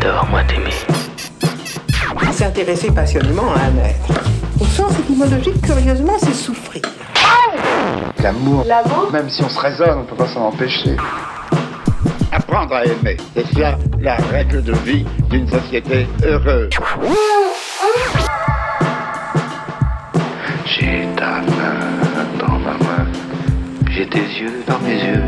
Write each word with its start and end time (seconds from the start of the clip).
J'adore, 0.00 0.26
moi, 0.30 0.42
t'aimer. 0.44 0.70
S'intéresser 2.32 2.90
passionnément 2.92 3.52
à 3.52 3.62
un 3.62 3.84
être. 3.84 4.20
Au 4.60 4.64
sens 4.64 4.96
étymologique, 4.98 5.60
curieusement, 5.62 6.16
c'est 6.18 6.34
souffrir. 6.34 6.82
L'amour, 8.22 8.64
même 9.12 9.28
si 9.28 9.42
on 9.42 9.48
se 9.48 9.58
raisonne, 9.58 9.98
on 10.00 10.04
peut 10.04 10.16
pas 10.16 10.28
s'en 10.28 10.46
empêcher. 10.46 10.96
Apprendre 12.30 12.74
à 12.74 12.84
aimer, 12.84 13.16
c'est 13.34 13.46
cela 13.54 13.78
la 14.00 14.16
règle 14.30 14.62
de 14.62 14.72
vie 14.72 15.04
d'une 15.30 15.48
société 15.48 16.06
heureuse. 16.24 16.70
J'ai 20.64 21.08
ta 21.16 21.40
main 21.40 22.38
dans 22.38 22.58
ma 22.58 22.72
main. 22.72 23.06
J'ai 23.90 24.08
tes 24.08 24.18
yeux 24.18 24.62
dans 24.66 24.78
mes 24.80 24.94
yeux. 24.94 25.22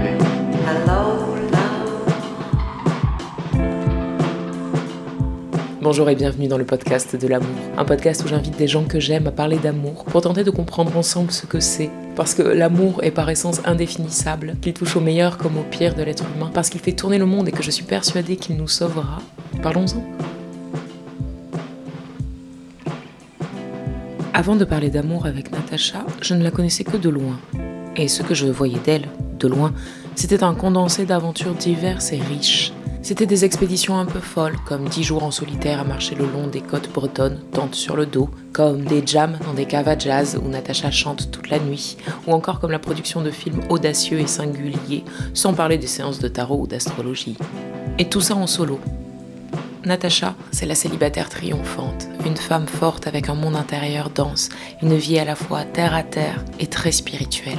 Bonjour 5.82 6.11
et 6.11 6.14
bienvenue 6.14 6.46
dans 6.46 6.58
le 6.58 6.66
podcast 6.66 7.16
de 7.16 7.26
l'amour, 7.26 7.48
un 7.79 7.86
podcast 7.86 8.22
où 8.22 8.29
j'invite 8.29 8.54
des 8.58 8.68
gens 8.68 8.84
que 8.84 9.00
j'aime 9.00 9.26
à 9.29 9.30
parler 9.30 9.57
d'amour 9.57 10.04
pour 10.04 10.21
tenter 10.21 10.44
de 10.44 10.50
comprendre 10.50 10.94
ensemble 10.94 11.30
ce 11.30 11.46
que 11.46 11.58
c'est. 11.58 11.88
Parce 12.16 12.34
que 12.34 12.43
l'amour 12.43 13.02
est 13.02 13.11
par 13.11 13.30
essence 13.30 13.62
indéfinissable, 13.64 14.57
qu'il 14.61 14.74
touche 14.74 14.96
au 14.96 15.00
meilleur 15.00 15.38
comme 15.38 15.57
au 15.57 15.62
pire 15.62 15.94
de 15.94 16.02
l'être 16.02 16.26
humain, 16.36 16.50
parce 16.52 16.68
qu'il 16.68 16.82
fait 16.82 16.93
tourner 16.93 17.16
le 17.16 17.24
monde 17.24 17.48
et 17.48 17.52
que 17.52 17.62
je 17.62 17.71
suis 17.71 17.85
persuadée 17.85 18.36
qu'il 18.36 18.58
nous 18.58 18.68
sauvera. 18.68 19.22
Parlons-en. 19.62 20.04
Avant 24.35 24.57
de 24.57 24.66
parler 24.66 24.90
d'amour 24.90 25.24
avec 25.24 25.50
Natacha, 25.50 26.04
je 26.21 26.35
ne 26.35 26.44
la 26.44 26.50
connaissais 26.50 26.85
que 26.85 26.99
de 26.99 27.08
loin. 27.08 27.40
Et 27.96 28.08
ce 28.08 28.22
que 28.22 28.35
je 28.35 28.49
voyais 28.49 28.80
d'elle, 28.85 29.08
de 29.38 29.49
loin, 29.49 29.72
c'était 30.14 30.44
un 30.44 30.54
condensé 30.54 31.07
d'aventures 31.07 31.54
diverses 31.54 32.12
et 32.12 32.20
riches. 32.20 32.74
C'était 33.03 33.27
des 33.27 33.47
expéditions 33.47 33.98
un 33.98 34.05
peu 34.05 34.20
folles, 34.20 34.58
comme 34.66 34.86
10 34.86 35.05
jours 35.05 35.24
en 35.24 35.30
solitaire 35.30 35.80
à 35.80 35.84
marcher 35.84 36.14
le 36.14 36.27
long 36.27 36.47
des 36.47 36.61
côtes 36.61 36.92
bretonnes, 36.92 37.41
tente 37.52 37.74
sur 37.74 37.97
le 37.97 38.05
dos, 38.05 38.28
comme 38.52 38.84
des 38.84 39.02
jams 39.05 39.38
dans 39.47 39.55
des 39.55 39.64
caves 39.64 39.88
à 39.88 39.98
jazz 39.98 40.38
où 40.41 40.47
Natacha 40.48 40.91
chante 40.91 41.30
toute 41.30 41.48
la 41.48 41.58
nuit, 41.58 41.97
ou 42.27 42.33
encore 42.33 42.61
comme 42.61 42.70
la 42.70 42.78
production 42.78 43.22
de 43.22 43.30
films 43.30 43.62
audacieux 43.70 44.20
et 44.20 44.27
singuliers, 44.27 45.02
sans 45.33 45.55
parler 45.55 45.78
des 45.78 45.86
séances 45.86 46.19
de 46.19 46.28
tarot 46.28 46.61
ou 46.61 46.66
d'astrologie. 46.66 47.39
Et 47.98 48.05
tout 48.08 48.20
ça 48.20 48.36
en 48.36 48.47
solo. 48.47 48.78
Natacha, 49.86 50.34
c'est 50.52 50.67
la 50.67 50.74
célibataire 50.74 51.30
triomphante, 51.30 52.06
une 52.27 52.36
femme 52.36 52.67
forte 52.67 53.06
avec 53.06 53.30
un 53.30 53.34
monde 53.34 53.56
intérieur 53.56 54.11
dense, 54.11 54.50
une 54.83 54.96
vie 54.96 55.19
à 55.19 55.24
la 55.24 55.36
fois 55.36 55.64
terre 55.64 55.94
à 55.94 56.02
terre 56.02 56.44
et 56.58 56.67
très 56.67 56.92
spirituelle. 56.92 57.58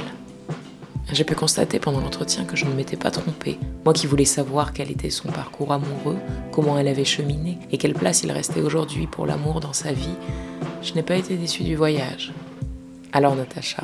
J'ai 1.12 1.24
pu 1.24 1.34
constater 1.34 1.78
pendant 1.78 2.00
l'entretien 2.00 2.46
que 2.46 2.56
je 2.56 2.64
ne 2.64 2.72
m'étais 2.72 2.96
pas 2.96 3.10
trompée. 3.10 3.58
Moi 3.84 3.92
qui 3.92 4.06
voulais 4.06 4.24
savoir 4.24 4.72
quel 4.72 4.90
était 4.90 5.10
son 5.10 5.28
parcours 5.28 5.70
amoureux, 5.70 6.16
comment 6.52 6.78
elle 6.78 6.88
avait 6.88 7.04
cheminé 7.04 7.58
et 7.70 7.76
quelle 7.76 7.92
place 7.92 8.22
il 8.22 8.32
restait 8.32 8.62
aujourd'hui 8.62 9.06
pour 9.06 9.26
l'amour 9.26 9.60
dans 9.60 9.74
sa 9.74 9.92
vie, 9.92 10.16
je 10.82 10.94
n'ai 10.94 11.02
pas 11.02 11.16
été 11.16 11.36
déçue 11.36 11.64
du 11.64 11.76
voyage. 11.76 12.32
Alors 13.12 13.36
Natacha, 13.36 13.82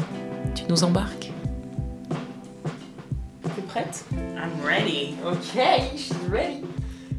tu 0.54 0.64
nous 0.70 0.84
embarques? 0.84 1.30
T'es 3.42 3.62
prête? 3.68 4.06
I'm 4.10 4.50
ready. 4.64 5.14
Ok, 5.26 5.60
she's 5.96 6.14
ready. 6.30 6.62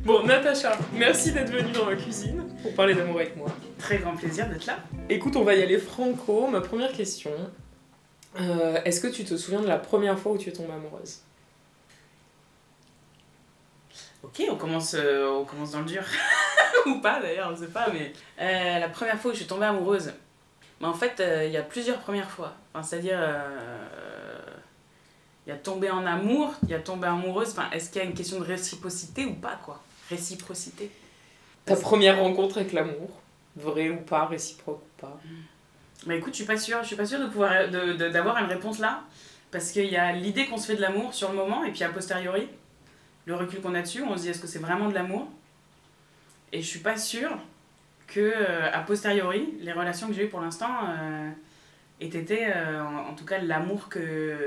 Bon, 0.03 0.25
Natacha, 0.25 0.75
merci 0.91 1.33
d'être 1.33 1.51
venue 1.51 1.71
dans 1.71 1.85
ma 1.85 1.95
cuisine 1.95 2.45
pour 2.63 2.73
parler 2.73 2.95
d'amour 2.95 3.17
avec 3.17 3.37
moi. 3.37 3.49
Très 3.77 3.99
grand 3.99 4.15
plaisir 4.15 4.49
d'être 4.49 4.65
là. 4.65 4.79
Écoute, 5.07 5.35
on 5.35 5.43
va 5.43 5.53
y 5.53 5.61
aller 5.61 5.77
franco. 5.77 6.47
Ma 6.47 6.61
première 6.61 6.93
question. 6.93 7.29
Euh, 8.37 8.81
Est-ce 8.83 9.01
que 9.01 9.07
tu 9.07 9.23
te 9.25 9.35
souviens 9.37 9.61
de 9.61 9.67
la 9.67 9.77
première 9.77 10.17
fois 10.17 10.33
où 10.33 10.37
tu 10.37 10.49
es 10.49 10.51
tombée 10.51 10.73
amoureuse? 10.73 11.19
Ok, 14.23 14.43
on 14.49 14.55
commence, 14.55 14.95
euh, 14.95 15.29
on 15.29 15.45
commence 15.45 15.71
dans 15.71 15.79
le 15.79 15.85
dur. 15.85 16.03
Ou 16.85 16.99
pas 16.99 17.21
d'ailleurs, 17.21 17.51
on 17.53 17.57
sait 17.57 17.67
pas, 17.67 17.87
mais. 17.91 18.13
Euh, 18.39 18.79
la 18.79 18.89
première 18.89 19.19
fois 19.19 19.31
où 19.31 19.33
je 19.33 19.39
suis 19.39 19.47
tombée 19.47 19.65
amoureuse. 19.65 20.13
Mais 20.81 20.87
en 20.87 20.93
fait, 20.93 21.21
il 21.45 21.51
y 21.51 21.57
a 21.57 21.63
plusieurs 21.63 21.99
premières 21.99 22.29
fois. 22.29 22.53
Enfin, 22.73 22.83
c'est-à-dire. 22.83 23.19
Il 25.45 25.49
y 25.49 25.53
a 25.53 25.57
tombé 25.57 25.89
en 25.89 26.05
amour, 26.05 26.53
il 26.63 26.69
y 26.69 26.75
a 26.75 26.79
tombé 26.79 27.07
amoureuse. 27.07 27.49
Enfin, 27.49 27.69
est-ce 27.71 27.89
qu'il 27.89 28.01
y 28.01 28.05
a 28.05 28.07
une 28.07 28.13
question 28.13 28.39
de 28.39 28.45
réciprocité 28.45 29.25
ou 29.25 29.33
pas, 29.33 29.59
quoi? 29.65 29.81
Réciprocité? 30.09 30.91
Ta 31.65 31.75
première 31.75 32.19
rencontre 32.19 32.57
avec 32.57 32.73
l'amour 32.73 33.09
Vrai 33.55 33.89
ou 33.89 33.97
pas, 33.97 34.25
réciproque 34.25 34.81
ou 34.81 35.01
pas? 35.01 35.19
Bah 36.05 36.15
écoute, 36.15 36.33
je 36.33 36.37
suis 36.37 36.45
pas 36.45 36.57
sûre, 36.57 36.79
je 36.81 36.87
suis 36.87 36.95
pas 36.95 37.05
sûre 37.05 37.19
de 37.19 37.27
pouvoir 37.27 37.69
d'avoir 37.69 38.37
une 38.37 38.45
réponse 38.45 38.79
là 38.79 39.03
parce 39.51 39.71
qu'il 39.71 39.85
y 39.87 39.97
a 39.97 40.13
l'idée 40.13 40.45
qu'on 40.45 40.57
se 40.57 40.67
fait 40.67 40.75
de 40.75 40.81
l'amour 40.81 41.13
sur 41.13 41.29
le 41.29 41.35
moment 41.35 41.63
et 41.65 41.71
puis 41.71 41.83
a 41.83 41.89
posteriori 41.89 42.47
le 43.25 43.35
recul 43.35 43.59
qu'on 43.61 43.75
a 43.75 43.81
dessus, 43.81 44.01
on 44.01 44.15
se 44.15 44.21
dit 44.21 44.29
est-ce 44.29 44.39
que 44.39 44.47
c'est 44.47 44.59
vraiment 44.59 44.87
de 44.87 44.93
l'amour? 44.93 45.27
Et 46.53 46.61
je 46.61 46.67
suis 46.67 46.79
pas 46.79 46.97
sûre 46.97 47.37
que 48.07 48.19
euh, 48.19 48.71
a 48.71 48.79
posteriori 48.79 49.53
les 49.59 49.73
relations 49.73 50.07
que 50.07 50.13
j'ai 50.13 50.25
eues 50.25 50.29
pour 50.29 50.41
l'instant 50.41 50.71
euh, 50.87 51.29
aient 51.99 52.05
été 52.07 52.47
euh, 52.47 52.83
en, 52.83 53.09
en 53.09 53.13
tout 53.13 53.25
cas 53.25 53.39
l'amour 53.39 53.89
que 53.89 54.37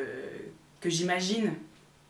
que 0.81 0.89
j'imagine 0.89 1.53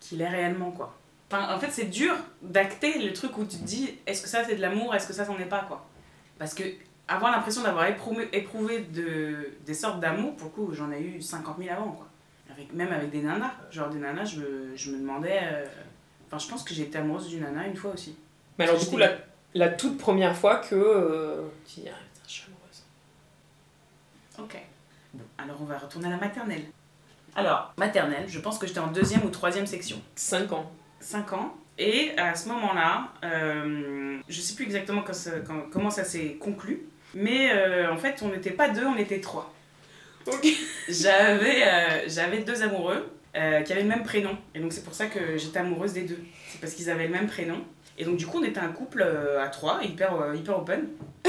qu'il 0.00 0.22
est 0.22 0.28
réellement 0.28 0.70
quoi. 0.70 0.96
Enfin, 1.30 1.54
en 1.54 1.58
fait, 1.58 1.70
c'est 1.70 1.86
dur 1.86 2.14
d'acter 2.42 2.98
le 2.98 3.12
truc 3.12 3.36
où 3.38 3.44
tu 3.44 3.56
te 3.56 3.64
dis 3.64 3.98
est-ce 4.06 4.22
que 4.22 4.28
ça 4.28 4.44
c'est 4.44 4.54
de 4.54 4.60
l'amour, 4.60 4.94
est-ce 4.94 5.06
que 5.06 5.12
ça 5.14 5.24
c'en 5.24 5.38
est 5.38 5.46
pas 5.46 5.64
quoi? 5.66 5.86
Parce 6.38 6.54
que 6.54 6.62
avoir 7.14 7.32
l'impression 7.32 7.62
d'avoir 7.62 7.86
éprouvé, 7.86 8.28
éprouvé 8.32 8.80
de, 8.80 9.50
des 9.66 9.74
sortes 9.74 10.00
d'amour, 10.00 10.36
pour 10.36 10.46
le 10.48 10.52
coup, 10.52 10.72
j'en 10.74 10.90
ai 10.92 11.00
eu 11.00 11.20
50 11.22 11.58
000 11.58 11.70
avant, 11.74 11.92
quoi. 11.92 12.06
Avec, 12.52 12.72
même 12.72 12.92
avec 12.92 13.10
des 13.10 13.22
nanas. 13.22 13.52
Genre 13.70 13.88
des 13.88 13.98
nanas, 13.98 14.24
je 14.26 14.40
me, 14.40 14.76
je 14.76 14.90
me 14.92 14.98
demandais... 14.98 15.38
euh, 15.42 15.64
Enfin, 16.28 16.38
je 16.38 16.48
pense 16.50 16.62
que 16.64 16.72
j'ai 16.72 16.84
été 16.84 16.96
amoureuse 16.98 17.28
d'une 17.28 17.40
nana 17.42 17.66
une 17.66 17.76
fois 17.76 17.92
aussi. 17.92 18.16
Mais 18.58 18.64
alors, 18.64 18.78
du 18.78 18.86
coup, 18.86 18.96
la, 18.96 19.12
la 19.54 19.68
toute 19.68 19.98
première 19.98 20.34
fois 20.36 20.56
que 20.56 20.74
euh, 20.74 21.42
tu 21.66 21.80
dis, 21.80 21.88
ah, 21.88 21.92
putain, 22.14 22.24
je 22.26 22.32
suis 22.32 22.44
amoureuse. 22.46 22.82
Ok. 24.38 24.62
Bon, 25.14 25.24
alors 25.38 25.58
on 25.60 25.64
va 25.64 25.76
retourner 25.78 26.06
à 26.06 26.10
la 26.10 26.16
maternelle. 26.16 26.64
Alors, 27.34 27.72
maternelle, 27.76 28.24
je 28.28 28.38
pense 28.40 28.58
que 28.58 28.66
j'étais 28.66 28.80
en 28.80 28.86
deuxième 28.88 29.24
ou 29.24 29.28
troisième 29.30 29.66
section. 29.66 30.00
5 30.16 30.52
ans. 30.52 30.70
5 31.00 31.32
ans. 31.34 31.54
Et 31.78 32.12
à 32.18 32.34
ce 32.34 32.48
moment-là, 32.48 33.08
euh, 33.24 34.18
je 34.28 34.40
sais 34.40 34.54
plus 34.54 34.64
exactement 34.64 35.02
quand 35.02 35.14
ça- 35.14 35.40
quand- 35.40 35.70
comment 35.70 35.90
ça 35.90 36.04
s'est 36.04 36.34
conclu, 36.40 36.82
mais 37.14 37.50
euh, 37.52 37.92
en 37.92 37.96
fait, 37.96 38.22
on 38.22 38.28
n'était 38.28 38.50
pas 38.50 38.68
deux, 38.68 38.84
on 38.84 38.96
était 38.96 39.20
trois. 39.20 39.52
J'avais 40.88 41.62
euh, 41.64 42.04
j'avais 42.06 42.38
deux 42.38 42.62
amoureux 42.62 43.10
euh, 43.34 43.60
qui 43.62 43.72
avaient 43.72 43.82
le 43.82 43.88
même 43.88 44.04
prénom. 44.04 44.36
Et 44.54 44.60
donc, 44.60 44.72
c'est 44.72 44.84
pour 44.84 44.94
ça 44.94 45.06
que 45.06 45.36
j'étais 45.36 45.58
amoureuse 45.58 45.92
des 45.92 46.02
deux. 46.02 46.18
C'est 46.48 46.60
parce 46.60 46.74
qu'ils 46.74 46.90
avaient 46.90 47.06
le 47.06 47.12
même 47.12 47.26
prénom. 47.26 47.64
Et 47.98 48.04
donc, 48.04 48.16
du 48.16 48.26
coup, 48.26 48.38
on 48.38 48.44
était 48.44 48.60
un 48.60 48.68
couple 48.68 49.02
à 49.02 49.48
trois, 49.48 49.82
hyper, 49.82 50.34
hyper 50.34 50.58
open. 50.58 50.88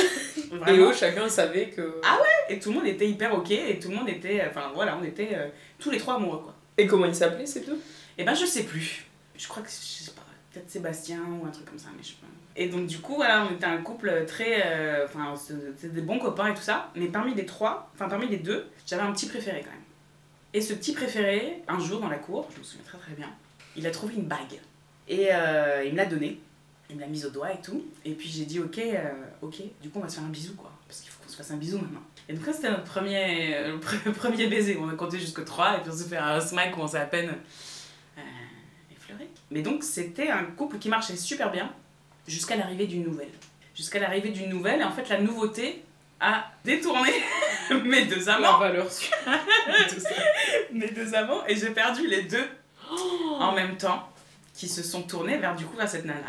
Et 0.67 0.77
eux, 0.77 0.93
chacun 0.93 1.27
savait 1.27 1.69
que. 1.69 1.99
Ah 2.05 2.19
Et 2.49 2.59
tout 2.59 2.69
le 2.69 2.75
monde 2.75 2.87
était 2.87 3.07
hyper 3.07 3.33
ok, 3.33 3.51
et 3.51 3.79
tout 3.79 3.89
le 3.89 3.95
monde 3.95 4.09
était. 4.09 4.43
Enfin, 4.47 4.71
voilà, 4.73 4.97
on 4.99 5.03
était 5.03 5.29
tous 5.79 5.89
les 5.89 5.97
trois 5.97 6.15
amoureux, 6.15 6.39
quoi. 6.43 6.55
Et 6.77 6.87
comment 6.87 7.05
ils 7.05 7.15
s'appelaient 7.15 7.45
ces 7.45 7.61
deux? 7.61 7.79
Et 8.17 8.23
ben 8.23 8.33
je 8.33 8.45
sais 8.45 8.63
plus. 8.63 9.05
Je 9.35 9.47
crois 9.47 9.63
que 9.63 9.69
je 9.69 9.73
sais 9.73 10.11
pas, 10.11 10.21
peut-être 10.51 10.69
Sébastien 10.69 11.19
ou 11.19 11.45
un 11.45 11.49
truc 11.49 11.65
comme 11.65 11.79
ça, 11.79 11.89
mais 11.95 12.03
je 12.03 12.09
sais 12.09 12.15
pas. 12.21 12.27
Et 12.55 12.67
donc 12.67 12.85
du 12.85 12.99
coup 12.99 13.15
voilà, 13.15 13.47
on 13.49 13.55
était 13.55 13.65
un 13.65 13.79
couple 13.79 14.25
très, 14.27 14.63
euh, 14.65 15.05
enfin 15.05 15.33
c'était 15.35 15.87
des 15.87 16.01
bons 16.01 16.19
copains 16.19 16.51
et 16.51 16.53
tout 16.53 16.61
ça. 16.61 16.91
Mais 16.95 17.07
parmi 17.07 17.33
les 17.33 17.45
trois, 17.45 17.91
enfin 17.95 18.07
parmi 18.07 18.27
les 18.27 18.37
deux, 18.37 18.67
j'avais 18.85 19.01
un 19.01 19.11
petit 19.11 19.27
préféré 19.27 19.61
quand 19.63 19.71
même. 19.71 19.79
Et 20.53 20.61
ce 20.61 20.73
petit 20.73 20.93
préféré, 20.93 21.63
un 21.67 21.79
jour 21.79 21.99
dans 21.99 22.09
la 22.09 22.19
cour, 22.19 22.47
je 22.53 22.59
me 22.59 22.63
souviens 22.63 22.85
très 22.85 22.99
très 22.99 23.13
bien, 23.13 23.29
il 23.75 23.87
a 23.87 23.91
trouvé 23.91 24.13
une 24.15 24.25
bague 24.25 24.59
et 25.07 25.29
euh, 25.31 25.83
il 25.85 25.93
me 25.93 25.97
l'a 25.97 26.05
donnée. 26.05 26.39
Il 26.89 26.97
me 26.97 27.01
l'a 27.01 27.07
mise 27.07 27.25
au 27.25 27.29
doigt 27.29 27.51
et 27.51 27.61
tout. 27.61 27.83
Et 28.05 28.11
puis 28.11 28.29
j'ai 28.29 28.45
dit 28.45 28.59
ok, 28.59 28.77
euh, 28.77 29.11
ok. 29.41 29.63
Du 29.81 29.89
coup 29.89 29.99
on 29.99 30.01
va 30.01 30.09
se 30.09 30.15
faire 30.15 30.25
un 30.25 30.29
bisou 30.29 30.53
quoi, 30.55 30.71
parce 30.87 31.01
qu'il 31.01 31.09
faut 31.09 31.23
qu'on 31.23 31.29
se 31.29 31.35
fasse 31.35 31.49
un 31.49 31.57
bisou 31.57 31.79
maintenant. 31.79 32.03
Et 32.29 32.33
donc 32.33 32.45
là 32.45 32.53
c'était 32.53 32.69
notre 32.69 32.83
premier, 32.83 33.55
euh, 33.55 33.77
premier 34.15 34.47
baiser. 34.47 34.77
On 34.79 34.89
a 34.89 34.93
compté 34.93 35.19
jusque 35.19 35.43
3 35.43 35.77
et 35.77 35.81
puis 35.81 35.91
on 35.91 35.95
s'est 35.95 36.09
fait 36.09 36.17
un 36.17 36.39
smack 36.39 36.77
où 36.77 36.81
on 36.81 36.87
s'est 36.87 36.99
à 36.99 37.05
peine 37.05 37.33
euh, 38.17 38.21
effleuré. 38.91 39.27
Mais 39.49 39.61
donc 39.61 39.83
c'était 39.83 40.29
un 40.29 40.43
couple 40.43 40.77
qui 40.77 40.89
marchait 40.89 41.15
super 41.15 41.51
bien 41.51 41.73
jusqu'à 42.27 42.55
l'arrivée 42.55 42.87
d'une 42.87 43.03
nouvelle. 43.03 43.29
Jusqu'à 43.75 43.99
l'arrivée 43.99 44.29
d'une 44.29 44.49
nouvelle 44.49 44.81
et 44.81 44.83
en 44.83 44.91
fait 44.91 45.09
la 45.09 45.19
nouveauté 45.19 45.83
a 46.19 46.45
détourné 46.63 47.09
mes 47.85 48.05
deux 48.05 48.23
La 48.25 48.35
amants. 48.35 48.57
valeur. 48.59 48.85
Tout 48.87 49.99
ça. 49.99 50.09
Mes 50.71 50.89
deux 50.89 51.13
amants 51.15 51.43
et 51.47 51.55
j'ai 51.55 51.71
perdu 51.71 52.07
les 52.07 52.23
deux 52.23 52.45
en 53.39 53.51
même 53.53 53.77
temps 53.77 54.07
qui 54.53 54.67
se 54.67 54.83
sont 54.83 55.01
tournés 55.01 55.37
vers 55.37 55.55
du 55.55 55.65
coup 55.65 55.75
vers 55.75 55.89
cette 55.89 56.05
nana. 56.05 56.19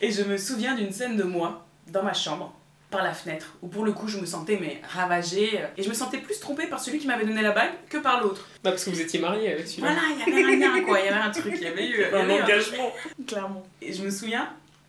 Et 0.00 0.10
je 0.10 0.22
me 0.22 0.36
souviens 0.38 0.74
d'une 0.74 0.92
scène 0.92 1.16
de 1.16 1.22
moi 1.22 1.66
dans 1.88 2.02
ma 2.02 2.14
chambre 2.14 2.52
par 2.90 3.02
la 3.02 3.12
fenêtre 3.12 3.54
où 3.60 3.68
pour 3.68 3.84
le 3.84 3.92
coup 3.92 4.08
je 4.08 4.18
me 4.18 4.26
sentais 4.26 4.56
mais 4.60 4.80
ravagée 4.88 5.60
euh, 5.60 5.66
et 5.76 5.82
je 5.82 5.88
me 5.88 5.94
sentais 5.94 6.18
plus 6.18 6.38
trompée 6.40 6.66
par 6.68 6.78
celui 6.80 6.98
qui 6.98 7.06
m'avait 7.08 7.24
donné 7.26 7.42
la 7.42 7.50
bague 7.50 7.72
que 7.90 7.98
par 7.98 8.22
l'autre. 8.22 8.46
Bah, 8.62 8.70
parce 8.70 8.84
que 8.84 8.90
vous 8.90 9.00
étiez 9.00 9.20
mariés 9.20 9.52
avec 9.52 9.66
celui-là. 9.68 9.92
Voilà, 9.92 10.02
il 10.14 10.18
y 10.34 10.44
avait 10.44 10.54
un 10.54 10.76
lien 10.78 10.84
quoi, 10.84 11.00
il 11.00 11.06
y 11.06 11.08
avait 11.08 11.20
un 11.20 11.30
truc, 11.30 11.54
il 11.56 11.62
y 11.62 11.66
avait 11.66 11.88
eu 11.88 12.04
un 12.14 12.30
engagement. 12.30 12.92
clairement. 13.26 13.62
Et 13.82 13.92
je 13.92 14.02
me 14.02 14.10
souviens 14.10 14.48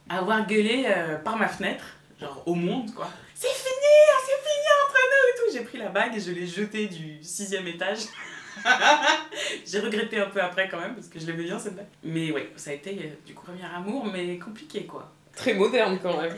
avoir 0.09 0.45
gueulé 0.47 0.85
euh, 0.87 1.17
par 1.17 1.37
ma 1.37 1.47
fenêtre, 1.47 1.85
genre 2.19 2.43
au 2.45 2.55
monde 2.55 2.93
quoi. 2.93 3.09
C'est 3.33 3.47
fini, 3.47 3.95
c'est 4.25 4.49
fini 4.49 4.67
entre 4.85 4.97
nous 5.11 5.29
et 5.29 5.37
tout. 5.37 5.57
J'ai 5.57 5.63
pris 5.63 5.77
la 5.77 5.89
bague 5.89 6.15
et 6.15 6.19
je 6.19 6.31
l'ai 6.31 6.47
jetée 6.47 6.87
du 6.87 7.23
sixième 7.23 7.67
étage. 7.67 7.99
J'ai 9.65 9.79
regretté 9.79 10.17
un 10.17 10.27
peu 10.27 10.41
après 10.41 10.69
quand 10.69 10.79
même 10.79 10.95
parce 10.95 11.07
que 11.07 11.19
je 11.19 11.25
l'aimais 11.25 11.43
bien 11.43 11.59
cette 11.59 11.75
bague. 11.75 11.87
Mais 12.03 12.31
ouais, 12.31 12.51
ça 12.55 12.71
a 12.71 12.73
été 12.73 12.91
euh, 12.91 13.09
du 13.25 13.33
coup 13.33 13.45
premier 13.45 13.65
amour, 13.75 14.05
mais 14.05 14.37
compliqué 14.39 14.85
quoi. 14.85 15.11
Très 15.35 15.53
moderne 15.53 15.99
quand 16.01 16.21
même. 16.21 16.35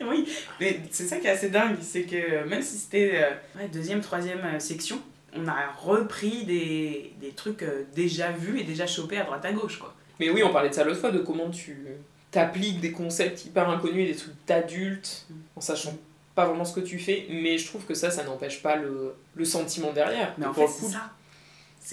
oui, 0.06 0.26
mais 0.60 0.80
c'est 0.90 1.06
ça 1.06 1.16
qui 1.18 1.26
est 1.26 1.30
assez 1.30 1.50
dingue, 1.50 1.76
c'est 1.80 2.04
que 2.04 2.44
même 2.44 2.62
si 2.62 2.76
c'était 2.76 3.12
euh, 3.14 3.60
ouais, 3.60 3.68
deuxième, 3.68 4.00
troisième 4.00 4.44
euh, 4.44 4.58
section, 4.58 5.00
on 5.34 5.46
a 5.46 5.70
repris 5.78 6.44
des, 6.44 7.12
des 7.20 7.30
trucs 7.30 7.62
euh, 7.62 7.84
déjà 7.94 8.30
vus 8.30 8.60
et 8.60 8.64
déjà 8.64 8.86
chopés 8.86 9.18
à 9.18 9.24
droite 9.24 9.44
à 9.44 9.52
gauche, 9.52 9.78
quoi. 9.78 9.94
Mais 10.20 10.30
oui, 10.30 10.42
on 10.42 10.52
parlait 10.52 10.70
de 10.70 10.74
ça 10.74 10.84
l'autre 10.84 11.00
fois, 11.00 11.10
de 11.10 11.20
comment 11.20 11.50
tu 11.50 11.86
t'appliques 12.30 12.80
des 12.80 12.92
concepts 12.92 13.44
hyper 13.46 13.68
inconnus 13.68 14.08
et 14.08 14.12
des 14.12 14.18
trucs 14.18 14.34
d'adultes 14.46 15.26
en 15.56 15.60
sachant 15.60 15.96
pas 16.34 16.46
vraiment 16.46 16.64
ce 16.64 16.74
que 16.74 16.80
tu 16.80 16.98
fais, 16.98 17.26
mais 17.30 17.58
je 17.58 17.66
trouve 17.66 17.84
que 17.84 17.94
ça, 17.94 18.10
ça 18.10 18.22
n'empêche 18.22 18.62
pas 18.62 18.76
le, 18.76 19.14
le 19.34 19.44
sentiment 19.44 19.92
derrière. 19.92 20.34
Mais 20.38 20.46
en 20.46 20.52
Pour 20.52 20.68
fait, 20.70 20.86
c'est 20.86 20.92
ça. 20.92 21.10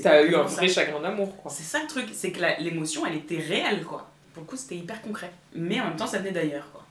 T'as 0.03 0.23
eu 0.23 0.35
un 0.35 0.43
vrai 0.43 0.67
ça. 0.67 0.81
chagrin 0.81 0.99
d'amour, 0.99 1.35
quoi. 1.37 1.49
C'est 1.51 1.63
ça 1.63 1.79
le 1.81 1.87
truc, 1.87 2.09
c'est 2.13 2.31
que 2.31 2.41
l'émotion, 2.61 3.05
elle 3.05 3.15
était 3.15 3.39
réelle, 3.39 3.83
quoi. 3.83 4.09
Pour 4.33 4.43
le 4.43 4.47
coup, 4.47 4.57
c'était 4.57 4.75
hyper 4.75 5.01
concret. 5.01 5.31
Mais 5.55 5.79
en 5.79 5.85
même 5.85 5.95
temps, 5.95 6.05
ça 6.05 6.19
venait 6.19 6.31
d'ailleurs, 6.31 6.69
quoi. 6.71 6.83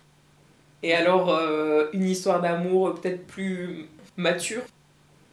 Et 0.82 0.94
alors, 0.94 1.30
euh, 1.30 1.88
une 1.92 2.08
histoire 2.08 2.40
d'amour 2.40 2.88
euh, 2.88 2.94
peut-être 2.94 3.26
plus 3.26 3.86
mature? 4.16 4.62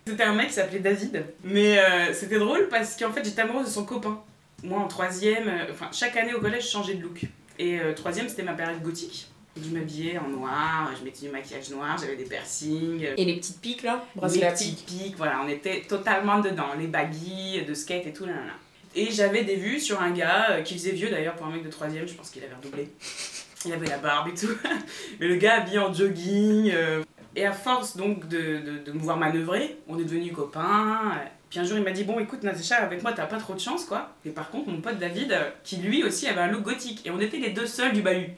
C'était 0.05 0.23
un 0.23 0.33
mec 0.33 0.47
qui 0.49 0.53
s'appelait 0.53 0.79
David. 0.79 1.25
Mais 1.43 1.79
euh, 1.79 2.13
c'était 2.13 2.39
drôle 2.39 2.67
parce 2.69 2.97
qu'en 2.97 3.11
fait, 3.11 3.23
j'étais 3.23 3.41
amoureuse 3.41 3.67
de 3.67 3.71
son 3.71 3.85
copain. 3.85 4.21
Moi, 4.63 4.79
en 4.79 4.87
troisième, 4.87 5.47
euh, 5.47 5.71
enfin, 5.71 5.89
chaque 5.91 6.15
année 6.17 6.33
au 6.33 6.39
collège, 6.39 6.65
je 6.65 6.69
changeais 6.71 6.95
de 6.95 7.01
look. 7.01 7.25
Et 7.61 7.79
euh, 7.79 7.93
troisième, 7.93 8.27
c'était 8.27 8.41
ma 8.41 8.53
période 8.53 8.81
gothique. 8.81 9.27
Je 9.61 9.69
m'habillais 9.69 10.17
en 10.17 10.29
noir, 10.29 10.89
je 10.97 11.03
mettais 11.03 11.25
du 11.27 11.29
maquillage 11.29 11.69
noir, 11.69 11.95
j'avais 11.99 12.15
des 12.15 12.23
piercings. 12.23 13.05
Et 13.17 13.25
les 13.25 13.35
petites 13.35 13.59
piques 13.61 13.83
là 13.83 14.03
les 14.15 14.19
Bracelet 14.21 14.45
à 14.47 14.51
petits 14.53 14.71
pique. 14.71 14.85
pics, 14.85 15.17
voilà, 15.17 15.41
on 15.45 15.47
était 15.47 15.81
totalement 15.81 16.39
dedans. 16.39 16.69
Les 16.79 16.87
baggy, 16.87 17.61
de 17.63 17.73
skate 17.73 18.07
et 18.07 18.13
tout, 18.13 18.25
là, 18.25 18.31
là, 18.33 18.45
là. 18.47 18.53
Et 18.95 19.11
j'avais 19.11 19.43
des 19.43 19.57
vues 19.57 19.79
sur 19.79 20.01
un 20.01 20.11
gars 20.11 20.47
euh, 20.51 20.61
qui 20.63 20.73
faisait 20.73 20.91
vieux 20.91 21.09
d'ailleurs 21.09 21.35
pour 21.35 21.45
un 21.45 21.51
mec 21.51 21.63
de 21.63 21.69
troisième, 21.69 22.07
je 22.07 22.13
pense 22.15 22.29
qu'il 22.31 22.43
avait 22.43 22.55
redoublé. 22.55 22.89
Il 23.65 23.73
avait 23.73 23.85
la 23.85 23.99
barbe 23.99 24.29
et 24.29 24.33
tout. 24.33 24.57
Mais 25.19 25.27
le 25.27 25.35
gars 25.35 25.61
habillé 25.61 25.77
en 25.77 25.93
jogging. 25.93 26.71
euh, 26.73 27.03
Et 27.35 27.45
à 27.45 27.51
force 27.51 27.95
donc 27.95 28.27
de, 28.27 28.57
de, 28.59 28.77
de 28.83 28.91
me 28.91 28.99
voir 28.99 29.17
manœuvrer, 29.17 29.77
on 29.87 29.99
est 29.99 30.03
devenus 30.03 30.33
copains. 30.33 31.11
Puis 31.51 31.59
un 31.59 31.63
jour 31.65 31.77
il 31.77 31.83
m'a 31.83 31.91
dit 31.91 32.03
Bon 32.05 32.17
écoute 32.19 32.41
Natacha, 32.43 32.77
avec 32.77 33.03
moi 33.03 33.11
t'as 33.13 33.27
pas 33.27 33.37
trop 33.37 33.53
de 33.53 33.59
chance 33.59 33.85
quoi. 33.85 34.15
Et 34.25 34.29
par 34.31 34.49
contre 34.49 34.69
mon 34.69 34.81
pote 34.81 34.97
David, 34.97 35.37
qui 35.63 35.75
lui 35.77 36.03
aussi 36.03 36.27
avait 36.27 36.41
un 36.41 36.47
look 36.47 36.63
gothique. 36.63 37.05
Et 37.05 37.11
on 37.11 37.19
était 37.19 37.37
les 37.37 37.49
deux 37.51 37.67
seuls 37.67 37.91
du 37.93 38.01
bahut. 38.01 38.29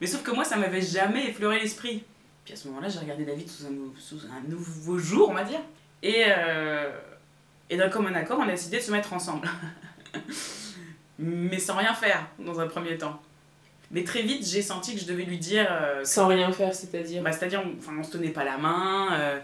Mais 0.00 0.06
sauf 0.08 0.22
que 0.24 0.30
moi 0.32 0.42
ça 0.44 0.56
m'avait 0.56 0.82
jamais 0.82 1.28
effleuré 1.28 1.60
l'esprit. 1.60 2.02
Puis 2.44 2.54
à 2.54 2.56
ce 2.56 2.66
moment-là 2.68 2.88
j'ai 2.88 2.98
regardé 2.98 3.24
David 3.24 3.48
sous 3.48 3.66
un, 3.66 3.70
sous 4.00 4.20
un 4.26 4.48
nouveau 4.50 4.98
jour 4.98 5.28
on 5.30 5.34
va 5.34 5.44
dire. 5.44 5.60
Et, 6.02 6.24
euh, 6.26 6.90
et 7.70 7.76
d'un 7.76 7.88
commun 7.90 8.14
accord 8.14 8.38
on 8.40 8.48
a 8.48 8.52
décidé 8.52 8.78
de 8.78 8.82
se 8.82 8.90
mettre 8.90 9.12
ensemble. 9.12 9.48
Mais 11.18 11.58
sans 11.58 11.76
rien 11.76 11.94
faire 11.94 12.26
dans 12.38 12.58
un 12.60 12.66
premier 12.66 12.96
temps. 12.98 13.20
Mais 13.90 14.02
très 14.04 14.22
vite 14.22 14.46
j'ai 14.46 14.62
senti 14.62 14.94
que 14.94 15.00
je 15.00 15.06
devais 15.06 15.24
lui 15.24 15.38
dire 15.38 15.66
euh, 15.70 16.04
Sans 16.04 16.26
rien 16.26 16.50
faire, 16.52 16.74
c'est-à-dire. 16.74 17.22
bah, 17.22 17.32
C'est-à-dire, 17.32 17.62
on- 17.64 17.78
enfin, 17.78 17.92
on 17.98 18.02
se 18.02 18.10
tenait 18.12 18.30
pas 18.30 18.44
la 18.44 18.56
main. 18.56 19.08
euh, 19.12 19.38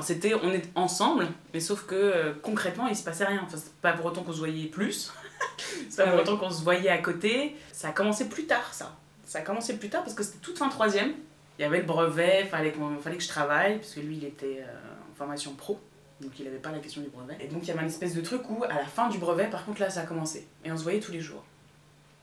Enfin, 0.00 0.14
c'était, 0.14 0.32
on 0.32 0.50
est 0.50 0.62
ensemble, 0.74 1.28
mais 1.52 1.60
sauf 1.60 1.84
que 1.84 1.94
euh, 1.94 2.32
concrètement, 2.42 2.86
il 2.88 2.96
se 2.96 3.04
passait 3.04 3.26
rien. 3.26 3.42
Enfin, 3.44 3.58
c'est 3.58 3.74
pas 3.74 3.92
pour 3.92 4.06
autant 4.06 4.22
qu'on 4.22 4.32
se 4.32 4.38
voyait 4.38 4.66
plus. 4.66 5.12
c'est 5.90 5.96
pas 5.96 6.04
Ah 6.04 6.06
pour 6.06 6.14
ouais. 6.14 6.20
autant 6.22 6.36
qu'on 6.38 6.50
se 6.50 6.62
voyait 6.62 6.88
à 6.88 6.96
côté. 6.98 7.54
Ça 7.70 7.88
a 7.88 7.92
commencé 7.92 8.30
plus 8.30 8.46
tard, 8.46 8.72
ça. 8.72 8.96
Ça 9.26 9.40
a 9.40 9.42
commencé 9.42 9.76
plus 9.76 9.90
tard 9.90 10.02
parce 10.02 10.14
que 10.14 10.22
c'était 10.22 10.38
toute 10.38 10.56
fin 10.56 10.70
troisième. 10.70 11.12
Il 11.58 11.62
y 11.62 11.64
avait 11.66 11.80
le 11.80 11.84
brevet, 11.84 12.46
fallait, 12.50 12.72
qu'on, 12.72 12.96
fallait 12.96 13.18
que 13.18 13.22
je 13.22 13.28
travaille, 13.28 13.76
parce 13.76 13.92
que 13.92 14.00
lui, 14.00 14.16
il 14.16 14.24
était 14.24 14.62
euh, 14.66 15.10
en 15.12 15.14
formation 15.14 15.52
pro. 15.52 15.78
Donc 16.22 16.32
il 16.38 16.46
avait 16.46 16.56
pas 16.56 16.70
la 16.70 16.78
question 16.78 17.02
du 17.02 17.08
brevet. 17.08 17.36
Et 17.38 17.48
donc 17.48 17.62
il 17.64 17.68
y 17.68 17.70
avait 17.70 17.80
un 17.82 17.86
espèce 17.86 18.14
de 18.14 18.22
truc 18.22 18.48
où, 18.48 18.64
à 18.64 18.74
la 18.74 18.86
fin 18.86 19.10
du 19.10 19.18
brevet, 19.18 19.48
par 19.50 19.66
contre, 19.66 19.82
là, 19.82 19.90
ça 19.90 20.00
a 20.00 20.04
commencé. 20.04 20.48
Et 20.64 20.72
on 20.72 20.78
se 20.78 20.82
voyait 20.82 21.00
tous 21.00 21.12
les 21.12 21.20
jours. 21.20 21.44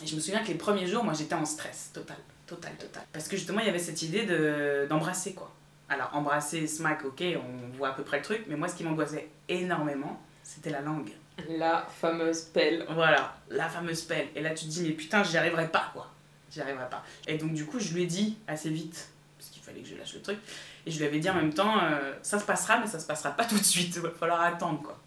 Et 0.03 0.07
je 0.07 0.15
me 0.15 0.19
souviens 0.19 0.41
que 0.41 0.47
les 0.47 0.55
premiers 0.55 0.87
jours, 0.87 1.03
moi, 1.03 1.13
j'étais 1.13 1.35
en 1.35 1.45
stress 1.45 1.91
total. 1.93 2.17
Total, 2.47 2.73
total. 2.79 3.03
Parce 3.13 3.27
que 3.27 3.37
justement, 3.37 3.59
il 3.59 3.67
y 3.67 3.69
avait 3.69 3.77
cette 3.77 4.01
idée 4.01 4.25
de, 4.25 4.87
d'embrasser, 4.89 5.33
quoi. 5.33 5.53
Alors, 5.89 6.09
embrasser, 6.13 6.67
smack, 6.67 7.05
ok, 7.05 7.23
on 7.37 7.77
voit 7.77 7.89
à 7.89 7.93
peu 7.93 8.03
près 8.03 8.17
le 8.17 8.23
truc, 8.23 8.43
mais 8.47 8.55
moi, 8.55 8.67
ce 8.67 8.75
qui 8.75 8.83
m'angoissait 8.83 9.29
énormément, 9.47 10.21
c'était 10.43 10.69
la 10.69 10.81
langue. 10.81 11.11
La 11.49 11.85
fameuse 11.89 12.41
pelle. 12.41 12.85
Voilà, 12.89 13.37
la 13.49 13.69
fameuse 13.69 14.01
pelle. 14.01 14.27
Et 14.35 14.41
là, 14.41 14.49
tu 14.51 14.65
te 14.65 14.69
dis, 14.69 14.83
mais 14.83 14.91
putain, 14.91 15.23
j'y 15.23 15.37
arriverai 15.37 15.69
pas, 15.69 15.89
quoi. 15.93 16.11
J'y 16.51 16.61
arriverai 16.61 16.89
pas. 16.89 17.03
Et 17.27 17.37
donc, 17.37 17.53
du 17.53 17.65
coup, 17.65 17.79
je 17.79 17.93
lui 17.93 18.03
ai 18.03 18.05
dit 18.05 18.37
assez 18.47 18.69
vite, 18.69 19.09
parce 19.37 19.49
qu'il 19.49 19.61
fallait 19.61 19.81
que 19.81 19.87
je 19.87 19.95
lâche 19.95 20.13
le 20.13 20.21
truc, 20.21 20.39
et 20.85 20.91
je 20.91 20.97
lui 20.97 21.05
avais 21.05 21.19
dit 21.19 21.29
en 21.29 21.35
même 21.35 21.53
temps, 21.53 21.77
euh, 21.81 22.13
ça 22.21 22.39
se 22.39 22.45
passera, 22.45 22.79
mais 22.79 22.87
ça 22.87 22.99
se 22.99 23.07
passera 23.07 23.31
pas 23.31 23.45
tout 23.45 23.57
de 23.57 23.63
suite, 23.63 23.95
il 23.95 24.01
va 24.01 24.09
falloir 24.09 24.41
attendre, 24.41 24.81
quoi. 24.81 24.99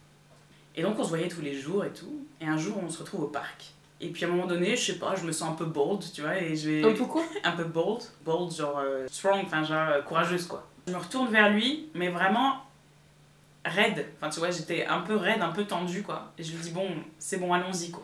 Et 0.77 0.83
donc, 0.83 0.99
on 0.99 1.05
se 1.05 1.09
voyait 1.11 1.29
tous 1.29 1.43
les 1.43 1.55
jours 1.55 1.85
et 1.85 1.93
tout. 1.93 2.27
Et 2.41 2.47
un 2.47 2.57
jour, 2.57 2.79
on 2.83 2.89
se 2.89 3.01
retrouve 3.01 3.25
au 3.25 3.29
parc. 3.29 3.75
Et 4.03 4.09
puis 4.09 4.25
à 4.25 4.29
un 4.29 4.31
moment 4.31 4.47
donné, 4.47 4.77
je 4.77 4.93
sais 4.93 4.99
pas, 4.99 5.15
je 5.15 5.25
me 5.25 5.33
sens 5.33 5.51
un 5.51 5.55
peu 5.55 5.67
bold, 5.67 6.03
tu 6.13 6.23
vois, 6.23 6.39
et 6.39 6.57
je 6.57 6.71
vais 6.71 6.85
Un 6.85 6.95
peu 6.95 7.05
quoi 7.05 7.23
un 7.45 7.53
peu 7.53 7.65
bold, 7.65 8.03
bold 8.25 8.51
genre 8.51 8.79
euh, 8.79 9.07
strong, 9.11 9.43
enfin 9.45 9.63
genre 9.63 9.91
euh, 9.91 10.01
courageuse 10.01 10.47
quoi. 10.47 10.67
Je 10.91 10.97
me 10.97 11.01
retourne 11.01 11.31
vers 11.31 11.51
lui, 11.51 11.89
mais 11.95 12.09
vraiment 12.09 12.57
raide. 13.65 14.07
Enfin 14.17 14.29
tu 14.29 14.41
vois, 14.41 14.51
j'étais 14.51 14.87
un 14.87 15.01
peu 15.01 15.15
raide, 15.15 15.41
un 15.41 15.51
peu 15.51 15.65
tendue 15.65 16.03
quoi. 16.03 16.33
Et 16.37 16.43
je 16.43 16.51
lui 16.51 16.59
dis 16.59 16.71
bon, 16.73 16.89
c'est 17.21 17.37
bon, 17.37 17.53
allons-y 17.53 17.93
quoi. 17.93 18.03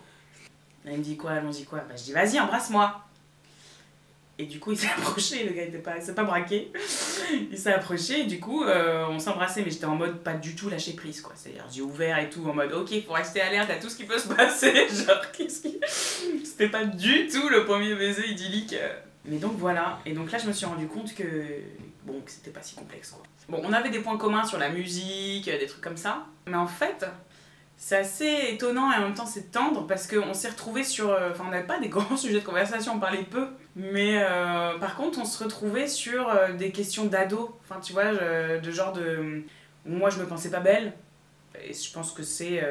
Et 0.87 0.93
il 0.93 0.99
me 0.99 1.03
dit 1.03 1.17
quoi, 1.17 1.33
allons-y 1.33 1.65
quoi? 1.65 1.81
Bah 1.81 1.97
je 1.97 2.05
dis 2.05 2.13
vas-y, 2.13 2.39
embrasse-moi. 2.39 3.03
Et 4.39 4.45
du 4.47 4.61
coup 4.61 4.71
il 4.71 4.79
s'est 4.79 4.87
approché, 4.97 5.43
le 5.49 5.53
gars 5.53 5.65
était 5.65 5.79
pas, 5.79 5.97
il 5.97 6.03
s'est 6.03 6.15
pas 6.15 6.23
braqué. 6.23 6.71
il 7.51 7.59
s'est 7.59 7.73
approché 7.73 8.21
et 8.21 8.25
du 8.27 8.39
coup 8.39 8.63
euh, 8.63 9.05
on 9.09 9.19
s'embrassait, 9.19 9.63
mais 9.65 9.71
j'étais 9.73 9.87
en 9.87 9.97
mode 9.97 10.19
pas 10.23 10.35
du 10.35 10.55
tout 10.55 10.69
lâcher 10.69 10.93
prise 10.93 11.21
quoi. 11.23 11.33
C'est-à-dire 11.35 11.65
yeux 11.75 11.83
ouverts 11.83 12.19
et 12.21 12.31
tout, 12.31 12.47
en 12.49 12.55
mode 12.55 12.73
ok, 12.73 13.05
faut 13.05 13.15
rester 13.15 13.41
alerte 13.41 13.71
à 13.71 13.77
tout 13.77 13.89
ce 13.89 13.97
qui 13.97 14.05
peut 14.05 14.19
se 14.19 14.29
passer. 14.33 14.87
Genre 14.89 15.33
qu'est-ce 15.33 15.63
qui. 15.63 15.81
C'était 16.45 16.69
pas 16.69 16.85
du 16.85 17.27
tout 17.27 17.49
le 17.49 17.65
premier 17.65 17.97
baiser 17.97 18.29
idyllique. 18.29 18.75
euh. 18.75 18.93
Mais 19.25 19.39
donc 19.39 19.55
voilà, 19.57 19.99
et 20.07 20.13
donc 20.13 20.31
là 20.31 20.39
je 20.39 20.47
me 20.47 20.53
suis 20.53 20.67
rendu 20.67 20.87
compte 20.87 21.13
que 21.13 21.25
bon, 22.07 22.21
que 22.23 22.31
c'était 22.31 22.51
pas 22.51 22.63
si 22.63 22.75
complexe 22.77 23.11
quoi. 23.11 23.23
Bon, 23.49 23.61
on 23.65 23.73
avait 23.73 23.91
des 23.91 24.01
points 24.01 24.17
communs 24.17 24.45
sur 24.45 24.59
la 24.59 24.71
musique, 24.71 25.49
euh, 25.49 25.59
des 25.59 25.67
trucs 25.67 25.83
comme 25.83 25.97
ça, 25.97 26.27
mais 26.47 26.57
en 26.57 26.67
fait, 26.67 27.05
c'est 27.77 27.97
assez 27.99 28.49
étonnant 28.53 28.91
et 28.93 28.97
en 28.97 29.01
même 29.03 29.15
temps 29.15 29.27
c'est 29.27 29.51
tendre 29.53 29.87
parce 29.87 30.07
qu'on 30.07 30.33
s'est 30.35 30.49
retrouvés 30.49 30.83
sur. 30.85 31.11
euh, 31.11 31.31
Enfin, 31.33 31.45
on 31.47 31.51
n'avait 31.51 31.67
pas 31.67 31.79
des 31.79 31.89
grands 31.97 32.17
sujets 32.17 32.41
de 32.41 32.45
conversation, 32.45 32.95
on 32.95 32.99
parlait 33.01 33.23
peu, 33.25 33.49
mais 33.77 34.23
euh, 34.23 34.79
par 34.79 34.97
contre, 34.97 35.19
on 35.19 35.25
se 35.25 35.43
retrouvait 35.45 35.87
sur 35.89 36.33
des 36.57 36.73
questions 36.73 37.05
d'ado. 37.05 37.59
Enfin, 37.69 37.81
tu 37.81 37.93
vois, 37.93 38.13
de 38.15 38.71
genre 38.71 38.93
de. 38.93 39.43
Moi, 39.85 40.11
je 40.11 40.19
me 40.19 40.27
pensais 40.27 40.51
pas 40.51 40.61
belle. 40.61 40.93
Et 41.65 41.73
je 41.73 41.91
pense 41.93 42.13
que 42.13 42.23
c'est. 42.23 42.63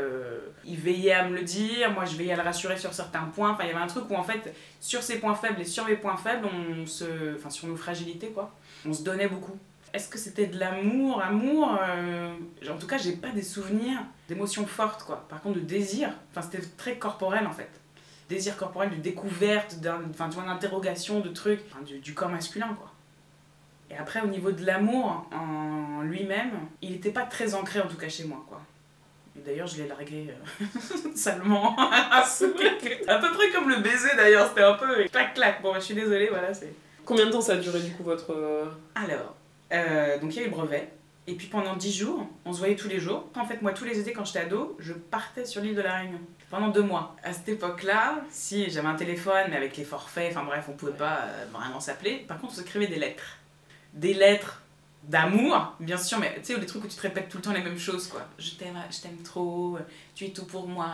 il 0.65 0.77
veillait 0.77 1.13
à 1.13 1.27
me 1.27 1.35
le 1.35 1.41
dire, 1.43 1.91
moi 1.91 2.05
je 2.05 2.15
veillais 2.15 2.33
à 2.33 2.35
le 2.35 2.43
rassurer 2.43 2.77
sur 2.77 2.93
certains 2.93 3.23
points. 3.35 3.51
Enfin, 3.51 3.63
il 3.63 3.67
y 3.67 3.71
avait 3.71 3.81
un 3.81 3.87
truc 3.87 4.03
où 4.09 4.15
en 4.15 4.23
fait, 4.23 4.53
sur 4.79 5.01
ses 5.01 5.19
points 5.19 5.33
faibles 5.35 5.59
et 5.61 5.65
sur 5.65 5.85
mes 5.85 5.95
points 5.95 6.17
faibles, 6.17 6.47
on 6.47 6.85
se. 6.85 7.35
Enfin, 7.35 7.49
sur 7.49 7.67
nos 7.67 7.75
fragilités, 7.75 8.27
quoi. 8.29 8.51
On 8.87 8.93
se 8.93 9.03
donnait 9.03 9.27
beaucoup. 9.27 9.57
Est-ce 9.93 10.09
que 10.09 10.17
c'était 10.17 10.47
de 10.47 10.59
l'amour 10.59 11.21
Amour 11.21 11.77
euh, 11.81 12.33
En 12.69 12.77
tout 12.77 12.87
cas, 12.87 12.97
j'ai 12.97 13.13
pas 13.13 13.29
des 13.29 13.41
souvenirs 13.41 13.99
d'émotions 14.27 14.67
fortes, 14.67 15.03
quoi. 15.03 15.25
Par 15.29 15.41
contre, 15.41 15.59
de 15.59 15.63
désir, 15.63 16.09
enfin, 16.31 16.41
c'était 16.41 16.65
très 16.77 16.97
corporel 16.97 17.47
en 17.47 17.53
fait. 17.53 17.69
Désir 18.27 18.57
corporel, 18.57 18.89
de 18.89 18.95
découverte, 18.95 19.77
enfin, 20.09 20.29
tu 20.29 20.37
d'interrogation, 20.37 21.21
de 21.21 21.29
trucs, 21.29 21.61
du, 21.85 22.13
corps 22.13 22.29
masculin, 22.29 22.75
quoi. 22.77 22.91
Et 23.89 23.95
après, 23.95 24.19
au 24.21 24.27
niveau 24.27 24.51
de 24.51 24.65
l'amour 24.65 25.29
en 25.31 26.01
lui-même, 26.01 26.51
il 26.81 26.93
était 26.93 27.11
pas 27.11 27.23
très 27.23 27.53
ancré, 27.53 27.79
en 27.79 27.87
tout 27.87 27.97
cas 27.97 28.09
chez 28.09 28.25
moi, 28.25 28.43
quoi. 28.49 28.61
D'ailleurs, 29.35 29.67
je 29.67 29.77
l'ai 29.77 29.87
largué 29.87 30.27
euh, 30.29 30.65
salement. 31.15 31.75
à 33.07 33.17
peu 33.19 33.31
près 33.31 33.49
comme 33.51 33.69
le 33.69 33.77
baiser 33.77 34.09
d'ailleurs, 34.17 34.49
c'était 34.49 34.63
un 34.63 34.73
peu 34.73 35.05
clac-clac. 35.05 35.61
Bon, 35.61 35.73
je 35.75 35.79
suis 35.79 35.95
désolée, 35.95 36.27
voilà, 36.29 36.53
c'est. 36.53 36.73
Combien 37.05 37.27
de 37.27 37.31
temps 37.31 37.41
ça 37.41 37.53
a 37.53 37.57
duré 37.57 37.79
du 37.81 37.91
coup 37.91 38.03
votre. 38.03 38.31
euh, 38.31 38.65
Alors, 38.95 39.35
euh, 39.71 40.19
donc 40.19 40.33
il 40.35 40.37
y 40.37 40.39
a 40.39 40.43
eu 40.43 40.49
le 40.49 40.51
brevet. 40.55 40.89
Et 41.27 41.33
puis 41.33 41.47
pendant 41.47 41.75
10 41.75 41.91
jours, 41.91 42.27
on 42.45 42.53
se 42.53 42.59
voyait 42.59 42.75
tous 42.75 42.87
les 42.87 42.99
jours. 42.99 43.27
En 43.35 43.45
fait, 43.45 43.61
moi, 43.61 43.73
tous 43.73 43.83
les 43.85 43.99
étés, 43.99 44.13
quand 44.13 44.25
j'étais 44.25 44.39
ado, 44.39 44.75
je 44.79 44.93
partais 44.93 45.45
sur 45.45 45.61
l'île 45.61 45.75
de 45.75 45.81
la 45.81 45.95
Réunion. 45.97 46.19
Pendant 46.51 46.67
deux 46.69 46.83
mois. 46.83 47.15
À 47.23 47.33
cette 47.33 47.49
époque-là, 47.49 48.21
si 48.29 48.69
j'avais 48.69 48.87
un 48.87 48.95
téléphone, 48.95 49.47
mais 49.49 49.55
avec 49.57 49.75
les 49.77 49.83
forfaits, 49.83 50.31
enfin 50.31 50.45
bref, 50.45 50.65
on 50.69 50.73
pouvait 50.73 50.91
pas 50.91 51.21
euh, 51.23 51.45
vraiment 51.51 51.79
s'appeler. 51.79 52.23
Par 52.27 52.39
contre, 52.39 52.53
on 52.53 52.55
s'écrivait 52.57 52.85
des 52.87 52.97
lettres. 52.97 53.37
Des 53.93 54.13
lettres 54.13 54.61
d'amour, 55.07 55.75
bien 55.79 55.97
sûr, 55.97 56.19
mais 56.19 56.35
tu 56.43 56.53
sais, 56.53 56.59
des 56.59 56.65
trucs 56.65 56.83
où 56.83 56.87
tu 56.87 56.95
te 56.95 57.01
répètes 57.01 57.29
tout 57.29 57.37
le 57.37 57.43
temps 57.43 57.53
les 57.53 57.61
mêmes 57.63 57.77
choses, 57.77 58.07
quoi. 58.07 58.21
Je 58.39 58.51
t'aime, 58.51 58.77
je 58.89 59.01
t'aime 59.01 59.17
trop, 59.23 59.77
tu 60.15 60.25
es 60.25 60.29
tout 60.29 60.45
pour 60.45 60.67
moi. 60.67 60.89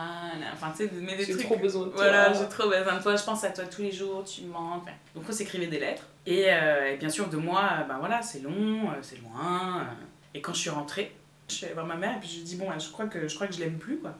Enfin, 0.52 0.72
tu 0.76 0.84
sais, 0.84 0.90
mais 0.92 1.16
des 1.16 1.24
J'ai 1.24 1.32
trucs. 1.32 1.46
trop 1.46 1.56
besoin 1.56 1.86
de 1.86 1.90
toi. 1.90 2.02
Voilà, 2.02 2.32
j'ai 2.32 2.48
trop 2.48 2.68
besoin 2.68 2.96
de 2.98 3.02
toi, 3.02 3.16
je 3.16 3.24
pense 3.24 3.44
à 3.44 3.50
toi 3.50 3.64
tous 3.64 3.82
les 3.82 3.92
jours, 3.92 4.24
tu 4.24 4.42
me 4.42 4.52
manques. 4.52 4.82
Enfin, 4.82 4.92
Donc 5.14 5.24
on 5.28 5.32
s'écrivait 5.32 5.66
des 5.68 5.80
lettres. 5.80 6.04
Et, 6.26 6.44
euh, 6.48 6.92
et 6.92 6.96
bien 6.96 7.08
sûr, 7.08 7.28
de 7.28 7.36
moi, 7.36 7.84
ben 7.88 7.98
voilà, 7.98 8.22
c'est 8.22 8.40
long, 8.40 8.90
euh, 8.90 8.94
c'est 9.02 9.20
loin. 9.20 9.86
Et 10.34 10.40
quand 10.40 10.52
je 10.54 10.60
suis 10.60 10.70
rentrée, 10.70 11.14
je 11.48 11.54
suis 11.54 11.64
allée 11.66 11.74
voir 11.74 11.86
ma 11.86 11.96
mère 11.96 12.16
et 12.16 12.20
puis 12.20 12.28
je 12.28 12.36
lui 12.36 12.42
dit, 12.44 12.56
bon, 12.56 12.66
je 12.78 12.90
crois 12.90 13.06
que 13.06 13.26
je, 13.28 13.34
crois 13.34 13.46
que 13.46 13.54
je 13.54 13.60
l'aime 13.60 13.78
plus, 13.78 13.98
quoi. 13.98 14.14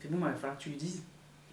Fait, 0.00 0.08
bon, 0.08 0.18
bah, 0.18 0.28
il 0.28 0.32
va 0.34 0.38
falloir 0.38 0.58
que 0.58 0.62
tu 0.62 0.68
lui 0.70 0.76
dises. 0.76 1.02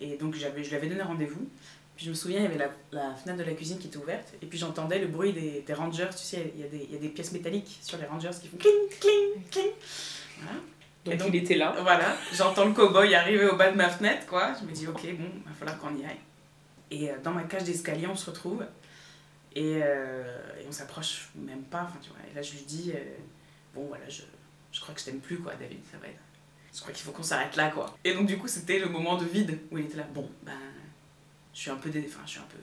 Et 0.01 0.17
donc 0.17 0.35
j'avais, 0.35 0.63
je 0.63 0.69
lui 0.69 0.75
avais 0.75 0.87
donné 0.87 1.01
rendez-vous. 1.01 1.47
Puis 1.95 2.05
je 2.05 2.09
me 2.09 2.15
souviens, 2.15 2.39
il 2.39 2.43
y 2.43 2.47
avait 2.47 2.57
la, 2.57 2.69
la 2.91 3.13
fenêtre 3.15 3.39
de 3.39 3.43
la 3.43 3.53
cuisine 3.53 3.77
qui 3.77 3.87
était 3.87 3.97
ouverte. 3.97 4.33
Et 4.41 4.45
puis 4.47 4.57
j'entendais 4.57 4.99
le 4.99 5.07
bruit 5.07 5.31
des, 5.33 5.61
des 5.61 5.73
rangers, 5.73 6.09
tu 6.11 6.23
sais, 6.23 6.51
il 6.55 6.61
y, 6.61 6.63
a 6.63 6.67
des, 6.67 6.85
il 6.89 6.91
y 6.93 6.95
a 6.95 6.99
des 6.99 7.09
pièces 7.09 7.31
métalliques 7.31 7.79
sur 7.81 7.97
les 7.99 8.05
rangers 8.05 8.31
qui 8.41 8.47
font 8.47 8.57
cling, 8.57 8.89
cling, 8.99 9.43
cling. 9.51 9.71
Voilà. 10.39 10.59
Donc, 11.05 11.13
Et 11.13 11.17
donc- 11.17 11.27
il 11.29 11.35
était 11.35 11.55
là. 11.55 11.75
Voilà, 11.81 12.15
j'entends 12.33 12.65
le 12.65 12.71
cow-boy 12.73 13.13
arriver 13.13 13.45
au 13.47 13.55
bas 13.57 13.69
de 13.71 13.75
ma 13.77 13.89
fenêtre, 13.89 14.25
quoi. 14.25 14.53
Je 14.59 14.65
me 14.65 14.71
dis, 14.71 14.87
ok, 14.87 15.01
bon, 15.17 15.25
il 15.35 15.43
va 15.49 15.53
falloir 15.57 15.77
qu'on 15.77 15.95
y 15.97 16.03
aille. 16.05 16.19
Et 16.91 17.11
euh, 17.11 17.15
dans 17.23 17.31
ma 17.31 17.43
cage 17.43 17.63
d'escalier, 17.65 18.07
on 18.07 18.15
se 18.15 18.29
retrouve. 18.29 18.65
Et, 19.55 19.79
euh, 19.83 20.23
et 20.61 20.65
on 20.67 20.71
s'approche 20.71 21.29
même 21.35 21.63
pas. 21.63 21.83
Enfin, 21.83 21.99
tu 22.01 22.09
vois. 22.09 22.17
Et 22.31 22.35
là, 22.35 22.41
je 22.41 22.53
lui 22.53 22.61
dis 22.61 22.91
euh, 22.95 22.99
Bon, 23.75 23.85
voilà, 23.87 24.07
je, 24.09 24.21
je 24.71 24.79
crois 24.81 24.93
que 24.95 24.99
je 25.01 25.05
t'aime 25.05 25.19
plus, 25.19 25.37
quoi, 25.39 25.53
David, 25.59 25.79
ça 25.91 25.97
va 25.99 26.07
être. 26.07 26.17
Je 26.73 26.79
crois 26.81 26.91
qu'il 26.93 27.03
faut 27.03 27.11
qu'on 27.11 27.21
s'arrête 27.23 27.55
là, 27.55 27.69
quoi. 27.69 27.95
Et 28.03 28.13
donc, 28.15 28.25
du 28.25 28.37
coup, 28.39 28.47
c'était 28.47 28.79
le 28.79 28.87
moment 28.87 29.15
de 29.17 29.25
vide 29.25 29.59
où 29.71 29.77
il 29.77 29.85
était 29.85 29.97
là 29.97 30.07
Bon, 30.13 30.27
ben, 30.43 30.53
je 31.53 31.59
suis 31.59 31.71
un 31.71 31.75
peu. 31.75 31.89
Dé... 31.89 32.03
Enfin, 32.07 32.21
je 32.25 32.31
suis 32.31 32.39
un 32.39 32.47
peu. 32.49 32.57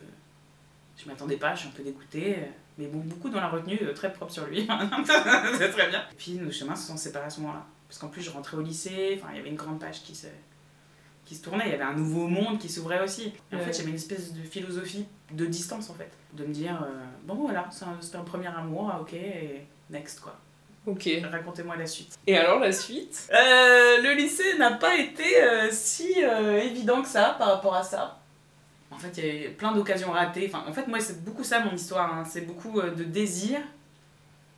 Je 0.97 1.09
m'attendais 1.09 1.37
pas, 1.37 1.55
je 1.55 1.61
suis 1.61 1.69
un 1.69 1.73
peu 1.73 1.83
dégoûtée. 1.83 2.37
Mais 2.81 2.87
bon, 2.87 3.01
beaucoup 3.01 3.29
dans 3.29 3.41
la 3.41 3.49
retenue, 3.49 3.79
euh, 3.83 3.93
très 3.93 4.13
propre 4.13 4.33
sur 4.33 4.47
lui. 4.47 4.67
c'est 5.59 5.71
très 5.71 5.89
bien. 5.89 6.03
Et 6.11 6.15
puis, 6.17 6.33
nos 6.33 6.51
chemins 6.51 6.77
se 6.77 6.87
sont 6.87 6.97
séparés 6.97 7.27
à 7.27 7.31
ce 7.31 7.41
moment-là. 7.41 7.67
Parce 7.89 7.99
qu'en 7.99 8.09
plus, 8.09 8.23
je 8.23 8.31
rentrais 8.31 8.57
au 8.57 8.63
lycée, 8.63 9.19
enfin, 9.21 9.29
il 9.33 9.37
y 9.37 9.41
avait 9.41 9.51
une 9.51 9.57
grande 9.57 9.81
page 9.81 10.03
qui 10.03 10.15
se, 10.15 10.29
qui 11.25 11.35
se 11.35 11.43
tournait, 11.43 11.65
il 11.67 11.73
y 11.73 11.75
avait 11.75 11.85
un 11.85 11.95
nouveau 11.95 12.27
monde 12.27 12.59
qui 12.59 12.69
s'ouvrait 12.69 13.03
aussi. 13.03 13.33
Et 13.53 13.57
en 13.57 13.59
fait, 13.59 13.73
j'avais 13.73 13.91
une 13.91 13.97
espèce 13.97 14.33
de 14.33 14.43
philosophie 14.43 15.07
de 15.33 15.47
distance, 15.47 15.91
en 15.91 15.95
fait. 15.95 16.11
De 16.33 16.45
me 16.45 16.55
dire, 16.55 16.83
euh, 16.83 17.05
bon, 17.25 17.35
voilà, 17.35 17.69
c'est 17.71 17.85
un, 17.85 17.99
c'était 18.01 18.17
un 18.17 18.25
premier 18.25 18.47
amour, 18.47 18.91
ah, 18.93 19.01
ok, 19.01 19.13
et 19.13 19.67
next, 19.91 20.21
quoi. 20.21 20.39
Ok. 20.87 21.09
Racontez-moi 21.31 21.77
la 21.77 21.87
suite. 21.87 22.19
Et 22.27 22.39
alors 22.39 22.61
la 22.61 22.73
suite? 22.73 23.29
Euh, 23.33 24.01
le 24.01 24.15
lycée 24.15 24.57
n'a 24.57 24.73
pas 24.73 24.97
été 24.97 25.43
euh, 25.43 25.69
si 25.71 26.15
évident 26.15 27.03
que 27.03 27.09
ça 27.09 27.37
par 27.39 27.49
rapport 27.49 27.75
à 27.75 27.83
ça. 27.83 28.20
En 28.91 28.99
fait, 28.99 29.17
il 29.19 29.25
y 29.25 29.29
a 29.31 29.35
eu 29.47 29.51
plein 29.55 29.73
d'occasions 29.73 30.11
ratées. 30.13 30.51
Enfin, 30.53 30.65
en 30.69 30.73
fait, 30.73 30.87
moi, 30.89 31.01
c'est 31.01 31.25
beaucoup 31.25 31.45
ça 31.45 31.61
mon 31.61 31.73
histoire. 31.75 32.13
hein. 32.13 32.25
C'est 32.25 32.41
beaucoup 32.43 32.81
euh, 32.81 32.91
de 32.95 33.05
désirs 33.05 33.63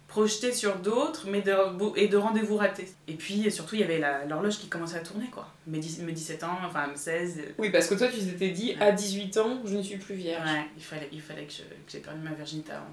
projetés 0.09 0.53
sur 0.53 0.77
d'autres, 0.77 1.27
mais 1.29 1.41
de, 1.41 1.55
et 1.99 2.07
de 2.09 2.17
rendez-vous 2.19 2.57
ratés. 2.57 2.89
Et 3.09 3.15
puis, 3.15 3.51
surtout, 3.51 3.77
il 3.77 3.81
y 3.81 3.85
avait 3.85 4.03
l'horloge 4.29 4.59
qui 4.59 4.69
commençait 4.69 4.97
à 4.99 5.01
tourner, 5.01 5.29
quoi. 5.31 5.49
Mes, 5.67 5.79
dix- 5.79 6.01
mes 6.01 6.13
17 6.13 6.45
ans, 6.45 6.59
enfin, 6.67 6.87
mes 6.87 6.97
16. 6.97 7.39
euh, 7.39 7.53
Oui, 7.59 7.71
parce 7.71 7.87
que 7.87 7.95
toi, 7.95 8.09
tu 8.09 8.19
t'étais 8.19 8.51
dit, 8.51 8.75
à 8.79 8.93
18 8.93 9.37
ans, 9.39 9.61
je 9.65 9.75
ne 9.77 9.83
suis 9.83 9.97
plus 9.97 10.15
vierge. 10.15 10.45
Ouais, 10.47 10.67
il 10.77 10.83
fallait, 10.83 11.09
il 11.13 11.21
fallait 11.23 11.45
que, 11.47 11.53
j'ai 11.89 12.01
perdu 12.01 12.21
ma 12.21 12.33
virginité 12.33 12.73
avant. 12.73 12.93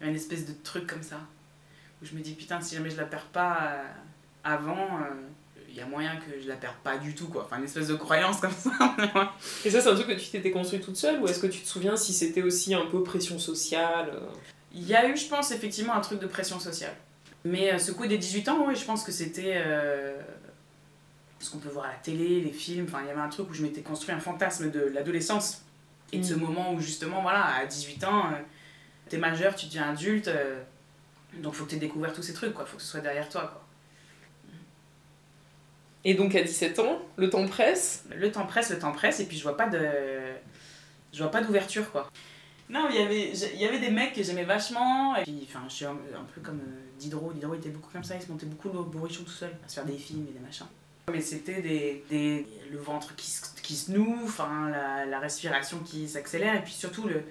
Il 0.00 0.04
y 0.04 0.06
a 0.08 0.10
une 0.10 0.16
espèce 0.16 0.44
de 0.46 0.52
truc 0.62 0.86
comme 0.86 1.02
ça. 1.02 1.20
Où 2.02 2.06
je 2.06 2.14
me 2.14 2.20
dis, 2.20 2.34
putain, 2.34 2.60
si 2.60 2.74
jamais 2.76 2.90
je 2.90 2.96
la 2.98 3.04
perds 3.06 3.26
pas 3.26 3.58
euh, 3.62 3.84
avant, 4.44 4.98
euh, 5.00 5.14
il 5.74 5.78
y 5.78 5.82
a 5.82 5.86
moyen 5.86 6.14
que 6.16 6.40
je 6.40 6.46
la 6.46 6.54
perde 6.54 6.76
pas 6.84 6.98
du 6.98 7.16
tout, 7.16 7.26
quoi. 7.26 7.42
Enfin, 7.46 7.58
une 7.58 7.64
espèce 7.64 7.88
de 7.88 7.96
croyance 7.96 8.38
comme 8.40 8.52
ça. 8.52 8.70
Et 9.64 9.70
ça, 9.70 9.80
c'est 9.80 9.88
un 9.88 9.94
truc 9.96 10.06
que 10.06 10.12
tu 10.12 10.28
t'étais 10.30 10.52
construit 10.52 10.80
toute 10.80 10.96
seule 10.96 11.20
ou 11.20 11.26
est-ce 11.26 11.40
que 11.40 11.48
tu 11.48 11.60
te 11.62 11.66
souviens 11.66 11.96
si 11.96 12.12
c'était 12.12 12.42
aussi 12.42 12.74
un 12.74 12.86
peu 12.86 13.02
pression 13.02 13.40
sociale 13.40 14.10
euh 14.14 14.20
Il 14.72 14.84
y 14.86 14.94
a 14.94 15.08
eu, 15.08 15.16
je 15.16 15.26
pense, 15.26 15.50
effectivement 15.50 15.94
un 15.94 16.00
truc 16.00 16.20
de 16.20 16.28
pression 16.28 16.60
sociale. 16.60 16.94
Mais 17.44 17.72
euh, 17.72 17.78
ce 17.78 17.90
coup 17.90 18.06
des 18.06 18.18
18 18.18 18.48
ans, 18.50 18.64
oui, 18.68 18.76
je 18.76 18.84
pense 18.84 19.02
que 19.02 19.10
c'était. 19.10 19.54
euh, 19.56 20.16
ce 21.40 21.50
qu'on 21.50 21.58
peut 21.58 21.68
voir 21.68 21.86
à 21.86 21.88
la 21.88 21.94
télé, 21.98 22.40
les 22.40 22.52
films. 22.52 22.86
Enfin, 22.88 23.00
il 23.02 23.08
y 23.08 23.10
avait 23.10 23.20
un 23.20 23.28
truc 23.28 23.50
où 23.50 23.54
je 23.54 23.62
m'étais 23.62 23.82
construit 23.82 24.14
un 24.14 24.20
fantasme 24.20 24.70
de 24.70 24.80
l'adolescence. 24.94 25.62
Et 26.12 26.18
de 26.18 26.24
ce 26.24 26.34
Mm. 26.34 26.40
moment 26.40 26.72
où, 26.72 26.80
justement, 26.80 27.20
voilà, 27.22 27.44
à 27.56 27.66
18 27.66 28.04
ans, 28.04 28.26
euh, 28.32 28.36
t'es 29.08 29.18
majeur, 29.18 29.54
tu 29.56 29.66
deviens 29.66 29.90
adulte. 29.90 30.28
euh, 30.28 30.62
donc, 31.42 31.54
faut 31.54 31.64
que 31.64 31.70
t'aies 31.70 31.76
découvert 31.76 32.12
tous 32.12 32.22
ces 32.22 32.32
trucs, 32.32 32.54
quoi. 32.54 32.64
Faut 32.64 32.76
que 32.76 32.82
ce 32.82 32.88
soit 32.92 33.00
derrière 33.00 33.28
toi, 33.28 33.42
quoi. 33.52 33.63
Et 36.04 36.14
donc 36.14 36.34
à 36.34 36.42
17 36.42 36.78
ans, 36.80 36.98
le 37.16 37.30
temps 37.30 37.46
presse. 37.46 38.04
Le 38.14 38.30
temps 38.30 38.46
presse, 38.46 38.70
le 38.70 38.78
temps 38.78 38.92
presse, 38.92 39.20
et 39.20 39.26
puis 39.26 39.36
je 39.36 39.42
vois 39.42 39.56
pas 39.56 39.68
de. 39.68 39.80
Je 41.12 41.22
vois 41.22 41.30
pas 41.30 41.40
d'ouverture, 41.42 41.90
quoi. 41.90 42.10
Non, 42.68 42.88
il 42.90 42.96
y 42.96 43.02
avait, 43.02 43.30
il 43.30 43.60
y 43.60 43.66
avait 43.66 43.78
des 43.78 43.90
mecs 43.90 44.14
que 44.14 44.22
j'aimais 44.22 44.44
vachement, 44.44 45.16
et 45.16 45.22
puis, 45.22 45.46
enfin, 45.48 45.64
je 45.68 45.74
suis 45.74 45.84
un, 45.84 45.90
un 45.92 46.24
peu 46.34 46.40
comme 46.40 46.60
euh, 46.60 46.98
Diderot. 46.98 47.32
Diderot 47.32 47.54
était 47.54 47.68
beaucoup 47.68 47.90
comme 47.92 48.04
ça, 48.04 48.16
il 48.16 48.22
se 48.22 48.30
montait 48.30 48.46
beaucoup 48.46 48.68
le 48.68 48.82
bourrichon 48.82 49.22
tout 49.22 49.30
seul, 49.30 49.50
à 49.64 49.68
se 49.68 49.74
faire 49.74 49.84
des 49.84 49.98
films 49.98 50.26
et 50.30 50.32
des 50.32 50.40
machins. 50.40 50.66
Mais 51.12 51.20
c'était 51.20 51.60
des, 51.60 52.04
des, 52.08 52.46
le 52.72 52.78
ventre 52.78 53.14
qui 53.16 53.30
se, 53.30 53.42
qui 53.62 53.76
se 53.76 53.92
noue, 53.92 54.18
enfin, 54.24 54.70
la, 54.70 55.04
la 55.04 55.18
respiration 55.18 55.78
qui 55.80 56.08
s'accélère, 56.08 56.54
et 56.54 56.62
puis 56.62 56.72
surtout, 56.72 57.06
le, 57.06 57.22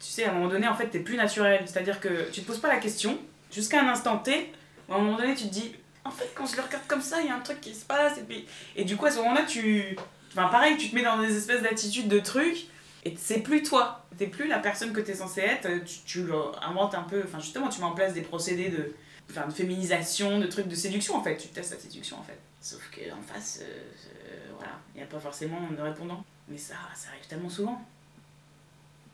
tu 0.00 0.08
sais, 0.08 0.24
à 0.24 0.30
un 0.30 0.34
moment 0.34 0.48
donné, 0.48 0.66
en 0.66 0.74
fait, 0.74 0.88
t'es 0.88 0.98
plus 0.98 1.16
naturel. 1.16 1.62
C'est-à-dire 1.66 2.00
que 2.00 2.30
tu 2.30 2.42
te 2.42 2.46
poses 2.46 2.58
pas 2.58 2.68
la 2.68 2.78
question, 2.78 3.18
jusqu'à 3.52 3.80
un 3.80 3.88
instant 3.88 4.18
T, 4.18 4.52
où 4.88 4.92
à 4.92 4.96
un 4.96 4.98
moment 5.00 5.16
donné, 5.16 5.34
tu 5.34 5.44
te 5.44 5.52
dis, 5.52 5.74
en 6.06 6.10
fait, 6.10 6.30
quand 6.34 6.46
je 6.46 6.56
le 6.56 6.62
regarde 6.62 6.86
comme 6.86 7.02
ça, 7.02 7.20
il 7.20 7.28
y 7.28 7.30
a 7.30 7.34
un 7.34 7.40
truc 7.40 7.60
qui 7.60 7.74
se 7.74 7.84
passe, 7.84 8.18
et 8.18 8.22
puis. 8.22 8.46
Et 8.74 8.84
du 8.84 8.96
coup, 8.96 9.06
à 9.06 9.10
ce 9.10 9.18
moment-là, 9.18 9.44
tu. 9.44 9.96
Enfin, 10.32 10.48
pareil, 10.48 10.76
tu 10.76 10.90
te 10.90 10.94
mets 10.94 11.02
dans 11.02 11.18
des 11.18 11.36
espèces 11.36 11.62
d'attitudes 11.62 12.08
de 12.08 12.18
trucs, 12.18 12.66
et 13.04 13.14
c'est 13.18 13.40
plus 13.40 13.62
toi. 13.62 14.04
T'es 14.18 14.26
plus 14.26 14.48
la 14.48 14.58
personne 14.58 14.92
que 14.92 15.00
t'es 15.00 15.14
censée 15.14 15.40
être, 15.40 15.68
tu, 15.84 15.98
tu 16.06 16.26
inventes 16.62 16.94
un 16.94 17.02
peu. 17.02 17.22
Enfin, 17.24 17.40
justement, 17.40 17.68
tu 17.68 17.80
mets 17.80 17.86
en 17.86 17.94
place 17.94 18.14
des 18.14 18.22
procédés 18.22 18.68
de. 18.68 18.94
Enfin, 19.30 19.46
de 19.48 19.52
féminisation, 19.52 20.38
de 20.38 20.46
trucs 20.46 20.68
de 20.68 20.74
séduction, 20.74 21.16
en 21.16 21.22
fait. 21.22 21.36
Tu 21.36 21.48
testes 21.48 21.72
la 21.72 21.80
séduction, 21.80 22.18
en 22.18 22.22
fait. 22.22 22.38
Sauf 22.60 22.80
qu'en 22.90 23.22
face, 23.22 23.60
euh, 23.62 23.64
euh, 23.66 24.52
voilà, 24.56 24.72
il 24.94 24.98
n'y 24.98 25.02
a 25.02 25.06
pas 25.06 25.20
forcément 25.20 25.60
de 25.70 25.82
répondant. 25.82 26.24
Mais 26.48 26.58
ça, 26.58 26.74
ça 26.94 27.08
arrive 27.10 27.26
tellement 27.26 27.48
souvent. 27.48 27.80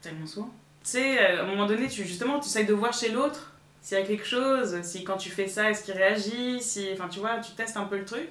Tellement 0.01 0.27
souvent. 0.27 0.51
Tu 0.85 0.91
sais, 0.91 1.19
euh, 1.19 1.41
à 1.41 1.45
un 1.45 1.47
moment 1.47 1.67
donné, 1.67 1.89
tu, 1.89 2.05
justement, 2.05 2.41
tu 2.41 2.47
essayes 2.47 2.67
de 2.67 2.75
voir 2.75 2.93
chez 2.93 3.11
l'autre 3.11 3.52
s'il 3.83 3.99
y 3.99 4.01
a 4.01 4.07
quelque 4.07 4.27
chose, 4.27 4.81
si 4.83 5.05
quand 5.05 5.17
tu 5.17 5.29
fais 5.29 5.49
ça, 5.49 5.71
est-ce 5.71 5.85
qu'il 5.85 5.95
réagit, 5.95 6.63
si, 6.63 6.89
enfin 6.93 7.09
tu 7.09 7.19
vois, 7.19 7.39
tu 7.41 7.53
testes 7.53 7.77
un 7.77 7.85
peu 7.85 7.99
le 7.99 8.05
truc. 8.05 8.29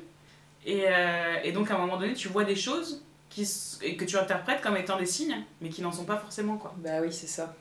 Et, 0.66 0.86
euh, 0.88 1.36
et 1.44 1.52
donc 1.52 1.70
à 1.70 1.76
un 1.76 1.78
moment 1.78 1.98
donné, 1.98 2.14
tu 2.14 2.30
vois 2.30 2.46
des 2.46 2.56
choses 2.56 3.04
qui, 3.30 3.48
et 3.82 3.98
que 3.98 4.06
tu 4.06 4.18
interprètes 4.18 4.62
comme 4.62 4.78
étant 4.78 4.98
des 4.98 5.06
signes, 5.06 5.44
mais 5.60 5.70
qui 5.70 5.82
n'en 5.82 5.92
sont 5.92 6.06
pas 6.06 6.18
forcément 6.18 6.58
quoi. 6.58 6.74
Bah 6.78 7.02
oui, 7.02 7.12
c'est 7.12 7.28
ça. 7.28 7.54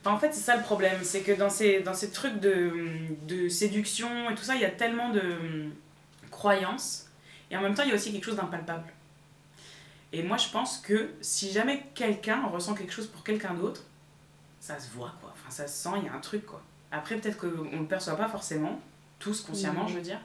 Enfin, 0.00 0.14
en 0.14 0.18
fait, 0.18 0.32
c'est 0.32 0.40
ça 0.40 0.56
le 0.56 0.62
problème, 0.62 1.00
c'est 1.02 1.22
que 1.22 1.32
dans 1.32 1.50
ces, 1.50 1.80
dans 1.80 1.94
ces 1.94 2.10
trucs 2.10 2.40
de, 2.40 2.72
de 3.26 3.48
séduction 3.48 4.30
et 4.30 4.34
tout 4.34 4.44
ça, 4.44 4.54
il 4.54 4.60
y 4.60 4.64
a 4.64 4.70
tellement 4.70 5.10
de 5.10 5.20
hum, 5.20 5.74
croyances, 6.30 7.06
et 7.50 7.56
en 7.56 7.60
même 7.60 7.74
temps, 7.74 7.82
il 7.82 7.90
y 7.90 7.92
a 7.92 7.96
aussi 7.96 8.12
quelque 8.12 8.24
chose 8.24 8.36
d'impalpable. 8.36 8.92
Et 10.12 10.22
moi, 10.22 10.36
je 10.36 10.48
pense 10.48 10.78
que 10.78 11.10
si 11.20 11.52
jamais 11.52 11.84
quelqu'un 11.94 12.46
ressent 12.46 12.74
quelque 12.74 12.92
chose 12.92 13.08
pour 13.08 13.24
quelqu'un 13.24 13.54
d'autre, 13.54 13.82
ça 14.60 14.78
se 14.78 14.90
voit, 14.90 15.12
quoi. 15.20 15.32
Enfin, 15.32 15.50
ça 15.50 15.66
se 15.66 15.82
sent, 15.82 15.96
il 15.98 16.04
y 16.06 16.08
a 16.08 16.14
un 16.14 16.20
truc, 16.20 16.46
quoi. 16.46 16.62
Après, 16.92 17.16
peut-être 17.16 17.38
qu'on 17.38 17.64
ne 17.64 17.78
le 17.78 17.84
perçoit 17.86 18.16
pas 18.16 18.28
forcément, 18.28 18.78
tous 19.18 19.40
consciemment, 19.40 19.82
Mhm. 19.84 19.88
je 19.88 19.94
veux 19.94 20.00
dire, 20.02 20.20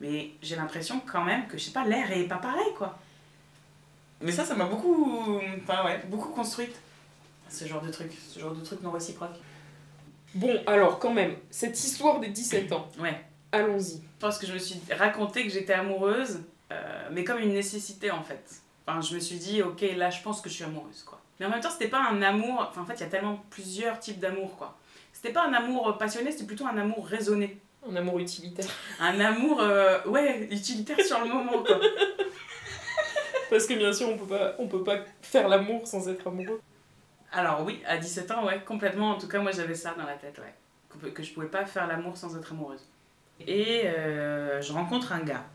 mais 0.00 0.30
j'ai 0.42 0.56
l'impression 0.56 1.00
quand 1.10 1.24
même 1.24 1.46
que, 1.46 1.56
je 1.58 1.64
sais 1.64 1.70
pas, 1.72 1.84
l'air 1.84 2.10
est 2.12 2.24
pas 2.24 2.36
pareil, 2.36 2.72
quoi. 2.76 2.98
Mais 4.20 4.32
ça, 4.32 4.44
ça 4.44 4.54
m'a 4.54 4.64
beaucoup, 4.66 5.40
enfin, 5.62 5.84
ouais, 5.84 6.02
beaucoup 6.08 6.30
construite, 6.30 6.74
ce 7.48 7.64
genre 7.66 7.82
de 7.82 7.90
truc, 7.90 8.12
ce 8.28 8.38
genre 8.38 8.54
de 8.54 8.62
truc 8.64 8.80
non 8.82 8.90
réciproque. 8.90 9.36
Bon, 10.34 10.54
alors 10.66 10.98
quand 10.98 11.12
même, 11.12 11.34
cette 11.50 11.78
histoire 11.82 12.20
des 12.20 12.28
17 12.28 12.72
ans, 12.72 12.88
Ouais. 12.98 13.24
allons-y. 13.52 13.96
Je 13.96 14.20
pense 14.20 14.38
que 14.38 14.46
je 14.46 14.52
me 14.54 14.58
suis 14.58 14.80
raconté 14.98 15.44
que 15.44 15.50
j'étais 15.50 15.72
amoureuse, 15.74 16.40
euh, 16.72 17.08
mais 17.12 17.24
comme 17.24 17.38
une 17.38 17.52
nécessité 17.52 18.10
en 18.10 18.22
fait. 18.22 18.60
Enfin, 18.86 19.00
je 19.00 19.14
me 19.14 19.20
suis 19.20 19.36
dit, 19.36 19.62
ok, 19.62 19.82
là 19.96 20.10
je 20.10 20.22
pense 20.22 20.40
que 20.40 20.48
je 20.48 20.54
suis 20.54 20.64
amoureuse 20.64 21.02
quoi. 21.04 21.20
Mais 21.38 21.46
en 21.46 21.50
même 21.50 21.60
temps, 21.60 21.70
c'était 21.70 21.88
pas 21.88 22.00
un 22.08 22.22
amour. 22.22 22.66
Enfin, 22.70 22.80
en 22.82 22.86
fait, 22.86 22.94
il 22.94 23.00
y 23.00 23.04
a 23.04 23.08
tellement 23.08 23.42
plusieurs 23.50 24.00
types 24.00 24.18
d'amour 24.18 24.56
quoi. 24.56 24.76
C'était 25.16 25.32
pas 25.32 25.46
un 25.46 25.54
amour 25.54 25.96
passionné, 25.96 26.30
c'était 26.30 26.44
plutôt 26.44 26.66
un 26.66 26.76
amour 26.76 27.06
raisonné. 27.06 27.58
Un 27.90 27.96
amour 27.96 28.18
utilitaire. 28.18 28.66
Un 29.00 29.18
amour, 29.18 29.62
euh, 29.62 29.98
ouais, 30.04 30.46
utilitaire 30.50 31.00
sur 31.00 31.18
le 31.20 31.28
moment 31.28 31.62
quoi. 31.62 31.80
Parce 33.50 33.66
que 33.66 33.72
bien 33.72 33.94
sûr, 33.94 34.10
on 34.10 34.18
peut 34.18 34.26
pas, 34.26 34.54
on 34.58 34.68
peut 34.68 34.84
pas 34.84 34.98
faire 35.22 35.48
l'amour 35.48 35.86
sans 35.86 36.06
être 36.10 36.26
amoureux. 36.26 36.60
Alors, 37.32 37.64
oui, 37.64 37.80
à 37.86 37.96
17 37.96 38.30
ans, 38.32 38.44
ouais, 38.44 38.60
complètement. 38.62 39.12
En 39.12 39.18
tout 39.18 39.26
cas, 39.26 39.38
moi 39.38 39.52
j'avais 39.52 39.74
ça 39.74 39.94
dans 39.96 40.04
la 40.04 40.16
tête, 40.16 40.38
ouais. 40.38 40.54
Que, 41.00 41.06
que 41.06 41.22
je 41.22 41.32
pouvais 41.32 41.48
pas 41.48 41.64
faire 41.64 41.86
l'amour 41.86 42.18
sans 42.18 42.36
être 42.36 42.52
amoureuse. 42.52 42.86
Et 43.40 43.84
euh, 43.86 44.60
je 44.60 44.70
rencontre 44.70 45.14
un 45.14 45.20
gars 45.20 45.46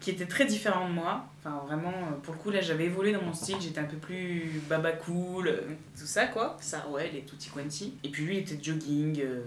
qui 0.00 0.10
était 0.10 0.26
très 0.26 0.46
différent 0.46 0.88
de 0.88 0.94
moi. 0.94 1.26
Enfin, 1.38 1.62
vraiment, 1.66 1.90
euh, 1.92 2.16
pour 2.22 2.34
le 2.34 2.40
coup, 2.40 2.50
là, 2.50 2.60
j'avais 2.60 2.84
évolué 2.86 3.12
dans 3.12 3.22
mon 3.22 3.32
style. 3.34 3.56
J'étais 3.60 3.80
un 3.80 3.84
peu 3.84 3.96
plus 3.98 4.60
baba 4.68 4.92
cool, 4.92 5.48
euh, 5.48 5.60
tout 5.98 6.06
ça, 6.06 6.26
quoi. 6.26 6.56
Ça, 6.60 6.86
ouais, 6.88 7.10
les 7.12 7.20
tutti 7.22 7.50
quanti. 7.50 7.94
Et 8.02 8.08
puis 8.08 8.24
lui, 8.24 8.36
il 8.36 8.40
était 8.40 8.54
de 8.56 8.64
jogging, 8.64 9.20
euh, 9.22 9.40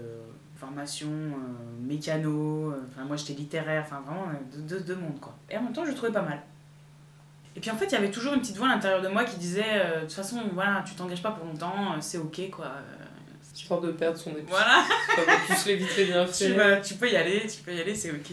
formation, 0.56 1.08
euh, 1.10 1.86
mécano. 1.86 2.70
euh, 2.72 2.82
Enfin, 2.90 3.04
moi, 3.04 3.16
j'étais 3.16 3.32
littéraire. 3.34 3.82
Enfin, 3.86 4.02
vraiment, 4.06 4.28
deux, 4.56 4.80
deux 4.80 4.94
mondes, 4.96 5.20
quoi. 5.20 5.34
Et 5.50 5.56
en 5.58 5.62
même 5.62 5.72
temps, 5.72 5.84
je 5.84 5.90
le 5.90 5.96
trouvais 5.96 6.12
pas 6.12 6.22
mal. 6.22 6.40
Et 7.56 7.60
puis 7.60 7.70
en 7.70 7.76
fait, 7.76 7.86
il 7.86 7.92
y 7.92 7.96
avait 7.96 8.10
toujours 8.10 8.34
une 8.34 8.40
petite 8.40 8.56
voix 8.56 8.66
à 8.68 8.74
l'intérieur 8.74 9.00
de 9.00 9.06
moi 9.08 9.22
qui 9.24 9.36
disait 9.36 9.62
De 9.96 10.00
toute 10.00 10.12
façon, 10.12 10.42
voilà, 10.54 10.82
tu 10.86 10.94
t'engages 10.96 11.22
pas 11.22 11.30
pour 11.30 11.46
longtemps, 11.46 12.00
c'est 12.00 12.18
ok, 12.18 12.50
quoi. 12.50 12.72
Histoire 13.54 13.80
de 13.80 13.92
perdre 13.92 14.18
son 14.18 14.30
épouse. 14.30 14.46
Voilà 14.48 14.84
les 15.66 15.76
vite 15.76 15.98
et 15.98 16.06
tu, 16.36 16.52
vas- 16.54 16.76
tu 16.78 16.94
peux 16.94 17.08
y 17.08 17.14
aller, 17.16 17.46
tu 17.46 17.62
peux 17.62 17.72
y 17.72 17.80
aller, 17.80 17.94
c'est 17.94 18.10
ok. 18.10 18.32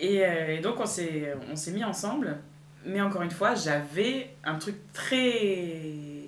Et, 0.00 0.24
euh, 0.24 0.56
et 0.56 0.58
donc 0.58 0.80
on 0.80 0.86
s'est, 0.86 1.34
on 1.50 1.56
s'est 1.56 1.70
mis 1.72 1.84
ensemble, 1.84 2.38
mais 2.84 3.00
encore 3.00 3.22
une 3.22 3.30
fois, 3.30 3.54
j'avais 3.54 4.34
un 4.44 4.56
truc 4.56 4.76
très 4.92 6.24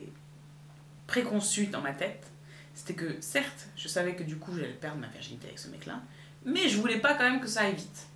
préconçu 1.07 1.67
dans 1.67 1.81
ma 1.81 1.93
tête. 1.93 2.27
C'était 2.75 2.95
que 2.95 3.21
certes, 3.21 3.69
je 3.77 3.89
savais 3.89 4.15
que 4.15 4.23
du 4.23 4.37
coup 4.37 4.53
j'allais 4.55 4.69
perdre 4.73 4.99
ma 4.99 5.07
virginité 5.09 5.47
avec 5.47 5.59
ce 5.59 5.69
mec-là, 5.69 6.01
mais 6.45 6.69
je 6.69 6.77
voulais 6.79 6.99
pas 6.99 7.15
quand 7.15 7.25
même 7.25 7.41
que 7.41 7.47
ça 7.49 7.63
aille 7.63 7.75
vite. 7.75 8.07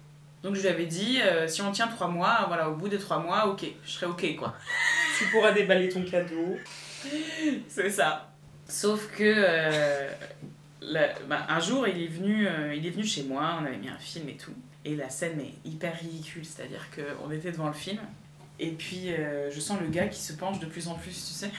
Donc 0.42 0.54
je 0.54 0.60
lui 0.62 0.68
avais 0.68 0.86
dit, 0.86 1.20
euh, 1.22 1.46
si 1.48 1.60
on 1.62 1.70
tient 1.72 1.88
trois 1.88 2.08
mois, 2.08 2.44
voilà, 2.48 2.70
au 2.70 2.74
bout 2.74 2.88
des 2.88 2.98
trois 2.98 3.18
mois, 3.18 3.46
ok, 3.48 3.64
je 3.84 3.90
serai 3.90 4.06
ok 4.06 4.36
quoi. 4.36 4.54
Tu 5.18 5.26
pourras 5.26 5.52
déballer 5.52 5.88
ton 5.90 6.02
cadeau. 6.02 6.56
C'est 7.68 7.90
ça. 7.90 8.30
Sauf 8.66 9.08
que 9.14 9.22
euh, 9.24 10.10
la- 10.80 11.12
bah, 11.28 11.44
un 11.48 11.60
jour, 11.60 11.86
il 11.86 12.02
est, 12.02 12.06
venu, 12.06 12.46
euh, 12.46 12.74
il 12.74 12.86
est 12.86 12.90
venu 12.90 13.04
chez 13.04 13.24
moi, 13.24 13.58
on 13.60 13.64
avait 13.66 13.76
mis 13.76 13.88
un 13.90 13.98
film 13.98 14.28
et 14.30 14.36
tout. 14.36 14.54
Et 14.84 14.96
la 14.96 15.10
scène 15.10 15.40
est 15.40 15.68
hyper 15.68 15.94
ridicule, 15.98 16.44
c'est-à-dire 16.44 16.86
qu'on 16.94 17.30
était 17.30 17.52
devant 17.52 17.68
le 17.68 17.74
film 17.74 18.00
Et 18.58 18.70
puis 18.70 19.12
euh, 19.12 19.50
je 19.50 19.60
sens 19.60 19.78
le 19.78 19.88
gars 19.88 20.06
qui 20.06 20.20
se 20.20 20.32
penche 20.32 20.58
de 20.58 20.66
plus 20.66 20.88
en 20.88 20.94
plus, 20.94 21.10
tu 21.10 21.34
sais. 21.34 21.50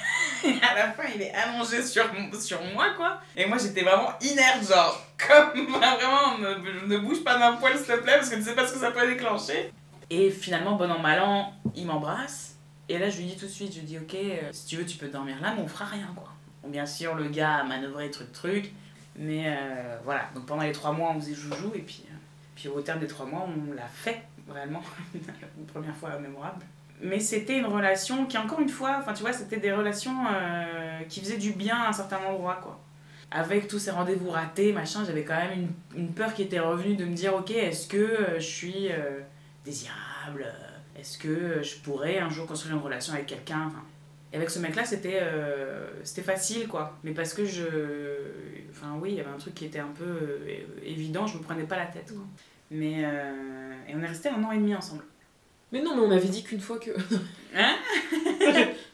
Et 0.44 0.60
à 0.64 0.74
la 0.74 0.92
fin, 0.92 1.04
il 1.14 1.22
est 1.22 1.34
allongé 1.34 1.84
sur, 1.84 2.04
sur 2.40 2.60
moi, 2.74 2.88
quoi. 2.98 3.22
Et 3.36 3.46
moi, 3.46 3.58
j'étais 3.60 3.84
vraiment 3.84 4.14
inerte, 4.22 4.68
genre, 4.68 5.06
comme 5.18 5.68
vraiment, 5.68 6.38
ne, 6.40 6.88
ne 6.88 6.98
bouge 6.98 7.24
pas 7.24 7.38
d'un 7.38 7.54
poil, 7.54 7.78
s'il 7.78 7.86
te 7.86 8.00
plaît, 8.00 8.16
parce 8.16 8.30
que 8.30 8.36
tu 8.36 8.44
sais 8.44 8.56
pas 8.56 8.66
ce 8.66 8.74
que 8.74 8.80
ça 8.80 8.92
peut 8.92 9.08
déclencher. 9.08 9.72
Et 10.10 10.30
finalement, 10.30 10.76
bon 10.76 10.92
an, 10.92 11.00
mal 11.00 11.22
an, 11.22 11.54
il 11.76 11.86
m'embrasse. 11.86 12.58
Et 12.90 12.98
là, 12.98 13.10
je 13.10 13.20
lui 13.20 13.26
dis 13.26 13.38
tout 13.38 13.46
de 13.46 13.52
suite, 13.52 13.74
je 13.74 13.80
lui 13.80 13.86
dis, 13.86 13.98
ok, 13.98 14.14
euh, 14.16 14.50
si 14.52 14.66
tu 14.66 14.76
veux, 14.76 14.86
tu 14.86 14.98
peux 14.98 15.08
dormir 15.08 15.40
là, 15.42 15.54
mais 15.56 15.62
on 15.62 15.68
fera 15.68 15.86
rien, 15.86 16.10
quoi. 16.16 16.30
Bon, 16.62 16.70
bien 16.70 16.86
sûr, 16.86 17.16
le 17.16 17.30
gars 17.30 17.58
a 17.58 17.64
manœuvré 17.64 18.12
truc, 18.12 18.32
truc. 18.34 18.74
Mais 19.16 19.46
euh, 19.48 19.98
voilà, 20.04 20.30
donc 20.36 20.46
pendant 20.46 20.64
les 20.64 20.74
trois 20.74 20.92
mois, 20.92 21.14
on 21.16 21.22
faisait 21.22 21.34
joujou, 21.34 21.72
et 21.76 21.82
puis, 21.82 22.04
puis 22.62 22.70
au 22.70 22.80
terme 22.82 23.00
des 23.00 23.08
trois 23.08 23.26
mois, 23.26 23.48
on 23.48 23.74
l'a 23.74 23.88
fait, 23.88 24.22
vraiment. 24.48 24.84
une 25.16 25.66
première 25.66 25.96
fois 25.96 26.20
mémorable. 26.20 26.64
Mais 27.02 27.20
c'était 27.20 27.58
une 27.58 27.66
relation 27.66 28.28
qui, 28.28 28.38
encore 28.38 28.60
une 28.60 28.70
fois, 28.70 28.98
enfin, 29.00 29.14
tu 29.14 29.22
vois, 29.22 29.34
c'était 29.34 29.58
des 29.58 29.72
relations 29.72 30.16
euh, 30.32 31.00
qui 31.10 31.22
faisaient 31.22 31.40
du 31.40 31.54
bien 31.54 31.76
à 31.76 31.90
un 31.90 31.92
certain 31.92 32.20
endroit, 32.20 32.60
quoi. 32.62 32.80
Avec 33.32 33.68
tous 33.68 33.80
ces 33.80 33.90
rendez-vous 33.90 34.30
ratés, 34.30 34.74
machin, 34.74 35.04
j'avais 35.04 35.24
quand 35.24 35.38
même 35.38 35.70
une, 35.96 36.14
peur 36.14 36.36
qui 36.36 36.44
était 36.44 36.60
revenue 36.60 36.96
de 36.96 37.06
me 37.06 37.16
dire, 37.16 37.34
ok, 37.34 37.50
est-ce 37.50 37.88
que 37.88 37.98
euh, 37.98 38.36
je 38.36 38.46
suis 38.46 38.92
euh, 38.92 39.22
désirable? 39.66 40.46
Est-ce 41.00 41.18
que 41.18 41.64
je 41.64 41.78
pourrais 41.78 42.20
un 42.20 42.30
jour 42.30 42.46
construire 42.46 42.76
une 42.76 42.84
relation 42.84 43.14
avec 43.14 43.26
quelqu'un? 43.26 43.70
Enfin, 43.70 43.84
Et 44.34 44.36
avec 44.36 44.52
ce 44.52 44.60
mec-là, 44.60 44.86
c'était 44.86 45.24
c'était 46.04 46.22
facile, 46.22 46.68
quoi. 46.68 46.96
Mais 47.04 47.12
parce 47.12 47.34
que 47.34 47.44
je... 47.44 47.64
Enfin, 48.70 49.00
oui, 49.02 49.14
il 49.14 49.16
y 49.16 49.20
avait 49.20 49.32
un 49.32 49.40
truc 49.40 49.56
qui 49.56 49.66
était 49.66 49.80
un 49.80 49.92
peu 49.98 50.46
évident, 50.86 51.26
je 51.26 51.40
me 51.40 51.42
prenais 51.42 51.64
pas 51.64 51.78
la 51.78 51.88
tête, 51.88 52.14
quoi. 52.14 52.24
Mais... 52.72 53.02
et 53.88 53.96
on 53.96 54.02
est 54.02 54.08
resté 54.08 54.30
un 54.30 54.44
an 54.44 54.52
et 54.52 54.58
demi 54.58 54.74
ensemble. 54.76 55.04
Mais 55.74 55.82
non, 55.82 55.96
mais 55.96 56.02
on 56.02 56.08
m'avait 56.10 56.28
dit 56.28 56.44
qu'une 56.44 56.60
fois 56.60 56.80
que. 56.80 56.92
Hein? 57.54 57.76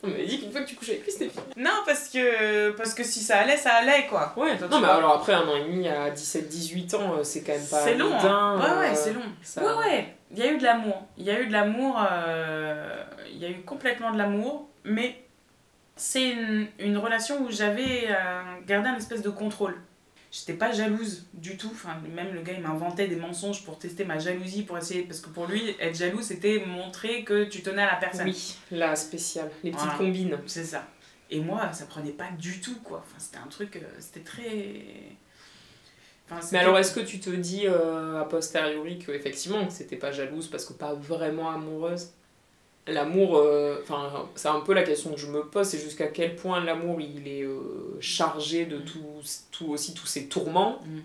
On 0.04 0.08
m'avait 0.08 0.26
dit 0.26 0.40
qu'une 0.40 0.52
fois 0.52 0.62
que 0.62 0.68
tu 0.68 0.76
couchais 0.76 0.94
avec 0.94 1.04
lui, 1.06 1.12
c'était 1.12 1.30
fini. 1.30 1.44
Non, 1.58 1.70
parce 1.86 2.10
que, 2.10 2.72
parce 2.72 2.94
que 2.96 3.04
si 3.04 3.20
ça 3.20 3.38
allait, 3.38 3.56
ça 3.58 3.72
allait 3.74 4.08
quoi. 4.08 4.34
Ouais, 4.36 4.58
non, 4.72 4.80
mais 4.80 4.88
alors 4.88 5.14
après 5.14 5.34
un 5.34 5.48
an 5.48 5.56
et 5.56 5.64
demi 5.64 5.88
à 5.88 6.10
17-18 6.12 6.96
ans, 6.96 7.14
euh, 7.20 7.24
c'est 7.24 7.42
quand 7.44 7.54
même 7.54 7.68
pas. 7.68 7.82
C'est 7.84 7.96
long, 7.96 8.12
hein. 8.14 8.56
ouais, 8.60 8.80
ouais, 8.80 8.92
euh, 8.92 8.96
c'est 8.96 9.14
long. 9.14 9.22
ça- 9.44 9.64
Ouais, 9.64 9.74
ouais, 9.86 10.16
il 10.32 10.40
y 10.40 10.42
a 10.44 10.52
eu 10.52 10.58
de 10.58 10.64
l'amour. 10.64 11.04
Il 11.20 11.24
y 11.26 11.30
a 11.30 11.40
eu 11.40 11.46
de 11.48 11.52
l'amour, 11.52 12.00
euh, 12.12 13.04
il 13.32 13.38
y 13.38 13.46
a 13.46 13.50
eu 13.50 13.62
complètement 13.62 14.12
de 14.12 14.18
l'amour, 14.18 14.68
mais 14.84 15.24
c'est 15.96 16.30
une, 16.30 16.68
une 16.80 16.98
relation 16.98 17.42
où 17.44 17.52
j'avais 17.52 18.08
euh, 18.10 18.42
gardé 18.66 18.90
un 18.90 18.96
espèce 18.98 19.22
de 19.22 19.30
contrôle. 19.30 19.76
J'étais 20.32 20.54
pas 20.54 20.72
jalouse 20.72 21.26
du 21.34 21.56
tout, 21.56 21.70
enfin, 21.72 21.96
même 22.14 22.34
le 22.34 22.42
gars 22.42 22.54
il 22.54 22.62
m'inventait 22.62 23.08
des 23.08 23.16
mensonges 23.16 23.64
pour 23.64 23.80
tester 23.80 24.04
ma 24.04 24.20
jalousie, 24.20 24.64
pour 24.64 24.78
essayer, 24.78 25.04
parce 25.04 25.22
que 25.22 25.30
pour 25.30 25.46
lui, 25.48 25.76
être 25.80 25.96
jaloux 25.96 26.22
c'était 26.22 26.64
montrer 26.66 27.24
que 27.24 27.46
tu 27.46 27.62
tenais 27.62 27.84
à 27.84 27.92
la 27.92 27.96
personne. 27.96 28.28
Oui, 28.28 28.56
la 28.72 28.96
spéciale, 28.96 29.50
les 29.64 29.72
petites 29.72 29.84
Voilà. 29.84 29.98
combines. 29.98 30.38
C'est 30.46 30.66
ça. 30.66 30.86
Et 31.30 31.40
moi, 31.40 31.72
ça 31.74 31.86
prenait 31.86 32.12
pas 32.12 32.30
du 32.38 32.60
tout, 32.62 32.76
quoi. 32.84 33.04
Enfin, 33.06 33.18
c'était 33.20 33.38
un 33.38 33.48
truc, 33.48 33.78
euh, 33.78 33.80
c'était 34.00 34.22
très. 34.22 34.84
Enfin, 36.30 36.46
Mais 36.52 36.60
alors, 36.60 36.78
est-ce 36.78 36.94
que 36.94 37.00
tu 37.00 37.20
te 37.20 37.30
dis 37.30 37.64
euh, 37.68 38.20
a 38.22 38.26
posteriori 38.26 39.00
que 39.00 39.14
effectivement 39.14 39.70
c'était 39.70 39.96
pas 39.96 40.12
jalouse 40.12 40.48
parce 40.48 40.66
que 40.66 40.74
pas 40.74 40.94
vraiment 40.94 41.50
amoureuse? 41.52 42.12
L'amour, 42.88 43.38
euh, 43.38 43.80
enfin, 43.84 44.28
c'est 44.36 44.48
un 44.48 44.62
peu 44.62 44.74
la 44.74 44.84
question 44.84 45.12
que 45.12 45.20
je 45.20 45.28
me 45.28 45.42
pose, 45.44 45.68
c'est 45.68 45.80
jusqu'à 45.80 46.08
quel 46.08 46.36
point 46.36 46.64
l'amour 46.64 47.02
il 47.02 47.28
est 47.28 47.44
euh, 47.44 47.98
chargé 48.00 48.66
de 48.66 48.78
tout, 48.80 49.04
tout 49.52 49.68
aussi 49.68 49.94
tous 49.94 50.08
ces 50.08 50.28
tourments, 50.28 50.80
Mm. 50.86 51.00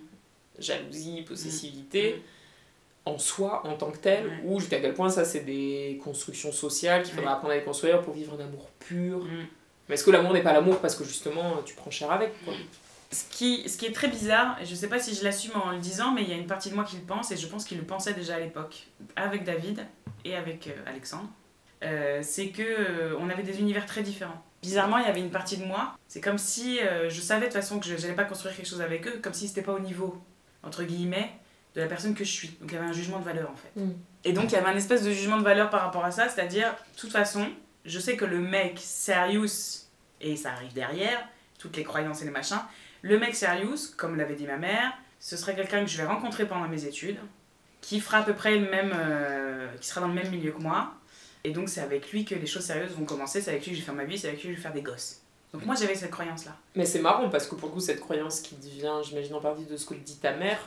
jalousie, 0.58 1.22
possessivité, 1.22 2.16
Mm. 2.16 3.10
en 3.10 3.18
soi, 3.18 3.66
en 3.66 3.74
tant 3.76 3.90
que 3.90 3.98
tel, 3.98 4.30
ou 4.44 4.60
jusqu'à 4.60 4.80
quel 4.80 4.94
point 4.94 5.08
ça 5.10 5.24
c'est 5.24 5.40
des 5.40 6.00
constructions 6.04 6.52
sociales 6.52 7.02
qu'il 7.02 7.14
faudra 7.14 7.32
apprendre 7.32 7.52
à 7.52 7.56
les 7.56 7.64
construire 7.64 8.00
pour 8.02 8.14
vivre 8.14 8.36
un 8.38 8.44
amour 8.44 8.68
pur. 8.78 9.18
Mm. 9.18 9.46
Mais 9.88 9.94
est-ce 9.96 10.04
que 10.04 10.10
l'amour 10.12 10.32
n'est 10.32 10.42
pas 10.42 10.52
l'amour 10.52 10.78
parce 10.80 10.94
que 10.94 11.02
justement 11.04 11.56
tu 11.64 11.74
prends 11.74 11.90
cher 11.90 12.12
avec 12.12 12.32
quoi? 12.44 12.54
Ce 13.10 13.24
qui, 13.30 13.68
ce 13.68 13.76
qui 13.76 13.84
est 13.86 13.92
très 13.92 14.08
bizarre, 14.08 14.56
et 14.62 14.64
je 14.64 14.74
sais 14.74 14.88
pas 14.88 14.98
si 14.98 15.14
je 15.14 15.22
l'assume 15.24 15.52
en 15.62 15.72
le 15.72 15.78
disant, 15.78 16.12
mais 16.12 16.22
il 16.22 16.30
y 16.30 16.32
a 16.32 16.36
une 16.36 16.46
partie 16.46 16.70
de 16.70 16.74
moi 16.74 16.84
qui 16.84 16.96
le 16.96 17.02
pense, 17.02 17.30
et 17.30 17.36
je 17.36 17.46
pense 17.46 17.64
qu'il 17.66 17.76
le 17.76 17.84
pensait 17.84 18.14
déjà 18.14 18.36
à 18.36 18.38
l'époque, 18.40 18.86
avec 19.16 19.44
David 19.44 19.84
et 20.24 20.34
avec 20.34 20.66
euh, 20.68 20.70
Alexandre, 20.86 21.28
euh, 21.82 22.20
c'est 22.22 22.48
que 22.48 22.62
euh, 22.62 23.16
on 23.18 23.28
avait 23.28 23.42
des 23.42 23.60
univers 23.60 23.86
très 23.86 24.02
différents. 24.02 24.42
Bizarrement, 24.62 24.98
il 24.98 25.04
y 25.04 25.08
avait 25.08 25.20
une 25.20 25.30
partie 25.30 25.56
de 25.56 25.64
moi, 25.64 25.96
c'est 26.06 26.20
comme 26.20 26.38
si 26.38 26.78
euh, 26.80 27.10
je 27.10 27.20
savais 27.20 27.48
de 27.48 27.52
toute 27.52 27.60
façon 27.60 27.80
que 27.80 27.86
je 27.86 27.94
n'allais 27.94 28.14
pas 28.14 28.24
construire 28.24 28.54
quelque 28.54 28.68
chose 28.68 28.80
avec 28.80 29.06
eux, 29.08 29.18
comme 29.20 29.34
si 29.34 29.48
c'était 29.48 29.62
pas 29.62 29.72
au 29.72 29.80
niveau, 29.80 30.22
entre 30.62 30.84
guillemets, 30.84 31.32
de 31.74 31.80
la 31.80 31.88
personne 31.88 32.14
que 32.14 32.22
je 32.22 32.30
suis. 32.30 32.48
Donc 32.60 32.70
il 32.70 32.74
y 32.74 32.76
avait 32.76 32.86
un 32.86 32.92
jugement 32.92 33.18
de 33.18 33.24
valeur 33.24 33.50
en 33.50 33.56
fait. 33.56 33.80
Mm. 33.80 33.94
Et 34.24 34.32
donc 34.32 34.44
il 34.44 34.52
y 34.52 34.56
avait 34.56 34.68
un 34.68 34.76
espèce 34.76 35.02
de 35.02 35.10
jugement 35.10 35.38
de 35.38 35.42
valeur 35.42 35.70
par 35.70 35.82
rapport 35.82 36.04
à 36.04 36.12
ça, 36.12 36.28
c'est-à-dire, 36.28 36.70
de 36.94 37.00
toute 37.00 37.10
façon, 37.10 37.48
je 37.84 37.98
sais 37.98 38.16
que 38.16 38.24
le 38.24 38.38
mec 38.38 38.78
serious, 38.78 39.88
et 40.20 40.36
ça 40.36 40.52
arrive 40.52 40.72
derrière, 40.72 41.26
toutes 41.58 41.76
les 41.76 41.82
croyances 41.82 42.22
et 42.22 42.24
les 42.24 42.30
machins, 42.30 42.60
le 43.00 43.18
mec 43.18 43.34
serious, 43.34 43.96
comme 43.96 44.16
l'avait 44.16 44.36
dit 44.36 44.46
ma 44.46 44.58
mère, 44.58 44.92
ce 45.18 45.36
serait 45.36 45.56
quelqu'un 45.56 45.80
que 45.80 45.90
je 45.90 45.96
vais 45.96 46.06
rencontrer 46.06 46.46
pendant 46.46 46.68
mes 46.68 46.84
études, 46.84 47.18
qui 47.80 47.98
fera 47.98 48.18
à 48.18 48.22
peu 48.22 48.34
près 48.34 48.56
le 48.56 48.70
même, 48.70 48.94
qui 49.80 49.88
sera 49.88 50.00
dans 50.00 50.06
le 50.06 50.14
même 50.14 50.30
milieu 50.30 50.52
que 50.52 50.62
moi, 50.62 50.94
et 51.44 51.50
donc 51.50 51.68
c'est 51.68 51.80
avec 51.80 52.10
lui 52.12 52.24
que 52.24 52.34
les 52.34 52.46
choses 52.46 52.64
sérieuses 52.64 52.92
vont 52.92 53.04
commencer, 53.04 53.40
c'est 53.40 53.50
avec 53.50 53.64
lui 53.64 53.72
que 53.72 53.76
je 53.76 53.80
vais 53.82 53.86
faire 53.86 53.94
ma 53.94 54.04
vie, 54.04 54.18
c'est 54.18 54.28
avec 54.28 54.42
lui 54.42 54.50
que 54.50 54.54
je 54.54 54.58
vais 54.58 54.62
faire 54.62 54.72
des 54.72 54.82
gosses. 54.82 55.20
Donc 55.52 55.66
moi 55.66 55.74
j'avais 55.74 55.94
cette 55.94 56.10
croyance-là. 56.10 56.56
Mais 56.76 56.86
c'est 56.86 57.00
marrant 57.00 57.28
parce 57.28 57.46
que 57.46 57.54
pour 57.54 57.68
le 57.68 57.74
coup, 57.74 57.80
cette 57.80 58.00
croyance 58.00 58.40
qui 58.40 58.54
vient, 58.60 59.02
j'imagine, 59.02 59.34
en 59.34 59.40
partie 59.40 59.64
de 59.64 59.76
ce 59.76 59.84
que 59.84 59.94
dit 59.94 60.16
ta 60.16 60.32
mère, 60.34 60.58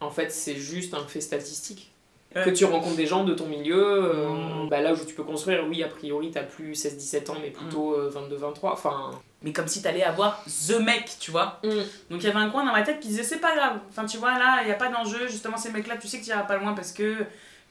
en 0.00 0.10
fait, 0.10 0.30
c'est 0.30 0.54
juste 0.56 0.94
un 0.94 1.04
fait 1.06 1.20
statistique. 1.20 1.90
Que 2.34 2.50
tu 2.50 2.66
rencontres 2.66 2.94
des 2.94 3.06
gens 3.06 3.24
de 3.24 3.32
ton 3.34 3.46
milieu, 3.46 3.82
euh, 3.82 4.28
Mm. 4.28 4.68
bah 4.68 4.80
là 4.80 4.92
où 4.92 4.96
tu 4.96 5.14
peux 5.14 5.24
construire, 5.24 5.66
oui, 5.66 5.82
a 5.82 5.88
priori, 5.88 6.30
t'as 6.30 6.42
plus 6.42 6.74
16-17 6.74 7.30
ans, 7.30 7.36
mais 7.40 7.50
plutôt 7.50 7.94
euh, 7.94 8.10
22-23. 8.10 8.72
Enfin, 8.72 9.10
Mais 9.42 9.52
comme 9.52 9.66
si 9.66 9.80
t'allais 9.82 10.02
avoir 10.04 10.44
the 10.44 10.78
mec, 10.78 11.10
tu 11.18 11.30
vois. 11.30 11.58
Mm. 11.64 11.68
Donc 12.10 12.22
il 12.22 12.24
y 12.24 12.26
avait 12.26 12.38
un 12.38 12.50
coin 12.50 12.64
dans 12.66 12.72
ma 12.72 12.82
tête 12.82 13.00
qui 13.00 13.08
disait 13.08 13.22
c'est 13.24 13.38
pas 13.40 13.56
grave. 13.56 13.78
Enfin 13.88 14.04
tu 14.04 14.18
vois 14.18 14.38
là, 14.38 14.58
il 14.60 14.66
n'y 14.66 14.72
a 14.72 14.76
pas 14.76 14.88
d'enjeu. 14.88 15.26
Justement 15.26 15.56
ces 15.56 15.70
mecs-là, 15.72 15.96
tu 15.96 16.06
sais 16.06 16.20
que 16.20 16.24
tu 16.24 16.30
pas 16.30 16.56
loin 16.58 16.74
parce 16.74 16.92
que 16.92 17.16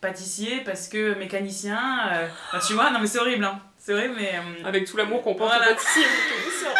pâtissier, 0.02 0.62
parce 0.66 0.88
que 0.88 1.14
mécanicien. 1.16 1.80
euh, 2.12 2.28
enfin, 2.54 2.60
tu 2.66 2.74
vois, 2.74 2.90
non 2.92 3.00
mais 3.00 3.08
c'est 3.08 3.20
horrible. 3.20 3.44
Hein. 3.46 3.60
C'est 3.78 3.94
horrible 3.94 4.16
mais... 4.18 4.34
euh, 4.36 4.66
avec 4.68 4.86
tout 4.86 4.98
l'amour 4.98 5.22
qu'on 5.24 5.36
porte 5.36 5.50
Voilà. 5.56 5.72
au 5.72 5.76
pâtissier, 5.76 6.04
autour 6.04 6.46
de 6.46 6.52
ça. 6.52 6.74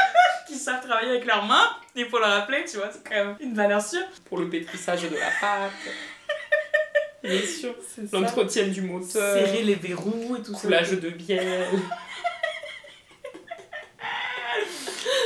qui 0.48 0.56
savent 0.56 0.82
travailler 0.86 1.10
avec 1.12 1.26
leurs 1.26 1.46
mains, 1.46 1.70
il 1.96 2.06
faut 2.06 2.20
le 2.20 2.26
rappeler, 2.26 2.66
tu 2.70 2.78
vois, 2.78 2.90
c'est 2.92 3.04
quand 3.08 3.16
même 3.16 3.36
une 3.40 3.54
valeur 3.56 3.82
sûre. 3.82 4.06
pour 4.26 4.38
le 4.40 4.50
pétrissage 4.50 5.04
de 5.04 5.16
la 5.16 5.30
pâte. 5.42 5.72
Bien 7.24 7.42
sûr. 7.42 7.74
L'entretien 8.14 8.68
du 8.68 8.82
moteur. 8.82 9.34
Serrer 9.34 9.64
les 9.64 9.76
verrous 9.76 10.38
et 10.40 10.42
tout 10.44 10.54
ça. 10.54 10.60
Coulage 10.62 10.92
de 10.92 11.10
bière. 11.10 11.68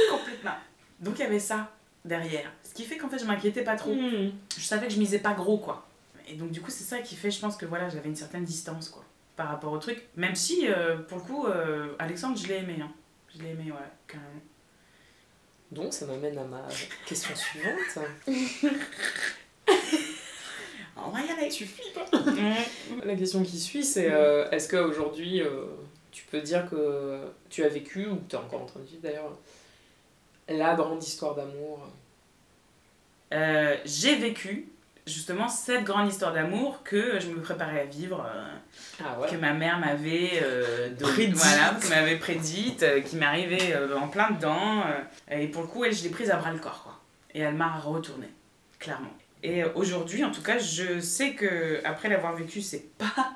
Complètement. 0.09 0.55
Donc 0.99 1.15
il 1.19 1.21
y 1.21 1.25
avait 1.25 1.39
ça 1.39 1.69
derrière. 2.05 2.51
Ce 2.67 2.73
qui 2.73 2.85
fait 2.85 2.97
qu'en 2.97 3.09
fait 3.09 3.19
je 3.19 3.25
m'inquiétais 3.25 3.63
pas 3.63 3.75
trop. 3.75 3.93
Mm. 3.93 4.31
Je 4.57 4.61
savais 4.63 4.87
que 4.87 4.93
je 4.93 4.99
misais 4.99 5.19
pas 5.19 5.33
gros 5.33 5.57
quoi. 5.57 5.85
Et 6.31 6.35
donc 6.35 6.51
du 6.51 6.61
coup 6.61 6.71
c'est 6.71 6.85
ça 6.85 6.99
qui 6.99 7.15
fait, 7.15 7.29
je 7.29 7.41
pense 7.41 7.57
que 7.57 7.65
voilà, 7.65 7.89
j'avais 7.89 8.07
une 8.07 8.15
certaine 8.15 8.45
distance 8.45 8.87
quoi. 8.87 9.03
Par 9.35 9.49
rapport 9.49 9.73
au 9.73 9.77
truc. 9.79 10.07
Même 10.15 10.35
si 10.35 10.67
euh, 10.69 10.97
pour 10.97 11.17
le 11.17 11.23
coup, 11.23 11.45
euh, 11.45 11.93
Alexandre 11.99 12.37
je 12.37 12.47
l'ai 12.47 12.59
aimé. 12.59 12.77
Hein. 12.81 12.91
Je 13.35 13.41
l'ai 13.41 13.49
aimé, 13.49 13.65
ouais, 13.71 13.77
carrément. 14.07 14.41
Donc 15.71 15.93
ça 15.93 16.05
m'amène 16.05 16.37
à 16.37 16.45
ma 16.45 16.65
question 17.05 17.35
suivante. 17.35 18.07
On 21.03 21.09
va 21.09 21.21
y 21.21 21.29
aller. 21.29 21.49
Tu 21.49 21.65
flippes 21.65 21.99
La 23.03 23.15
question 23.15 23.43
qui 23.43 23.59
suit, 23.59 23.83
c'est 23.83 24.11
euh, 24.11 24.49
est-ce 24.51 24.69
qu'aujourd'hui, 24.69 25.41
euh, 25.41 25.65
tu 26.11 26.23
peux 26.25 26.41
dire 26.41 26.69
que 26.69 27.21
tu 27.49 27.63
as 27.63 27.69
vécu, 27.69 28.05
ou 28.05 28.21
tu 28.29 28.35
es 28.35 28.39
encore 28.39 28.61
en 28.61 28.65
train 28.65 28.79
de 28.79 28.85
vivre 28.85 29.01
d'ailleurs, 29.01 29.37
la 30.47 30.75
grande 30.75 31.03
histoire 31.03 31.35
d'amour? 31.35 31.87
J'ai 33.31 34.15
vécu 34.15 34.71
justement 35.11 35.47
cette 35.47 35.83
grande 35.83 36.07
histoire 36.09 36.33
d'amour 36.33 36.81
que 36.83 37.19
je 37.19 37.27
me 37.27 37.41
préparais 37.41 37.81
à 37.81 37.85
vivre. 37.85 38.25
euh, 38.25 38.47
Ah 39.03 39.17
que 39.29 39.35
ma 39.35 39.53
mère 39.53 39.79
m'avait 39.79 40.39
euh, 40.43 40.89
Prédite. 40.99 41.35
voilà, 41.35 41.77
m'avait 41.89 42.17
prédite, 42.17 42.83
euh, 42.83 43.01
qui 43.01 43.15
m'arrivait 43.17 43.73
euh, 43.73 43.97
en 43.97 44.07
plein 44.07 44.31
dedans. 44.31 44.83
et 45.29 45.47
pour 45.47 45.61
le 45.63 45.67
coup, 45.67 45.83
elle, 45.85 45.93
je 45.93 46.03
l'ai 46.03 46.09
prise 46.09 46.31
à 46.31 46.37
bras 46.37 46.51
le 46.51 46.59
corps. 46.59 46.83
Quoi. 46.83 46.99
Et 47.33 47.41
elle 47.41 47.55
m'a 47.55 47.77
retourné, 47.77 48.27
clairement. 48.79 49.11
Et 49.43 49.63
aujourd'hui, 49.75 50.23
en 50.23 50.31
tout 50.31 50.43
cas, 50.43 50.57
je 50.59 50.99
sais 50.99 51.33
que 51.33 51.81
après 51.83 52.09
l'avoir 52.09 52.35
vécu, 52.35 52.61
c'est 52.61 52.95
pas 52.97 53.31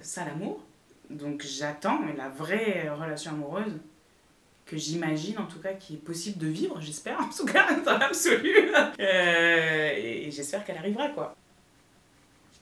ça 0.00 0.24
l'amour. 0.24 0.62
Donc 1.10 1.42
j'attends 1.42 2.00
la 2.16 2.28
vraie 2.28 2.88
relation 2.90 3.30
amoureuse 3.32 3.78
que 4.66 4.76
j'imagine 4.76 5.38
en 5.38 5.46
tout 5.46 5.58
cas 5.58 5.72
qui 5.74 5.94
est 5.94 6.04
possible 6.04 6.38
de 6.38 6.46
vivre, 6.46 6.80
j'espère 6.80 7.20
en 7.20 7.28
tout 7.28 7.44
cas 7.44 7.66
dans 7.84 7.98
l'absolu. 7.98 8.54
Euh, 9.00 9.92
et 9.96 10.30
j'espère 10.30 10.64
qu'elle 10.64 10.78
arrivera 10.78 11.08
quoi. 11.08 11.36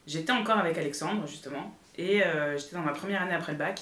J'étais 0.07 0.33
encore 0.33 0.59
avec 0.59 0.77
Alexandre, 0.79 1.27
justement, 1.29 1.73
et 1.97 2.25
euh, 2.25 2.59
j'étais 2.59 2.75
dans 2.75 2.83
ma 2.83 2.93
première 2.93 3.23
année 3.23 3.35
après 3.35 3.53
le 3.53 3.59
bac, 3.59 3.81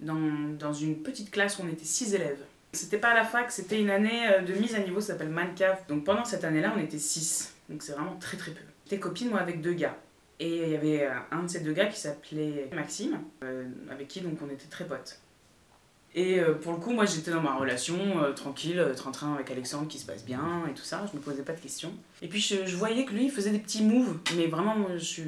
dans, 0.00 0.14
dans 0.58 0.72
une 0.72 1.02
petite 1.02 1.30
classe 1.30 1.58
où 1.58 1.62
on 1.62 1.68
était 1.68 1.84
six 1.84 2.14
élèves. 2.14 2.40
C'était 2.72 2.96
pas 2.96 3.10
à 3.10 3.14
la 3.14 3.24
fac, 3.24 3.50
c'était 3.50 3.78
une 3.78 3.90
année 3.90 4.28
euh, 4.28 4.40
de 4.40 4.54
mise 4.54 4.74
à 4.74 4.78
niveau, 4.78 5.00
ça 5.00 5.08
s'appelle 5.08 5.28
Mancave. 5.28 5.78
Donc 5.86 6.04
pendant 6.04 6.24
cette 6.24 6.44
année-là, 6.44 6.72
on 6.74 6.80
était 6.80 6.98
six. 6.98 7.54
Donc 7.68 7.82
c'est 7.82 7.92
vraiment 7.92 8.16
très 8.16 8.38
très 8.38 8.52
peu. 8.52 8.62
J'étais 8.84 8.98
copine, 8.98 9.28
moi, 9.28 9.40
avec 9.40 9.60
deux 9.60 9.74
gars. 9.74 9.96
Et 10.40 10.62
il 10.62 10.70
y 10.70 10.76
avait 10.76 11.06
un 11.32 11.42
de 11.42 11.48
ces 11.48 11.60
deux 11.60 11.72
gars 11.72 11.86
qui 11.86 11.98
s'appelait 12.00 12.70
Maxime, 12.72 13.20
avec 13.90 14.06
qui 14.06 14.20
donc 14.20 14.38
on 14.40 14.48
était 14.48 14.68
très 14.68 14.86
potes. 14.86 15.20
Et 16.18 16.40
euh, 16.40 16.54
pour 16.54 16.72
le 16.72 16.78
coup, 16.78 16.90
moi 16.90 17.04
j'étais 17.04 17.30
dans 17.30 17.40
ma 17.40 17.54
relation 17.54 17.94
euh, 18.20 18.32
tranquille, 18.32 18.80
euh, 18.80 18.92
train-train 18.92 19.34
avec 19.34 19.52
Alexandre 19.52 19.86
qui 19.86 20.00
se 20.00 20.04
passe 20.04 20.24
bien 20.24 20.64
et 20.68 20.74
tout 20.74 20.82
ça, 20.82 21.06
je 21.08 21.16
me 21.16 21.22
posais 21.22 21.42
pas 21.42 21.52
de 21.52 21.60
questions. 21.60 21.92
Et 22.22 22.26
puis 22.26 22.40
je, 22.40 22.66
je 22.66 22.76
voyais 22.76 23.04
que 23.04 23.12
lui 23.12 23.26
il 23.26 23.30
faisait 23.30 23.52
des 23.52 23.60
petits 23.60 23.84
moves, 23.84 24.18
mais 24.36 24.48
vraiment 24.48 24.74
moi, 24.74 24.96
je 24.96 25.22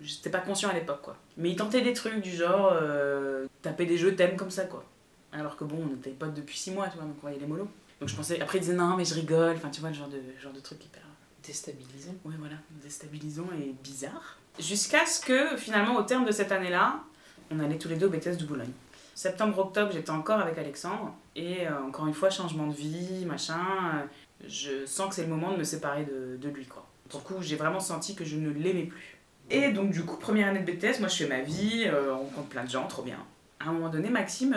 j'étais 0.00 0.30
pas 0.30 0.38
conscient 0.38 0.70
à 0.70 0.72
l'époque 0.72 1.02
quoi. 1.02 1.18
Mais 1.36 1.50
il 1.50 1.56
tentait 1.56 1.82
des 1.82 1.92
trucs 1.92 2.22
du 2.22 2.30
genre 2.30 2.70
euh, 2.72 3.46
taper 3.60 3.84
des 3.84 3.98
jeux 3.98 4.16
thèmes 4.16 4.36
comme 4.36 4.50
ça 4.50 4.64
quoi. 4.64 4.86
Alors 5.32 5.54
que 5.58 5.64
bon, 5.64 5.86
on 5.86 5.94
était 5.94 6.08
potes 6.08 6.32
depuis 6.32 6.56
6 6.56 6.70
mois, 6.70 6.88
tu 6.88 6.96
vois, 6.96 7.04
donc 7.04 7.16
on 7.18 7.20
voyait 7.20 7.38
les 7.38 7.46
mollos. 7.46 7.68
Donc 8.00 8.08
je 8.08 8.16
pensais, 8.16 8.40
après 8.40 8.56
il 8.56 8.62
disait 8.62 8.72
non 8.72 8.96
mais 8.96 9.04
je 9.04 9.12
rigole, 9.12 9.56
enfin 9.56 9.68
tu 9.68 9.82
vois 9.82 9.90
le 9.90 9.96
genre 9.96 10.08
de, 10.08 10.22
genre 10.40 10.52
de 10.54 10.60
truc 10.60 10.82
hyper 10.82 11.02
Déstabilisant. 11.46 12.14
Ouais, 12.24 12.34
voilà, 12.38 12.56
déstabilisant 12.82 13.48
et 13.60 13.74
bizarre. 13.84 14.38
Jusqu'à 14.58 15.06
ce 15.06 15.20
que, 15.20 15.56
finalement, 15.56 15.96
au 15.96 16.02
terme 16.02 16.24
de 16.24 16.32
cette 16.32 16.50
année-là, 16.50 17.04
on 17.52 17.60
allait 17.60 17.78
tous 17.78 17.88
les 17.88 17.94
deux 17.94 18.06
au 18.06 18.10
BTS 18.10 18.36
de 18.36 18.44
Boulogne. 18.44 18.72
Septembre-octobre, 19.16 19.92
j'étais 19.92 20.10
encore 20.10 20.38
avec 20.40 20.58
Alexandre. 20.58 21.14
Et 21.34 21.66
euh, 21.66 21.82
encore 21.88 22.06
une 22.06 22.12
fois, 22.14 22.28
changement 22.30 22.66
de 22.66 22.74
vie, 22.74 23.24
machin. 23.24 23.58
euh, 23.94 24.06
je 24.46 24.84
sens 24.84 25.08
que 25.08 25.14
c'est 25.14 25.22
le 25.22 25.28
moment 25.28 25.52
de 25.52 25.56
me 25.56 25.64
séparer 25.64 26.04
de, 26.04 26.36
de 26.36 26.48
lui, 26.50 26.66
quoi. 26.66 26.86
Pour 27.08 27.24
coup, 27.24 27.36
j'ai 27.40 27.56
vraiment 27.56 27.80
senti 27.80 28.14
que 28.14 28.24
je 28.26 28.36
ne 28.36 28.50
l'aimais 28.50 28.84
plus. 28.84 29.16
Et 29.48 29.70
donc, 29.72 29.90
du 29.90 30.04
coup, 30.04 30.16
première 30.18 30.48
année 30.48 30.60
de 30.60 30.70
BTS, 30.70 31.00
moi, 31.00 31.08
je 31.08 31.16
fais 31.16 31.28
ma 31.28 31.40
vie, 31.40 31.84
euh, 31.86 32.12
on 32.12 32.18
rencontre 32.18 32.48
plein 32.48 32.64
de 32.64 32.68
gens, 32.70 32.86
trop 32.88 33.02
bien. 33.02 33.16
À 33.58 33.70
un 33.70 33.72
moment 33.72 33.88
donné, 33.88 34.10
Maxime, 34.10 34.54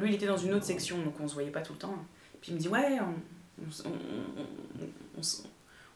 lui, 0.00 0.10
il 0.10 0.14
était 0.14 0.26
dans 0.26 0.36
une 0.36 0.54
autre 0.54 0.64
section, 0.66 1.02
donc 1.02 1.14
on 1.20 1.26
se 1.26 1.34
voyait 1.34 1.50
pas 1.50 1.62
tout 1.62 1.72
le 1.72 1.78
temps. 1.80 1.96
Puis 2.40 2.52
il 2.52 2.54
me 2.54 2.60
dit, 2.60 2.68
ouais, 2.68 2.98
on, 3.00 3.64
on, 3.88 3.88
on- 3.88 5.20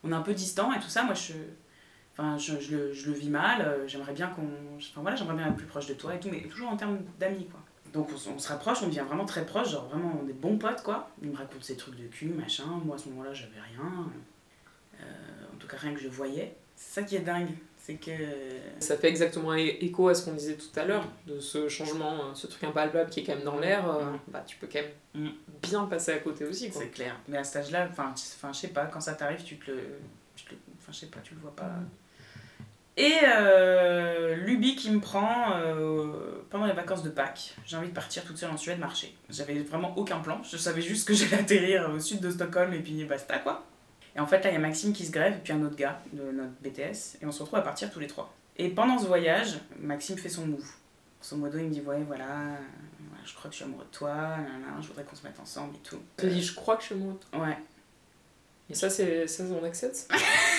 on- 0.02 0.10
est 0.10 0.14
un 0.14 0.22
peu 0.22 0.34
distant 0.34 0.72
et 0.72 0.80
tout 0.80 0.88
ça. 0.88 1.04
Moi, 1.04 1.14
je, 1.14 1.34
enfin, 2.12 2.38
je, 2.38 2.58
je 2.58 2.76
le, 2.76 2.92
je 2.92 3.06
le 3.10 3.12
vis 3.16 3.30
mal. 3.30 3.82
J'aimerais 3.86 4.14
bien 4.14 4.26
qu'on, 4.28 4.48
enfin 4.78 5.00
voilà, 5.02 5.16
j'aimerais 5.16 5.36
bien 5.36 5.46
être 5.48 5.56
plus 5.56 5.66
proche 5.66 5.86
de 5.86 5.94
toi 5.94 6.14
et 6.14 6.18
tout, 6.20 6.28
mais 6.30 6.40
toujours 6.48 6.70
en 6.70 6.76
termes 6.76 6.98
d'amis, 7.20 7.46
quoi. 7.46 7.60
Donc 7.92 8.08
on, 8.12 8.38
se 8.38 8.48
rapproche, 8.48 8.82
on 8.82 8.86
devient 8.88 9.04
vraiment 9.06 9.24
très 9.24 9.44
proche, 9.44 9.70
genre 9.70 9.86
vraiment 9.88 10.22
des 10.24 10.32
bons 10.32 10.58
potes, 10.58 10.82
quoi. 10.82 11.10
Il 11.22 11.30
me 11.30 11.36
raconte 11.36 11.64
ses 11.64 11.76
trucs 11.76 11.96
de 11.96 12.06
cul, 12.06 12.26
machin. 12.26 12.64
Moi, 12.84 12.94
à 12.96 12.98
ce 12.98 13.08
moment-là, 13.08 13.32
j'avais 13.34 13.60
rien. 13.60 14.06
Euh, 15.00 15.04
en 15.52 15.56
tout 15.58 15.66
cas, 15.66 15.76
rien 15.76 15.94
que 15.94 16.00
je 16.00 16.08
voyais. 16.08 16.54
C'est 16.76 17.00
ça 17.00 17.06
qui 17.06 17.16
est 17.16 17.20
dingue, 17.20 17.48
c'est 17.76 17.94
que 17.96 18.12
Ça 18.78 18.96
fait 18.96 19.08
exactement 19.08 19.52
écho 19.54 20.08
à 20.08 20.14
ce 20.14 20.24
qu'on 20.24 20.32
disait 20.32 20.54
tout 20.56 20.78
à 20.78 20.84
l'heure, 20.84 21.04
de 21.26 21.40
ce 21.40 21.68
changement, 21.68 22.26
euh, 22.26 22.34
ce 22.34 22.46
truc 22.46 22.64
impalpable 22.64 23.10
qui 23.10 23.20
est 23.20 23.24
quand 23.24 23.34
même 23.34 23.44
dans 23.44 23.58
l'air, 23.58 23.88
euh, 23.90 24.04
Mm. 24.12 24.18
bah 24.28 24.44
tu 24.46 24.56
peux 24.56 24.66
quand 24.72 24.80
même 25.14 25.26
Mm. 25.26 25.30
bien 25.62 25.84
passer 25.84 26.12
à 26.12 26.18
côté 26.20 26.44
aussi. 26.44 26.70
Quoi. 26.70 26.80
c'est 26.82 26.88
clair. 26.88 27.16
Mais 27.28 27.36
à 27.38 27.44
cet 27.44 27.56
âge-là, 27.56 27.88
enfin, 27.90 28.14
je 28.16 28.56
sais 28.56 28.68
pas, 28.68 28.86
quand 28.86 29.00
ça 29.00 29.14
t'arrive, 29.14 29.42
tu 29.42 29.56
te 29.58 29.70
le, 29.70 29.78
tu 30.36 30.44
te 30.46 30.50
le- 30.52 30.58
enfin, 30.78 30.92
je 30.92 30.98
sais 31.00 31.06
pas, 31.06 31.20
tu 31.20 31.34
le 31.34 31.40
vois 31.40 31.54
pas. 31.56 31.70
Et 33.00 33.16
euh, 33.24 34.36
Luby 34.36 34.76
qui 34.76 34.90
me 34.90 35.00
prend 35.00 35.54
euh, 35.54 36.42
pendant 36.50 36.66
les 36.66 36.74
vacances 36.74 37.02
de 37.02 37.08
Pâques. 37.08 37.54
J'ai 37.64 37.78
envie 37.78 37.88
de 37.88 37.94
partir 37.94 38.24
toute 38.24 38.36
seule 38.36 38.50
en 38.50 38.58
Suède 38.58 38.78
marcher. 38.78 39.16
J'avais 39.30 39.54
vraiment 39.60 39.96
aucun 39.96 40.18
plan. 40.18 40.42
Je 40.42 40.58
savais 40.58 40.82
juste 40.82 41.08
que 41.08 41.14
j'allais 41.14 41.38
atterrir 41.40 41.88
au 41.88 41.98
sud 41.98 42.20
de 42.20 42.30
Stockholm 42.30 42.74
et 42.74 42.80
puis 42.80 43.02
basta 43.04 43.38
quoi. 43.38 43.64
Et 44.14 44.20
en 44.20 44.26
fait 44.26 44.44
là 44.44 44.50
il 44.50 44.52
y 44.52 44.56
a 44.56 44.60
Maxime 44.60 44.92
qui 44.92 45.06
se 45.06 45.12
grève 45.12 45.32
et 45.32 45.40
puis 45.42 45.54
un 45.54 45.62
autre 45.62 45.76
gars 45.76 46.02
de 46.12 46.30
notre 46.30 46.52
BTS 46.60 47.22
et 47.22 47.24
on 47.24 47.32
se 47.32 47.42
retrouve 47.42 47.60
à 47.60 47.62
partir 47.62 47.90
tous 47.90 48.00
les 48.00 48.06
trois. 48.06 48.34
Et 48.58 48.68
pendant 48.68 48.98
ce 48.98 49.06
voyage, 49.06 49.60
Maxime 49.78 50.18
fait 50.18 50.28
son 50.28 50.46
move. 50.46 50.70
Son 51.22 51.38
modo 51.38 51.56
il 51.56 51.64
me 51.64 51.70
dit 51.70 51.80
ouais 51.80 52.02
voilà, 52.06 52.26
je 53.24 53.34
crois 53.34 53.48
que 53.48 53.54
je 53.54 53.62
suis 53.62 53.64
amoureux 53.64 53.86
de 53.90 53.96
toi, 53.96 54.36
je 54.82 54.88
voudrais 54.88 55.04
qu'on 55.04 55.16
se 55.16 55.22
mette 55.22 55.40
ensemble 55.40 55.74
et 55.76 55.88
tout. 55.88 56.02
Tu 56.18 56.26
dis, 56.26 56.42
je 56.42 56.54
crois 56.54 56.76
que 56.76 56.82
je 56.82 56.88
suis 56.88 56.94
amoureux. 56.96 57.14
de 57.14 57.38
toi. 57.38 57.46
Ouais. 57.46 57.56
Et 58.68 58.74
ça, 58.74 58.90
c'est 58.90 59.26
ça, 59.26 59.44
on 59.44 59.64
accepte? 59.64 60.06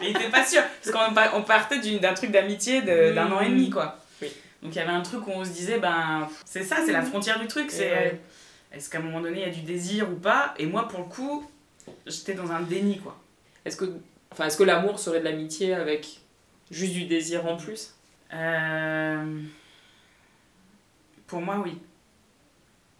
Mais 0.00 0.10
il 0.10 0.16
était 0.16 0.30
pas 0.30 0.44
sûr. 0.44 0.62
Parce 0.82 0.96
qu'on 0.96 1.14
par- 1.14 1.34
on 1.36 1.42
partait 1.42 1.78
d'un 1.98 2.14
truc 2.14 2.30
d'amitié 2.30 2.82
d'un 2.82 3.30
an 3.32 3.40
et 3.40 3.48
demi, 3.50 3.70
quoi. 3.70 3.98
Oui. 4.22 4.28
Donc 4.62 4.74
il 4.74 4.76
y 4.76 4.80
avait 4.80 4.90
un 4.92 5.02
truc 5.02 5.26
où 5.26 5.30
on 5.30 5.44
se 5.44 5.50
disait, 5.50 5.78
ben, 5.78 6.28
c'est 6.44 6.62
ça, 6.64 6.76
c'est 6.84 6.92
la 6.92 7.02
frontière 7.02 7.38
du 7.40 7.46
truc. 7.46 7.70
C'est 7.70 7.90
ouais. 7.90 8.20
est-ce 8.72 8.88
qu'à 8.90 8.98
un 8.98 9.02
moment 9.02 9.20
donné 9.20 9.40
il 9.42 9.46
y 9.46 9.50
a 9.50 9.54
du 9.54 9.62
désir 9.62 10.08
ou 10.10 10.14
pas? 10.16 10.54
Et 10.58 10.66
moi, 10.66 10.88
pour 10.88 11.00
le 11.00 11.06
coup, 11.06 11.50
j'étais 12.06 12.34
dans 12.34 12.50
un 12.50 12.60
déni, 12.60 12.98
quoi. 12.98 13.16
Est-ce 13.64 13.76
que, 13.76 13.84
enfin, 14.32 14.46
est-ce 14.46 14.56
que 14.56 14.62
l'amour 14.64 14.98
serait 14.98 15.20
de 15.20 15.24
l'amitié 15.24 15.74
avec 15.74 16.20
juste 16.70 16.92
du 16.94 17.04
désir 17.04 17.46
en 17.46 17.56
plus? 17.56 17.94
Euh, 18.32 19.40
Pour 21.26 21.40
moi, 21.40 21.60
oui. 21.64 21.78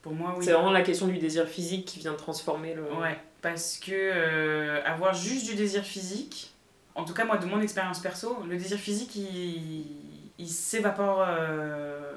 Pour 0.03 0.13
moi, 0.13 0.35
oui. 0.37 0.45
C'est 0.45 0.53
vraiment 0.53 0.71
la 0.71 0.83
question 0.83 1.07
du 1.09 1.19
désir 1.19 1.47
physique 1.47 1.85
qui 1.87 1.99
vient 2.01 2.15
transformer 2.15 2.75
le. 2.75 2.83
Ouais, 2.83 3.19
parce 3.43 3.77
que 3.79 3.91
euh, 3.93 4.83
avoir 4.85 5.15
juste 5.15 5.47
du 5.47 5.55
désir 5.55 5.85
physique, 5.85 6.50
en 7.01 7.05
tout 7.05 7.15
cas 7.15 7.25
moi 7.25 7.37
de 7.39 7.47
mon 7.47 7.61
expérience 7.61 7.99
perso, 8.01 8.39
le 8.49 8.57
désir 8.57 8.79
physique 8.79 9.15
il, 9.17 9.85
il 10.39 10.49
s'évapore 10.49 11.25
euh, 11.27 12.13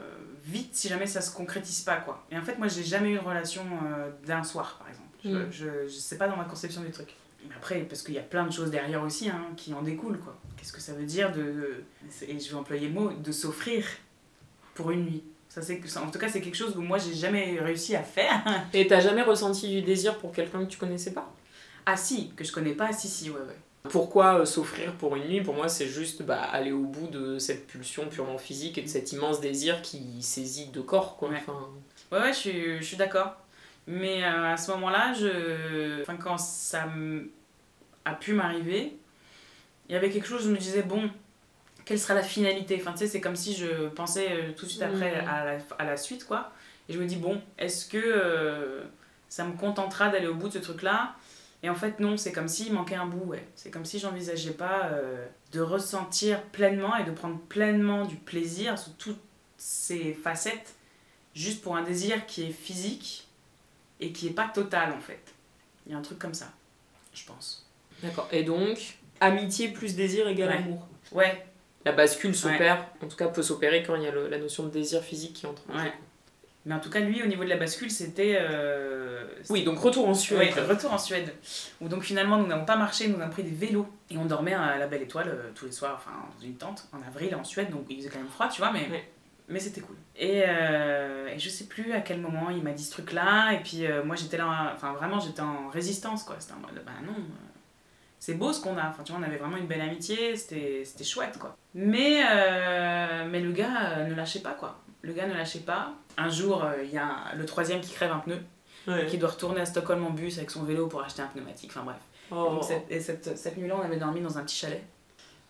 vite 0.45 0.75
si 0.75 0.87
jamais 0.87 1.07
ça 1.07 1.21
se 1.21 1.33
concrétise 1.33 1.81
pas 1.81 1.97
quoi. 1.97 2.25
Et 2.31 2.37
en 2.37 2.43
fait 2.43 2.57
moi 2.57 2.67
j'ai 2.67 2.83
jamais 2.83 3.09
eu 3.09 3.13
une 3.13 3.19
relation 3.25 3.63
euh, 3.85 4.09
d'un 4.25 4.43
soir 4.43 4.77
par 4.79 4.89
exemple. 4.89 5.09
Je, 5.23 5.29
Mm. 5.29 5.51
je, 5.51 5.87
je 5.87 5.93
sais 5.99 6.17
pas 6.17 6.27
dans 6.27 6.35
ma 6.35 6.43
conception 6.43 6.81
du 6.81 6.91
truc. 6.91 7.15
Mais 7.47 7.55
après 7.55 7.79
parce 7.81 8.01
qu'il 8.03 8.13
y 8.13 8.19
a 8.19 8.23
plein 8.23 8.45
de 8.45 8.51
choses 8.51 8.69
derrière 8.71 9.01
aussi 9.03 9.29
hein, 9.29 9.47
qui 9.55 9.73
en 9.73 9.81
découlent 9.81 10.19
quoi. 10.19 10.35
Qu'est-ce 10.57 10.73
que 10.73 10.81
ça 10.81 10.93
veut 10.93 11.05
dire 11.05 11.31
de 11.31 11.83
et 12.27 12.39
je 12.39 12.49
vais 12.49 12.55
employer 12.55 12.87
le 12.89 12.93
mot 12.93 13.11
de 13.11 13.31
s'offrir 13.31 13.85
pour 14.75 14.91
une 14.91 15.05
nuit. 15.05 15.23
Ça 15.49 15.61
que- 15.61 15.99
en 15.99 16.09
tout 16.09 16.19
cas 16.19 16.27
c'est 16.29 16.41
quelque 16.41 16.55
chose 16.57 16.73
que 16.73 16.79
moi 16.79 16.97
j'ai 16.97 17.13
jamais 17.13 17.59
réussi 17.59 17.95
à 17.95 18.01
faire. 18.03 18.41
Et 18.73 18.87
t'as 18.87 18.99
jamais 18.99 19.21
ressenti 19.21 19.69
du 19.69 19.81
désir 19.81 20.17
pour 20.17 20.31
quelqu'un 20.31 20.65
que 20.65 20.69
tu 20.69 20.77
connaissais 20.77 21.11
pas? 21.13 21.31
Ah 21.85 21.95
si, 21.97 22.31
que 22.35 22.43
je 22.43 22.51
connais 22.51 22.73
pas, 22.73 22.91
si 22.93 23.07
si 23.07 23.29
ouais 23.29 23.37
ouais. 23.39 23.57
Pourquoi 23.89 24.39
euh, 24.39 24.45
s'offrir 24.45 24.93
pour 24.93 25.15
une 25.15 25.25
nuit? 25.27 25.41
Pour 25.41 25.55
moi, 25.55 25.67
c'est 25.67 25.87
juste 25.87 26.23
bah, 26.23 26.41
aller 26.41 26.71
au 26.71 26.83
bout 26.83 27.07
de 27.07 27.37
cette 27.37 27.67
pulsion 27.67 28.07
purement 28.07 28.37
physique 28.37 28.77
et 28.77 28.81
de 28.81 28.87
cet 28.87 29.11
immense 29.11 29.41
désir 29.41 29.81
qui 29.81 30.21
saisit 30.21 30.67
deux 30.67 30.83
corps. 30.83 31.17
Quoi. 31.17 31.29
Ouais. 31.29 31.37
Enfin, 31.41 31.67
Ouais, 32.11 32.19
ouais, 32.19 32.33
je 32.33 32.37
suis, 32.37 32.77
je 32.77 32.83
suis 32.83 32.97
d'accord. 32.97 33.35
Mais 33.87 34.23
euh, 34.23 34.53
à 34.53 34.57
ce 34.57 34.71
moment-là, 34.71 35.13
je... 35.13 36.01
enfin, 36.01 36.15
quand 36.15 36.37
ça 36.37 36.85
a 38.05 38.13
pu 38.13 38.33
m'arriver, 38.33 38.95
il 39.89 39.93
y 39.93 39.95
avait 39.97 40.09
quelque 40.09 40.27
chose, 40.27 40.45
je 40.45 40.49
me 40.49 40.57
disais, 40.57 40.83
bon, 40.83 41.09
quelle 41.83 41.99
sera 41.99 42.13
la 42.13 42.23
finalité? 42.23 42.77
Enfin, 42.79 42.93
tu 42.93 42.99
sais, 42.99 43.07
c'est 43.07 43.19
comme 43.21 43.35
si 43.35 43.53
je 43.53 43.87
pensais 43.89 44.27
euh, 44.31 44.51
tout 44.55 44.65
de 44.65 44.69
suite 44.71 44.83
après 44.83 45.21
Mhm. 45.21 45.27
à, 45.27 45.43
la, 45.43 45.57
à 45.79 45.83
la 45.83 45.97
suite, 45.97 46.25
quoi. 46.25 46.51
Et 46.87 46.93
je 46.93 46.99
me 46.99 47.05
dis, 47.05 47.17
bon, 47.17 47.41
est-ce 47.57 47.85
que 47.85 47.97
euh, 48.01 48.81
ça 49.27 49.43
me 49.43 49.57
contentera 49.57 50.07
d'aller 50.07 50.27
au 50.27 50.35
bout 50.35 50.47
de 50.47 50.53
ce 50.53 50.59
truc-là? 50.59 51.15
Et 51.63 51.69
en 51.69 51.76
fait, 51.76 51.99
non, 52.02 52.17
c'est 52.17 52.34
comme 52.34 52.49
s'il 52.49 52.73
manquait 52.73 52.95
un 52.95 53.06
bout, 53.06 53.23
ouais. 53.26 53.47
C'est 53.56 53.71
comme 53.71 53.86
si 53.86 53.97
j'envisageais 53.97 54.52
pas 54.52 54.88
euh, 54.91 55.26
de 55.54 55.62
ressentir 55.62 56.41
pleinement 56.47 56.95
et 56.97 57.06
de 57.06 57.12
prendre 57.12 57.39
pleinement 57.39 58.06
du 58.06 58.15
plaisir 58.17 58.78
sous 58.78 58.91
toutes 58.91 59.21
ces 59.58 60.13
facettes 60.13 60.76
juste 61.34 61.62
pour 61.63 61.78
un 61.78 61.84
désir 61.84 62.26
qui 62.26 62.43
est 62.43 62.52
physique 62.52 63.28
et 64.02 64.12
qui 64.12 64.28
est 64.28 64.32
pas 64.34 64.49
total 64.49 64.91
en 64.91 64.99
fait. 64.99 65.21
Il 65.86 65.93
y 65.93 65.95
a 65.95 65.97
un 65.97 66.02
truc 66.02 66.19
comme 66.19 66.34
ça, 66.34 66.52
je 67.13 67.23
pense. 67.26 67.65
D'accord. 68.02 68.28
Et 68.34 68.43
donc, 68.43 68.97
amitié 69.21 69.69
plus 69.69 69.95
désir 69.95 70.28
égale 70.28 70.49
Ouais. 70.49 70.58
amour. 70.58 70.88
Ouais, 71.13 71.45
La 71.86 71.91
bascule 71.93 72.36
s'opère, 72.36 72.88
en 73.02 73.08
tout 73.08 73.15
cas 73.17 73.28
peut 73.28 73.41
s'opérer 73.43 73.84
quand 73.84 73.95
il 73.95 74.04
y 74.04 74.08
a 74.08 74.12
le- 74.12 74.28
la 74.30 74.38
notion 74.38 74.63
de 74.63 74.69
désir 74.69 75.02
physique 75.02 75.34
qui 75.34 75.45
entre 75.45 75.62
en 75.69 75.78
jeu. 75.80 75.91
Mais 76.65 76.73
en 76.73 76.80
tout 76.80 76.89
cas, 76.89 77.02
lui, 77.02 77.21
au 77.21 77.26
niveau 77.26 77.43
de 77.43 77.49
la 77.49 77.58
bascule, 77.58 77.91
c'était. 77.91 78.38
euh, 78.39 79.26
Oui, 79.49 79.63
donc 79.63 79.80
retour 79.80 80.08
en 80.08 80.13
Suède. 80.13 80.39
Ouais, 80.56 80.62
retour 80.63 80.93
en 80.93 80.97
Suède. 80.97 81.34
Où 81.82 81.89
donc 81.89 82.04
finalement, 82.04 82.38
nous 82.38 82.47
n'avons 82.47 82.63
pas 82.63 82.78
marché, 82.78 83.10
nous 83.10 83.19
avons 83.19 83.30
pris 83.32 83.43
des 83.43 83.52
vélos. 83.52 83.88
Et 84.10 84.17
on 84.17 84.26
dormait 84.26 84.54
à 84.54 84.78
la 84.78 84.88
Belle 84.88 85.02
Étoile 85.02 85.28
euh, 85.28 85.49
tous 85.56 85.65
les 85.65 85.71
soirs, 85.73 85.95
enfin 85.97 86.12
dans 86.39 86.45
une 86.45 86.56
tente, 86.56 86.88
en 86.93 87.06
avril 87.06 87.36
en 87.36 87.43
Suède, 87.43 87.69
donc 87.69 87.86
il 87.89 87.97
faisait 87.97 88.10
quand 88.10 88.19
même 88.19 88.30
froid, 88.30 88.47
tu 88.47 88.62
vois, 88.62 88.71
mais, 88.71 88.88
mais 89.49 89.60
c'était 89.60 89.82
cool. 89.82 89.97
Et, 90.15 90.43
euh, 90.47 91.28
et 91.28 91.38
je 91.39 91.49
sais 91.49 91.65
plus 91.65 91.91
à 91.93 91.99
quel 92.02 92.21
moment 92.21 92.49
il 92.49 92.63
m'a 92.63 92.71
dit 92.71 92.84
ce 92.84 92.91
truc-là, 92.91 93.52
et 93.54 93.60
puis 93.62 93.84
moi 94.06 94.15
j'étais 94.15 94.38
là, 94.38 94.71
enfin 94.76 94.93
vraiment 94.93 95.19
j'étais 95.19 95.41
en 95.41 95.67
résistance, 95.69 96.23
quoi. 96.23 96.36
C'était 96.39 96.54
en 96.54 96.60
mode, 96.60 96.82
bah 96.86 96.91
non, 97.06 97.15
c'est 98.19 98.36
beau 98.36 98.54
ce 98.54 98.62
qu'on 98.62 98.78
a. 98.78 98.88
Enfin, 98.88 99.04
tu 99.04 99.12
vois, 99.12 99.19
on 99.19 99.23
avait 99.26 99.38
vraiment 99.38 99.58
une 99.58 99.67
belle 99.67 99.82
amitié, 99.82 100.36
c'était 100.38 100.84
c'était 100.86 101.04
chouette, 101.04 101.38
quoi. 101.39 101.58
Mais, 101.73 102.23
euh, 102.26 103.28
mais 103.30 103.41
le 103.41 103.52
gars 103.52 103.89
euh, 103.97 104.08
ne 104.08 104.13
lâchait 104.13 104.39
pas, 104.39 104.54
quoi. 104.54 104.80
Le 105.03 105.13
gars 105.13 105.27
ne 105.27 105.33
lâchait 105.33 105.59
pas. 105.59 105.93
Un 106.17 106.29
jour, 106.29 106.63
euh, 106.63 106.83
il 106.83 106.91
y 106.91 106.97
a 106.97 107.33
le 107.35 107.45
troisième 107.45 107.79
qui 107.81 107.91
crève 107.93 108.11
un 108.11 108.19
pneu 108.19 108.39
Ouais. 108.87 109.05
qui 109.05 109.17
doit 109.17 109.29
retourner 109.29 109.61
à 109.61 109.65
Stockholm 109.65 110.05
en 110.05 110.09
bus 110.09 110.37
avec 110.39 110.51
son 110.51 110.63
vélo 110.63 110.87
pour 110.87 111.01
acheter 111.01 111.21
un 111.21 111.27
pneumatique. 111.27 111.69
Enfin 111.71 111.83
bref. 111.83 111.95
Et 111.97 112.33
Oh. 112.35 112.49
donc, 112.49 112.63
cette, 112.65 112.85
et 112.89 112.99
cette, 112.99 113.37
cette 113.37 113.55
nuit-là, 113.57 113.75
on 113.77 113.81
avait 113.81 113.95
dormi 113.97 114.19
dans 114.21 114.37
un 114.37 114.43
petit 114.43 114.55
chalet. 114.57 114.83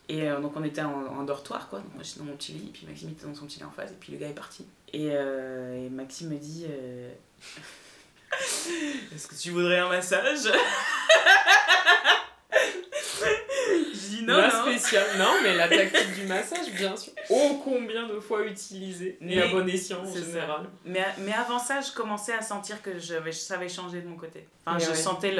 Et 0.09 0.29
euh, 0.29 0.39
donc 0.41 0.51
on 0.57 0.63
était 0.63 0.81
en, 0.81 1.05
en 1.07 1.23
dortoir, 1.23 1.67
quoi. 1.69 1.79
Donc 1.79 1.93
moi 1.95 2.03
j'étais 2.03 2.19
dans 2.19 2.25
mon 2.25 2.35
petit 2.35 2.51
lit, 2.51 2.69
puis 2.73 2.85
Maxime 2.85 3.09
était 3.09 3.25
dans 3.25 3.33
son 3.33 3.45
petit 3.45 3.57
lit 3.59 3.65
en 3.65 3.71
face, 3.71 3.89
et 3.91 3.95
puis 3.99 4.11
le 4.11 4.17
gars 4.19 4.27
est 4.27 4.33
parti. 4.33 4.65
Et, 4.91 5.09
euh, 5.13 5.85
et 5.85 5.89
Maxime 5.89 6.29
me 6.29 6.37
dit 6.37 6.65
Est-ce 9.15 9.27
que 9.27 9.35
tu 9.35 9.51
voudrais 9.51 9.79
un 9.79 9.87
massage? 9.89 10.47
Je 14.25 14.31
non, 14.31 14.37
La 14.37 14.47
non. 14.53 14.61
spéciale. 14.65 15.05
Non, 15.17 15.31
mais 15.43 15.55
la 15.55 15.67
tactique 15.67 16.13
du 16.19 16.25
massage, 16.27 16.71
bien 16.71 16.95
sûr. 16.95 17.13
Oh, 17.29 17.61
combien 17.63 18.07
de 18.07 18.19
fois 18.19 18.45
utilisée 18.45 19.17
Et 19.21 19.25
Mais 19.35 19.41
à 19.41 19.47
bon 19.47 19.67
escient 19.67 19.99
en 20.01 20.13
général. 20.13 20.61
Mais, 20.85 21.05
mais 21.19 21.33
avant 21.33 21.59
ça, 21.59 21.81
je 21.81 21.91
commençais 21.91 22.33
à 22.33 22.41
sentir 22.41 22.81
que 22.81 22.97
j'avais, 22.99 23.31
ça 23.31 23.55
avait 23.55 23.69
changé 23.69 24.01
de 24.01 24.07
mon 24.07 24.15
côté. 24.17 24.47
Enfin, 24.65 24.79
je 24.79 24.89
ouais. 24.89 24.95
sentais 24.95 25.35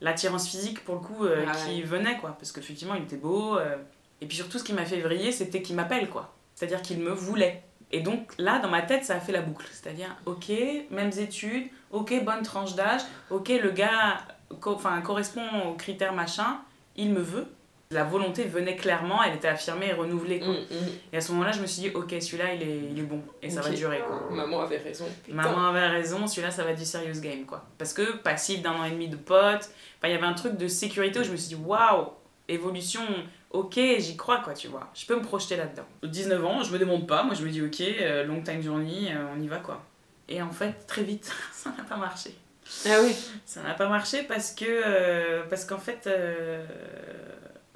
l'attirance 0.00 0.48
physique 0.48 0.84
pour 0.84 0.96
le 0.96 1.00
coup 1.00 1.24
euh, 1.24 1.44
Ah 1.48 1.52
qui 1.52 1.76
ouais. 1.76 1.82
venait, 1.82 2.16
quoi. 2.18 2.36
Parce 2.38 2.52
qu'effectivement, 2.52 2.94
il 2.94 3.02
était 3.02 3.16
beau. 3.16 3.56
euh, 3.58 3.76
Et 4.20 4.26
puis 4.26 4.36
surtout, 4.36 4.58
ce 4.58 4.64
qui 4.64 4.72
m'a 4.72 4.84
fait 4.84 5.00
vriller, 5.00 5.32
c'était 5.32 5.62
qu'il 5.62 5.76
m'appelle, 5.76 6.08
quoi. 6.08 6.34
C'est-à-dire 6.54 6.82
qu'il 6.82 6.98
me 6.98 7.10
voulait. 7.10 7.62
Et 7.92 8.00
donc 8.00 8.32
là, 8.38 8.58
dans 8.60 8.68
ma 8.68 8.82
tête, 8.82 9.04
ça 9.04 9.16
a 9.16 9.20
fait 9.20 9.32
la 9.32 9.40
boucle. 9.42 9.66
C'est-à-dire, 9.72 10.14
ok, 10.26 10.48
mêmes 10.90 11.10
études, 11.18 11.68
ok, 11.90 12.22
bonne 12.24 12.42
tranche 12.42 12.74
d'âge, 12.76 13.00
ok, 13.30 13.48
le 13.48 13.70
gars 13.72 14.18
co- 14.60 14.78
correspond 15.04 15.42
aux 15.66 15.74
critères 15.74 16.12
machin, 16.12 16.60
il 16.96 17.10
me 17.12 17.20
veut. 17.20 17.46
La 17.92 18.04
volonté 18.04 18.44
venait 18.44 18.76
clairement, 18.76 19.20
elle 19.22 19.34
était 19.34 19.48
affirmée 19.48 19.88
et 19.88 19.92
renouvelée. 19.92 20.38
Quoi. 20.38 20.52
Mm, 20.52 20.58
mm. 20.58 20.88
Et 21.12 21.16
à 21.16 21.20
ce 21.20 21.32
moment-là, 21.32 21.50
je 21.50 21.60
me 21.60 21.66
suis 21.66 21.82
dit, 21.82 21.90
ok, 21.90 22.14
celui-là, 22.20 22.54
il 22.54 22.62
est, 22.62 22.78
il 22.92 22.98
est 22.98 23.02
bon. 23.02 23.20
Et 23.42 23.50
ça 23.50 23.62
va 23.62 23.70
durer, 23.70 24.00
quoi. 24.06 24.28
Maman 24.30 24.60
avait 24.60 24.76
raison. 24.76 25.06
Putain. 25.24 25.34
Maman 25.34 25.70
avait 25.70 25.88
raison, 25.88 26.26
celui-là, 26.28 26.52
ça 26.52 26.62
va 26.62 26.70
être 26.70 26.78
du 26.78 26.84
serious 26.84 27.20
game, 27.20 27.44
quoi. 27.46 27.64
Parce 27.78 27.92
que 27.92 28.18
passif 28.18 28.62
d'un 28.62 28.74
an 28.74 28.84
et 28.84 28.92
demi 28.92 29.08
de 29.08 29.16
potes, 29.16 29.70
enfin, 29.98 30.04
il 30.04 30.12
y 30.12 30.14
avait 30.14 30.26
un 30.26 30.34
truc 30.34 30.56
de 30.56 30.68
sécurité 30.68 31.18
où 31.18 31.24
je 31.24 31.32
me 31.32 31.36
suis 31.36 31.56
dit, 31.56 31.62
waouh, 31.62 32.10
évolution, 32.46 33.02
ok, 33.50 33.80
j'y 33.98 34.16
crois, 34.16 34.38
quoi, 34.38 34.54
tu 34.54 34.68
vois. 34.68 34.88
Je 34.94 35.04
peux 35.04 35.16
me 35.16 35.22
projeter 35.22 35.56
là-dedans. 35.56 35.86
19 36.04 36.44
ans, 36.44 36.62
je 36.62 36.72
me 36.72 36.78
demande 36.78 37.08
pas, 37.08 37.24
moi 37.24 37.34
je 37.34 37.44
me 37.44 37.50
dis, 37.50 37.60
ok, 37.60 37.80
euh, 37.80 38.24
long 38.24 38.40
time 38.40 38.62
journey, 38.62 39.08
euh, 39.12 39.34
on 39.36 39.40
y 39.40 39.48
va, 39.48 39.56
quoi. 39.56 39.82
Et 40.28 40.40
en 40.40 40.52
fait, 40.52 40.86
très 40.86 41.02
vite, 41.02 41.32
ça 41.52 41.70
n'a 41.76 41.82
pas 41.82 41.96
marché. 41.96 42.36
Ah 42.86 42.98
oui. 43.02 43.16
Ça 43.44 43.62
n'a 43.62 43.74
pas 43.74 43.88
marché 43.88 44.22
parce 44.22 44.52
que 44.52 44.64
euh, 44.68 45.42
parce 45.50 45.64
qu'en 45.64 45.78
fait 45.78 46.06
euh, 46.06 46.64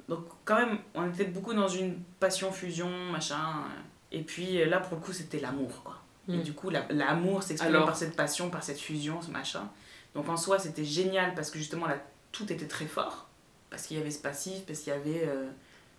donc 0.09 0.25
quand 0.45 0.55
même 0.57 0.77
on 0.93 1.07
était 1.09 1.25
beaucoup 1.25 1.53
dans 1.53 1.67
une 1.67 1.99
passion 2.19 2.51
fusion 2.51 2.89
machin 3.11 3.63
et 4.11 4.21
puis 4.21 4.63
là 4.65 4.79
pour 4.79 4.97
le 4.97 5.03
coup 5.03 5.13
c'était 5.13 5.39
l'amour 5.39 5.83
quoi. 5.83 6.01
Et 6.27 6.37
Mm. 6.37 6.43
du 6.43 6.53
coup 6.53 6.69
la- 6.69 6.85
l'amour 6.89 7.43
s'exprime 7.43 7.73
Alors 7.75 7.85
par 7.87 7.95
cette 7.95 8.15
passion 8.15 8.49
par 8.49 8.63
cette 8.63 8.79
fusion 8.79 9.21
ce 9.21 9.31
machin. 9.31 9.69
Donc 10.15 10.27
en 10.29 10.37
soi 10.37 10.59
c'était 10.59 10.85
génial 10.85 11.33
parce 11.35 11.51
que 11.51 11.57
justement 11.59 11.85
là 11.87 11.97
tout 12.31 12.51
était 12.51 12.67
très 12.67 12.85
fort 12.85 13.27
parce 13.69 13.87
qu'il 13.87 13.97
y 13.97 13.99
avait 14.01 14.11
ce 14.11 14.19
passif 14.21 14.65
parce 14.65 14.79
qu'il 14.79 14.93
y 14.93 14.95
avait 14.95 15.23
euh, 15.27 15.49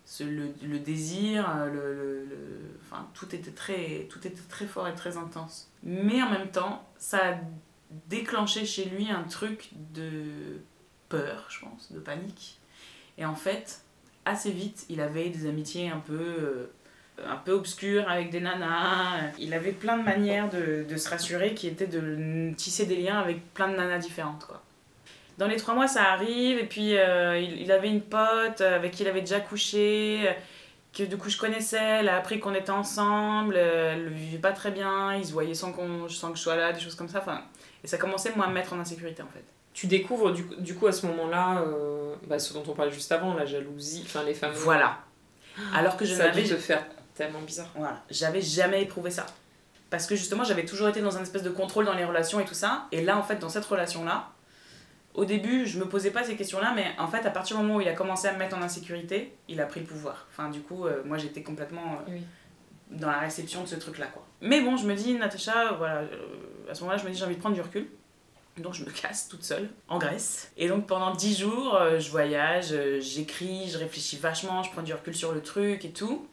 ce, 0.05 0.23
le, 0.23 0.53
le 0.63 0.79
désir 0.79 1.49
euh, 1.49 1.65
le, 1.67 1.93
le- 1.93 2.25
le- 2.25 2.79
enfin 2.81 3.07
tout 3.13 3.33
était 3.35 3.51
très 3.51 4.07
tout 4.09 4.25
était 4.25 4.41
très 4.49 4.65
fort 4.67 4.87
et 4.87 4.95
très 4.95 5.17
intense. 5.17 5.69
Mais 5.83 6.21
en 6.23 6.29
même 6.29 6.49
temps 6.49 6.87
ça 6.97 7.33
a 7.33 7.37
déclenché 8.09 8.65
chez 8.65 8.85
lui 8.85 9.09
un 9.09 9.23
truc 9.23 9.69
de 9.93 10.59
peur, 11.09 11.45
je 11.49 11.61
pense, 11.61 11.91
de 11.91 11.99
panique. 11.99 12.59
Et 13.17 13.25
en 13.25 13.35
fait, 13.35 13.81
assez 14.27 14.51
vite, 14.51 14.85
il 14.89 15.01
avait 15.01 15.29
des 15.29 15.47
amitiés 15.47 15.89
un 15.89 15.99
peu, 15.99 16.13
euh, 16.13 16.71
un 17.25 17.37
peu 17.37 17.51
obscures 17.51 18.09
avec 18.09 18.29
des 18.29 18.39
nanas. 18.39 19.31
Il 19.39 19.53
avait 19.53 19.71
plein 19.71 19.97
de 19.97 20.03
manières 20.03 20.49
de, 20.49 20.97
se 20.97 21.09
rassurer 21.09 21.53
qui 21.53 21.67
étaient 21.67 21.87
de 21.87 22.53
tisser 22.55 22.85
des 22.85 22.95
liens 22.97 23.19
avec 23.19 23.53
plein 23.53 23.69
de 23.69 23.75
nanas 23.75 23.99
différentes, 23.99 24.45
quoi. 24.45 24.61
Dans 25.37 25.47
les 25.47 25.57
trois 25.57 25.75
mois, 25.75 25.87
ça 25.87 26.11
arrive, 26.13 26.57
et 26.57 26.65
puis 26.65 26.97
euh, 26.97 27.37
il, 27.39 27.61
il 27.61 27.71
avait 27.71 27.89
une 27.89 28.01
pote 28.01 28.61
avec 28.61 28.93
qui 28.93 29.03
il 29.03 29.07
avait 29.07 29.21
déjà 29.21 29.39
couché, 29.39 30.27
que 30.97 31.03
du 31.03 31.15
coup 31.15 31.29
je 31.29 31.37
connaissais, 31.37 31.99
elle 31.99 32.09
a 32.09 32.15
appris 32.17 32.39
qu'on 32.39 32.55
était 32.55 32.71
ensemble, 32.71 33.55
elle 33.55 34.05
le 34.05 34.09
vivait 34.09 34.39
pas 34.39 34.51
très 34.51 34.71
bien, 34.71 35.13
ils 35.13 35.27
se 35.27 35.33
voyaient 35.33 35.53
sans, 35.53 35.75
sans 36.09 36.31
que 36.31 36.37
je 36.37 36.41
sois 36.41 36.55
là, 36.55 36.73
des 36.73 36.79
choses 36.79 36.95
comme 36.95 37.09
ça, 37.09 37.19
enfin... 37.19 37.43
Et 37.83 37.87
ça 37.87 37.97
commençait, 37.97 38.33
moi, 38.35 38.45
à 38.45 38.49
me 38.49 38.53
mettre 38.53 38.73
en 38.73 38.79
insécurité, 38.79 39.21
en 39.21 39.27
fait. 39.27 39.45
Tu 39.77 39.85
découvres 39.85 40.31
du, 40.33 40.43
coup- 40.43 40.55
du 40.55 40.73
coup 40.73 40.87
à 40.87 40.91
ce 40.91 41.05
moment-là 41.05 41.61
euh, 41.61 42.15
bah, 42.25 42.39
ce 42.39 42.51
dont 42.51 42.63
on 42.67 42.73
parlait 42.73 42.91
juste 42.91 43.11
avant, 43.11 43.35
la 43.35 43.45
jalousie, 43.45 44.01
enfin 44.03 44.23
les 44.23 44.33
femmes. 44.33 44.51
Voilà. 44.55 44.97
Alors 45.71 45.97
que 45.97 46.03
je 46.03 46.15
n'avais 46.15 46.41
te 46.43 46.55
faire 46.55 46.83
tellement 47.13 47.41
bizarre. 47.41 47.67
voilà, 47.75 48.01
j'avais 48.09 48.41
jamais 48.41 48.81
éprouvé 48.81 49.11
ça. 49.11 49.27
Parce 49.91 50.07
que 50.07 50.15
justement, 50.15 50.43
j'avais 50.43 50.65
toujours 50.65 50.87
été 50.89 50.99
dans 51.01 51.15
un 51.17 51.21
espèce 51.21 51.43
de 51.43 51.51
contrôle 51.51 51.85
dans 51.85 51.93
les 51.93 52.05
relations 52.05 52.39
et 52.39 52.45
tout 52.45 52.55
ça. 52.55 52.87
Et 52.91 53.01
là, 53.03 53.17
en 53.19 53.21
fait, 53.23 53.35
dans 53.37 53.49
cette 53.49 53.65
relation-là, 53.65 54.31
au 55.13 55.25
début, 55.25 55.67
je 55.67 55.77
me 55.79 55.85
posais 55.85 56.09
pas 56.09 56.23
ces 56.23 56.35
questions-là, 56.35 56.73
mais 56.75 56.87
en 56.97 57.07
fait, 57.07 57.23
à 57.27 57.29
partir 57.29 57.55
du 57.57 57.61
moment 57.61 57.75
où 57.77 57.81
il 57.81 57.87
a 57.87 57.93
commencé 57.93 58.27
à 58.27 58.33
me 58.33 58.39
mettre 58.39 58.57
en 58.57 58.61
insécurité, 58.63 59.35
il 59.47 59.61
a 59.61 59.67
pris 59.67 59.79
le 59.81 59.85
pouvoir. 59.85 60.25
Enfin, 60.31 60.49
du 60.49 60.61
coup, 60.61 60.87
euh, 60.87 61.03
moi, 61.05 61.19
j'étais 61.19 61.43
complètement 61.43 61.99
euh, 62.07 62.11
Oui. 62.13 62.21
dans 62.89 63.11
la 63.11 63.19
réception 63.19 63.61
de 63.61 63.67
ce 63.67 63.75
truc-là, 63.75 64.07
quoi. 64.07 64.25
Mais 64.41 64.61
bon, 64.61 64.75
je 64.75 64.87
me 64.87 64.95
dis, 64.95 65.13
Natacha, 65.13 65.73
voilà, 65.77 65.99
euh, 65.99 66.07
à 66.69 66.73
ce 66.73 66.81
moment-là, 66.81 66.97
je 66.97 67.05
me 67.05 67.11
dis, 67.11 67.17
j'ai 67.19 67.25
envie 67.25 67.35
de 67.35 67.39
prendre 67.39 67.55
du 67.55 67.61
recul. 67.61 67.87
Donc 68.57 68.73
je 68.73 68.83
me 68.83 68.89
casse 68.89 69.27
toute 69.29 69.43
seule 69.43 69.69
en 69.87 69.99
Grèce. 69.99 70.51
Et 70.57 70.67
donc 70.67 70.87
pendant 70.87 71.13
10 71.13 71.37
jours, 71.39 71.75
euh, 71.75 71.99
je 71.99 72.09
voyage, 72.09 72.69
euh, 72.71 72.99
j'écris, 72.99 73.69
je 73.69 73.77
réfléchis 73.77 74.17
vachement, 74.17 74.63
je 74.63 74.71
prends 74.71 74.81
du 74.81 74.93
recul 74.93 75.15
sur 75.15 75.31
le 75.31 75.41
truc 75.41 75.85
et 75.85 75.91
tout. 75.91 76.27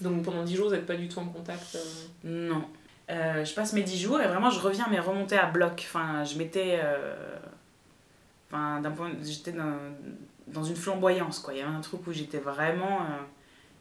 Donc 0.00 0.22
pendant 0.24 0.44
10 0.44 0.56
jours, 0.56 0.68
vous 0.68 0.74
n'êtes 0.74 0.86
pas 0.86 0.96
du 0.96 1.08
tout 1.08 1.18
en 1.18 1.24
contact. 1.26 1.74
euh, 1.76 2.48
Non. 2.50 2.64
Euh, 3.10 3.44
je 3.44 3.52
passe 3.54 3.72
mes 3.72 3.82
10 3.82 4.00
jours 4.00 4.20
et 4.20 4.28
vraiment 4.28 4.50
je 4.50 4.60
reviens 4.60 4.86
mais 4.90 5.00
remonter 5.00 5.36
à 5.36 5.46
bloc. 5.46 5.84
Enfin, 5.88 6.24
je 6.24 6.36
m'étais. 6.38 6.78
euh, 6.82 7.36
Enfin, 8.52 8.80
d'un 8.80 8.90
point. 8.90 9.10
J'étais 9.22 9.52
dans, 9.52 9.76
dans 10.48 10.64
une 10.64 10.74
flamboyance 10.76 11.38
quoi. 11.38 11.54
Il 11.54 11.58
y 11.58 11.62
avait 11.62 11.72
un 11.74 11.80
truc 11.80 12.04
où 12.06 12.12
j'étais 12.12 12.38
vraiment 12.38 13.00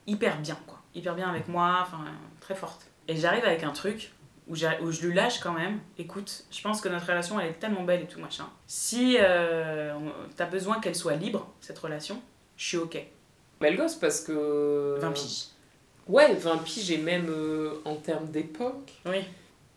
hyper 0.07 0.39
bien 0.41 0.57
quoi. 0.67 0.79
Hyper 0.93 1.15
bien 1.15 1.29
avec 1.29 1.47
moi, 1.47 1.79
enfin, 1.81 2.03
très 2.39 2.53
forte. 2.55 2.85
Et 3.07 3.15
j'arrive 3.15 3.45
avec 3.45 3.63
un 3.63 3.71
truc 3.71 4.11
où, 4.49 4.55
je 4.55 5.05
lui 5.05 5.13
lâche 5.13 5.39
quand 5.39 5.53
même. 5.53 5.79
Écoute, 5.97 6.45
je 6.51 6.61
pense 6.61 6.81
que 6.81 6.89
notre 6.89 7.07
relation 7.07 7.39
elle 7.39 7.49
est 7.49 7.59
tellement 7.59 7.83
belle 7.83 8.01
et 8.01 8.07
tout 8.07 8.19
machin. 8.19 8.47
Si 8.67 9.17
euh, 9.19 9.93
t'as 10.35 10.45
besoin 10.45 10.79
qu'elle 10.79 10.95
soit 10.95 11.15
libre, 11.15 11.47
cette 11.61 11.79
relation, 11.79 12.21
je 12.57 12.65
suis 12.65 12.77
ok. 12.77 12.97
Belle 13.61 13.77
gosse 13.77 13.95
parce 13.95 14.21
que. 14.21 14.97
20 14.99 15.11
piges. 15.11 15.45
Ouais, 16.07 16.33
20 16.33 16.57
piges 16.63 16.91
et 16.91 16.97
même 16.97 17.27
euh, 17.29 17.75
en 17.85 17.95
termes 17.95 18.27
d'époque. 18.27 18.91
Oui. 19.05 19.19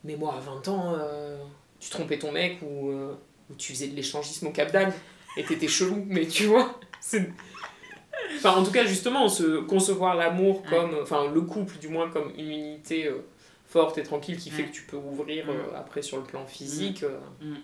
Mais 0.05 0.17
moi, 0.17 0.35
à 0.37 0.41
20 0.41 0.69
ans, 0.69 0.95
euh, 0.99 1.37
tu 1.79 1.91
trompais 1.91 2.19
ton 2.19 2.33
mec 2.33 2.61
ou, 2.63 2.91
ou 2.91 3.55
tu 3.57 3.73
faisais 3.73 3.89
de 3.89 3.95
l'échangisme 3.95 4.49
au 4.49 4.51
Cap 4.51 4.73
d'Agde 4.73 4.95
et 5.37 5.45
t'étais 5.45 5.69
chelou, 5.69 6.05
mais 6.09 6.27
tu 6.27 6.47
vois, 6.47 6.79
c'est. 7.01 7.31
Enfin, 8.37 8.53
en 8.53 8.65
tout 8.65 8.71
cas, 8.71 8.85
justement, 8.85 9.29
se 9.29 9.61
concevoir 9.61 10.15
l'amour 10.15 10.63
comme. 10.69 10.97
Enfin, 11.03 11.31
le 11.33 11.41
couple, 11.43 11.79
du 11.79 11.89
moins, 11.89 12.11
comme 12.11 12.33
une 12.37 12.51
unité 12.51 13.07
euh, 13.07 13.25
forte 13.73 13.97
et 13.99 14.03
tranquille 14.03 14.37
qui 14.37 14.51
fait 14.51 14.63
Ouais. 14.63 14.69
que 14.69 14.75
tu 14.75 14.83
peux 14.83 14.97
ouvrir 14.97 15.47
Mm. 15.47 15.51
euh, 15.51 15.77
après 15.79 16.03
sur 16.03 16.19
le 16.19 16.25
plan 16.25 16.45
physique. 16.47 17.03
euh, 17.05 17.19
Mm. 17.41 17.57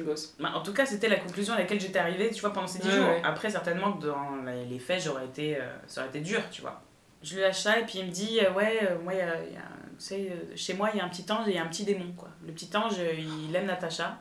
Gosse. 0.00 0.34
Bah, 0.40 0.50
en 0.56 0.62
tout 0.64 0.72
cas, 0.72 0.84
c'était 0.84 1.08
la 1.08 1.14
conclusion 1.16 1.54
à 1.54 1.58
laquelle 1.58 1.78
j'étais 1.80 2.00
arrivée, 2.00 2.30
tu 2.32 2.40
vois, 2.40 2.52
pendant 2.52 2.66
ces 2.66 2.80
10 2.80 2.88
Ouais, 2.88 2.94
jours. 2.96 3.08
Après, 3.22 3.48
certainement 3.50 3.92
que 3.92 4.06
dans 4.06 4.32
les 4.68 4.80
faits, 4.80 5.00
j'aurais 5.04 5.26
été, 5.26 5.56
euh, 5.60 5.76
ça 5.86 6.00
aurait 6.00 6.08
été 6.10 6.20
dur, 6.22 6.40
tu 6.50 6.60
vois. 6.60 6.82
Je 7.22 7.34
lui 7.36 7.40
lâche 7.42 7.60
ça 7.60 7.78
et 7.78 7.84
puis 7.86 8.00
il 8.00 8.06
me 8.06 8.10
dit, 8.10 8.40
euh, 8.40 8.52
ouais, 8.52 8.80
moi, 9.04 9.14
il 9.14 9.18
y 9.18 9.22
a, 9.22 9.26
y 9.44 9.56
a- 9.56 9.70
tu 9.96 10.04
sais, 10.04 10.32
chez 10.56 10.74
moi, 10.74 10.90
il 10.92 10.98
y 10.98 11.00
a 11.00 11.04
un 11.04 11.08
petit 11.08 11.24
ange 11.30 11.46
et 11.46 11.52
il 11.52 11.54
y 11.54 11.58
a 11.58 11.62
un 11.62 11.68
petit 11.68 11.84
démon, 11.84 12.12
quoi. 12.16 12.28
Le 12.44 12.52
petit 12.52 12.68
ange, 12.76 12.94
il 12.98 13.54
aime 13.54 13.66
Natacha. 13.66 14.18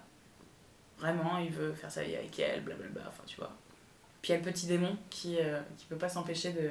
Vraiment, 0.99 1.39
il 1.39 1.49
veut 1.51 1.73
faire 1.73 1.89
sa 1.91 2.03
vie 2.03 2.15
avec 2.15 2.37
elle, 2.39 2.61
blablabla, 2.63 3.01
enfin, 3.07 3.23
tu 3.25 3.37
vois. 3.37 3.51
Puis 4.21 4.31
il 4.31 4.35
y 4.35 4.39
a 4.39 4.45
le 4.45 4.51
petit 4.51 4.67
démon 4.67 4.95
qui, 5.09 5.37
euh, 5.39 5.59
qui 5.77 5.85
peut 5.87 5.97
pas 5.97 6.09
s'empêcher 6.09 6.51
de, 6.51 6.69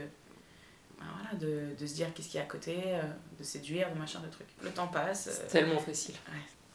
voilà, 1.20 1.38
de, 1.38 1.74
de 1.78 1.86
se 1.86 1.94
dire 1.94 2.08
qu'est-ce 2.14 2.28
qu'il 2.28 2.38
y 2.38 2.42
a 2.42 2.46
à 2.46 2.48
côté, 2.48 2.76
euh, 2.86 3.02
de 3.38 3.42
séduire, 3.44 3.92
de 3.92 3.98
machin, 3.98 4.20
de 4.20 4.30
trucs. 4.30 4.48
Le 4.62 4.70
temps 4.70 4.86
passe. 4.88 5.26
euh, 5.28 5.30
C'est 5.48 5.58
tellement 5.58 5.78
facile. 5.78 6.14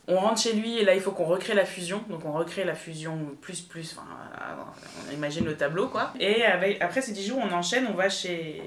on 0.08 0.18
rentre 0.18 0.42
chez 0.42 0.54
lui 0.54 0.78
et 0.80 0.86
là 0.86 0.96
il 0.96 1.02
faut 1.02 1.12
qu'on 1.12 1.26
recrée 1.26 1.54
la 1.54 1.66
fusion. 1.66 2.04
Donc 2.10 2.26
on 2.26 2.32
recrée 2.32 2.64
la 2.66 2.76
fusion 2.76 3.36
plus 3.42 3.62
plus, 3.62 3.96
enfin 3.98 4.08
euh, 4.42 4.64
on 5.10 5.14
imagine 5.14 5.46
le 5.46 5.56
tableau 5.56 5.88
quoi. 5.88 6.14
Et 6.20 6.44
avec, 6.44 6.82
après 6.82 7.02
ces 7.02 7.12
10 7.14 7.28
jours 7.28 7.40
on 7.44 7.52
enchaîne, 7.54 7.86
on 7.88 7.94
va 7.94 8.10
chez, 8.10 8.62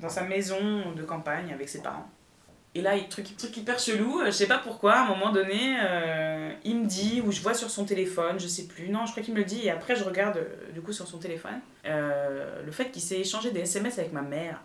dans 0.00 0.08
sa 0.08 0.22
maison 0.22 0.92
de 0.96 1.02
campagne 1.02 1.52
avec 1.52 1.68
ses 1.68 1.82
parents. 1.82 2.08
Et 2.76 2.82
là, 2.82 2.94
il 2.94 3.08
truc, 3.08 3.36
truc 3.36 3.56
hyper 3.56 3.80
chelou, 3.80 4.20
euh, 4.20 4.26
je 4.26 4.30
sais 4.30 4.46
pas 4.46 4.58
pourquoi, 4.58 4.92
à 4.92 5.00
un 5.02 5.08
moment 5.08 5.32
donné, 5.32 5.76
euh, 5.82 6.52
il 6.62 6.76
me 6.78 6.86
dit, 6.86 7.20
ou 7.20 7.32
je 7.32 7.40
vois 7.40 7.52
sur 7.52 7.68
son 7.68 7.84
téléphone, 7.84 8.38
je 8.38 8.46
sais 8.46 8.68
plus, 8.68 8.90
non, 8.90 9.06
je 9.06 9.10
crois 9.10 9.24
qu'il 9.24 9.34
me 9.34 9.40
le 9.40 9.44
dit, 9.44 9.66
et 9.66 9.70
après 9.72 9.96
je 9.96 10.04
regarde 10.04 10.36
euh, 10.36 10.70
du 10.72 10.80
coup 10.80 10.92
sur 10.92 11.08
son 11.08 11.18
téléphone, 11.18 11.58
euh, 11.86 12.62
le 12.64 12.70
fait 12.70 12.92
qu'il 12.92 13.02
s'est 13.02 13.18
échangé 13.18 13.50
des 13.50 13.62
SMS 13.62 13.98
avec 13.98 14.12
ma 14.12 14.22
mère 14.22 14.60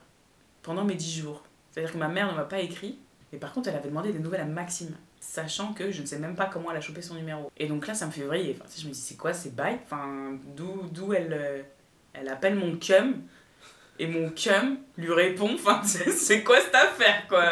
pendant 0.65 0.83
mes 0.83 0.95
10 0.95 1.19
jours. 1.19 1.43
C'est-à-dire 1.71 1.93
que 1.93 1.97
ma 1.97 2.07
mère 2.07 2.31
ne 2.31 2.35
m'a 2.37 2.43
pas 2.43 2.59
écrit, 2.59 2.97
mais 3.31 3.39
par 3.39 3.53
contre 3.53 3.69
elle 3.69 3.75
avait 3.75 3.89
demandé 3.89 4.11
des 4.11 4.19
nouvelles 4.19 4.41
à 4.41 4.45
Maxime 4.45 4.95
sachant 5.25 5.73
que 5.73 5.91
je 5.91 6.01
ne 6.01 6.05
sais 6.05 6.19
même 6.19 6.35
pas 6.35 6.45
comment 6.45 6.71
elle 6.71 6.77
a 6.77 6.81
chopé 6.81 7.01
son 7.01 7.15
numéro. 7.15 7.51
Et 7.57 7.67
donc 7.67 7.87
là, 7.87 7.93
ça 7.93 8.05
me 8.05 8.11
fait 8.11 8.23
vriller. 8.23 8.57
Je 8.77 8.87
me 8.87 8.93
dis, 8.93 8.99
c'est 8.99 9.15
quoi 9.15 9.33
ces 9.33 9.49
bails? 9.49 9.79
Enfin, 9.83 10.37
d'où, 10.55 11.13
elle, 11.13 11.33
euh, 11.33 11.61
elle 12.13 12.29
appelle 12.29 12.55
mon 12.55 12.77
cum 12.77 13.21
et 13.99 14.07
mon 14.07 14.29
cum 14.29 14.77
lui 14.97 15.11
répond. 15.11 15.51
Enfin, 15.55 15.81
c'est, 15.83 16.43
quoi 16.43 16.59
cette 16.61 16.75
affaire, 16.75 17.27
quoi? 17.27 17.43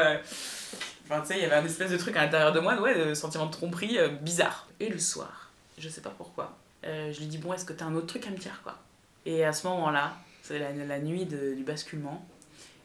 Enfin, 1.05 1.21
tu 1.21 1.27
sais, 1.27 1.37
il 1.37 1.41
y 1.41 1.45
avait 1.45 1.55
un 1.55 1.65
espèce 1.65 1.91
de 1.91 1.97
truc 1.97 2.15
à 2.15 2.23
l'intérieur 2.23 2.53
de 2.53 2.59
moi, 2.59 2.79
ouais, 2.79 3.07
de 3.07 3.13
sentiment 3.13 3.47
de 3.47 3.51
tromperie 3.51 3.97
euh, 3.97 4.09
bizarre. 4.09 4.67
Et 4.79 4.89
le 4.89 4.99
soir, 4.99 5.51
je 5.77 5.89
sais 5.89 6.01
pas 6.01 6.13
pourquoi, 6.15 6.55
euh, 6.85 7.11
je 7.11 7.19
lui 7.19 7.27
dis, 7.27 7.37
bon, 7.37 7.53
est-ce 7.53 7.65
que 7.65 7.73
t'as 7.73 7.85
un 7.85 7.95
autre 7.95 8.07
truc 8.07 8.27
à 8.27 8.29
me 8.29 8.37
dire, 8.37 8.61
quoi? 8.63 8.77
Et 9.25 9.43
à 9.43 9.53
ce 9.53 9.67
moment-là, 9.67 10.13
c'est 10.41 10.59
la, 10.59 10.99
nuit 10.99 11.25
du 11.25 11.63
basculement, 11.63 12.25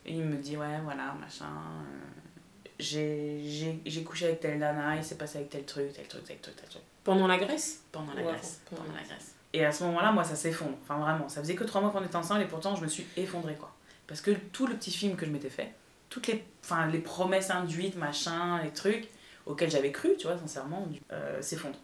et 0.09 0.13
il 0.13 0.25
me 0.25 0.37
dit, 0.37 0.57
ouais, 0.57 0.81
voilà, 0.83 1.15
machin. 1.21 1.45
euh, 1.45 2.79
j'ai, 2.79 4.05
couché 4.05 4.25
avec 4.25 4.41
telle 4.41 4.59
nana, 4.59 4.97
il 4.97 5.05
s'est 5.05 5.17
passé 5.17 5.37
avec 5.39 5.51
tel 5.51 5.65
truc, 5.65 5.93
tel 5.93 6.09
truc, 6.09 6.25
tel 6.25 6.39
truc, 6.39 6.57
tel 6.57 6.69
truc. 6.69 6.83
Pendant 7.05 7.27
la 7.27 7.37
Grèce? 7.37 7.83
Pendant 7.93 8.15
la 8.15 8.23
Grèce. 8.23 8.63
pendant 8.71 8.83
Pendant 8.83 8.97
la 8.97 9.03
Grèce. 9.03 9.35
Et 9.53 9.65
à 9.65 9.71
ce 9.71 9.85
moment-là, 9.85 10.13
moi, 10.13 10.25
ça 10.25 10.35
s'effondre. 10.35 10.79
Enfin, 10.83 10.99
vraiment. 10.99 11.29
Ça 11.29 11.43
faisait 11.43 11.55
que 11.55 11.65
trois 11.65 11.83
mois 11.83 11.91
qu'on 11.91 12.03
était 12.03 12.17
ensemble 12.17 12.41
et 12.41 12.47
pourtant, 12.47 12.75
je 12.75 12.83
me 12.83 12.89
suis 12.89 13.07
effondrée, 13.19 13.57
quoi. 13.57 13.75
Parce 14.07 14.23
que 14.23 14.31
tout 14.31 14.67
le 14.67 14.75
petit 14.75 14.91
film 14.91 15.15
que 15.17 15.27
je 15.27 15.31
m'étais 15.31 15.51
fait, 15.51 15.75
toutes 16.09 16.27
les, 16.27 16.43
enfin, 16.65 16.87
les 16.87 17.01
promesses 17.01 17.51
induites, 17.51 17.97
machin, 17.97 18.63
les 18.63 18.71
trucs 18.71 19.09
auxquels 19.45 19.71
j'avais 19.71 19.93
cru, 19.93 20.11
tu 20.19 20.27
vois, 20.27 20.39
sincèrement, 20.39 20.89
euh, 21.13 21.43
s'effondrent. 21.43 21.79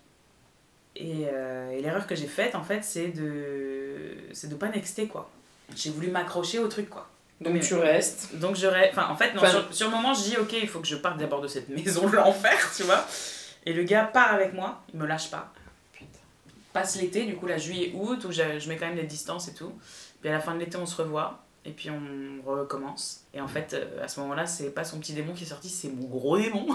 Et, 0.97 1.27
euh, 1.27 1.71
et 1.73 1.83
l'erreur 1.83 2.07
que 2.07 2.15
j'ai 2.15 2.27
faite, 2.27 2.55
en 2.55 2.63
fait, 2.63 2.83
c'est 2.83 3.09
de, 3.09 4.17
c'est 4.33 4.49
de 4.49 4.55
pas 4.55 4.71
nexter, 4.71 5.09
quoi. 5.09 5.31
J'ai 5.75 5.91
voulu 5.91 6.09
m'accrocher 6.09 6.59
au 6.59 6.69
truc, 6.69 6.89
quoi. 6.89 7.11
Donc 7.41 7.55
Mais- 7.55 7.61
tu 7.61 7.75
restes. 7.75 8.37
Donc 8.37 8.57
je 8.57 8.67
reste. 8.67 8.93
Enfin, 8.97 9.09
en 9.11 9.17
fait, 9.17 9.33
non, 9.35 9.43
Enfin- 9.43 9.51
sur, 9.51 9.75
sur 9.75 9.87
le 9.91 9.97
moment, 9.97 10.15
je 10.15 10.23
dis, 10.23 10.37
ok, 10.37 10.53
il 10.53 10.69
faut 10.69 10.81
que 10.81 10.87
je 10.87 10.97
parte 10.97 11.19
d'abord 11.19 11.41
de 11.41 11.49
cette 11.49 11.69
maison 11.71 12.09
de 12.09 12.15
l'enfer, 12.17 12.73
tu 12.77 12.83
vois. 12.85 13.05
Et 13.67 13.73
le 13.73 13.83
gars 13.85 14.05
part 14.05 14.33
avec 14.33 14.53
moi, 14.55 14.83
il 14.93 14.99
me 15.01 15.07
lâche 15.07 15.31
pas. 15.31 15.53
Passe 16.73 16.97
l'été, 17.01 17.25
du 17.25 17.37
coup, 17.37 17.47
là, 17.47 17.57
juillet, 17.57 17.93
août, 17.95 18.25
où 18.25 18.33
je, 18.33 18.59
je 18.59 18.69
mets 18.69 18.77
quand 18.77 18.87
même 18.87 18.97
des 18.97 19.05
distances 19.05 19.47
et 19.49 19.55
tout. 19.55 19.73
Puis 20.21 20.29
à 20.29 20.33
la 20.33 20.41
fin 20.41 20.55
de 20.55 20.59
l'été, 20.61 20.77
on 20.77 20.87
se 20.87 21.01
revoit. 21.01 21.41
Et 21.67 21.71
puis 21.71 21.89
on 21.89 22.43
recommence. 22.47 23.23
Et 23.33 23.41
en 23.41 23.49
fait, 23.49 23.73
euh, 23.73 24.05
à 24.05 24.09
ce 24.09 24.21
moment-là, 24.21 24.45
c'est 24.47 24.69
pas 24.71 24.85
son 24.85 24.99
petit 24.99 25.15
démon 25.15 25.33
qui 25.33 25.45
est 25.45 25.47
sorti, 25.47 25.71
c'est 25.71 25.89
mon 25.89 26.07
gros 26.07 26.37
démon. 26.37 26.67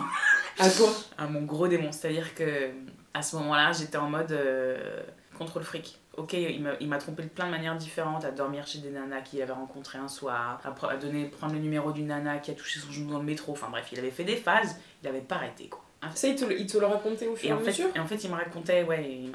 À 0.57 0.67
toi. 0.67 0.89
à 1.15 1.27
mon 1.27 1.41
gros 1.43 1.67
démon. 1.67 1.91
C'est-à-dire 1.91 2.33
que 2.33 2.71
à 3.13 3.21
ce 3.21 3.35
moment-là, 3.35 3.71
j'étais 3.71 3.97
en 3.97 4.09
mode 4.09 4.31
euh, 4.31 5.03
contrôle 5.37 5.61
fric. 5.63 5.98
Ok, 6.17 6.33
il 6.33 6.61
m'a- 6.89 6.97
trompé 6.97 7.23
de 7.23 7.27
plein 7.29 7.45
de 7.45 7.51
manières 7.51 7.77
différentes, 7.77 8.25
à 8.25 8.31
dormir 8.31 8.67
chez 8.67 8.79
des 8.79 8.89
nanas 8.89 9.21
qu'il 9.21 9.41
avait 9.41 9.53
rencontrées 9.53 9.99
un 9.99 10.07
soir, 10.09 10.59
à, 10.65 10.71
pre- 10.71 10.89
à 10.91 10.97
donner, 10.97 11.25
prendre 11.25 11.53
le 11.53 11.59
numéro 11.59 11.91
d'une 11.93 12.07
nana 12.07 12.39
qui 12.39 12.51
a 12.51 12.55
touché 12.55 12.79
son 12.79 12.91
genou 12.91 13.11
dans 13.11 13.19
le 13.19 13.23
métro. 13.25 13.53
Enfin 13.53 13.67
bref, 13.71 13.87
il 13.93 13.99
avait 13.99 14.11
fait 14.11 14.25
des 14.25 14.35
phases, 14.35 14.75
il 15.01 15.07
avait 15.07 15.21
pas 15.21 15.35
arrêté 15.35 15.67
quoi. 15.67 15.81
Ça, 16.15 16.27
il 16.27 16.35
te, 16.35 16.45
le- 16.45 16.59
il 16.59 16.65
te 16.67 16.77
le 16.77 16.85
racontait 16.87 17.27
au 17.27 17.35
fur 17.35 17.45
Et 17.45 17.49
et 17.49 17.51
à 17.51 17.55
en, 17.55 17.59
fait, 17.59 17.67
mesure 17.67 17.87
et 17.95 17.99
en 17.99 18.05
fait, 18.07 18.23
il 18.23 18.29
me 18.29 18.35
racontait, 18.35 18.83
ouais, 18.83 19.05
il, 19.09 19.31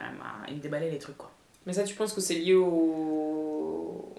il 0.49 0.57
me 0.57 0.61
déballait 0.61 0.91
les 0.91 0.99
trucs 0.99 1.17
quoi. 1.17 1.31
Mais 1.67 1.73
ça, 1.73 1.85
tu 1.85 1.95
penses 1.95 2.13
que 2.13 2.21
c'est 2.21 2.35
lié 2.35 2.55
au... 2.55 4.13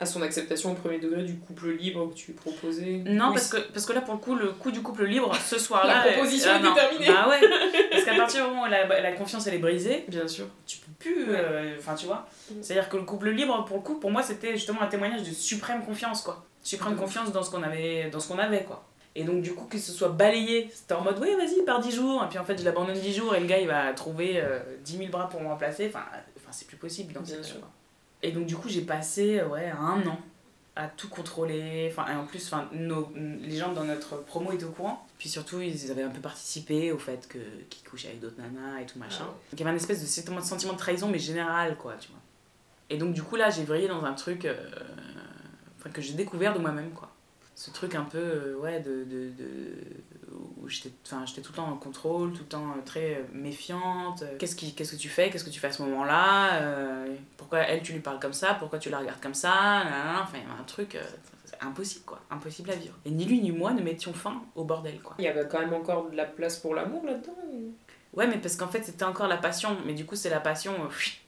à 0.00 0.04
son 0.06 0.20
acceptation 0.22 0.72
au 0.72 0.74
premier 0.74 0.98
degré 0.98 1.22
du 1.22 1.38
couple 1.38 1.70
libre 1.70 2.08
que 2.10 2.14
tu 2.14 2.32
proposais? 2.32 3.02
Non, 3.06 3.28
Oui, 3.28 3.34
parce 3.34 3.48
que, 3.48 3.56
parce 3.72 3.86
que 3.86 3.92
là, 3.92 4.00
pour 4.02 4.14
le 4.14 4.20
coup, 4.20 4.34
le 4.34 4.48
coup 4.52 4.70
du 4.72 4.82
couple 4.82 5.04
libre, 5.04 5.34
ce 5.36 5.58
soir-là. 5.58 6.04
La 6.06 6.12
proposition 6.12 6.50
euh, 6.50 6.56
est 6.56 6.62
non. 6.62 6.74
terminée. 6.74 7.06
Bah 7.06 7.28
ouais, 7.28 7.40
partir 8.42 8.48
du 8.48 8.50
moment 8.54 8.66
où 8.66 8.70
la, 8.70 9.00
la 9.00 9.12
confiance 9.12 9.46
elle 9.46 9.54
est 9.54 9.58
brisée, 9.58 10.04
Bien 10.08 10.26
sûr. 10.28 10.46
tu 10.66 10.78
peux 10.78 10.92
plus. 10.98 11.26
euh, 11.30 11.76
Enfin, 11.78 11.94
tu 11.94 12.06
vois. 12.06 12.26
Mm. 12.50 12.54
C'est-à-dire 12.62 12.88
que 12.88 12.96
le 12.96 13.02
couple 13.04 13.30
libre, 13.30 13.64
pour 13.64 13.78
le 13.78 13.82
coup, 13.82 13.96
pour 13.98 14.10
moi, 14.10 14.22
c'était 14.22 14.52
justement 14.52 14.82
un 14.82 14.86
témoignage 14.88 15.22
de 15.22 15.32
suprême 15.32 15.84
confiance, 15.84 16.22
quoi. 16.22 16.44
Suprême 16.62 16.96
confiance 16.96 17.32
dans 17.32 17.42
ce 17.42 17.50
qu'on 17.50 17.62
avait, 17.62 18.08
dans 18.10 18.20
ce 18.20 18.28
qu'on 18.28 18.38
avait, 18.38 18.64
quoi. 18.64 18.84
Et 19.14 19.24
donc, 19.24 19.42
du 19.42 19.52
coup, 19.54 19.66
que 19.66 19.76
ce 19.78 19.92
soit 19.92 20.08
balayé, 20.08 20.70
c'était 20.72 20.94
en 20.94 21.02
mode, 21.02 21.18
oui, 21.20 21.28
vas-y, 21.36 21.62
par 21.66 21.80
10 21.80 21.90
jours. 21.92 22.24
Et 22.24 22.28
puis, 22.28 22.38
en 22.38 22.44
fait, 22.44 22.56
je 22.58 22.64
l'abandonne 22.64 22.98
10 22.98 23.12
jours 23.14 23.34
et 23.34 23.40
le 23.40 23.46
gars, 23.46 23.58
il 23.58 23.66
va 23.68 23.92
trouver 23.92 24.40
euh, 24.40 24.58
10 24.84 24.96
000 24.98 25.10
bras 25.10 25.28
pour 25.28 25.40
me 25.42 25.48
remplacer. 25.48 25.88
Enfin, 25.88 26.04
enfin 26.36 26.48
c'est 26.50 26.66
plus 26.66 26.76
possible 26.78 27.12
dans 27.12 27.24
cette. 27.24 27.54
Et 28.22 28.30
donc, 28.32 28.46
du 28.46 28.56
coup, 28.56 28.68
j'ai 28.68 28.82
passé, 28.82 29.40
euh, 29.40 29.48
ouais, 29.48 29.70
un 29.70 30.00
an 30.08 30.18
à 30.74 30.88
tout 30.88 31.08
contrôler. 31.08 31.88
Enfin, 31.90 32.10
et 32.10 32.16
en 32.16 32.24
plus, 32.24 32.46
enfin, 32.46 32.68
nos, 32.72 33.12
les 33.14 33.56
gens 33.56 33.72
dans 33.72 33.84
notre 33.84 34.16
promo 34.24 34.52
étaient 34.52 34.64
au 34.64 34.70
courant. 34.70 35.06
Puis 35.18 35.28
surtout, 35.28 35.60
ils 35.60 35.90
avaient 35.90 36.02
un 36.02 36.10
peu 36.10 36.20
participé 36.20 36.92
au 36.92 36.98
fait 36.98 37.28
que 37.28 37.38
qu'ils 37.68 37.88
couchaient 37.88 38.08
avec 38.08 38.20
d'autres 38.20 38.40
nanas 38.40 38.80
et 38.80 38.86
tout 38.86 38.98
machin. 38.98 39.24
Ah 39.24 39.26
ouais. 39.26 39.32
Donc 39.50 39.52
il 39.52 39.60
y 39.60 39.62
avait 39.62 39.72
un 39.72 39.76
espèce 39.76 40.00
de 40.00 40.40
sentiment 40.40 40.72
de 40.72 40.78
trahison, 40.78 41.08
mais 41.08 41.18
général, 41.18 41.76
quoi, 41.76 41.94
tu 42.00 42.08
vois. 42.08 42.20
Et 42.90 42.98
donc, 42.98 43.14
du 43.14 43.22
coup, 43.22 43.36
là, 43.36 43.50
j'ai 43.50 43.64
vrillé 43.64 43.88
dans 43.88 44.04
un 44.04 44.12
truc 44.12 44.44
euh, 44.44 44.54
que 45.92 46.02
j'ai 46.02 46.14
découvert 46.14 46.54
de 46.54 46.58
moi-même, 46.58 46.90
quoi. 46.90 47.10
Ce 47.54 47.70
truc 47.70 47.94
un 47.94 48.04
peu, 48.04 48.18
euh, 48.18 48.56
ouais, 48.56 48.80
de. 48.80 49.04
de, 49.04 49.30
de 49.30 49.74
où 50.60 50.68
j'étais 50.68 50.90
enfin, 51.06 51.24
j'étais 51.26 51.40
tout 51.42 51.52
le 51.52 51.56
temps 51.56 51.68
en 51.68 51.76
contrôle, 51.76 52.32
tout 52.32 52.40
le 52.40 52.48
temps 52.48 52.70
euh, 52.70 52.80
très 52.84 53.14
euh, 53.16 53.22
méfiante. 53.32 54.22
Euh, 54.22 54.36
Qu'est-ce, 54.38 54.56
qui, 54.56 54.74
qu'est-ce 54.74 54.92
que 54.92 55.00
tu 55.00 55.08
fais? 55.08 55.30
Qu'est-ce 55.30 55.44
que 55.44 55.50
tu 55.50 55.60
fais 55.60 55.68
à 55.68 55.72
ce 55.72 55.82
moment-là? 55.82 56.60
Euh, 56.62 57.14
Pourquoi 57.36 57.60
elle, 57.60 57.82
tu 57.82 57.92
lui 57.92 58.00
parles 58.00 58.20
comme 58.20 58.32
ça? 58.32 58.54
Pourquoi 58.54 58.78
tu 58.78 58.90
la 58.90 58.98
regardes 58.98 59.20
comme 59.20 59.34
ça? 59.34 59.82
Enfin, 60.22 60.34
il 60.34 60.40
y 60.40 60.42
avait 60.50 60.60
un 60.60 60.64
truc. 60.64 60.96
impossible, 61.60 62.04
quoi. 62.04 62.20
Impossible 62.30 62.70
à 62.70 62.74
vivre. 62.74 62.94
Et 63.04 63.10
ni 63.10 63.24
lui 63.24 63.40
ni 63.40 63.52
moi 63.52 63.72
ne 63.72 63.82
mettions 63.82 64.12
fin 64.12 64.42
au 64.56 64.64
bordel, 64.64 65.00
quoi. 65.00 65.14
Il 65.18 65.24
y 65.24 65.28
avait 65.28 65.46
quand 65.48 65.60
même 65.60 65.72
encore 65.74 66.10
de 66.10 66.16
la 66.16 66.24
place 66.24 66.58
pour 66.58 66.74
l'amour 66.74 67.04
là-dedans 67.04 67.36
ou- 67.52 67.72
Ouais, 68.14 68.26
mais 68.26 68.36
parce 68.38 68.56
qu'en 68.56 68.68
fait, 68.68 68.82
c'était 68.84 69.04
encore 69.04 69.26
la 69.28 69.38
passion. 69.38 69.76
Mais 69.86 69.94
du 69.94 70.04
coup, 70.04 70.16
c'est 70.16 70.28
la 70.28 70.40
passion, 70.40 70.74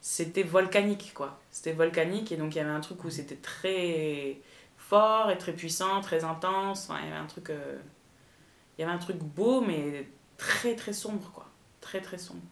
c'était 0.03 0.43
volcanique, 0.43 1.13
quoi. 1.15 1.41
C'était 1.51 1.73
volcanique, 1.73 2.31
et 2.33 2.37
donc 2.37 2.55
il 2.55 2.59
y 2.59 2.61
avait 2.61 2.69
un 2.71 2.81
truc 2.81 3.03
où 3.05 3.11
c'était 3.11 3.37
très 3.37 4.39
fort 4.77 5.31
et 5.31 5.39
très 5.39 5.53
puissant, 5.53 6.01
très 6.03 6.25
intense. 6.25 6.89
Enfin, 6.91 7.01
il 7.03 7.09
y 7.09 7.13
avait 7.13 7.21
un 7.23 7.27
truc. 7.27 7.49
euh, 7.51 7.77
Il 8.77 8.83
y 8.83 8.85
avait 8.85 8.93
un 8.93 8.99
truc 8.99 9.17
beau, 9.19 9.61
mais 9.61 10.09
très 10.37 10.75
très 10.75 10.93
sombre, 10.93 11.31
quoi. 11.33 11.47
Très 11.81 12.01
très 12.01 12.19
sombre. 12.19 12.43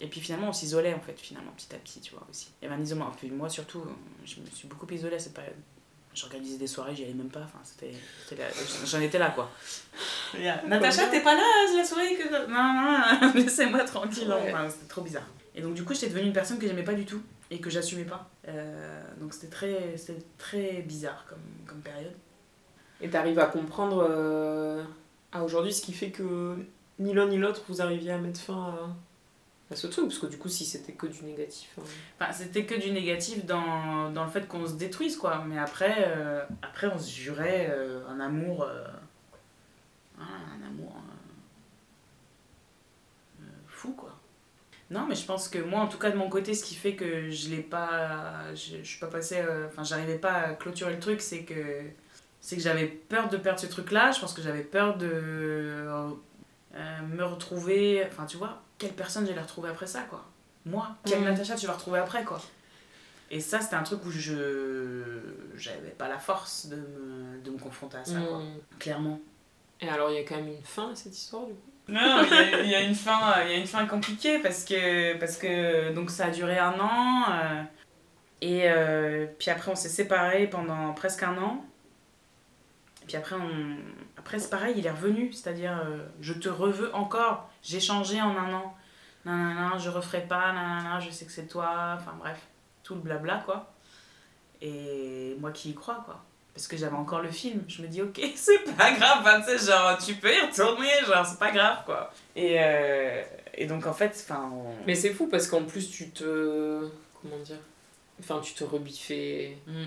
Et 0.00 0.08
puis 0.08 0.20
finalement, 0.20 0.48
on 0.48 0.52
s'isolait, 0.52 0.94
en 0.94 1.00
fait, 1.00 1.18
finalement, 1.18 1.52
petit 1.52 1.74
à 1.74 1.78
petit, 1.78 2.00
tu 2.00 2.12
vois, 2.12 2.26
aussi. 2.30 2.50
Il 2.60 2.64
y 2.64 2.68
avait 2.68 2.80
un 2.80 2.82
isolement. 2.82 3.10
Puis 3.16 3.30
moi, 3.30 3.48
surtout, 3.48 3.82
je 4.24 4.40
me 4.40 4.46
suis 4.46 4.68
beaucoup 4.68 4.86
isolée 4.92 5.16
à 5.16 5.18
cette 5.18 5.34
période. 5.34 5.54
J'organisais 6.14 6.58
des 6.58 6.66
soirées, 6.66 6.94
j'y 6.94 7.04
allais 7.04 7.14
même 7.14 7.28
pas. 7.28 7.40
Enfin, 7.40 7.58
c'était. 7.64 7.92
J'en 8.86 9.00
étais 9.00 9.18
là, 9.18 9.30
quoi. 9.30 9.50
Natacha, 10.66 11.08
t'es 11.08 11.22
pas 11.22 11.34
là, 11.34 11.42
c'est 11.68 11.76
la 11.76 11.84
soirée 11.84 12.14
que. 12.16 12.46
Non, 12.48 13.26
non, 13.28 13.32
laissez-moi 13.34 13.84
tranquille. 13.84 14.28
Ouais. 14.28 14.52
Enfin, 14.52 14.68
c'était 14.70 14.86
trop 14.86 15.02
bizarre. 15.02 15.26
Et 15.56 15.60
donc, 15.60 15.74
du 15.74 15.84
coup, 15.84 15.92
j'étais 15.92 16.08
devenue 16.08 16.26
une 16.26 16.32
personne 16.32 16.58
que 16.58 16.66
j'aimais 16.66 16.84
pas 16.84 16.94
du 16.94 17.04
tout 17.04 17.22
et 17.50 17.60
que 17.60 17.68
j'assumais 17.68 18.04
pas. 18.04 18.30
Euh, 18.48 19.02
donc, 19.20 19.34
c'était 19.34 19.48
très, 19.48 19.96
c'était 19.96 20.22
très 20.38 20.82
bizarre 20.82 21.24
comme, 21.28 21.66
comme 21.66 21.80
période. 21.80 22.14
Et 23.00 23.10
t'arrives 23.10 23.38
à 23.38 23.46
comprendre 23.46 24.06
euh, 24.08 24.84
à 25.34 25.42
aujourd'hui 25.42 25.72
ce 25.74 25.82
qui 25.82 25.92
fait 25.92 26.10
que 26.10 26.56
ni 26.98 27.12
l'un 27.12 27.26
ni 27.26 27.36
l'autre 27.36 27.62
vous 27.68 27.82
arriviez 27.82 28.12
à 28.12 28.18
mettre 28.18 28.40
fin 28.40 28.96
à, 29.70 29.76
ce 29.76 29.88
truc 29.88 30.06
Parce 30.06 30.20
que 30.20 30.26
du 30.26 30.38
coup, 30.38 30.48
si 30.48 30.64
c'était 30.64 30.92
que 30.92 31.06
du 31.06 31.24
négatif. 31.24 31.70
hein. 31.78 31.82
Enfin, 32.20 32.32
c'était 32.32 32.64
que 32.64 32.76
du 32.76 32.92
négatif 32.92 33.44
dans, 33.44 34.10
dans 34.12 34.24
le 34.24 34.30
fait 34.30 34.46
qu'on 34.46 34.66
se 34.66 34.74
détruise, 34.74 35.16
quoi. 35.16 35.44
Mais 35.48 35.58
après, 35.58 36.04
euh, 36.06 36.44
après 36.62 36.86
on 36.86 36.98
se 36.98 37.10
jurait 37.10 37.68
euh, 37.70 38.06
un 38.08 38.20
amour. 38.20 38.62
euh, 38.62 38.84
voilà, 40.16 40.32
un 40.56 40.66
amour. 40.68 40.94
fou, 43.66 43.92
quoi. 43.94 44.10
Non, 44.90 45.06
mais 45.08 45.16
je 45.16 45.24
pense 45.26 45.48
que 45.48 45.58
moi, 45.58 45.80
en 45.80 45.88
tout 45.88 45.98
cas, 45.98 46.10
de 46.10 46.16
mon 46.16 46.28
côté, 46.28 46.54
ce 46.54 46.62
qui 46.62 46.74
fait 46.76 46.94
que 46.94 47.30
je 47.30 47.48
l'ai 47.48 47.62
pas. 47.62 48.54
Je, 48.54 48.76
je 48.78 48.84
suis 48.84 49.00
pas 49.00 49.08
passée. 49.08 49.42
Enfin, 49.66 49.82
j'arrivais 49.82 50.18
pas 50.18 50.32
à 50.34 50.54
clôturer 50.54 50.92
le 50.92 51.00
truc, 51.00 51.20
c'est 51.20 51.42
que. 51.44 51.82
C'est 52.46 52.56
que 52.56 52.62
j'avais 52.62 52.84
peur 52.86 53.30
de 53.30 53.38
perdre 53.38 53.58
ce 53.58 53.64
truc-là. 53.66 54.10
Je 54.12 54.20
pense 54.20 54.34
que 54.34 54.42
j'avais 54.42 54.60
peur 54.64 54.98
de. 54.98 55.10
euh, 55.10 56.10
me 57.08 57.24
retrouver. 57.24 58.04
Enfin, 58.06 58.26
tu 58.26 58.36
vois, 58.36 58.60
quelle 58.76 58.92
personne 58.92 59.26
j'allais 59.26 59.40
retrouver 59.40 59.70
après 59.70 59.86
ça, 59.86 60.02
quoi. 60.02 60.26
Moi, 60.66 60.88
quelle 61.06 61.20
Mhm. 61.20 61.24
Natacha 61.30 61.54
tu 61.56 61.66
vas 61.66 61.72
retrouver 61.72 62.00
après, 62.00 62.22
quoi. 62.24 62.38
Et 63.30 63.40
ça, 63.40 63.60
c'était 63.60 63.76
un 63.76 63.82
truc 63.82 64.04
où 64.04 64.10
je. 64.10 65.20
J'avais 65.56 65.88
pas 65.96 66.06
la 66.08 66.18
force 66.18 66.66
de 66.66 66.76
me, 66.76 67.40
de 67.42 67.50
me 67.50 67.58
confronter 67.58 67.96
à 67.96 68.04
ça, 68.04 68.18
quoi. 68.20 68.38
Mm. 68.40 68.58
Clairement. 68.78 69.20
Et 69.80 69.88
alors, 69.88 70.10
il 70.10 70.16
y 70.16 70.18
a 70.18 70.24
quand 70.24 70.36
même 70.36 70.48
une 70.48 70.62
fin 70.62 70.90
à 70.92 70.94
cette 70.94 71.16
histoire, 71.16 71.46
du 71.46 71.54
coup? 71.54 71.70
Non, 71.88 72.22
il 72.30 72.30
y, 72.34 72.36
a- 72.54 72.60
il 72.62 72.70
y 72.70 72.74
a 72.74 72.80
une 72.82 72.94
fin, 72.94 73.42
il 73.44 73.50
y 73.52 73.54
a 73.54 73.56
une 73.56 73.66
fin 73.66 73.86
compliquée 73.86 74.38
parce 74.40 74.64
que, 74.64 75.16
parce 75.18 75.36
que 75.38 75.92
donc 75.94 76.10
ça 76.10 76.26
a 76.26 76.30
duré 76.30 76.58
un 76.58 76.78
an 76.80 77.24
euh, 77.30 77.62
et 78.40 78.70
euh, 78.70 79.26
puis 79.38 79.50
après 79.50 79.70
on 79.70 79.74
s'est 79.74 79.90
séparés 79.90 80.46
pendant 80.46 80.94
presque 80.94 81.22
un 81.24 81.36
an. 81.36 81.62
Et 83.04 83.06
puis 83.06 83.16
après, 83.18 83.36
on, 83.36 83.76
après 84.18 84.38
c'est 84.38 84.48
pareil, 84.50 84.74
il 84.78 84.86
est 84.86 84.90
revenu, 84.90 85.32
c'est-à-dire 85.32 85.78
euh, 85.84 85.98
je 86.20 86.32
te 86.32 86.48
reveux 86.48 86.94
encore, 86.94 87.50
j'ai 87.62 87.80
changé 87.80 88.20
en 88.22 88.36
un 88.36 88.52
an. 88.54 88.74
Non, 89.26 89.78
je 89.78 89.88
referai 89.90 90.22
pas, 90.22 90.52
non, 90.52 91.00
je 91.00 91.10
sais 91.10 91.24
que 91.26 91.32
c'est 91.32 91.46
toi, 91.46 91.96
enfin 91.98 92.14
bref, 92.18 92.38
tout 92.82 92.94
le 92.94 93.00
blabla 93.00 93.42
quoi. 93.44 93.72
Et 94.62 95.36
moi 95.40 95.50
qui 95.52 95.70
y 95.70 95.74
crois 95.74 96.02
quoi. 96.04 96.22
Parce 96.54 96.68
que 96.68 96.76
j'avais 96.76 96.94
encore 96.94 97.20
le 97.20 97.30
film. 97.32 97.62
Je 97.66 97.82
me 97.82 97.88
dis, 97.88 98.00
ok, 98.00 98.20
c'est 98.36 98.62
pas 98.76 98.92
grave, 98.92 99.26
hein, 99.26 99.40
tu 99.40 99.58
sais, 99.58 99.72
genre, 99.72 99.98
tu 99.98 100.14
peux 100.14 100.32
y 100.32 100.40
retourner, 100.40 100.88
genre, 101.04 101.26
c'est 101.26 101.38
pas 101.40 101.50
grave, 101.50 101.78
quoi. 101.84 102.12
Et, 102.36 102.58
euh, 102.60 103.22
et 103.54 103.66
donc, 103.66 103.86
en 103.88 103.92
fait, 103.92 104.16
enfin. 104.24 104.48
on- 104.52 104.72
Mais 104.86 104.94
c'est 104.94 105.10
fou 105.12 105.26
parce 105.26 105.48
qu'en 105.48 105.64
plus, 105.64 105.90
tu 105.90 106.10
te. 106.10 106.88
Comment 107.20 107.38
dire 107.38 107.56
Enfin, 108.20 108.38
tu 108.40 108.54
te 108.54 108.62
rebiffais. 108.62 109.58
Mm. 109.66 109.82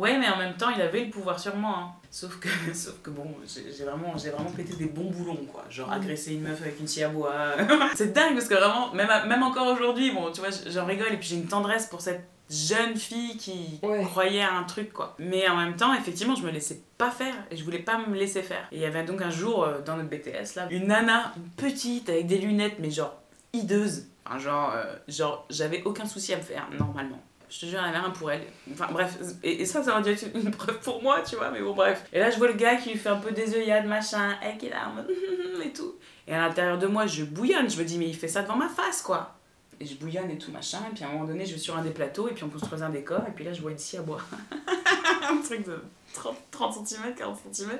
Ouais, 0.00 0.16
mais 0.18 0.28
en 0.28 0.38
même 0.38 0.56
temps, 0.56 0.70
il 0.70 0.80
avait 0.80 1.04
le 1.04 1.10
pouvoir 1.10 1.38
sur 1.38 1.54
moi. 1.56 1.74
hein. 1.78 1.92
Sauf 2.10 2.38
que, 2.40 2.48
sauf 2.74 2.94
que 3.02 3.10
bon, 3.10 3.26
j'ai 3.46 3.84
vraiment, 3.84 4.16
j'ai 4.16 4.30
vraiment 4.30 4.50
pété 4.50 4.74
des 4.74 4.86
bons 4.86 5.10
boulons, 5.10 5.44
quoi. 5.52 5.64
Genre 5.68 5.88
Mm. 5.88 5.92
agresser 5.92 6.34
une 6.34 6.42
meuf 6.42 6.60
avec 6.62 6.80
une 6.80 6.88
scie 6.88 7.04
à 7.04 7.08
bois. 7.08 7.34
c'est 7.94 8.12
dingue 8.12 8.34
parce 8.34 8.48
que 8.48 8.54
vraiment, 8.54 8.92
même, 8.94 9.08
même 9.28 9.42
encore 9.42 9.66
aujourd'hui, 9.68 10.10
bon, 10.12 10.30
tu 10.32 10.40
vois, 10.40 10.50
j'en 10.68 10.86
rigole 10.86 11.12
et 11.12 11.16
puis 11.18 11.28
j'ai 11.28 11.36
une 11.36 11.46
tendresse 11.46 11.86
pour 11.86 12.00
cette 12.00 12.24
jeune 12.48 12.96
fille 12.96 13.36
qui 13.36 13.78
Ouais. 13.82 14.02
croyait 14.04 14.42
à 14.42 14.52
un 14.54 14.64
truc, 14.64 14.92
quoi. 14.92 15.14
Mais 15.20 15.46
en 15.48 15.56
même 15.56 15.76
temps, 15.76 15.94
effectivement, 15.94 16.34
je 16.34 16.42
me 16.44 16.50
laissais 16.50 16.80
pas 16.98 17.10
faire 17.10 17.34
et 17.50 17.56
je 17.56 17.62
voulais 17.64 17.78
pas 17.78 17.98
me 17.98 18.14
laisser 18.16 18.42
faire. 18.42 18.66
Et 18.72 18.76
il 18.76 18.80
y 18.82 18.86
avait 18.86 19.04
donc 19.04 19.22
un 19.22 19.30
jour 19.30 19.62
euh, 19.64 19.80
dans 19.82 19.96
notre 19.96 20.08
BTS, 20.08 20.56
là, 20.56 20.66
une 20.70 20.86
nana, 20.88 21.32
une 21.36 21.48
petite, 21.50 22.08
avec 22.08 22.26
des 22.26 22.38
lunettes, 22.38 22.78
mais 22.80 22.90
genre 22.90 23.14
hideuse. 23.52 24.06
Enfin, 24.26 24.38
genre, 24.38 24.72
euh, 24.74 24.84
genre 25.08 25.46
j'avais 25.50 25.82
aucun 25.84 26.06
souci 26.06 26.32
à 26.34 26.38
me 26.38 26.42
faire, 26.42 26.68
normalement. 26.78 27.20
Je 27.50 27.60
te 27.60 27.66
jure, 27.66 27.80
en 27.80 27.84
avait 27.84 27.96
un 27.96 28.10
pour 28.10 28.30
elle. 28.30 28.42
Enfin 28.72 28.86
bref, 28.92 29.18
et, 29.42 29.66
ça, 29.66 29.82
ça 29.82 29.92
aurait 29.92 30.02
dû 30.02 30.10
être 30.10 30.24
une 30.34 30.50
preuve 30.56 30.78
pour 30.80 31.02
moi, 31.02 31.20
tu 31.22 31.34
vois, 31.34 31.50
mais 31.50 31.60
bon, 31.60 31.74
bref. 31.74 32.04
Et 32.12 32.20
là, 32.20 32.30
je 32.30 32.38
vois 32.38 32.46
le 32.46 32.54
gars 32.54 32.76
qui 32.76 32.90
lui 32.90 32.98
fait 32.98 33.08
un 33.08 33.16
peu 33.16 33.32
des 33.32 33.54
œillades, 33.56 33.86
machin, 33.86 34.38
et 34.40 34.56
qui 34.56 34.66
est 34.66 34.70
là 34.70 34.92
et 35.64 35.72
tout. 35.72 35.96
Et 36.28 36.34
à 36.34 36.38
l'intérieur 36.38 36.78
de 36.78 36.86
moi, 36.86 37.06
je 37.06 37.24
bouillonne. 37.24 37.68
Je 37.68 37.76
me 37.76 37.84
dis, 37.84 37.98
mais 37.98 38.08
il 38.08 38.14
fait 38.14 38.28
ça 38.28 38.42
devant 38.42 38.56
ma 38.56 38.68
face, 38.68 39.02
quoi. 39.02 39.36
Et 39.80 39.86
je 39.86 39.96
bouillonne 39.96 40.30
et 40.30 40.38
tout, 40.38 40.52
machin. 40.52 40.78
Et 40.90 40.94
puis 40.94 41.02
à 41.02 41.08
un 41.08 41.12
moment 41.12 41.24
donné, 41.24 41.44
je 41.44 41.52
vais 41.52 41.58
sur 41.58 41.76
un 41.76 41.82
des 41.82 41.90
plateaux, 41.90 42.28
et 42.28 42.32
puis 42.32 42.44
on 42.44 42.48
construit 42.48 42.80
un 42.82 42.90
décor, 42.90 43.22
et 43.26 43.32
puis 43.32 43.44
là, 43.44 43.52
je 43.52 43.60
vois 43.60 43.72
une 43.72 43.78
scie 43.78 43.96
à 43.96 44.02
bois. 44.02 44.20
un 45.28 45.36
truc 45.38 45.66
de 45.66 45.82
30, 46.14 46.36
30 46.52 46.86
cm, 46.86 47.14
40 47.16 47.38
cm. 47.52 47.70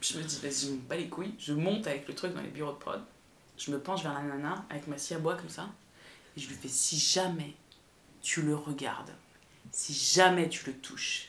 Je 0.00 0.18
me 0.18 0.22
dis, 0.22 0.38
vas-y, 0.42 0.66
je 0.66 0.72
me 0.72 0.78
bats 0.78 0.96
les 0.96 1.08
couilles. 1.08 1.34
Je 1.38 1.52
monte 1.52 1.86
avec 1.86 2.08
le 2.08 2.14
truc 2.14 2.32
dans 2.32 2.40
les 2.40 2.48
bureaux 2.48 2.72
de 2.72 2.78
prod. 2.78 3.02
Je 3.58 3.70
me 3.70 3.78
penche 3.78 4.02
vers 4.02 4.14
la 4.14 4.22
nana 4.22 4.64
avec 4.70 4.86
ma 4.86 4.96
scie 4.96 5.14
à 5.14 5.18
bois 5.18 5.36
comme 5.36 5.50
ça. 5.50 5.68
Et 6.36 6.40
je 6.40 6.48
lui 6.48 6.54
fais, 6.54 6.68
si 6.68 6.98
jamais 6.98 7.54
tu 8.22 8.42
le 8.42 8.54
regardes, 8.54 9.10
si 9.72 9.92
jamais 9.94 10.48
tu 10.48 10.66
le 10.66 10.72
touches, 10.74 11.28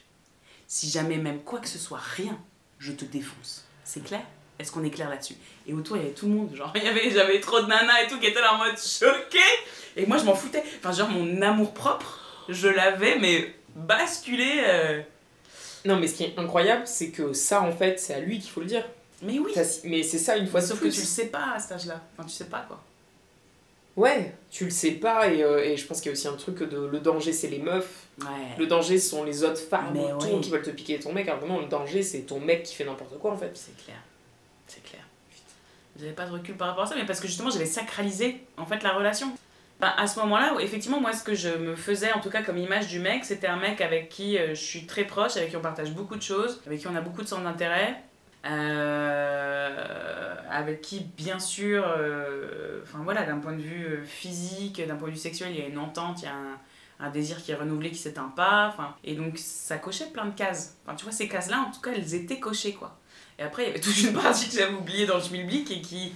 Si 0.68 0.90
jamais 0.90 1.18
même 1.18 1.42
quoi 1.44 1.60
que 1.60 1.68
ce 1.68 1.78
soit, 1.78 2.00
rien, 2.00 2.40
je 2.80 2.92
te 2.94 3.06
défonce. 3.06 3.66
C'est 3.84 4.04
clair? 4.04 4.24
Est-ce 4.60 4.72
qu'on 4.72 4.84
est 4.84 4.90
clair 4.90 5.10
là-dessus? 5.10 5.36
Et 5.68 5.74
autour, 5.74 5.98
il 5.98 6.04
y 6.04 6.06
avait 6.06 6.14
tout 6.16 6.26
le 6.28 6.34
monde. 6.34 6.56
Genre, 6.56 6.72
il 6.76 6.84
y 6.84 6.88
avait, 6.88 7.10
j'avais 7.12 7.40
trop 7.40 7.62
de 7.62 7.68
nanas 7.68 8.04
et 8.04 8.08
tout 8.08 8.20
qui 8.20 8.28
étaient 8.28 8.42
là 8.42 8.54
en 8.56 8.58
mode 8.58 8.78
choqué. 8.78 9.40
Et 9.96 10.06
moi, 10.06 10.18
je 10.18 10.24
m'en 10.24 10.34
foutais. 10.36 10.64
Enfin, 10.80 10.92
genre, 10.92 11.10
mon 11.10 11.42
amour 11.42 11.74
propre, 11.74 12.20
je 12.50 12.68
l'avais, 12.68 13.20
mais 13.20 13.54
basculé. 13.76 14.64
euh, 14.66 15.02
Non, 15.86 15.98
mais 16.00 16.08
ce 16.08 16.16
qui 16.16 16.24
est 16.24 16.40
incroyable, 16.40 16.88
c'est 16.88 17.12
que 17.12 17.34
ça, 17.34 17.62
en 17.62 17.72
fait, 17.72 18.00
c'est 18.00 18.14
à 18.16 18.20
lui 18.20 18.40
qu'il 18.40 18.50
faut 18.52 18.62
le 18.62 18.68
dire. 18.68 18.86
Mais 19.22 19.38
oui 19.40 19.52
Ça, 19.54 19.62
Mais 19.84 20.02
c'est 20.04 20.18
ça, 20.20 20.38
une 20.38 20.48
fois 20.48 20.62
Sauf 20.62 20.80
que 20.80 20.86
plus. 20.86 20.92
tu 20.94 21.02
le 21.02 21.06
sais 21.06 21.28
pas 21.28 21.52
à 21.56 21.60
cet 21.60 21.74
âge-là. 21.74 22.02
Enfin, 22.18 22.28
tu 22.28 22.34
sais 22.34 22.46
pas 22.46 22.62
quoi. 22.68 22.84
Ouais, 23.96 24.34
tu 24.50 24.66
le 24.66 24.72
sais 24.72 24.92
pas, 24.92 25.28
et, 25.28 25.44
euh, 25.44 25.64
et 25.64 25.78
je 25.78 25.86
pense 25.86 26.02
qu'il 26.02 26.08
y 26.08 26.10
a 26.10 26.14
aussi 26.14 26.28
un 26.28 26.36
truc 26.36 26.64
de 26.64 26.80
le 26.80 27.00
danger, 27.00 27.32
c'est 27.32 27.48
les 27.48 27.60
meufs. 27.60 28.08
Ouais. 28.22 28.26
Le 28.58 28.66
danger, 28.66 28.98
ce 28.98 29.12
sont 29.12 29.24
les 29.24 29.44
autres 29.44 29.62
femmes 29.62 29.96
autour 29.96 30.42
qui 30.42 30.50
veulent 30.50 30.64
te 30.64 30.72
piquer 30.72 31.00
ton 31.00 31.14
mec. 31.14 31.28
Alors 31.28 31.46
non, 31.46 31.60
le 31.60 31.68
danger, 31.68 32.02
c'est 32.02 32.22
ton 32.22 32.40
mec 32.40 32.64
qui 32.64 32.74
fait 32.74 32.86
n'importe 32.86 33.20
quoi, 33.20 33.32
en 33.32 33.38
fait. 33.38 33.52
C'est 33.54 33.78
clair. 33.84 33.98
C'est 34.68 34.84
clair. 34.84 35.04
J'avais 36.00 36.14
pas 36.14 36.26
de 36.26 36.32
recul 36.32 36.56
par 36.56 36.70
rapport 36.70 36.86
à 36.86 36.88
ça, 36.88 36.96
mais 36.96 37.06
parce 37.06 37.20
que 37.20 37.28
justement, 37.28 37.52
j'avais 37.52 37.68
sacralisé 37.68 38.44
en 38.58 38.66
fait 38.66 38.82
la 38.82 38.94
relation. 38.94 39.32
Enfin, 39.80 39.94
à 39.96 40.08
ce 40.08 40.20
moment-là, 40.22 40.56
effectivement, 40.60 41.00
moi, 41.00 41.14
ce 41.14 41.24
que 41.24 41.36
je 41.36 41.50
me 41.50 41.76
faisais, 41.76 42.12
en 42.14 42.20
tout 42.20 42.30
cas 42.32 42.42
comme 42.42 42.58
image 42.58 42.88
du 42.88 43.00
mec, 43.00 43.26
c'était 43.26 43.48
un 43.48 43.58
mec 43.58 43.80
avec 43.82 44.10
qui 44.10 44.38
euh, 44.38 44.50
je 44.56 44.62
suis 44.62 44.86
très 44.88 45.04
proche, 45.04 45.38
avec 45.38 45.52
qui 45.52 45.58
on 45.58 45.62
partage 45.62 45.92
beaucoup 45.92 46.16
de 46.16 46.22
choses, 46.22 46.62
avec 46.66 46.80
qui 46.80 46.88
on 46.88 46.96
a 46.96 47.02
beaucoup 47.02 47.22
de 47.22 47.28
centres 47.28 47.44
d'intérêt, 47.44 48.02
euh, 48.46 50.36
avec 50.50 50.82
qui, 50.82 51.02
bien 51.18 51.40
sûr, 51.40 51.84
euh, 51.86 52.82
enfin 52.84 53.00
voilà, 53.04 53.24
d'un 53.24 53.40
point 53.40 53.54
de 53.54 53.62
vue 53.62 53.86
euh, 53.86 54.04
physique, 54.04 54.86
d'un 54.86 54.96
point 54.96 55.08
de 55.08 55.14
vue 55.14 55.20
sexuel, 55.20 55.52
il 55.52 55.60
y 55.60 55.62
a 55.62 55.68
une 55.68 55.78
entente, 55.78 56.22
il 56.22 56.26
y 56.26 56.28
a 56.28 56.36
un, 56.36 56.60
un 57.00 57.10
désir 57.10 57.42
qui 57.42 57.52
est 57.52 57.56
renouvelé, 57.56 57.90
qui 57.92 57.98
s'éteint 57.98 58.32
pas, 58.36 58.68
enfin, 58.68 58.96
et 59.04 59.16
donc 59.16 59.38
ça 59.38 59.78
cochait 59.78 60.08
plein 60.08 60.26
de 60.26 60.36
cases. 60.36 60.78
Enfin, 60.86 60.96
tu 60.96 61.04
vois, 61.04 61.14
ces 61.14 61.28
cases-là, 61.28 61.66
en 61.68 61.72
tout 61.72 61.82
cas, 61.82 61.92
elles 61.96 62.14
étaient 62.16 62.40
cochées, 62.40 62.74
quoi. 62.74 63.00
Et 63.40 63.44
après, 63.44 63.64
il 63.64 63.68
y 63.68 63.70
avait 63.70 63.80
toute 63.82 63.98
une 64.02 64.14
partie 64.14 64.50
que 64.50 64.56
j'avais 64.56 64.74
oubliée 64.74 65.06
dans 65.06 65.18
le 65.18 65.24
schmilblick 65.24 65.72
et 65.72 65.82
qui 65.82 66.14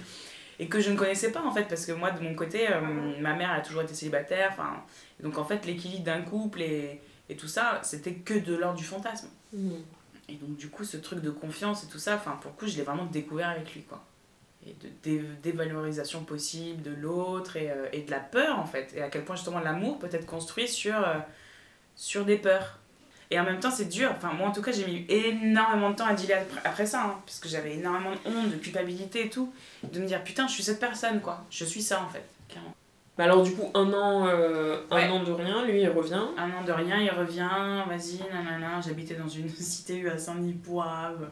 et 0.60 0.66
que 0.66 0.80
je 0.80 0.90
ne 0.90 0.96
connaissais 0.96 1.30
pas 1.30 1.40
en 1.42 1.52
fait 1.52 1.64
parce 1.64 1.86
que 1.86 1.92
moi 1.92 2.10
de 2.10 2.20
mon 2.20 2.34
côté 2.34 2.68
euh, 2.68 2.80
ma 3.20 3.34
mère 3.34 3.52
a 3.52 3.60
toujours 3.60 3.82
été 3.82 3.94
célibataire 3.94 4.50
enfin 4.52 4.82
donc 5.22 5.38
en 5.38 5.44
fait 5.44 5.64
l'équilibre 5.66 6.02
d'un 6.02 6.22
couple 6.22 6.62
et, 6.62 7.00
et 7.28 7.36
tout 7.36 7.46
ça 7.46 7.80
c'était 7.84 8.14
que 8.14 8.34
de 8.34 8.56
l'ordre 8.56 8.76
du 8.76 8.84
fantasme 8.84 9.28
et 10.28 10.34
donc 10.34 10.56
du 10.56 10.68
coup 10.68 10.84
ce 10.84 10.96
truc 10.96 11.20
de 11.20 11.30
confiance 11.30 11.84
et 11.84 11.86
tout 11.86 11.98
ça 11.98 12.16
enfin 12.16 12.38
pour 12.40 12.50
le 12.50 12.56
coup 12.56 12.66
je 12.66 12.76
l'ai 12.76 12.82
vraiment 12.82 13.06
découvert 13.06 13.48
avec 13.48 13.74
lui 13.74 13.82
quoi 13.82 14.04
et 14.66 14.74
de 14.82 14.88
dé- 15.02 15.24
dévalorisation 15.42 16.24
possible 16.24 16.82
de 16.82 16.90
l'autre 16.90 17.56
et, 17.56 17.70
euh, 17.70 17.86
et 17.92 18.02
de 18.02 18.10
la 18.10 18.20
peur 18.20 18.58
en 18.58 18.66
fait 18.66 18.92
et 18.94 19.02
à 19.02 19.08
quel 19.08 19.24
point 19.24 19.36
justement 19.36 19.60
l'amour 19.60 19.98
peut 19.98 20.08
être 20.12 20.26
construit 20.26 20.68
sur 20.68 20.96
euh, 20.96 21.14
sur 21.96 22.24
des 22.24 22.36
peurs 22.36 22.78
et 23.30 23.38
en 23.38 23.44
même 23.44 23.60
temps, 23.60 23.70
c'est 23.70 23.84
dur. 23.90 24.10
Enfin, 24.16 24.32
moi, 24.32 24.48
en 24.48 24.52
tout 24.52 24.62
cas, 24.62 24.72
j'ai 24.72 24.86
mis 24.86 25.04
énormément 25.10 25.90
de 25.90 25.96
temps 25.96 26.06
à 26.06 26.14
dealer 26.14 26.38
après, 26.40 26.60
après 26.64 26.86
ça. 26.86 27.04
hein, 27.04 27.18
parce 27.26 27.38
que 27.40 27.46
j'avais 27.46 27.74
énormément 27.74 28.12
de 28.12 28.18
honte, 28.24 28.50
de 28.50 28.56
culpabilité 28.56 29.26
et 29.26 29.28
tout. 29.28 29.52
De 29.82 30.00
me 30.00 30.06
dire, 30.06 30.24
putain, 30.24 30.46
je 30.48 30.54
suis 30.54 30.62
cette 30.62 30.80
personne, 30.80 31.20
quoi. 31.20 31.44
Je 31.50 31.66
suis 31.66 31.82
ça, 31.82 32.02
en 32.02 32.08
fait, 32.08 32.24
clairement. 32.48 32.74
Mais 33.18 33.24
alors, 33.24 33.42
du 33.42 33.52
coup, 33.52 33.68
un 33.74 33.92
an, 33.92 34.26
euh, 34.28 34.80
un 34.90 34.96
Ouais. 34.96 35.08
an 35.08 35.22
de 35.24 35.32
rien, 35.32 35.64
lui, 35.66 35.80
il 35.82 35.88
revient. 35.88 36.22
Un 36.36 36.50
an 36.52 36.62
de 36.64 36.70
rien, 36.72 36.98
il 37.00 37.10
revient, 37.10 37.82
vas-y, 37.88 38.20
nanana. 38.32 38.80
J'habitais 38.80 39.14
dans 39.16 39.28
une 39.28 39.48
cité 39.48 39.96
U 39.98 40.08
à 40.08 40.16
Saint-Denis-Poivre. 40.16 41.26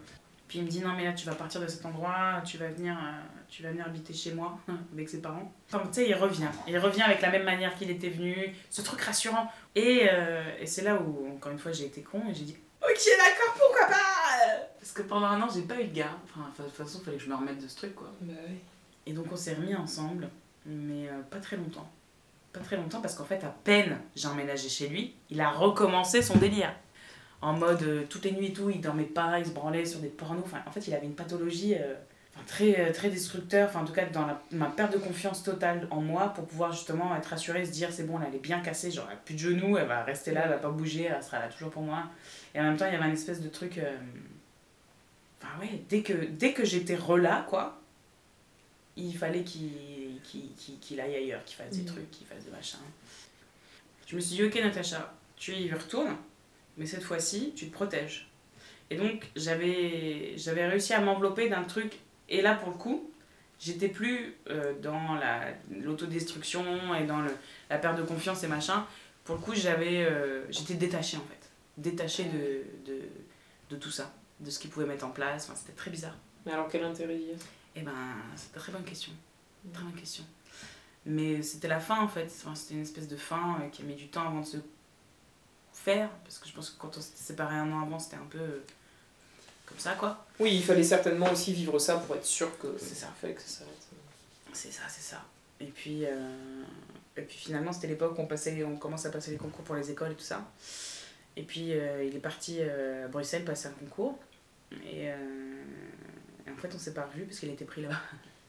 Puis 0.48 0.58
il 0.58 0.64
me 0.64 0.68
dit, 0.68 0.80
non, 0.80 0.90
mais 0.96 1.04
là, 1.04 1.12
tu 1.12 1.26
vas 1.26 1.34
partir 1.34 1.60
de 1.60 1.66
cet 1.66 1.84
endroit, 1.86 2.40
tu 2.44 2.56
vas 2.58 2.68
venir, 2.68 2.94
euh, 2.94 3.20
tu 3.48 3.62
vas 3.64 3.70
venir 3.70 3.84
habiter 3.86 4.12
chez 4.12 4.32
moi, 4.32 4.58
avec 4.92 5.08
ses 5.08 5.20
parents. 5.20 5.52
Enfin, 5.72 5.82
tu 5.86 5.94
sais, 5.94 6.08
il 6.08 6.14
revient. 6.14 6.48
Il 6.68 6.78
revient 6.78 7.02
avec 7.02 7.20
la 7.20 7.30
même 7.30 7.44
manière 7.44 7.74
qu'il 7.76 7.90
était 7.90 8.10
venu. 8.10 8.54
Ce 8.70 8.82
truc 8.82 9.00
rassurant. 9.00 9.50
Et, 9.74 10.08
euh, 10.10 10.42
et 10.60 10.66
c'est 10.66 10.82
là 10.82 10.96
où, 11.00 11.28
encore 11.36 11.52
une 11.52 11.58
fois, 11.58 11.72
j'ai 11.72 11.86
été 11.86 12.02
con 12.02 12.20
et 12.30 12.34
j'ai 12.34 12.44
dit, 12.44 12.56
ok, 12.82 12.88
d'accord, 13.18 13.54
pourquoi 13.58 13.86
pas 13.86 14.66
Parce 14.78 14.92
que 14.92 15.02
pendant 15.02 15.26
un 15.26 15.40
an, 15.42 15.48
j'ai 15.52 15.62
pas 15.62 15.80
eu 15.80 15.84
de 15.86 15.94
gars. 15.94 16.16
Enfin, 16.24 16.48
de 16.58 16.64
toute 16.64 16.74
façon, 16.74 16.98
il 17.00 17.04
fallait 17.04 17.16
que 17.16 17.22
je 17.24 17.28
me 17.28 17.34
remette 17.36 17.62
de 17.62 17.66
ce 17.68 17.76
truc, 17.76 17.94
quoi. 17.94 18.12
Bah 18.20 18.32
oui. 18.48 18.56
Et 19.08 19.12
donc 19.12 19.26
on 19.30 19.36
s'est 19.36 19.54
remis 19.54 19.74
ensemble, 19.76 20.28
mais 20.66 21.08
euh, 21.08 21.22
pas 21.30 21.38
très 21.38 21.56
longtemps. 21.56 21.88
Pas 22.52 22.60
très 22.60 22.76
longtemps 22.76 23.00
parce 23.00 23.14
qu'en 23.14 23.24
fait, 23.24 23.42
à 23.44 23.54
peine 23.64 23.98
j'ai 24.14 24.28
emménagé 24.28 24.68
chez 24.68 24.88
lui, 24.88 25.14
il 25.30 25.40
a 25.40 25.50
recommencé 25.50 26.22
son 26.22 26.36
délire. 26.36 26.72
En 27.42 27.52
mode, 27.52 27.82
euh, 27.82 28.04
toutes 28.08 28.24
les 28.24 28.32
nuits 28.32 28.46
et 28.46 28.52
tout, 28.52 28.70
il 28.70 28.80
dormait 28.80 29.04
pas, 29.04 29.38
il 29.38 29.46
se 29.46 29.50
branlait 29.50 29.84
sur 29.84 30.00
des 30.00 30.08
pornos. 30.08 30.42
Enfin, 30.44 30.58
en 30.66 30.70
fait, 30.70 30.86
il 30.88 30.94
avait 30.94 31.06
une 31.06 31.14
pathologie 31.14 31.74
euh, 31.74 31.94
très, 32.46 32.92
très 32.92 33.10
destructeur, 33.10 33.68
enfin, 33.68 33.80
en 33.80 33.84
tout 33.84 33.92
cas, 33.92 34.06
dans 34.06 34.26
ma 34.50 34.66
perte 34.66 34.92
de 34.92 34.98
confiance 34.98 35.42
totale 35.42 35.86
en 35.90 36.00
moi 36.00 36.30
pour 36.34 36.46
pouvoir 36.46 36.72
justement 36.72 37.14
être 37.14 37.26
rassurée, 37.26 37.64
se 37.64 37.72
dire, 37.72 37.92
c'est 37.92 38.04
bon, 38.04 38.18
elle 38.26 38.34
est 38.34 38.42
bien 38.42 38.60
cassée, 38.60 38.90
genre, 38.90 39.08
plus 39.24 39.34
de 39.34 39.38
genoux, 39.38 39.76
elle 39.76 39.86
va 39.86 40.02
rester 40.02 40.32
là, 40.32 40.42
elle 40.44 40.50
va 40.50 40.58
pas 40.58 40.70
bouger, 40.70 41.04
elle 41.04 41.22
sera 41.22 41.38
là 41.38 41.48
toujours 41.48 41.70
pour 41.70 41.82
moi. 41.82 42.04
Et 42.54 42.60
en 42.60 42.64
même 42.64 42.76
temps, 42.76 42.86
il 42.86 42.92
y 42.92 42.96
avait 42.96 43.04
un 43.04 43.12
espèce 43.12 43.40
de 43.40 43.48
truc. 43.48 43.80
Enfin, 45.40 45.60
ouais, 45.60 45.82
dès 45.88 46.02
que, 46.02 46.12
dès 46.12 46.52
que 46.52 46.64
j'étais 46.64 46.96
rela, 46.96 47.44
quoi, 47.48 47.80
il 48.96 49.16
fallait 49.16 49.44
qu'il 49.44 49.72
qu'il 50.26 50.52
qu'il- 50.54 50.78
qu'il 50.80 51.00
aille 51.00 51.14
ailleurs, 51.16 51.44
qu'il 51.44 51.56
fasse 51.56 51.70
des 51.76 51.82
Mhm. 51.82 51.86
trucs, 51.86 52.10
qu'il 52.10 52.26
fasse 52.26 52.44
des 52.44 52.50
machins. 52.50 52.78
Je 54.06 54.16
me 54.16 54.20
suis 54.20 54.36
dit, 54.36 54.44
ok 54.44 54.54
Natacha, 54.56 55.12
tu 55.36 55.52
y 55.54 55.72
retournes, 55.72 56.16
mais 56.76 56.86
cette 56.86 57.02
fois-ci, 57.02 57.52
tu 57.56 57.68
te 57.68 57.72
protèges. 57.72 58.28
Et 58.90 58.96
donc, 58.96 59.28
j'avais 59.34 60.34
réussi 60.68 60.92
à 60.94 61.00
m'envelopper 61.00 61.48
d'un 61.48 61.64
truc, 61.64 61.98
et 62.28 62.40
là, 62.42 62.54
pour 62.54 62.70
le 62.70 62.76
coup, 62.76 63.10
j'étais 63.58 63.88
plus 63.88 64.34
euh, 64.48 64.74
dans 64.80 65.14
la- 65.14 65.52
l'autodestruction 65.70 66.94
et 66.94 67.04
dans 67.04 67.20
le, 67.20 67.30
la 67.70 67.78
perte 67.78 67.96
de 67.98 68.02
confiance 68.04 68.42
et 68.44 68.48
machin. 68.48 68.86
Pour 69.24 69.34
le 69.36 69.40
coup, 69.40 69.54
j'avais 69.54 70.04
euh, 70.04 70.44
j'étais 70.52 70.74
détachée, 70.74 71.16
en 71.16 71.20
fait. 71.20 71.50
Détachée 71.78 72.24
de, 72.24 72.62
de, 72.92 73.00
de 73.70 73.76
tout 73.76 73.90
ça, 73.90 74.14
de 74.40 74.50
ce 74.50 74.58
qu'ils 74.60 74.70
pouvaient 74.70 74.86
mettre 74.86 75.04
en 75.04 75.10
place. 75.10 75.44
Enfin, 75.48 75.56
c'était 75.58 75.72
très 75.76 75.90
bizarre. 75.90 76.16
Mais 76.44 76.52
alors, 76.52 76.68
quel 76.68 76.84
intérêt 76.84 77.16
y 77.18 77.32
a 77.32 77.36
Eh 77.74 77.80
ben, 77.82 77.92
c'est 78.36 78.54
une 78.54 78.60
très 78.60 78.72
bonne 78.72 78.84
question. 78.84 79.12
Très 79.72 79.82
bonne 79.84 79.94
question. 79.94 80.24
Mais 81.04 81.42
c'était 81.42 81.68
la 81.68 81.80
fin 81.80 82.00
en 82.00 82.08
fait. 82.08 82.26
Enfin, 82.26 82.54
c'était 82.54 82.74
une 82.74 82.82
espèce 82.82 83.08
de 83.08 83.16
fin 83.16 83.58
euh, 83.60 83.68
qui 83.68 83.82
a 83.82 83.84
mis 83.84 83.94
du 83.94 84.08
temps 84.08 84.26
avant 84.26 84.40
de 84.40 84.46
se 84.46 84.56
faire. 85.72 86.10
Parce 86.24 86.38
que 86.38 86.48
je 86.48 86.54
pense 86.54 86.70
que 86.70 86.78
quand 86.78 86.96
on 86.96 87.00
s'était 87.00 87.22
séparés 87.22 87.56
un 87.56 87.70
an 87.72 87.82
avant, 87.82 87.98
c'était 87.98 88.16
un 88.16 88.26
peu 88.28 88.38
euh, 88.38 88.64
comme 89.66 89.78
ça 89.78 89.94
quoi. 89.94 90.26
Oui, 90.40 90.54
il 90.56 90.62
fallait 90.62 90.82
certainement 90.82 91.30
aussi 91.30 91.52
vivre 91.52 91.78
ça 91.78 91.98
pour 91.98 92.16
être 92.16 92.24
sûr 92.24 92.58
que 92.58 92.76
C'est 92.78 92.94
ça. 92.94 93.12
Il 93.16 93.20
fallait 93.20 93.34
que 93.34 93.42
ça 93.42 93.60
s'arrête. 93.60 93.86
C'est 94.52 94.72
ça, 94.72 94.82
c'est 94.88 95.02
ça. 95.02 95.22
Et 95.60 95.66
puis, 95.66 96.04
euh, 96.04 96.62
et 97.16 97.22
puis 97.22 97.36
finalement, 97.36 97.72
c'était 97.72 97.88
l'époque 97.88 98.18
où 98.18 98.22
on, 98.22 98.26
passait, 98.26 98.62
on 98.64 98.76
commence 98.76 99.06
à 99.06 99.10
passer 99.10 99.30
les 99.30 99.36
concours 99.36 99.64
pour 99.64 99.74
les 99.74 99.90
écoles 99.90 100.12
et 100.12 100.14
tout 100.14 100.24
ça. 100.24 100.50
Et 101.36 101.42
puis 101.42 101.74
euh, 101.74 102.04
il 102.04 102.16
est 102.16 102.20
parti 102.20 102.58
euh, 102.60 103.04
à 103.04 103.08
Bruxelles 103.08 103.44
passer 103.44 103.68
un 103.68 103.72
concours. 103.72 104.18
Et, 104.84 105.04
et 105.04 106.50
en 106.50 106.56
fait, 106.56 106.74
on 106.74 106.78
s'est 106.78 106.94
pas 106.94 107.04
revus 107.04 107.24
parce 107.24 107.38
qu'il 107.38 107.50
été 107.50 107.64
pris 107.64 107.82
là-bas. 107.82 108.00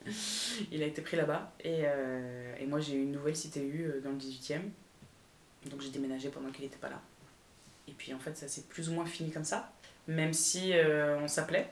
il 0.72 0.84
a 0.84 0.86
été 0.86 1.02
pris 1.02 1.18
là-bas. 1.18 1.52
Et, 1.64 1.82
euh, 1.84 2.56
et 2.60 2.66
moi, 2.66 2.80
j'ai 2.80 2.96
eu 2.96 3.04
une 3.04 3.12
nouvelle 3.12 3.36
CTU 3.36 3.86
euh, 3.86 4.02
dans 4.02 4.12
le 4.12 4.18
18e. 4.18 4.62
Donc 5.70 5.82
j'ai 5.82 5.90
déménagé 5.90 6.30
pendant 6.30 6.50
qu'il 6.52 6.64
n'était 6.64 6.78
pas 6.78 6.90
là. 6.90 7.02
Et 7.88 7.92
puis 7.92 8.14
en 8.14 8.20
fait, 8.20 8.38
ça 8.38 8.48
s'est 8.48 8.64
plus 8.70 8.90
ou 8.90 8.94
moins 8.94 9.06
fini 9.06 9.32
comme 9.32 9.44
ça. 9.44 9.72
Même 10.08 10.34
si 10.34 10.74
euh, 10.74 11.20
on 11.20 11.28
s'appelait. 11.28 11.70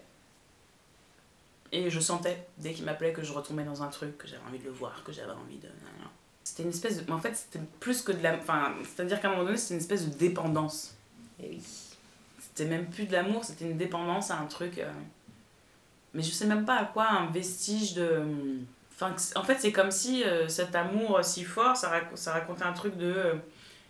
Et 1.72 1.90
je 1.90 2.00
sentais, 2.00 2.48
dès 2.58 2.74
qu'il 2.74 2.86
m'appelait, 2.86 3.14
que 3.14 3.24
je 3.24 3.34
retombais 3.34 3.64
dans 3.64 3.84
un 3.84 3.88
truc, 3.88 4.18
que 4.18 4.28
j'avais 4.28 4.44
envie 4.48 4.60
de 4.60 4.66
le 4.66 4.72
voir, 4.72 5.04
que 5.04 5.12
j'avais 5.12 5.32
envie 5.32 5.58
de. 5.58 5.68
C'était 6.44 6.64
une 6.64 6.70
espèce 6.70 6.98
de. 6.98 7.04
mais 7.08 7.14
En 7.14 7.20
fait, 7.20 7.36
c'était 7.36 7.60
plus 7.80 8.02
que 8.02 8.12
de 8.12 8.22
la. 8.22 8.38
Enfin, 8.38 8.76
c'est-à-dire 8.84 9.20
qu'à 9.20 9.30
un 9.30 9.32
moment 9.32 9.46
donné, 9.46 9.58
c'était 9.58 9.74
une 9.74 9.80
espèce 9.82 10.08
de 10.08 10.16
dépendance. 10.16 10.96
Et 11.42 11.50
oui. 11.50 11.62
C'était 12.40 12.70
même 12.70 12.90
plus 12.90 13.06
de 13.06 13.12
l'amour, 13.12 13.44
c'était 13.44 13.66
une 13.66 13.78
dépendance 13.78 14.32
à 14.32 14.38
un 14.40 14.46
truc. 14.46 14.78
euh, 14.78 14.90
Mais 16.16 16.24
je 16.24 16.32
sais 16.32 16.48
même 16.48 16.66
pas 16.66 16.78
à 16.78 16.86
quoi, 16.86 17.08
un 17.10 17.32
vestige 17.32 17.94
de. 17.96 18.24
Enfin, 18.94 19.16
en 19.36 19.44
fait, 19.44 19.58
c'est 19.60 19.72
comme 19.74 19.92
si 19.92 20.24
euh, 20.24 20.48
cet 20.50 20.74
amour 20.76 21.20
si 21.24 21.44
fort, 21.44 21.78
ça, 21.78 21.92
rac- 21.92 22.16
ça 22.16 22.34
racontait 22.34 22.64
un 22.64 22.74
truc 22.74 22.98
de. 22.98 23.06
euh, 23.14 23.34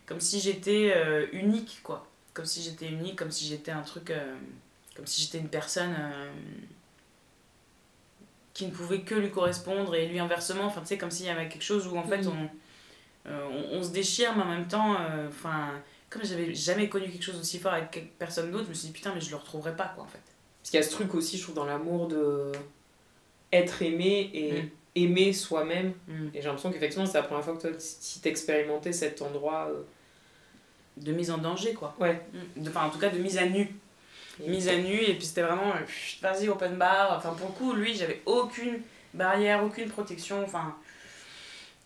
Comme 0.08 0.20
si 0.22 0.40
j'étais 0.42 0.94
euh, 0.96 1.28
unique, 1.34 1.82
quoi. 1.84 2.08
Comme 2.34 2.46
si 2.46 2.62
j'étais 2.64 2.88
unique, 2.90 3.16
comme 3.18 3.32
si 3.32 3.46
j'étais 3.48 3.72
un 3.72 3.82
truc. 3.84 4.10
euh, 4.12 4.36
Comme 4.96 5.08
si 5.08 5.22
j'étais 5.22 5.40
une 5.40 5.50
personne. 5.50 5.96
euh, 6.00 6.32
qui 8.54 8.66
ne 8.68 8.72
pouvait 8.72 9.02
que 9.02 9.16
lui 9.16 9.32
correspondre 9.32 9.96
et 9.96 10.08
lui 10.08 10.20
inversement. 10.20 10.66
Enfin, 10.66 10.82
tu 10.82 10.88
sais, 10.88 10.98
comme 10.98 11.12
s'il 11.12 11.26
y 11.26 11.30
avait 11.30 11.50
quelque 11.50 11.64
chose 11.64 11.88
où 11.88 11.98
en 11.98 12.04
fait 12.04 12.20
Mhm. 12.24 12.28
on, 13.28 13.30
euh, 13.30 13.48
on, 13.74 13.80
on 13.80 13.84
se 13.84 13.90
déchire, 13.92 14.36
mais 14.36 14.44
en 14.44 14.48
même 14.50 14.68
temps, 14.68 14.96
euh, 15.00 15.28
enfin, 15.30 15.72
comme 16.10 16.24
j'avais 16.24 16.54
jamais 16.56 16.88
connu 16.90 17.10
quelque 17.10 17.24
chose 17.24 17.40
aussi 17.40 17.60
fort 17.60 17.74
avec 17.74 18.18
personne 18.18 18.52
d'autre, 18.52 18.66
je 18.66 18.70
me 18.70 18.74
suis 18.74 18.88
dit 18.88 18.94
putain, 18.94 19.14
mais 19.14 19.22
je 19.22 19.30
le 19.32 19.36
retrouverai 19.38 19.76
pas 19.76 19.92
quoi 19.96 20.06
en 20.06 20.08
fait. 20.08 20.22
Parce 20.66 20.72
qu'il 20.72 20.80
y 20.80 20.84
a 20.84 20.86
ce 20.86 20.92
truc 20.92 21.14
aussi, 21.14 21.38
je 21.38 21.44
trouve, 21.44 21.54
dans 21.54 21.66
l'amour 21.66 22.08
de 22.08 22.52
être 23.54 23.84
aimé 23.84 24.32
et 24.34 24.62
Mm. 24.64 24.70
aimer 24.96 25.32
soi-même. 25.34 25.94
Mm. 26.08 26.28
Et 26.34 26.42
j'ai 26.42 26.48
l'impression 26.48 26.72
qu'effectivement, 26.72 27.06
c'est 27.06 27.20
la 27.20 27.24
première 27.24 27.44
fois 27.46 27.56
que 27.56 27.62
toi, 27.62 27.70
si 27.78 28.20
t'expérimentais 28.22 28.92
cet 28.92 29.22
endroit. 29.22 29.68
euh, 29.70 29.84
De 30.98 31.12
mise 31.12 31.30
en 31.30 31.38
danger 31.38 31.74
quoi. 31.74 31.94
Ouais. 32.00 32.20
Mm. 32.58 32.64
De- 32.64 32.70
Enfin, 32.70 32.86
en 32.86 32.90
tout 32.90 32.98
cas, 33.00 33.10
de 33.10 33.20
mise 33.20 33.38
à 33.38 33.46
nu. 33.46 33.70
Mise 34.40 34.68
à 34.70 34.76
nu, 34.78 34.96
et 34.96 35.14
puis 35.14 35.26
c'était 35.26 35.44
vraiment 35.44 35.72
euh, 35.76 35.80
vas-y, 36.22 36.50
open 36.50 36.76
bar. 36.78 37.16
Enfin, 37.18 37.34
pour 37.38 37.50
le 37.50 37.54
coup, 37.54 37.74
lui, 37.74 37.94
j'avais 37.94 38.22
aucune 38.26 38.80
barrière, 39.14 39.64
aucune 39.64 39.90
protection. 39.90 40.42
Enfin. 40.44 40.76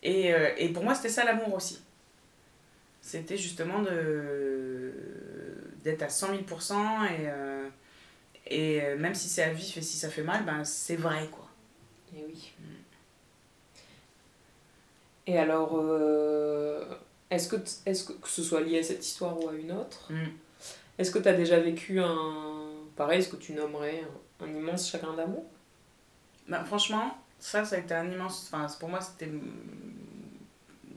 Et, 0.03 0.33
euh, 0.33 0.51
et 0.57 0.69
pour 0.69 0.83
moi, 0.85 0.95
c'était 0.95 1.09
ça 1.09 1.25
l'amour 1.25 1.53
aussi. 1.55 1.79
C'était 3.01 3.35
justement 3.37 3.81
de, 3.81 4.93
d'être 5.83 6.03
à 6.03 6.09
100 6.09 6.27
000% 6.33 7.05
et, 7.05 7.27
euh, 7.27 7.67
et 8.49 8.81
euh, 8.81 8.97
même 8.97 9.15
si 9.15 9.29
c'est 9.29 9.43
à 9.43 9.53
vif 9.53 9.77
et 9.77 9.81
si 9.81 9.97
ça 9.97 10.09
fait 10.09 10.23
mal, 10.23 10.43
ben 10.45 10.63
c'est 10.65 10.95
vrai 10.97 11.27
quoi. 11.31 11.47
Et 12.15 12.25
oui. 12.27 12.51
Et 15.27 15.37
alors, 15.37 15.77
euh, 15.79 16.83
est-ce 17.29 17.47
que, 17.49 17.55
t- 17.57 17.71
est-ce 17.85 18.03
que, 18.05 18.13
que 18.13 18.27
ce 18.27 18.41
soit 18.43 18.61
lié 18.61 18.79
à 18.79 18.83
cette 18.83 19.05
histoire 19.05 19.39
ou 19.41 19.49
à 19.49 19.53
une 19.53 19.71
autre, 19.71 20.11
Mm. 20.11 20.25
est-ce 20.97 21.11
que 21.11 21.19
tu 21.19 21.27
as 21.27 21.33
déjà 21.33 21.59
vécu 21.59 21.99
un. 22.01 22.65
Pareil, 22.95 23.19
est-ce 23.19 23.29
que 23.29 23.35
tu 23.35 23.53
nommerais 23.53 24.03
un, 24.41 24.45
un 24.45 24.49
immense 24.49 24.89
chagrin 24.89 25.13
d'amour? 25.13 25.45
Ben, 26.47 26.63
franchement, 26.65 27.15
ça, 27.39 27.63
ça 27.63 27.75
a 27.75 27.79
été 27.79 27.93
un 27.93 28.09
immense. 28.11 28.49
Enfin, 28.51 28.65
pour 28.79 28.89
moi, 28.89 28.99
c'était 29.01 29.27
mm, 29.27 29.41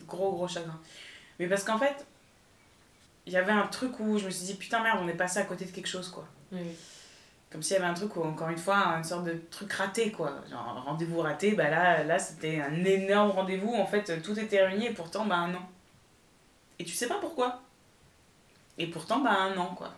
gros, 0.07 0.33
gros 0.33 0.49
chagrin. 0.49 0.81
Mais 1.39 1.47
parce 1.47 1.65
qu'en 1.65 1.79
fait, 1.79 2.07
il 3.27 3.33
y 3.33 3.37
avait 3.37 3.53
un 3.53 3.67
truc 3.67 4.01
où 4.01 4.17
je 4.19 4.25
me 4.25 4.31
suis 4.31 4.47
dit, 4.47 4.55
putain, 4.55 4.83
merde, 4.83 4.99
on 5.03 5.09
est 5.09 5.15
passé 5.15 5.39
à 5.41 5.45
côté 5.45 5.67
de 5.67 5.71
quelque 5.71 5.89
chose, 5.89 6.09
quoi. 6.09 6.27
Oui. 6.53 6.61
Comme 7.53 7.63
s'il 7.63 7.75
y 7.75 7.79
avait 7.79 7.89
un 7.89 7.93
truc 7.93 8.17
où, 8.17 8.23
encore 8.23 8.49
une 8.49 8.57
fois, 8.57 8.77
une 8.97 9.05
sorte 9.05 9.25
de 9.25 9.39
truc 9.51 9.71
raté, 9.75 10.11
quoi. 10.11 10.37
Genre, 10.51 10.83
rendez-vous 10.87 11.21
raté, 11.21 11.53
bah 11.53 11.69
là, 11.69 12.03
là 12.03 12.19
c'était 12.19 12.63
un 12.63 12.83
énorme 12.83 13.31
rendez-vous. 13.31 13.75
En 13.75 13.85
fait, 13.85 14.23
tout 14.23 14.39
était 14.39 14.65
réuni 14.65 14.87
et 14.87 14.95
pourtant, 14.95 15.27
bah 15.27 15.37
un 15.37 15.55
an. 15.55 15.69
Et 16.79 16.85
tu 16.85 16.95
sais 16.95 17.09
pas 17.09 17.19
pourquoi. 17.21 17.61
Et 18.79 18.87
pourtant, 18.87 19.21
bah 19.21 19.37
un 19.39 19.57
an, 19.59 19.75
quoi. 19.77 19.93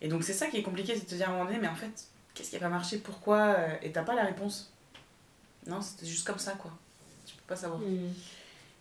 Et 0.00 0.08
donc, 0.08 0.24
c'est 0.24 0.32
ça 0.32 0.46
qui 0.46 0.56
est 0.56 0.62
compliqué, 0.62 0.94
c'est 0.94 1.04
de 1.04 1.10
te 1.10 1.14
dire 1.14 1.28
à 1.28 1.32
un 1.32 1.34
moment 1.34 1.44
donné, 1.44 1.58
mais 1.58 1.68
en 1.68 1.74
fait, 1.74 2.06
qu'est-ce 2.32 2.48
qui 2.48 2.56
a 2.56 2.60
pas 2.60 2.68
marché? 2.70 2.98
Pourquoi? 2.98 3.38
Euh, 3.38 3.76
Et 3.82 3.92
t'as 3.92 4.02
pas 4.02 4.14
la 4.14 4.24
réponse. 4.24 4.72
Non, 5.66 5.82
c'était 5.82 6.06
juste 6.06 6.26
comme 6.26 6.38
ça, 6.38 6.52
quoi. 6.52 6.70
Tu 7.26 7.36
peux 7.36 7.42
pas 7.46 7.56
savoir. 7.56 7.80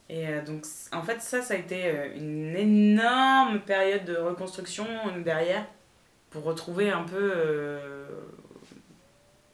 Et 0.09 0.27
euh, 0.27 0.45
donc, 0.45 0.65
en 0.93 1.03
fait, 1.03 1.21
ça, 1.21 1.41
ça 1.41 1.55
a 1.55 1.57
été 1.57 1.87
euh, 1.87 2.15
une 2.15 2.55
énorme 2.55 3.59
période 3.61 4.05
de 4.05 4.15
reconstruction 4.15 4.85
derrière 5.23 5.65
pour 6.33 6.43
retrouver 6.43 6.89
un 6.89 7.03
peu 7.03 7.31
euh, 7.35 8.07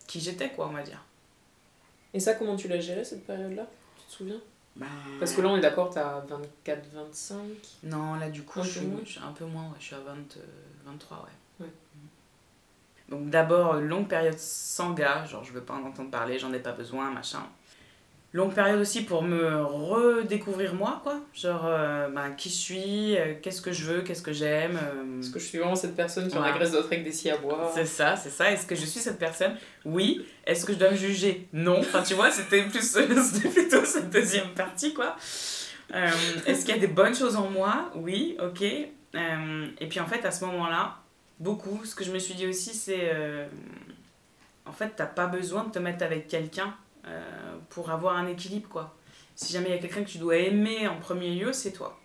qui 0.08 0.20
j'étais, 0.20 0.50
quoi, 0.50 0.68
on 0.68 0.74
va 0.74 0.82
dire. 0.82 1.04
Et 2.14 2.20
ça, 2.20 2.34
comment 2.34 2.56
tu 2.56 2.68
l'as 2.68 2.80
géré 2.80 3.04
cette 3.04 3.28
période-là? 3.28 3.68
Tu 3.98 4.06
te 4.06 4.12
souviens? 4.12 4.40
Bah, 4.76 4.88
Parce 5.20 5.34
que 5.34 5.42
là, 5.42 5.50
on 5.50 5.58
est 5.58 5.62
d'accord, 5.62 5.90
t'as 5.90 6.22
24, 6.22 6.88
25. 6.94 7.38
Non, 7.84 8.16
là, 8.16 8.30
du 8.30 8.44
coup, 8.44 8.62
Un 8.62 8.64
je 8.64 8.70
peu 8.70 8.80
suis, 8.80 8.88
moins? 8.88 9.02
je 9.04 9.10
suis 9.12 9.20
un 9.20 9.32
peu 9.34 9.46
moins, 9.46 9.64
ouais, 9.66 9.76
je 9.80 9.86
suis 9.86 9.96
à 9.96 10.00
20, 10.00 10.12
euh, 10.38 10.42
23, 10.86 11.18
ouais. 11.18 11.66
Ouais. 11.66 11.72
Donc, 13.10 13.30
d'abord, 13.30 13.74
longue 13.76 14.08
période 14.08 14.38
sans 14.40 14.94
gars, 14.94 15.26
genre, 15.26 15.44
je 15.44 15.52
veux 15.52 15.62
pas 15.64 15.74
en 15.74 15.84
entendre 15.84 16.10
parler, 16.12 16.40
j'en 16.40 16.54
ai 16.54 16.60
pas 16.60 16.72
besoin, 16.72 17.12
machin. 17.12 17.44
Longue 18.32 18.54
période 18.54 18.80
aussi 18.80 19.02
pour 19.06 19.24
me 19.24 19.64
redécouvrir 19.64 20.76
moi, 20.76 21.00
quoi. 21.02 21.20
Genre, 21.34 21.64
euh, 21.66 22.10
ben, 22.10 22.30
qui 22.32 22.50
je 22.50 22.54
suis, 22.54 23.18
euh, 23.18 23.34
qu'est-ce 23.42 23.60
que 23.62 23.72
je 23.72 23.86
veux, 23.86 24.02
qu'est-ce 24.02 24.22
que 24.22 24.32
j'aime. 24.34 24.78
euh, 24.78 25.20
Est-ce 25.20 25.32
que 25.32 25.40
je 25.40 25.46
suis 25.46 25.58
vraiment 25.58 25.76
cette 25.76 25.96
personne 25.96 26.28
qui 26.28 26.36
en 26.36 26.40
Voilà. 26.42 26.54
agresse 26.54 26.72
d'autres 26.72 26.88
avec 26.88 27.04
des 27.04 27.12
scies 27.12 27.32
à 27.32 27.38
boire 27.38 27.72
C'est 27.74 27.86
ça, 27.86 28.16
c'est 28.16 28.30
ça. 28.30 28.52
Est-ce 28.52 28.68
que 28.68 28.76
je 28.76 28.86
suis 28.86 29.00
cette 29.00 29.18
personne? 29.18 29.56
Oui. 29.84 30.24
Est-ce 30.46 30.64
que 30.66 30.74
je 30.74 30.78
dois 30.78 30.92
me 30.92 30.96
juger? 30.96 31.48
Non. 31.54 31.80
Enfin, 31.80 32.04
tu 32.04 32.14
vois, 32.14 32.30
c'était 32.30 32.62
plus 32.64 32.92
plutôt 33.54 33.84
cette 33.84 34.12
deuxième 34.12 34.50
partie, 34.50 34.94
quoi. 34.94 35.16
Euh, 35.96 36.08
Est-ce 36.46 36.66
qu'il 36.66 36.76
y 36.76 36.78
a 36.78 36.82
des 36.82 36.88
bonnes 36.88 37.16
choses 37.16 37.36
en 37.36 37.50
moi? 37.50 37.90
Oui, 37.96 38.38
ok. 38.40 38.64
Euh, 39.16 39.68
et 39.80 39.88
puis 39.88 40.00
en 40.00 40.06
fait, 40.06 40.24
à 40.24 40.30
ce 40.30 40.46
moment-là, 40.46 40.98
beaucoup, 41.40 41.82
ce 41.84 41.96
que 41.96 42.04
je 42.04 42.12
me 42.12 42.20
suis 42.20 42.36
dit 42.36 42.46
aussi, 42.46 42.76
c'est... 42.76 43.10
euh, 43.12 43.48
en 44.68 44.72
fait, 44.72 44.92
t'as 44.96 45.08
pas 45.08 45.26
besoin 45.26 45.64
de 45.64 45.72
te 45.72 45.80
mettre 45.80 46.04
avec 46.06 46.28
quelqu'un 46.28 46.68
euh, 46.68 46.70
pour 47.70 47.90
avoir 47.92 48.16
un 48.18 48.28
équilibre, 48.28 48.70
quoi. 48.70 48.96
Si 49.36 49.54
jamais 49.54 49.70
il 49.70 49.76
y 49.76 49.78
a 49.78 49.82
quelqu'un 49.82 50.04
que 50.04 50.10
tu 50.10 50.18
dois 50.18 50.36
aimer 50.38 50.88
en 50.88 51.00
premier 51.00 51.34
lieu, 51.36 51.54
c'est 51.54 51.72
toi. 51.72 52.00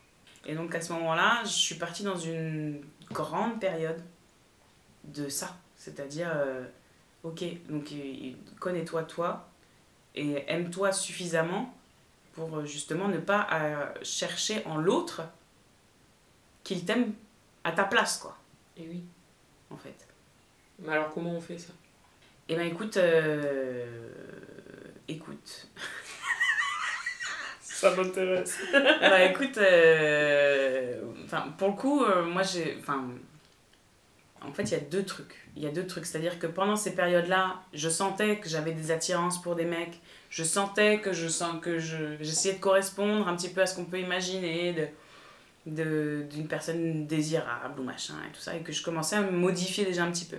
Et 0.46 0.55
donc 0.55 0.74
à 0.74 0.80
ce 0.80 0.92
moment-là, 0.92 1.40
je 1.44 1.48
suis 1.48 1.74
partie 1.76 2.02
dans 2.05 2.16
une 2.16 2.84
grande 3.11 3.59
période 3.61 4.00
de 5.05 5.28
ça. 5.28 5.57
C'est-à-dire, 5.76 6.30
euh, 6.34 6.64
ok, 7.22 7.42
donc 7.68 7.90
euh, 7.92 8.32
connais-toi 8.61 9.02
toi 9.05 9.48
et 10.14 10.44
aime-toi 10.46 10.92
suffisamment 10.92 11.74
pour 12.34 12.59
euh, 12.59 12.64
justement 12.64 13.09
ne 13.09 13.18
pas 13.18 13.46
euh, 13.52 13.86
chercher 14.02 14.64
en 14.66 14.76
l'autre 14.76 15.22
qu'il 16.62 16.84
t'aime 16.84 17.12
à 17.64 17.72
ta 17.72 17.84
place, 17.84 18.18
quoi, 18.18 18.36
Et 18.76 18.86
oui. 18.88 19.05
en 19.70 19.76
fait. 19.76 20.07
Mais 20.78 20.92
alors, 20.92 21.12
comment 21.12 21.32
on 21.32 21.40
fait 21.40 21.59
ça? 21.59 21.72
Eh 22.48 22.57
ben 22.57 22.66
écoute, 22.66 22.96
euh, 22.98 23.86
écoute. 25.09 25.68
Ça 27.61 27.94
m'intéresse. 27.94 28.59
bah 28.72 29.24
écoute, 29.24 29.59
euh, 29.59 31.00
enfin 31.24 31.52
pour 31.59 31.68
le 31.68 31.74
coup, 31.74 32.05
euh, 32.05 32.24
moi 32.24 32.42
j'ai, 32.42 32.76
enfin, 32.80 33.05
en 34.42 34.52
fait 34.52 34.62
il 34.64 34.72
y 34.72 34.76
a 34.76 34.80
deux 34.80 35.05
trucs. 35.05 35.34
Il 35.57 35.62
y 35.62 35.66
a 35.66 35.70
deux 35.70 35.86
trucs, 35.86 36.05
c'est-à-dire 36.07 36.38
que 36.38 36.46
pendant 36.46 36.76
ces 36.76 36.94
périodes-là, 36.94 37.61
je 37.72 37.88
sentais 37.88 38.38
que 38.38 38.48
j'avais 38.48 38.72
des 38.72 38.90
attirances 38.90 39.40
pour 39.40 39.55
des 39.55 39.64
mecs. 39.64 40.00
Je 40.30 40.42
sentais 40.44 41.00
que 41.00 41.12
je 41.12 41.28
sens 41.28 41.61
que 41.62 41.78
je, 41.78 42.16
j'essayais 42.20 42.55
de 42.57 42.61
correspondre 42.61 43.28
un 43.28 43.36
petit 43.36 43.48
peu 43.50 43.61
à 43.62 43.66
ce 43.66 43.76
qu'on 43.76 43.84
peut 43.84 44.00
imaginer 44.00 44.72
de 44.72 44.86
de- 45.66 46.26
d'une 46.30 46.46
personne 46.46 47.07
désirable 47.07 47.80
ou 47.80 47.84
machin 47.84 48.14
et 48.28 48.32
tout 48.32 48.40
ça 48.40 48.55
et 48.55 48.61
que 48.62 48.70
je 48.72 48.82
commençais 48.82 49.16
à 49.16 49.22
me 49.22 49.30
modifier 49.30 49.84
déjà 49.86 50.05
un 50.05 50.11
petit 50.12 50.26
peu. 50.26 50.36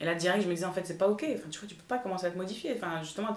Et 0.00 0.04
là 0.04 0.14
direct 0.14 0.42
je 0.44 0.48
me 0.48 0.54
disais 0.54 0.66
en 0.66 0.72
fait 0.72 0.86
c'est 0.86 0.98
pas 0.98 1.08
ok. 1.08 1.24
Enfin 1.34 1.48
tu 1.50 1.58
vois 1.58 1.68
tu 1.68 1.74
peux 1.74 1.82
pas 1.88 1.98
commencer 1.98 2.26
à 2.26 2.30
te 2.30 2.36
modifier. 2.36 2.74
Enfin 2.76 3.02
justement 3.02 3.34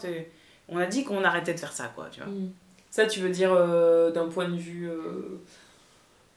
on 0.70 0.78
a 0.78 0.86
dit 0.86 1.04
qu'on 1.04 1.24
arrêtait 1.24 1.54
de 1.54 1.60
faire 1.60 1.74
ça 1.74 1.92
quoi 1.96 2.08
tu 2.12 2.22
vois. 2.22 2.30
Ça, 2.92 3.06
tu 3.06 3.20
veux 3.20 3.30
dire 3.30 3.52
euh, 3.54 4.12
d'un 4.12 4.28
point 4.28 4.48
de 4.48 4.56
vue 4.56 4.90
euh, 4.90 5.42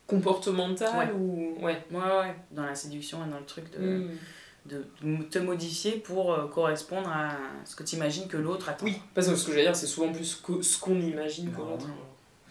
comportemental 0.06 1.08
Ouais. 1.08 1.12
ou. 1.14 1.56
Ouais. 1.64 1.82
Ouais, 1.90 1.98
ouais, 1.98 2.36
dans 2.50 2.64
la 2.64 2.74
séduction 2.74 3.24
et 3.26 3.30
dans 3.30 3.38
le 3.38 3.44
truc 3.44 3.70
de, 3.78 3.78
Mm. 3.88 5.18
de 5.18 5.22
te 5.24 5.38
modifier 5.38 5.92
pour 5.92 6.32
euh, 6.32 6.46
correspondre 6.48 7.08
à 7.08 7.30
ce 7.64 7.76
que 7.76 7.82
tu 7.84 7.96
imagines 7.96 8.26
que 8.28 8.36
l'autre 8.36 8.68
attend. 8.68 8.86
Oui, 8.86 8.98
parce 9.14 9.28
que 9.28 9.36
ce 9.36 9.46
que 9.46 9.52
j'allais 9.52 9.64
dire, 9.64 9.76
c'est 9.76 9.86
souvent 9.86 10.12
plus 10.12 10.34
que 10.34 10.60
ce 10.62 10.78
qu'on 10.78 11.00
imagine 11.00 11.50
que 11.52 11.58
Non, 11.58 11.70
l'autre. 11.70 11.86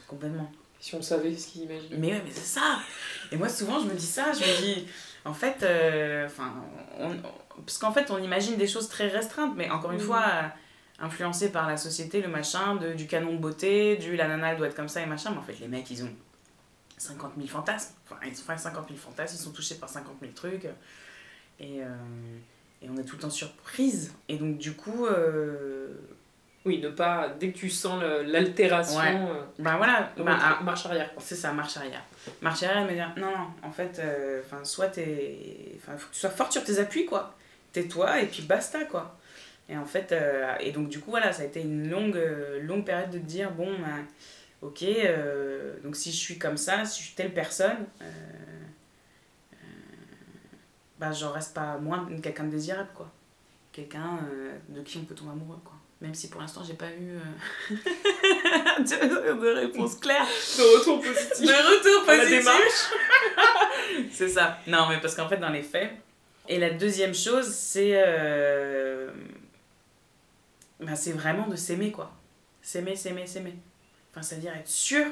Complètement. 0.07 0.49
Si 0.79 0.95
on 0.95 1.01
savait 1.01 1.35
ce 1.35 1.47
qu'il 1.47 1.63
imagine. 1.63 1.89
Mais 1.97 2.13
ouais, 2.13 2.21
mais 2.23 2.31
c'est 2.31 2.59
ça 2.59 2.79
Et 3.31 3.35
moi, 3.37 3.49
souvent, 3.49 3.79
je 3.79 3.85
me 3.85 3.93
dis 3.95 4.05
ça, 4.05 4.31
je 4.31 4.39
me 4.39 4.61
dis, 4.61 4.87
en 5.25 5.33
fait, 5.33 5.57
enfin, 6.25 6.53
parce 7.65 7.77
qu'en 7.79 7.91
fait, 7.91 8.09
on 8.11 8.19
imagine 8.19 8.55
des 8.57 8.67
choses 8.67 8.87
très 8.87 9.07
restreintes, 9.07 9.53
mais 9.57 9.69
encore 9.69 9.91
une 9.91 9.97
Mhm. 9.97 10.03
fois, 10.05 10.23
euh, 10.99 11.05
influencé 11.05 11.51
par 11.51 11.67
la 11.67 11.77
société, 11.77 12.21
le 12.21 12.27
machin, 12.27 12.75
de, 12.75 12.93
du 12.93 13.07
canon 13.07 13.33
de 13.33 13.37
beauté, 13.39 13.97
du 13.97 14.15
la 14.15 14.27
nana 14.27 14.51
elle 14.51 14.57
doit 14.57 14.67
être 14.67 14.75
comme 14.75 14.89
ça 14.89 15.01
et 15.01 15.05
machin, 15.05 15.31
mais 15.31 15.37
en 15.37 15.41
fait, 15.43 15.59
les 15.59 15.67
mecs, 15.67 15.89
ils 15.91 16.03
ont 16.03 16.13
50 16.97 17.33
000 17.37 17.47
fantasmes. 17.47 17.93
Enfin, 18.05 18.19
ils 18.25 18.29
ont 18.31 18.43
enfin, 18.43 18.57
50 18.57 18.87
000 18.87 18.99
fantasmes, 18.99 19.35
ils 19.39 19.43
sont 19.43 19.51
touchés 19.51 19.75
par 19.75 19.89
50 19.89 20.15
000 20.21 20.31
trucs. 20.33 20.65
Et, 21.59 21.81
euh, 21.81 21.87
et 22.81 22.89
on 22.89 22.97
est 22.97 23.03
tout 23.03 23.15
le 23.15 23.21
temps 23.21 23.29
surprise. 23.29 24.13
Et 24.29 24.37
donc, 24.37 24.57
du 24.57 24.73
coup, 24.73 25.05
euh, 25.05 25.87
Oui, 26.65 26.79
ne 26.81 26.89
pas. 26.89 27.29
Dès 27.39 27.51
que 27.51 27.57
tu 27.57 27.69
sens 27.69 28.01
l'altération, 28.25 28.99
Ouais. 28.99 29.15
euh, 29.31 29.41
ben 29.59 29.77
voilà, 29.77 30.11
ben, 30.17 30.23
retour- 30.33 30.57
ah, 30.59 30.63
marche 30.63 30.85
arrière. 30.85 31.09
C'est 31.19 31.35
ça, 31.35 31.53
marche 31.53 31.77
arrière. 31.77 32.03
Marche 32.41 32.61
arrière, 32.63 32.83
me 32.85 32.91
dit 32.91 33.21
non, 33.21 33.31
non, 33.31 33.47
en 33.63 33.71
fait, 33.71 34.01
enfin 34.45 34.63
soit 34.65 34.87
t'es. 34.87 35.77
Enfin, 35.77 35.97
faut 35.97 36.07
que 36.09 36.13
tu 36.13 36.19
sois 36.19 36.29
forte 36.29 36.51
sur 36.51 36.63
tes 36.65 36.77
appuis, 36.79 37.05
quoi. 37.05 37.35
Tais-toi 37.71 38.21
et 38.21 38.25
puis 38.25 38.41
basta, 38.43 38.83
quoi. 38.85 39.17
Et 39.69 39.77
en 39.77 39.85
fait, 39.85 40.11
euh, 40.13 40.53
et 40.59 40.71
donc 40.71 40.87
du 40.89 40.99
coup, 40.99 41.11
voilà, 41.11 41.33
ça 41.33 41.41
a 41.41 41.45
été 41.45 41.61
une 41.61 41.89
longue, 41.89 42.15
euh, 42.15 42.61
longue 42.61 42.85
période 42.85 43.09
de 43.09 43.17
dire 43.17 43.51
bon, 43.51 43.69
ben, 43.79 44.05
ok, 44.61 44.83
euh, 44.83 45.73
donc 45.83 45.95
si 45.95 46.11
je 46.11 46.17
suis 46.17 46.37
comme 46.37 46.55
ça, 46.57 46.85
si 46.85 47.01
je 47.01 47.05
suis 47.07 47.15
telle 47.15 47.33
personne, 47.33 47.85
euh, 48.01 48.05
ben, 50.99 51.11
j'en 51.11 51.31
reste 51.31 51.53
pas 51.53 51.77
moins 51.77 52.07
quelqu'un 52.23 52.45
de 52.45 52.51
désirable, 52.51 52.89
quoi. 52.95 53.11
Quelqu'un 53.73 54.19
de 54.69 54.81
qui 54.81 54.97
on 54.97 55.03
peut 55.05 55.13
tomber 55.13 55.31
amoureux, 55.31 55.59
quoi. 55.63 55.73
Même 56.01 56.13
si 56.15 56.29
pour 56.29 56.39
l'instant, 56.41 56.61
j'ai 56.65 56.73
pas 56.75 56.89
eu 56.91 57.19
de, 58.79 59.41
de 59.41 59.55
réponse 59.59 59.95
claire. 59.95 60.25
De 60.25 60.77
retour 60.79 61.01
positif. 61.01 61.41
De 61.45 61.53
retour 61.53 62.05
positif. 62.05 62.91
C'est 64.11 64.29
ça. 64.29 64.59
Non, 64.67 64.87
mais 64.89 64.99
parce 64.99 65.15
qu'en 65.15 65.27
fait, 65.27 65.37
dans 65.37 65.49
les 65.49 65.63
faits. 65.63 65.91
Et 66.47 66.59
la 66.59 66.69
deuxième 66.69 67.13
chose, 67.13 67.47
c'est. 67.47 67.91
euh, 67.93 69.11
ben, 70.79 70.95
c'est 70.95 71.11
vraiment 71.11 71.47
de 71.47 71.55
s'aimer, 71.55 71.91
quoi. 71.91 72.11
S'aimer, 72.61 72.95
s'aimer, 72.95 73.25
s'aimer. 73.27 73.55
Enfin, 74.11 74.21
c'est-à-dire 74.21 74.55
être 74.55 74.67
sûr 74.67 75.05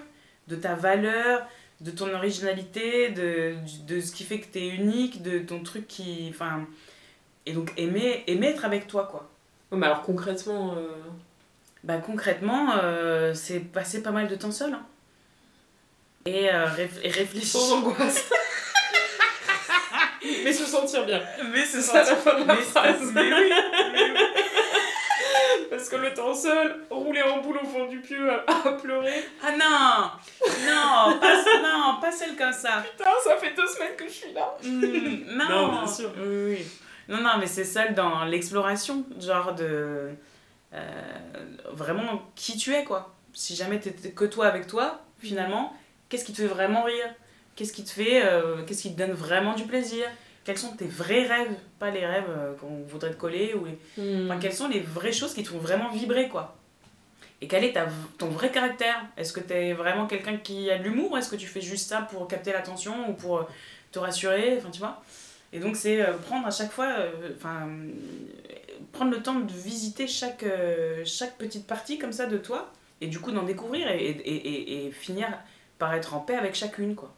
de 0.48 0.56
ta 0.56 0.76
valeur, 0.76 1.48
de 1.82 1.92
ton 1.92 2.14
originalité, 2.14 3.10
de, 3.10 3.56
de 3.88 4.00
ce 4.02 4.12
qui 4.12 4.24
fait 4.24 4.40
que 4.40 4.48
t'es 4.48 4.68
unique, 4.68 5.22
de 5.24 5.40
ton 5.40 5.62
truc 5.64 5.88
qui. 5.88 6.28
Enfin. 6.30 6.66
Et 7.46 7.54
donc, 7.54 7.72
aimer, 7.78 8.24
aimer 8.28 8.48
être 8.48 8.66
avec 8.66 8.88
toi, 8.88 9.08
quoi. 9.10 9.30
Ouais, 9.72 9.78
mais 9.78 9.86
alors 9.88 10.02
concrètement, 10.02 10.76
euh, 10.78 10.88
Bah 11.84 11.98
concrètement, 11.98 12.72
euh, 12.82 13.34
c'est 13.36 13.60
passer 13.60 14.02
pas 14.02 14.12
mal 14.12 14.28
de 14.28 14.36
temps 14.36 14.52
seul. 14.52 14.74
hein. 14.74 14.86
Et, 16.26 16.52
euh, 16.52 16.66
réf- 16.66 17.00
et 17.04 17.10
réfléchir. 17.10 17.60
sans 17.60 17.78
angoisse. 17.78 18.30
mais 20.44 20.54
se 20.54 20.66
sentir 20.66 21.06
bien. 21.06 21.22
Mais 21.52 21.64
la 21.94 22.16
fin 22.16 22.40
de 22.40 22.44
ma 22.46 22.56
Mais- 22.56 22.62
phrase. 22.62 23.12
mais 23.14 23.32
oui, 23.34 23.52
Parce 25.88 26.02
que 26.02 26.08
le 26.08 26.14
temps 26.16 26.34
seul, 26.34 26.78
rouler 26.90 27.22
en 27.22 27.42
boule 27.42 27.60
au 27.62 27.66
fond 27.66 27.86
du 27.86 28.00
pieu 28.00 28.32
à, 28.32 28.44
à 28.68 28.72
pleurer. 28.72 29.24
Ah 29.44 29.52
non 29.52 30.10
Non, 30.66 31.20
pas, 31.20 31.36
non, 31.62 32.00
pas 32.02 32.12
celle 32.12 32.36
comme 32.36 32.52
ça. 32.54 32.84
Putain, 32.98 33.12
ça 33.24 33.38
fait 33.38 33.54
deux 33.56 33.68
semaines 33.68 33.96
que 33.96 34.06
je 34.08 34.14
suis 34.14 34.34
là. 34.34 34.58
Hmm, 34.64 35.38
non, 35.38 35.48
Non, 35.48 35.72
bien 35.74 35.88
sûr. 35.88 36.12
Oui, 36.18 36.56
oui. 36.58 36.68
Non, 37.08 37.18
non, 37.22 37.38
mais 37.40 37.46
c'est 37.46 37.64
celle 37.66 37.94
dans 37.94 38.24
l'exploration, 38.26 39.06
genre 39.20 39.54
de. 39.54 40.10
euh, 40.74 40.80
vraiment 41.72 42.32
qui 42.36 42.58
tu 42.58 42.74
es, 42.74 42.84
quoi. 42.84 43.14
Si 43.34 43.56
jamais 43.56 43.80
t'étais 43.80 44.10
que 44.10 44.26
toi 44.26 44.48
avec 44.48 44.66
toi, 44.66 45.02
finalement, 45.20 45.72
qu'est-ce 46.10 46.26
qui 46.26 46.34
te 46.34 46.42
fait 46.42 46.48
vraiment 46.48 46.82
rire? 46.82 47.14
Qu'est-ce 47.56 47.74
qui 47.74 47.84
te 47.84 47.92
fait. 47.92 48.26
euh, 48.26 48.64
qu'est-ce 48.66 48.82
qui 48.82 48.94
te 48.96 48.98
donne 48.98 49.12
vraiment 49.14 49.54
du 49.54 49.66
plaisir? 49.66 50.08
Quels 50.46 50.58
sont 50.58 50.76
tes 50.78 50.86
vrais 50.86 51.24
rêves 51.26 51.56
Pas 51.80 51.92
les 51.92 52.06
rêves 52.06 52.30
euh, 52.30 52.54
qu'on 52.56 52.84
voudrait 52.88 53.10
te 53.12 53.16
coller 53.18 53.54
ou 53.56 53.66
les- 53.66 53.78
Enfin, 54.26 54.40
quelles 54.40 54.54
sont 54.54 54.68
les 54.70 54.80
vraies 54.80 55.12
choses 55.12 55.34
qui 55.34 55.44
te 55.44 55.50
font 55.50 55.58
vraiment 55.58 55.90
vibrer, 55.92 56.30
quoi? 56.30 56.56
Et 57.42 57.48
quel 57.48 57.64
est 57.66 57.74
ta, 57.74 57.88
ton 58.18 58.28
vrai 58.28 58.52
caractère? 58.52 59.04
Est-ce 59.18 59.34
que 59.34 59.42
t'es 59.42 59.74
vraiment 59.74 60.08
quelqu'un 60.08 60.38
qui 60.38 60.70
a 60.72 60.78
de 60.78 60.84
l'humour 60.84 61.12
ou 61.12 61.18
est-ce 61.18 61.30
que 61.30 61.36
tu 61.36 61.48
fais 61.48 61.62
juste 61.62 61.90
ça 61.90 62.02
pour 62.02 62.28
capter 62.28 62.54
l'attention 62.54 63.10
ou 63.10 63.14
pour 63.14 63.40
euh, 63.40 63.44
te 63.92 64.00
rassurer? 64.00 64.56
Enfin, 64.58 64.70
tu 64.72 64.80
vois? 64.80 65.04
Et 65.52 65.60
donc, 65.60 65.76
c'est 65.76 66.02
euh, 66.02 66.14
prendre 66.14 66.46
à 66.48 66.52
chaque 66.52 66.72
fois... 66.72 66.94
Enfin... 67.36 67.68
euh, 67.68 67.90
prendre 68.92 69.12
le 69.12 69.22
temps 69.22 69.36
de 69.40 69.52
visiter 69.52 70.08
chaque, 70.08 70.44
euh, 70.44 71.02
chaque 71.06 71.38
petite 71.38 71.66
partie 71.66 71.98
comme 71.98 72.12
ça 72.14 72.26
de 72.28 72.38
toi 72.38 72.72
et 73.02 73.08
du 73.08 73.20
coup 73.20 73.32
d'en 73.32 73.44
découvrir 73.44 73.90
et, 73.90 74.06
et, 74.06 74.36
et, 74.36 74.86
et 74.88 74.92
finir 74.92 75.28
par 75.80 75.94
être 75.94 76.14
en 76.14 76.20
paix 76.20 76.36
avec 76.36 76.56
chacune, 76.56 76.96
quoi. 76.96 77.14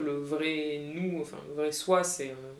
Le 0.00 0.12
vrai 0.18 0.80
nous, 0.94 1.20
enfin 1.20 1.36
le 1.48 1.54
vrai 1.54 1.72
soi, 1.72 2.02
c'est. 2.02 2.30
euh, 2.30 2.52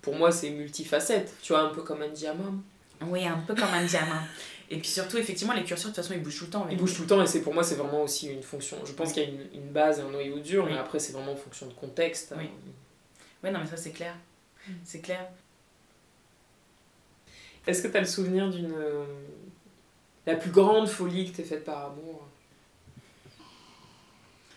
Pour 0.00 0.14
moi, 0.16 0.32
c'est 0.32 0.50
multifacette. 0.50 1.32
Tu 1.42 1.52
vois, 1.52 1.62
un 1.62 1.68
peu 1.74 1.82
comme 1.82 2.02
un 2.02 2.08
diamant. 2.08 2.54
Oui, 3.02 3.24
un 3.26 3.38
peu 3.38 3.54
comme 3.54 3.72
un 3.72 3.84
diamant. 3.84 4.20
Et 4.70 4.78
puis 4.78 4.88
surtout, 4.88 5.18
effectivement, 5.18 5.52
les 5.52 5.64
curseurs, 5.64 5.90
de 5.90 5.94
toute 5.96 6.02
façon, 6.04 6.14
ils 6.14 6.22
bougent 6.22 6.38
tout 6.38 6.44
le 6.46 6.50
temps. 6.50 6.62
avec 6.62 6.72
Il 6.72 6.78
bouge 6.78 6.94
tout 6.94 7.02
le 7.02 7.08
temps 7.08 7.22
et 7.22 7.26
c'est 7.26 7.42
pour 7.42 7.52
moi, 7.54 7.62
c'est 7.62 7.74
vraiment 7.74 8.02
aussi 8.02 8.28
une 8.32 8.42
fonction. 8.42 8.78
Je 8.84 8.92
pense 8.92 9.12
qu'il 9.12 9.22
y 9.22 9.26
a 9.26 9.28
une, 9.28 9.46
une 9.54 9.70
base, 9.70 10.00
un 10.00 10.08
noyau 10.10 10.38
dur, 10.38 10.64
Oui. 10.64 10.72
mais 10.72 10.78
après, 10.78 10.98
c'est 10.98 11.12
vraiment 11.12 11.32
en 11.32 11.36
fonction 11.36 11.66
de 11.66 11.72
contexte. 11.74 12.32
Oui. 12.38 12.48
Ouais, 13.44 13.50
non, 13.50 13.60
mais 13.60 13.66
ça, 13.66 13.76
c'est 13.76 13.90
clair. 13.90 14.14
C'est 14.84 15.00
clair. 15.00 15.28
Est-ce 17.66 17.82
que 17.82 17.88
tu 17.88 17.96
as 17.96 18.00
le 18.00 18.06
souvenir 18.06 18.48
d'une. 18.50 18.72
euh, 18.72 19.04
La 20.26 20.36
plus 20.36 20.50
grande 20.50 20.88
folie 20.88 21.30
que 21.30 21.36
t'aies 21.36 21.44
faite 21.44 21.64
par 21.64 21.86
amour? 21.86 22.26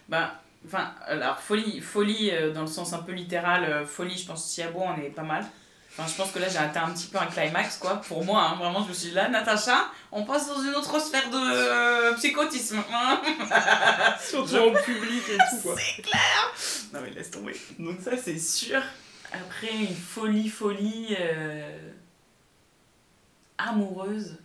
Bah, 0.07 0.41
enfin, 0.65 0.91
alors, 1.05 1.39
folie, 1.39 1.79
folie 1.81 2.31
euh, 2.31 2.51
dans 2.51 2.61
le 2.61 2.67
sens 2.67 2.93
un 2.93 2.99
peu 2.99 3.11
littéral, 3.11 3.63
euh, 3.63 3.85
folie, 3.85 4.17
je 4.17 4.25
pense, 4.27 4.45
si 4.49 4.61
à 4.61 4.69
bon, 4.69 4.83
on 4.87 5.01
est 5.01 5.09
pas 5.09 5.23
mal. 5.23 5.45
Enfin, 5.91 6.09
je 6.09 6.15
pense 6.15 6.31
que 6.31 6.39
là, 6.39 6.49
j'ai 6.49 6.57
atteint 6.57 6.83
un 6.85 6.91
petit 6.91 7.07
peu 7.07 7.17
un 7.17 7.25
climax, 7.27 7.77
quoi. 7.77 8.01
Pour 8.07 8.25
moi, 8.25 8.41
hein, 8.43 8.55
vraiment, 8.55 8.83
je 8.83 8.89
me 8.89 8.93
suis 8.93 9.09
dit 9.09 9.15
là, 9.15 9.29
Natacha, 9.29 9.89
on 10.11 10.25
passe 10.25 10.47
dans 10.47 10.61
une 10.61 10.75
autre 10.75 10.99
sphère 10.99 11.29
de 11.29 11.37
euh, 11.37 12.13
psychotisme. 12.15 12.83
hein. 12.91 13.21
Surtout 14.19 14.55
en 14.57 14.73
public 14.73 15.23
et 15.29 15.37
tout, 15.37 15.61
quoi. 15.63 15.75
Non, 16.93 16.99
mais 17.01 17.11
laisse 17.11 17.31
tomber. 17.31 17.55
Donc, 17.79 18.01
ça, 18.01 18.11
c'est 18.17 18.37
sûr. 18.37 18.81
Après, 19.31 19.73
une 19.73 19.95
folie, 19.95 20.49
folie 20.49 21.15
amoureuse. 23.57 24.37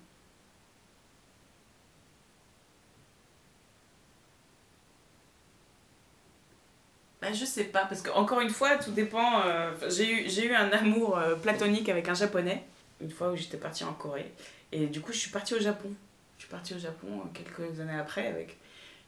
Bah, 7.21 7.33
je 7.33 7.45
sais 7.45 7.64
pas, 7.64 7.85
parce 7.85 8.01
que 8.01 8.11
encore 8.11 8.41
une 8.41 8.51
fois, 8.51 8.77
tout 8.77 8.93
dépend. 8.93 9.43
euh, 9.45 9.73
j'ai 9.89 10.11
eu, 10.11 10.31
j'ai 10.31 10.47
eu 10.47 10.55
un 10.55 10.71
amour 10.71 11.18
euh, 11.18 11.35
platonique 11.37 11.89
avec 11.89 12.09
un 12.09 12.14
japonais, 12.14 12.64
une 13.03 13.11
fois 13.11 13.31
où 13.31 13.37
j'étais 13.37 13.59
partie 13.59 13.85
en 13.85 13.93
Corée. 13.93 14.33
Et 14.73 14.87
du 14.87 15.01
coup, 15.01 15.12
je 15.12 15.18
suis 15.18 15.31
partie 15.31 15.55
au 15.55 15.61
Japon. 15.61 15.93
Je 16.39 16.45
suis 16.45 16.51
partie 16.51 16.75
au 16.75 16.79
Japon 16.79 17.09
euh, 17.09 17.29
quelques 17.35 17.79
années 17.81 17.99
après 17.99 18.27
avec 18.27 18.57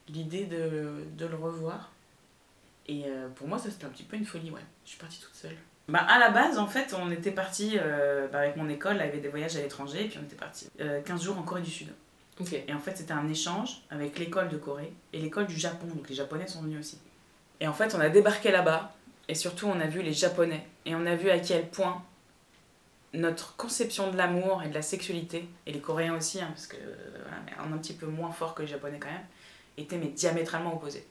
l'idée 0.07 0.45
de, 0.45 1.05
de 1.17 1.25
le 1.25 1.35
revoir. 1.35 1.91
Et 2.87 3.05
euh, 3.07 3.29
pour 3.29 3.47
moi, 3.47 3.57
ça 3.57 3.71
c'était 3.71 3.85
un 3.85 3.89
petit 3.89 4.03
peu 4.03 4.15
une 4.15 4.25
folie, 4.25 4.51
ouais. 4.51 4.61
Je 4.85 4.89
suis 4.91 4.99
partie 4.99 5.19
toute 5.19 5.33
seule. 5.33 5.55
Bah, 5.87 6.05
à 6.07 6.19
la 6.19 6.29
base, 6.29 6.59
en 6.59 6.67
fait, 6.67 6.93
on 6.97 7.09
était 7.09 7.31
parti 7.31 7.77
bah, 8.31 8.39
avec 8.39 8.55
mon 8.55 8.69
école, 8.69 8.95
il 8.97 8.99
y 8.99 9.01
avait 9.03 9.17
des 9.19 9.27
voyages 9.27 9.55
à 9.57 9.61
l'étranger, 9.61 10.05
et 10.05 10.07
puis 10.07 10.19
on 10.21 10.23
était 10.25 10.35
parti 10.35 10.69
15 10.77 11.21
jours 11.23 11.37
en 11.37 11.41
Corée 11.41 11.61
du 11.61 11.71
Sud. 11.71 11.87
Ok. 12.39 12.53
Et 12.53 12.73
en 12.73 12.79
fait, 12.79 12.95
c'était 12.95 13.11
un 13.13 13.27
échange 13.27 13.81
avec 13.89 14.17
l'école 14.19 14.49
de 14.49 14.57
Corée 14.57 14.93
et 15.11 15.19
l'école 15.19 15.47
du 15.47 15.57
Japon, 15.57 15.87
donc 15.87 16.07
les 16.07 16.15
Japonais 16.15 16.47
sont 16.47 16.61
venus 16.61 16.79
aussi. 16.79 16.99
Et 17.59 17.67
en 17.67 17.73
fait, 17.73 17.95
on 17.95 17.99
a 17.99 18.09
débarqué 18.09 18.51
là-bas, 18.51 18.93
et 19.27 19.35
surtout, 19.35 19.67
on 19.67 19.79
a 19.79 19.87
vu 19.87 20.01
les 20.01 20.13
Japonais, 20.13 20.65
et 20.85 20.95
on 20.95 21.05
a 21.05 21.15
vu 21.15 21.29
à 21.29 21.39
quel 21.39 21.67
point 21.69 22.03
notre 23.13 23.55
conception 23.55 24.11
de 24.11 24.17
l'amour 24.17 24.63
et 24.63 24.69
de 24.69 24.73
la 24.73 24.81
sexualité, 24.81 25.47
et 25.65 25.71
les 25.71 25.79
Coréens 25.79 26.15
aussi, 26.15 26.41
hein, 26.41 26.49
parce 26.49 26.67
que 26.67 26.77
voilà, 26.77 27.65
un, 27.75 27.77
petit 27.77 27.93
peu 27.93 28.07
moins 28.07 28.31
fort 28.31 28.55
que 28.55 28.63
les 28.63 28.67
Japonais 28.67 28.99
quand 28.99 29.11
même, 29.11 29.25
étaient 29.77 29.97
mais 29.97 30.07
diamétralement 30.07 30.73
opposés. 30.73 31.05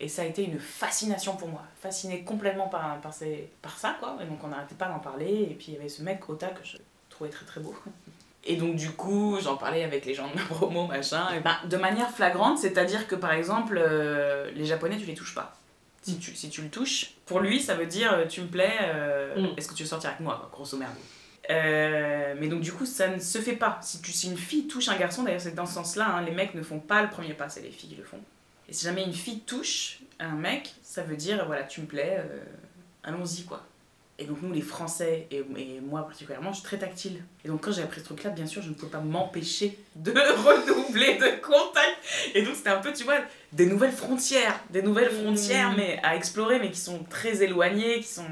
Et 0.00 0.08
ça 0.08 0.22
a 0.22 0.24
été 0.24 0.44
une 0.44 0.58
fascination 0.58 1.36
pour 1.36 1.48
moi, 1.48 1.62
fascinée 1.80 2.24
complètement 2.24 2.68
par, 2.68 3.00
par, 3.00 3.12
ces, 3.12 3.48
par 3.60 3.78
ça, 3.78 3.96
quoi. 4.00 4.16
Et 4.20 4.24
donc 4.24 4.42
on 4.42 4.48
n'arrêtait 4.48 4.74
pas 4.74 4.88
d'en 4.88 4.98
parler, 4.98 5.48
et 5.50 5.54
puis 5.54 5.66
il 5.68 5.74
y 5.74 5.76
avait 5.76 5.88
ce 5.88 6.02
mec 6.02 6.28
Ota 6.28 6.48
que 6.48 6.64
je 6.64 6.78
trouvais 7.10 7.30
très 7.30 7.44
très 7.44 7.60
beau. 7.60 7.74
Et 8.44 8.56
donc 8.56 8.74
du 8.74 8.90
coup, 8.90 9.38
j'en 9.40 9.56
parlais 9.56 9.84
avec 9.84 10.04
les 10.04 10.14
gens 10.14 10.28
de 10.28 10.34
ma 10.34 10.42
promo, 10.44 10.88
machin, 10.88 11.28
ben, 11.44 11.56
de 11.64 11.76
manière 11.76 12.10
flagrante, 12.10 12.58
c'est-à-dire 12.58 13.06
que 13.06 13.14
par 13.14 13.32
exemple, 13.32 13.78
euh, 13.78 14.50
les 14.56 14.64
Japonais, 14.64 14.96
tu 14.96 15.06
les 15.06 15.14
touches 15.14 15.36
pas. 15.36 15.56
Si 16.02 16.18
tu, 16.18 16.34
si 16.34 16.50
tu 16.50 16.62
le 16.62 16.68
touches, 16.68 17.12
pour 17.26 17.40
lui, 17.40 17.60
ça 17.60 17.74
veut 17.74 17.86
dire 17.86 18.12
euh, 18.12 18.26
tu 18.26 18.40
me 18.42 18.46
plais, 18.48 18.76
euh, 18.82 19.40
Mm. 19.40 19.54
est-ce 19.56 19.68
que 19.68 19.74
tu 19.74 19.84
veux 19.84 19.88
sortir 19.88 20.10
avec 20.10 20.20
moi, 20.20 20.36
quoi, 20.40 20.50
grosso 20.52 20.76
merdo. 20.76 20.98
Euh, 21.50 22.34
mais 22.38 22.48
donc 22.48 22.60
du 22.60 22.72
coup, 22.72 22.86
ça 22.86 23.08
ne 23.08 23.18
se 23.18 23.38
fait 23.38 23.54
pas. 23.56 23.78
Si, 23.82 24.00
tu, 24.02 24.12
si 24.12 24.28
une 24.30 24.36
fille 24.38 24.66
touche 24.66 24.88
un 24.88 24.96
garçon, 24.96 25.22
d'ailleurs 25.22 25.40
c'est 25.40 25.54
dans 25.54 25.66
ce 25.66 25.74
sens-là, 25.74 26.06
hein, 26.16 26.22
les 26.22 26.32
mecs 26.32 26.54
ne 26.54 26.62
font 26.62 26.78
pas 26.80 27.02
le 27.02 27.10
premier 27.10 27.34
pas, 27.34 27.48
c'est 27.48 27.60
les 27.62 27.70
filles 27.70 27.90
qui 27.90 27.96
le 27.96 28.04
font. 28.04 28.20
Et 28.68 28.72
si 28.72 28.84
jamais 28.84 29.04
une 29.04 29.12
fille 29.12 29.40
touche 29.40 30.00
un 30.20 30.32
mec, 30.36 30.74
ça 30.82 31.02
veut 31.02 31.16
dire, 31.16 31.46
voilà, 31.46 31.64
tu 31.64 31.80
me 31.80 31.86
plais, 31.86 32.16
euh, 32.18 32.38
allons-y, 33.02 33.44
quoi. 33.44 33.64
Et 34.18 34.24
donc 34.24 34.38
nous, 34.42 34.52
les 34.52 34.60
Français, 34.60 35.26
et, 35.30 35.38
et 35.56 35.80
moi 35.80 36.02
particulièrement, 36.06 36.52
je 36.52 36.58
suis 36.58 36.64
très 36.64 36.78
tactile. 36.78 37.24
Et 37.44 37.48
donc 37.48 37.62
quand 37.64 37.72
j'ai 37.72 37.82
appris 37.82 38.00
ce 38.00 38.04
truc-là, 38.04 38.30
bien 38.30 38.46
sûr, 38.46 38.62
je 38.62 38.68
ne 38.68 38.74
pouvais 38.74 38.92
pas 38.92 39.00
m'empêcher 39.00 39.76
de 39.96 40.10
redoubler 40.46 41.14
de 41.16 41.40
contact. 41.40 41.96
Et 42.34 42.42
donc 42.42 42.54
c'était 42.54 42.70
un 42.70 42.78
peu, 42.80 42.92
tu 42.92 43.04
vois, 43.04 43.18
des 43.52 43.66
nouvelles 43.66 43.90
frontières, 43.92 44.60
des 44.70 44.82
nouvelles 44.82 45.10
frontières, 45.10 45.70
Mhm. 45.70 45.76
mais 45.76 45.98
à 46.02 46.14
explorer, 46.14 46.58
mais 46.60 46.70
qui 46.70 46.78
sont 46.80 47.02
très 47.10 47.42
éloignées, 47.42 47.96
qui 48.00 48.08
sont... 48.08 48.26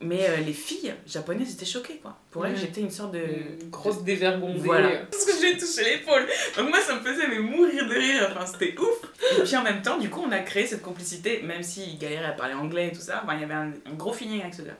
Mais 0.00 0.28
euh, 0.28 0.36
les 0.38 0.52
filles 0.52 0.92
japonaises 1.06 1.52
étaient 1.54 1.64
choquées, 1.64 1.98
quoi. 2.02 2.18
Pour 2.32 2.44
elles, 2.44 2.56
j'étais 2.56 2.80
une 2.80 2.90
sorte 2.90 3.12
de... 3.12 3.20
Une 3.62 3.70
grosse 3.70 4.02
dévergondée. 4.02 4.58
Voilà. 4.58 4.88
Parce 5.10 5.24
que 5.24 5.32
je 5.32 5.40
lui 5.40 5.50
ai 5.52 5.56
touché 5.56 5.84
l'épaule. 5.84 6.26
Donc 6.58 6.68
moi, 6.68 6.80
ça 6.80 6.96
me 6.96 7.00
faisait 7.00 7.28
mais 7.28 7.38
mourir 7.38 7.88
de 7.88 7.94
rire. 7.94 8.28
Enfin, 8.36 8.44
c'était 8.44 8.74
ouf. 8.78 9.10
Et 9.38 9.42
puis 9.44 9.56
en 9.56 9.62
même 9.62 9.80
temps, 9.80 9.96
du 9.96 10.10
coup, 10.10 10.20
on 10.26 10.32
a 10.32 10.40
créé 10.40 10.66
cette 10.66 10.82
complicité, 10.82 11.40
même 11.42 11.62
s'il 11.62 11.96
galérait 11.96 12.26
à 12.26 12.32
parler 12.32 12.54
anglais 12.54 12.88
et 12.88 12.92
tout 12.92 13.00
ça. 13.00 13.22
Enfin, 13.24 13.34
il 13.36 13.40
y 13.40 13.44
avait 13.44 13.54
un, 13.54 13.72
un 13.86 13.94
gros 13.94 14.12
feeling 14.12 14.40
avec 14.42 14.52
ce 14.54 14.62
gars. 14.62 14.76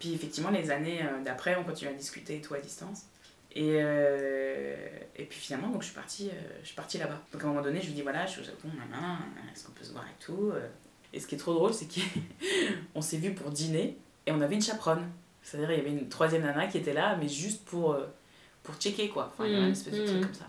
Puis 0.00 0.12
effectivement, 0.14 0.50
les 0.50 0.70
années 0.72 1.02
euh, 1.02 1.22
d'après, 1.24 1.54
on 1.56 1.62
continue 1.62 1.90
à 1.90 1.94
discuter 1.94 2.36
et 2.38 2.40
tout 2.40 2.54
à 2.54 2.58
distance. 2.58 3.02
Et, 3.52 3.78
euh, 3.82 4.74
et 5.16 5.24
puis 5.24 5.38
finalement, 5.38 5.68
donc, 5.68 5.82
je 5.82 5.86
suis 5.86 5.94
partie, 5.94 6.28
euh, 6.30 6.40
je 6.62 6.66
suis 6.68 6.74
partie 6.76 6.98
là-bas. 6.98 7.20
Donc 7.32 7.42
à 7.42 7.44
un 7.44 7.48
moment 7.50 7.62
donné, 7.62 7.80
je 7.80 7.86
lui 7.86 7.92
dis 7.94 8.02
voilà, 8.02 8.26
je 8.26 8.32
suis 8.32 8.40
au 8.40 8.44
Japon, 8.44 8.68
est-ce 9.52 9.64
qu'on 9.66 9.72
peut 9.72 9.84
se 9.84 9.92
voir 9.92 10.04
et 10.04 10.24
tout. 10.24 10.52
Et 11.12 11.20
ce 11.20 11.26
qui 11.26 11.34
est 11.34 11.38
trop 11.38 11.52
drôle, 11.54 11.74
c'est 11.74 11.86
qu'on 12.94 13.00
s'est 13.02 13.16
vu 13.18 13.32
pour 13.34 13.50
dîner 13.50 13.96
et 14.26 14.32
on 14.32 14.40
avait 14.40 14.54
une 14.54 14.62
chaperonne. 14.62 15.08
C'est-à-dire, 15.42 15.72
il 15.72 15.78
y 15.78 15.80
avait 15.80 15.90
une 15.90 16.08
troisième 16.08 16.42
nana 16.42 16.66
qui 16.66 16.78
était 16.78 16.92
là, 16.92 17.16
mais 17.20 17.28
juste 17.28 17.64
pour, 17.64 17.96
pour 18.62 18.74
checker 18.76 19.08
quoi. 19.08 19.32
Enfin, 19.32 19.46
il 19.46 19.52
y 19.52 19.56
avait 19.56 19.66
une 19.66 19.72
espèce 19.72 19.94
de 19.94 20.04
truc 20.04 20.16
Mhm. 20.18 20.24
comme 20.26 20.34
ça. 20.34 20.46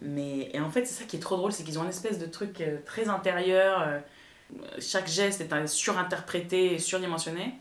Mais, 0.00 0.50
et 0.52 0.60
en 0.60 0.70
fait, 0.70 0.84
c'est 0.86 0.94
ça 0.94 1.04
qui 1.04 1.16
est 1.16 1.20
trop 1.20 1.36
drôle, 1.36 1.52
c'est 1.52 1.62
qu'ils 1.64 1.78
ont 1.78 1.82
une 1.84 1.90
espèce 1.90 2.18
de 2.18 2.26
truc 2.26 2.62
très 2.86 3.08
intérieur. 3.08 4.00
chaque 4.80 5.06
geste 5.08 5.40
est 5.40 5.66
surinterprété 5.66 6.74
et 6.74 6.78
surdimensionné. 6.78 7.54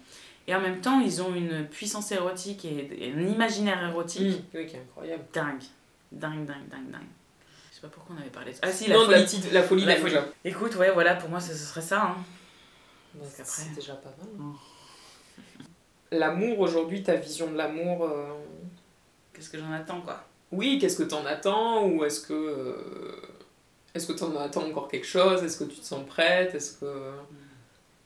Et 0.48 0.54
en 0.56 0.60
même 0.62 0.82
temps, 0.82 1.00
ils 1.00 1.22
ont 1.22 1.34
une 1.34 1.66
puissance 1.68 2.12
érotique 2.12 2.66
et, 2.66 2.90
et 3.08 3.14
un 3.14 3.22
imaginaire 3.28 3.84
érotique 3.90 4.40
Mmh. 4.54 4.58
Oui, 4.58 4.68
qui 4.68 4.76
est 4.76 4.80
incroyable. 4.80 5.24
dingue. 5.34 5.64
Dingue, 6.12 6.46
dingue, 6.46 6.68
dingue, 6.70 6.92
dingue. 6.92 7.02
Je 7.72 7.76
sais 7.76 7.82
pas 7.82 7.88
pourquoi 7.88 8.16
on 8.18 8.20
avait 8.22 8.30
parlé 8.30 8.52
de 8.52 8.56
ça. 8.58 8.62
Ah 8.64 8.72
si, 8.72 8.88
la 8.88 8.96
non, 8.96 9.06
folie. 9.06 9.16
la, 9.18 9.24
petite, 9.24 9.52
la 9.52 9.64
folie 9.64 9.86
La 9.86 9.96
folie. 9.96 10.16
Écoute, 10.46 10.76
ouais, 10.76 10.92
voilà, 10.92 11.16
pour 11.16 11.30
moi, 11.30 11.40
ce, 11.40 11.54
ce 11.54 11.66
serait 11.66 11.82
ça. 11.82 12.04
Hein. 12.04 12.16
C'est 13.44 13.74
déjà 13.74 13.94
pas 13.94 14.14
mal. 14.20 14.28
Mm. 14.38 14.54
L'amour 16.12 16.60
aujourd'hui, 16.60 17.02
ta 17.04 17.16
vision 17.16 17.50
de 17.52 17.58
l'amour, 17.58 18.06
euh, 18.06 18.28
Qu'est-ce 19.34 19.50
que 19.50 19.58
j'en 19.58 19.72
attends, 19.72 20.02
quoi? 20.02 20.24
Oui, 20.52 20.78
qu'est-ce 20.80 20.98
que 20.98 21.04
t'en 21.04 21.26
attends 21.26 21.88
ou 21.88 22.04
est-ce 22.04 22.22
que 22.22 22.34
euh, 22.34 23.16
est-ce 23.96 24.06
que 24.06 24.14
t'en 24.14 24.36
attends 24.38 24.64
encore 24.68 24.88
quelque 24.88 25.08
chose? 25.08 25.42
Est-ce 25.44 25.58
que 25.58 25.64
tu 25.64 25.80
te 25.80 25.86
sens 25.86 26.06
prête? 26.06 26.54
Est-ce 26.54 26.74
que 26.78 27.12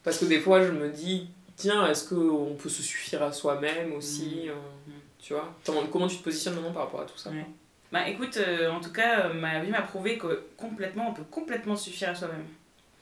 parce 0.04 0.18
que 0.20 0.24
des 0.26 0.40
fois 0.40 0.64
je 0.66 0.72
me 0.72 0.88
dis 0.90 1.30
tiens, 1.58 1.86
est-ce 1.88 2.08
que 2.08 2.16
on 2.16 2.56
peut 2.56 2.70
se 2.70 2.82
suffire 2.82 3.22
à 3.24 3.34
soi-même 3.34 3.92
aussi 3.94 4.44
Mm. 4.46 4.50
euh, 4.50 4.54
Mm. 4.88 4.92
Tu 5.20 5.34
vois? 5.34 5.54
Comment- 5.92 6.08
tu 6.08 6.18
te 6.20 6.24
positionnes 6.24 6.54
maintenant 6.56 6.72
par 6.72 6.84
rapport 6.84 7.02
à 7.02 7.06
tout 7.06 7.18
ça? 7.18 7.32
Ouais. 7.32 7.46
Bah 7.92 8.08
écoute, 8.08 8.38
euh, 8.38 8.70
en 8.72 8.80
tout 8.80 8.92
cas, 8.94 9.26
euh, 9.28 9.34
ma 9.34 9.60
vie 9.62 9.72
m'a 9.72 9.82
prouvé 9.82 10.18
que 10.18 10.44
complètement, 10.56 11.10
on 11.10 11.14
peut 11.14 11.24
complètement 11.30 11.76
suffire 11.76 12.10
à 12.10 12.16
soi-même. 12.16 12.46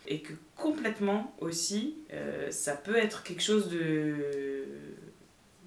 Et 0.08 0.20
que 0.22 0.34
complètement 0.56 1.36
aussi, 1.39 1.95
euh, 2.14 2.49
ça 2.51 2.74
peut 2.76 2.95
être 2.95 3.24
quelque 3.24 3.41
chose 3.43 3.70
de, 3.70 4.66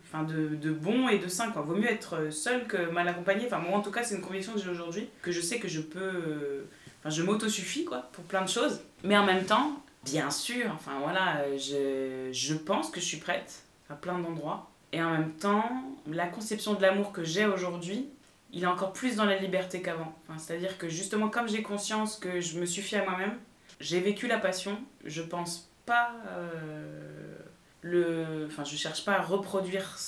enfin 0.04 0.22
de, 0.24 0.54
de 0.56 0.70
bon 0.70 1.08
et 1.08 1.18
de 1.18 1.28
sain. 1.28 1.50
Quoi. 1.50 1.62
Vaut 1.62 1.74
mieux 1.74 1.90
être 1.90 2.32
seul 2.32 2.66
que 2.66 2.90
mal 2.90 3.06
accompagné. 3.08 3.46
Enfin, 3.46 3.58
moi 3.58 3.76
en 3.78 3.82
tout 3.82 3.90
cas, 3.90 4.02
c'est 4.04 4.14
une 4.14 4.20
conviction 4.22 4.54
que 4.54 4.60
j'ai 4.60 4.70
aujourd'hui, 4.70 5.08
que 5.22 5.30
je 5.32 5.40
sais 5.40 5.58
que 5.58 5.68
je 5.68 5.80
peux. 5.80 6.64
Enfin, 7.00 7.10
je 7.10 7.22
m'autosuffis 7.22 7.84
quoi, 7.84 8.08
pour 8.12 8.24
plein 8.24 8.42
de 8.42 8.48
choses. 8.48 8.80
Mais 9.04 9.16
en 9.16 9.24
même 9.26 9.44
temps, 9.44 9.82
Bien 10.04 10.30
sûr, 10.30 10.70
enfin 10.72 10.98
voilà, 11.00 11.38
euh, 11.38 11.58
je, 11.58 12.32
je 12.32 12.54
pense 12.54 12.90
que 12.90 13.00
je 13.00 13.04
suis 13.04 13.18
prête 13.18 13.62
à 13.90 13.94
plein 13.94 14.18
d'endroits. 14.18 14.70
Et 14.92 15.02
en 15.02 15.10
même 15.10 15.32
temps, 15.32 15.70
la 16.06 16.26
conception 16.26 16.74
de 16.74 16.82
l'amour 16.82 17.12
que 17.12 17.24
j'ai 17.24 17.46
aujourd'hui, 17.46 18.08
il 18.52 18.62
est 18.62 18.66
encore 18.66 18.92
plus 18.92 19.16
dans 19.16 19.24
la 19.24 19.36
liberté 19.36 19.82
qu'avant. 19.82 20.14
Enfin, 20.28 20.38
C'est-à-dire 20.38 20.78
que 20.78 20.88
justement, 20.88 21.28
comme 21.28 21.48
j'ai 21.48 21.62
conscience 21.62 22.16
que 22.16 22.40
je 22.40 22.58
me 22.58 22.66
suffis 22.66 22.96
à 22.96 23.04
moi-même, 23.04 23.36
j'ai 23.80 24.00
vécu 24.00 24.26
la 24.26 24.38
passion, 24.38 24.78
je 25.04 25.22
pense 25.22 25.70
pas 25.84 26.12
euh, 26.28 27.38
le. 27.82 28.46
Enfin, 28.46 28.64
je 28.64 28.76
cherche 28.76 29.04
pas 29.04 29.14
à 29.14 29.22
reproduire 29.22 29.98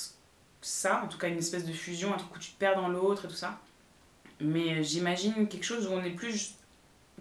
ça, 0.61 1.01
en 1.03 1.07
tout 1.07 1.17
cas 1.17 1.27
une 1.27 1.37
espèce 1.37 1.65
de 1.65 1.71
fusion, 1.73 2.13
un 2.13 2.17
truc 2.17 2.35
où 2.35 2.39
tu 2.39 2.51
te 2.51 2.59
perds 2.59 2.75
dans 2.75 2.87
l'autre 2.87 3.25
et 3.25 3.27
tout 3.27 3.35
ça. 3.35 3.59
Mais 4.39 4.83
j'imagine 4.83 5.47
quelque 5.47 5.63
chose 5.63 5.87
où 5.87 5.91
on 5.91 6.03
est 6.03 6.11
plus 6.11 6.55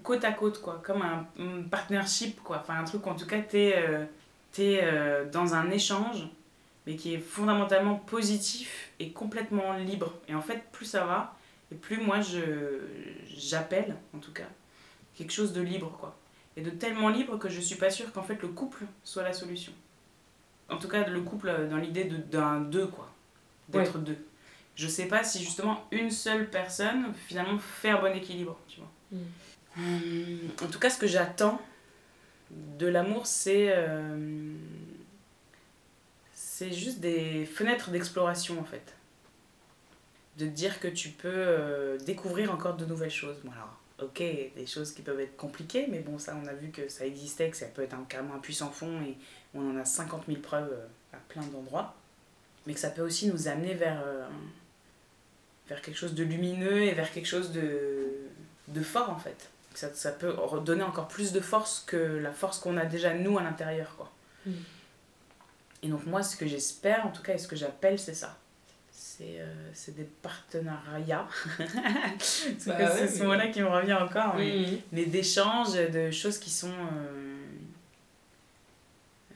côte 0.03 0.24
à 0.24 0.32
côte, 0.32 0.61
quoi, 0.61 0.80
comme 0.84 1.03
un, 1.03 1.26
partnership, 1.70 2.43
quoi. 2.43 2.59
Enfin, 2.61 2.78
un 2.78 2.84
truc 2.84 3.07
où 3.07 3.11
en 3.11 3.14
tout 3.14 3.26
cas 3.26 3.41
t'es 3.41 3.74
euh, 3.76 4.05
es, 4.59 4.80
euh, 4.82 5.28
dans 5.30 5.55
un 5.55 5.70
échange, 5.70 6.28
mais 6.86 6.97
qui 6.97 7.14
est 7.14 7.18
fondamentalement 7.18 7.97
positif 7.97 8.91
et 8.99 9.11
complètement 9.11 9.74
libre. 9.74 10.14
Et 10.28 10.34
en 10.34 10.43
fait, 10.43 10.64
plus 10.72 10.86
ça 10.86 11.05
va, 11.05 11.36
et 11.70 11.74
plus 11.74 11.99
moi 11.99 12.18
j'appelle, 13.26 13.97
en 14.14 14.18
tout 14.18 14.32
cas, 14.32 14.49
quelque 15.14 15.32
chose 15.32 15.53
de 15.53 15.61
libre, 15.61 15.97
quoi. 15.99 16.16
Et 16.57 16.62
de 16.62 16.70
tellement 16.70 17.09
libre 17.09 17.38
que 17.38 17.49
je 17.49 17.61
suis 17.61 17.76
pas 17.76 17.91
sûre 17.91 18.12
qu'en 18.12 18.22
fait 18.22 18.43
le 18.43 18.49
couple 18.49 18.84
soit 19.05 19.22
la 19.22 19.32
solution. 19.32 19.72
En 20.68 20.78
tout 20.78 20.88
cas, 20.88 21.07
le 21.07 21.20
couple 21.20 21.68
dans 21.70 21.76
l'idée 21.76 22.05
d'un 22.05 22.61
deux, 22.61 22.86
quoi. 22.86 23.09
D'être 23.68 23.99
deux. 23.99 24.18
Je 24.74 24.88
sais 24.88 25.07
pas 25.07 25.22
si 25.22 25.41
justement 25.45 25.84
une 25.91 26.11
seule 26.11 26.49
personne, 26.49 27.12
finalement, 27.26 27.59
fait 27.59 27.91
un 27.91 28.01
bon 28.01 28.14
équilibre, 28.16 28.57
tu 28.66 28.80
vois. 28.80 28.91
Mm. 29.12 29.24
Euh, 29.79 30.37
en 30.62 30.66
tout 30.66 30.79
cas, 30.79 30.91
ce 30.91 30.99
que 30.99 31.07
j'attends 31.07 31.61
de 32.51 32.87
l'amour, 32.87 33.27
c'est. 33.27 33.68
Euh, 33.71 34.55
c'est 36.33 36.73
juste 36.73 37.01
des 37.01 37.47
fenêtres 37.47 37.91
d'exploration, 37.91 38.61
en 38.61 38.64
fait. 38.64 38.95
De 40.37 40.47
dire 40.47 40.81
que 40.81 40.89
tu 40.89 41.11
peux 41.11 41.29
euh, 41.33 41.99
découvrir 41.99 42.53
encore 42.53 42.77
de 42.77 42.85
nouvelles 42.85 43.11
choses. 43.11 43.37
Bon, 43.45 43.53
alors, 43.53 43.79
ok, 44.03 44.18
des 44.18 44.66
choses 44.66 44.93
qui 44.93 45.03
peuvent 45.03 45.21
être 45.21 45.37
compliquées, 45.37 45.87
mais 45.89 46.01
bon, 46.01 46.18
ça, 46.18 46.37
on 46.43 46.47
a 46.47 46.53
vu 46.53 46.71
que 46.71 46.89
ça 46.89 47.07
existait, 47.07 47.51
que 47.51 47.57
ça 47.57 47.66
peut 47.66 47.83
être 47.83 47.95
un, 47.95 48.05
carrément 48.09 48.35
un 48.35 48.41
puissant 48.41 48.71
fond, 48.71 49.01
et 49.03 49.16
on 49.55 49.71
en 49.71 49.77
a 49.79 49.85
50 49.85 50.25
000 50.27 50.41
preuves 50.41 50.75
à 51.12 51.16
plein 51.29 51.43
d'endroits. 51.43 51.95
Mais 52.66 52.75
que 52.75 52.81
ça 52.81 52.91
peut 52.91 53.03
aussi 53.03 53.29
nous 53.29 53.49
amener 53.49 53.75
vers, 53.75 54.05
vers 55.66 55.81
quelque 55.81 55.97
chose 55.97 56.14
de 56.14 56.25
lumineux 56.25 56.83
et 56.83 56.93
vers 56.93 57.11
quelque 57.11 57.27
chose 57.27 57.53
de, 57.53 58.11
de 58.68 58.83
fort, 58.83 59.09
en 59.09 59.18
fait 59.18 59.51
ça, 59.75 59.93
ça 59.95 60.12
peut 60.12 60.31
redonner 60.31 60.83
encore 60.83 61.09
plus 61.09 61.33
de 61.33 61.41
force 61.41 61.85
que 61.87 61.97
la 61.97 62.33
force 62.33 62.59
qu'on 62.59 62.77
a 62.77 62.85
déjà 62.85 63.14
nous 63.14 63.39
à 63.39 63.43
l'intérieur 63.43 63.95
quoi. 63.97 64.11
Mm. 64.47 64.53
et 65.83 65.89
donc 65.89 66.07
moi 66.07 66.23
ce 66.23 66.37
que 66.37 66.47
j'espère 66.47 67.07
en 67.07 67.11
tout 67.11 67.23
cas 67.23 67.35
et 67.35 67.39
ce 67.39 67.49
que 67.49 67.57
j'appelle 67.57 67.99
c'est 67.99 68.14
ça. 68.14 68.37
C'est 68.93 69.39
euh, 69.41 69.73
des 69.89 70.05
partenariats. 70.23 71.29
Bah 72.66 72.91
c'est 72.91 73.09
ce 73.09 73.23
mot 73.23 73.35
là 73.35 73.49
qui 73.49 73.61
me 73.62 73.68
revient 73.68 73.95
encore 73.95 74.37
mais, 74.37 75.07
d'échanges 75.07 75.75
de 75.75 76.11
choses 76.11 76.39
qui 76.39 76.51
sont 76.51 76.68
euh, 76.68 77.37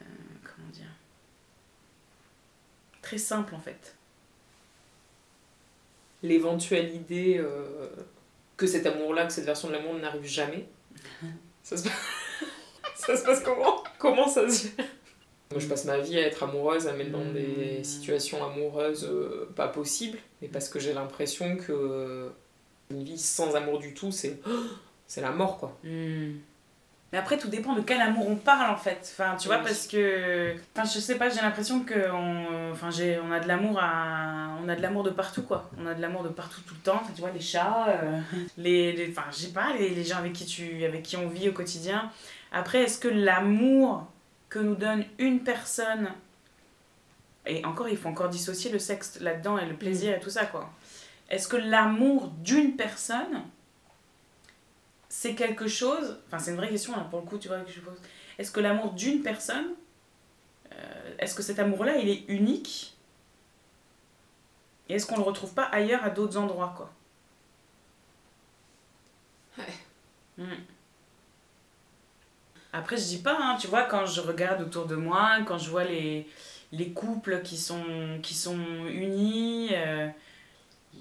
euh, 0.01 0.03
comment 0.43 0.69
dire 0.71 0.89
très 3.01 3.17
simples 3.17 3.55
en 3.55 3.59
fait. 3.59 3.95
L'éventuelle 6.23 6.93
idée 6.95 7.43
que 8.57 8.67
cet 8.67 8.85
amour-là, 8.85 9.25
que 9.25 9.33
cette 9.33 9.45
version 9.45 9.67
de 9.67 9.73
l'amour 9.73 9.93
n'arrive 9.95 10.25
jamais. 10.25 10.67
Ça 11.63 11.77
se, 11.77 11.83
passe... 11.83 11.93
ça 12.95 13.17
se 13.17 13.23
passe 13.23 13.39
comment? 13.41 13.83
Comment 13.97 14.27
ça 14.27 14.47
se 14.47 14.67
fait 14.67 14.83
Moi, 15.49 15.59
je 15.59 15.65
passe 15.65 15.85
ma 15.85 15.97
vie 15.97 16.19
à 16.19 16.21
être 16.21 16.43
amoureuse, 16.43 16.87
à 16.87 16.93
mettre 16.93 17.09
dans 17.09 17.25
des 17.31 17.79
hmm. 17.79 17.83
situations 17.83 18.45
amoureuses 18.45 19.03
euh, 19.03 19.49
pas 19.55 19.67
possibles, 19.67 20.19
mais 20.43 20.47
parce 20.47 20.69
que 20.69 20.79
j'ai 20.79 20.93
l'impression 20.93 21.57
que 21.57 22.29
une 22.91 23.03
vie 23.03 23.17
sans 23.17 23.55
amour 23.55 23.79
du 23.79 23.95
tout, 23.95 24.11
c'est 24.11 24.39
c'est 25.07 25.21
la 25.21 25.31
mort, 25.31 25.57
quoi. 25.57 25.75
Hmm. 25.83 26.35
Mais 27.15 27.21
après, 27.21 27.37
tout 27.37 27.47
dépend 27.47 27.73
de 27.75 27.79
quel 27.79 28.01
amour 28.01 28.27
on 28.27 28.35
parle 28.35 28.69
en 28.69 28.75
fait. 28.75 28.99
Enfin, 29.13 29.37
tu 29.39 29.47
vois, 29.47 29.59
parce 29.59 29.87
que. 29.87 30.53
Enfin, 30.75 30.85
je 30.85 30.99
sais 30.99 31.15
pas, 31.15 31.29
j'ai 31.29 31.39
l'impression 31.39 31.85
qu'on 31.85 32.73
enfin, 32.73 32.91
j'ai... 32.91 33.17
on 33.25 33.31
a 33.31 33.39
de 33.39 33.47
l'amour 33.47 33.79
à... 33.79 34.49
On 34.61 34.67
a 34.67 34.75
de 34.75 34.81
l'amour 34.81 35.03
de 35.03 35.11
partout 35.11 35.43
quoi. 35.43 35.71
On 35.79 35.85
a 35.85 35.93
de 35.93 36.01
l'amour 36.01 36.23
de 36.23 36.27
partout 36.27 36.59
tout 36.67 36.73
le 36.73 36.81
temps. 36.81 36.99
Enfin, 37.01 37.13
tu 37.15 37.21
vois, 37.21 37.31
les 37.31 37.39
chats, 37.39 37.87
euh, 37.87 38.19
les, 38.57 38.91
les. 38.91 39.11
Enfin, 39.11 39.29
je 39.31 39.37
sais 39.37 39.53
pas, 39.53 39.67
les, 39.79 39.91
les 39.91 40.03
gens 40.03 40.17
avec 40.17 40.33
qui, 40.33 40.45
tu... 40.45 40.83
avec 40.83 41.03
qui 41.03 41.15
on 41.15 41.29
vit 41.29 41.47
au 41.47 41.53
quotidien. 41.53 42.11
Après, 42.51 42.79
est-ce 42.79 42.99
que 42.99 43.07
l'amour 43.07 44.05
que 44.49 44.59
nous 44.59 44.75
donne 44.75 45.05
une 45.17 45.39
personne. 45.39 46.09
Et 47.45 47.63
encore, 47.63 47.87
il 47.87 47.95
faut 47.95 48.09
encore 48.09 48.27
dissocier 48.27 48.71
le 48.71 48.79
sexe 48.79 49.21
là-dedans 49.21 49.57
et 49.57 49.65
le 49.65 49.75
plaisir 49.75 50.17
et 50.17 50.19
tout 50.19 50.29
ça 50.29 50.45
quoi. 50.45 50.69
Est-ce 51.29 51.47
que 51.47 51.55
l'amour 51.55 52.27
d'une 52.43 52.75
personne 52.75 53.41
c'est 55.17 55.33
quelque 55.33 55.69
chose, 55.69 56.19
enfin 56.27 56.39
c'est 56.39 56.51
une 56.51 56.57
vraie 56.57 56.67
question 56.67 56.93
là, 56.93 57.07
pour 57.09 57.21
le 57.21 57.25
coup, 57.25 57.37
tu 57.37 57.47
vois, 57.47 57.61
que 57.61 57.71
je 57.71 57.79
pose. 57.79 57.97
Est-ce 58.37 58.51
que 58.51 58.59
l'amour 58.59 58.91
d'une 58.91 59.21
personne, 59.21 59.67
euh, 60.73 61.15
est-ce 61.19 61.33
que 61.33 61.41
cet 61.41 61.57
amour-là, 61.57 61.95
il 61.95 62.09
est 62.09 62.25
unique 62.27 62.97
Et 64.89 64.95
est-ce 64.95 65.05
qu'on 65.05 65.15
le 65.15 65.23
retrouve 65.23 65.53
pas 65.53 65.63
ailleurs 65.63 66.03
à 66.03 66.09
d'autres 66.09 66.37
endroits, 66.37 66.73
quoi? 66.75 66.91
Ouais. 69.57 69.73
Hmm. 70.37 70.61
Après, 72.73 72.97
je 72.97 73.05
dis 73.05 73.19
pas, 73.19 73.37
hein, 73.39 73.55
tu 73.57 73.67
vois, 73.67 73.83
quand 73.83 74.05
je 74.05 74.19
regarde 74.19 74.61
autour 74.63 74.85
de 74.85 74.97
moi, 74.97 75.37
quand 75.47 75.57
je 75.57 75.69
vois 75.69 75.85
les, 75.85 76.27
les 76.73 76.91
couples 76.91 77.41
qui 77.41 77.55
sont, 77.55 78.19
qui 78.21 78.33
sont 78.33 78.59
unis, 78.85 79.69
euh, 79.71 80.09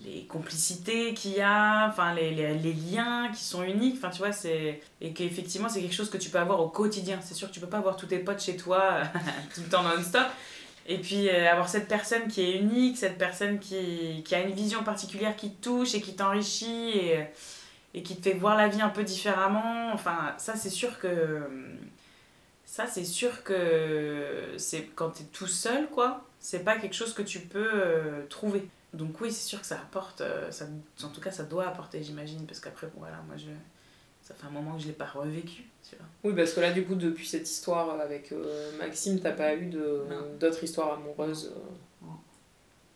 les 0.04 0.24
complicités 0.26 1.14
qu'il 1.14 1.32
y 1.32 1.40
a, 1.40 1.88
enfin 1.88 2.14
les, 2.14 2.30
les, 2.30 2.54
les, 2.54 2.72
liens 2.72 3.30
qui 3.32 3.42
sont 3.42 3.62
uniques, 3.62 3.96
enfin 3.96 4.10
tu 4.10 4.18
vois, 4.18 4.32
c'est 4.32 4.80
et 5.00 5.12
qu'effectivement 5.12 5.68
c'est 5.68 5.80
quelque 5.80 5.94
chose 5.94 6.10
que 6.10 6.18
tu 6.18 6.30
peux 6.30 6.38
avoir 6.38 6.60
au 6.60 6.68
quotidien. 6.68 7.18
C'est 7.22 7.34
sûr 7.34 7.48
que 7.48 7.54
tu 7.54 7.60
peux 7.60 7.68
pas 7.68 7.78
avoir 7.78 7.96
tous 7.96 8.06
tes 8.06 8.18
potes 8.18 8.42
chez 8.42 8.56
toi 8.56 9.02
tout 9.54 9.60
le 9.62 9.68
temps 9.68 9.82
non-stop. 9.82 10.26
Et 10.86 10.98
puis 10.98 11.28
euh, 11.28 11.50
avoir 11.50 11.68
cette 11.68 11.88
personne 11.88 12.28
qui 12.28 12.42
est 12.42 12.58
unique, 12.58 12.98
cette 12.98 13.16
personne 13.16 13.58
qui, 13.58 14.22
qui, 14.24 14.34
a 14.34 14.40
une 14.40 14.52
vision 14.52 14.82
particulière 14.84 15.34
qui 15.36 15.50
te 15.50 15.64
touche 15.64 15.94
et 15.94 16.00
qui 16.00 16.14
t'enrichit 16.14 16.90
et, 16.90 17.26
et 17.94 18.02
qui 18.02 18.16
te 18.16 18.22
fait 18.22 18.34
voir 18.34 18.56
la 18.56 18.68
vie 18.68 18.82
un 18.82 18.90
peu 18.90 19.04
différemment. 19.04 19.92
Enfin, 19.94 20.34
ça 20.36 20.56
c'est 20.56 20.70
sûr 20.70 20.98
que 20.98 21.40
ça 22.66 22.86
c'est 22.86 23.04
sûr 23.04 23.42
que 23.44 24.52
c'est 24.58 24.90
quand 24.94 25.10
tu 25.10 25.22
es 25.22 25.26
tout 25.26 25.46
seul 25.46 25.88
quoi, 25.88 26.24
c'est 26.40 26.64
pas 26.64 26.76
quelque 26.76 26.94
chose 26.94 27.14
que 27.14 27.22
tu 27.22 27.40
peux 27.40 27.70
euh, 27.72 28.26
trouver. 28.28 28.68
Donc 28.94 29.20
oui, 29.20 29.32
c'est 29.32 29.46
sûr 29.46 29.60
que 29.60 29.66
ça 29.66 29.74
apporte, 29.74 30.20
euh, 30.20 30.50
ça, 30.50 30.66
en 31.02 31.08
tout 31.08 31.20
cas 31.20 31.32
ça 31.32 31.42
doit 31.42 31.66
apporter 31.66 32.02
j'imagine, 32.02 32.46
parce 32.46 32.60
qu'après, 32.60 32.86
bon, 32.86 33.00
voilà, 33.00 33.16
moi 33.26 33.36
je, 33.36 33.50
ça 34.22 34.34
fait 34.34 34.46
un 34.46 34.50
moment 34.50 34.76
que 34.76 34.82
je 34.82 34.86
l'ai 34.86 34.92
pas 34.92 35.06
revécu. 35.06 35.64
Tu 35.88 35.96
vois. 35.96 36.06
Oui, 36.22 36.36
parce 36.36 36.52
que 36.52 36.60
là 36.60 36.70
du 36.70 36.84
coup, 36.84 36.94
depuis 36.94 37.26
cette 37.26 37.48
histoire 37.50 38.00
avec 38.00 38.30
euh, 38.30 38.70
Maxime, 38.78 39.20
t'as 39.20 39.32
pas 39.32 39.54
eu 39.54 39.70
d'autres 40.38 40.62
histoires 40.62 40.94
amoureuses 40.94 41.52
euh 41.52 42.06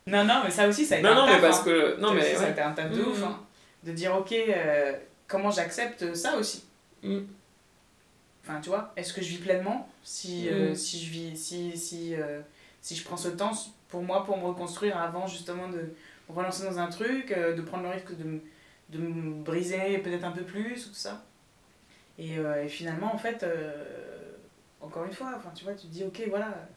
Non, 0.06 0.24
non, 0.24 0.42
mais 0.44 0.50
ça 0.50 0.68
aussi, 0.68 0.86
ça 0.86 0.94
a 0.94 0.98
été 0.98 1.06
non, 1.06 1.14
un 1.14 1.26
non, 1.26 1.26
mais 1.26 1.40
parce 1.40 1.60
hein. 1.60 1.64
que... 1.64 2.00
Non, 2.00 2.14
mais... 2.14 2.34
Ça 2.34 2.46
a 2.46 2.50
été 2.50 2.60
un 2.60 2.72
tas 2.72 2.88
de 2.88 3.00
ouf, 3.02 3.20
mm. 3.20 3.24
hein. 3.24 3.40
de 3.82 3.92
dire, 3.92 4.14
ok, 4.14 4.34
comment 5.26 5.50
j'accepte 5.50 6.14
ça 6.14 6.36
aussi 6.36 6.64
mm. 7.02 7.18
Enfin, 8.44 8.60
tu 8.60 8.70
vois, 8.70 8.92
est-ce 8.96 9.12
que 9.12 9.20
je 9.20 9.28
vis 9.28 9.38
pleinement 9.38 9.88
si, 10.04 10.48
mm. 10.48 10.76
si 10.76 11.04
je 11.04 11.10
vis, 11.10 11.36
si, 11.36 11.76
si, 11.76 12.14
si 12.80 12.94
je 12.96 13.04
prends 13.04 13.16
ce 13.16 13.28
temps 13.28 13.52
pour 13.88 14.02
moi, 14.02 14.24
pour 14.24 14.36
me 14.36 14.44
reconstruire 14.44 14.98
avant 14.98 15.26
justement 15.26 15.68
de 15.68 15.94
me 16.28 16.34
relancer 16.34 16.64
dans 16.64 16.78
un 16.78 16.88
truc, 16.88 17.32
euh, 17.32 17.54
de 17.54 17.62
prendre 17.62 17.84
le 17.84 17.90
risque 17.90 18.16
de, 18.16 18.40
de 18.90 18.98
me 18.98 19.42
briser 19.42 19.98
peut-être 19.98 20.24
un 20.24 20.32
peu 20.32 20.42
plus 20.42 20.86
ou 20.86 20.88
tout 20.90 20.94
ça. 20.94 21.24
Et, 22.18 22.38
euh, 22.38 22.64
et 22.64 22.68
finalement, 22.68 23.14
en 23.14 23.18
fait, 23.18 23.42
euh, 23.42 23.84
encore 24.80 25.04
une 25.04 25.12
fois, 25.12 25.32
enfin, 25.36 25.50
tu 25.54 25.64
vois, 25.64 25.74
tu 25.74 25.86
te 25.86 25.92
dis, 25.92 26.04
ok, 26.04 26.22
voilà, 26.28 26.68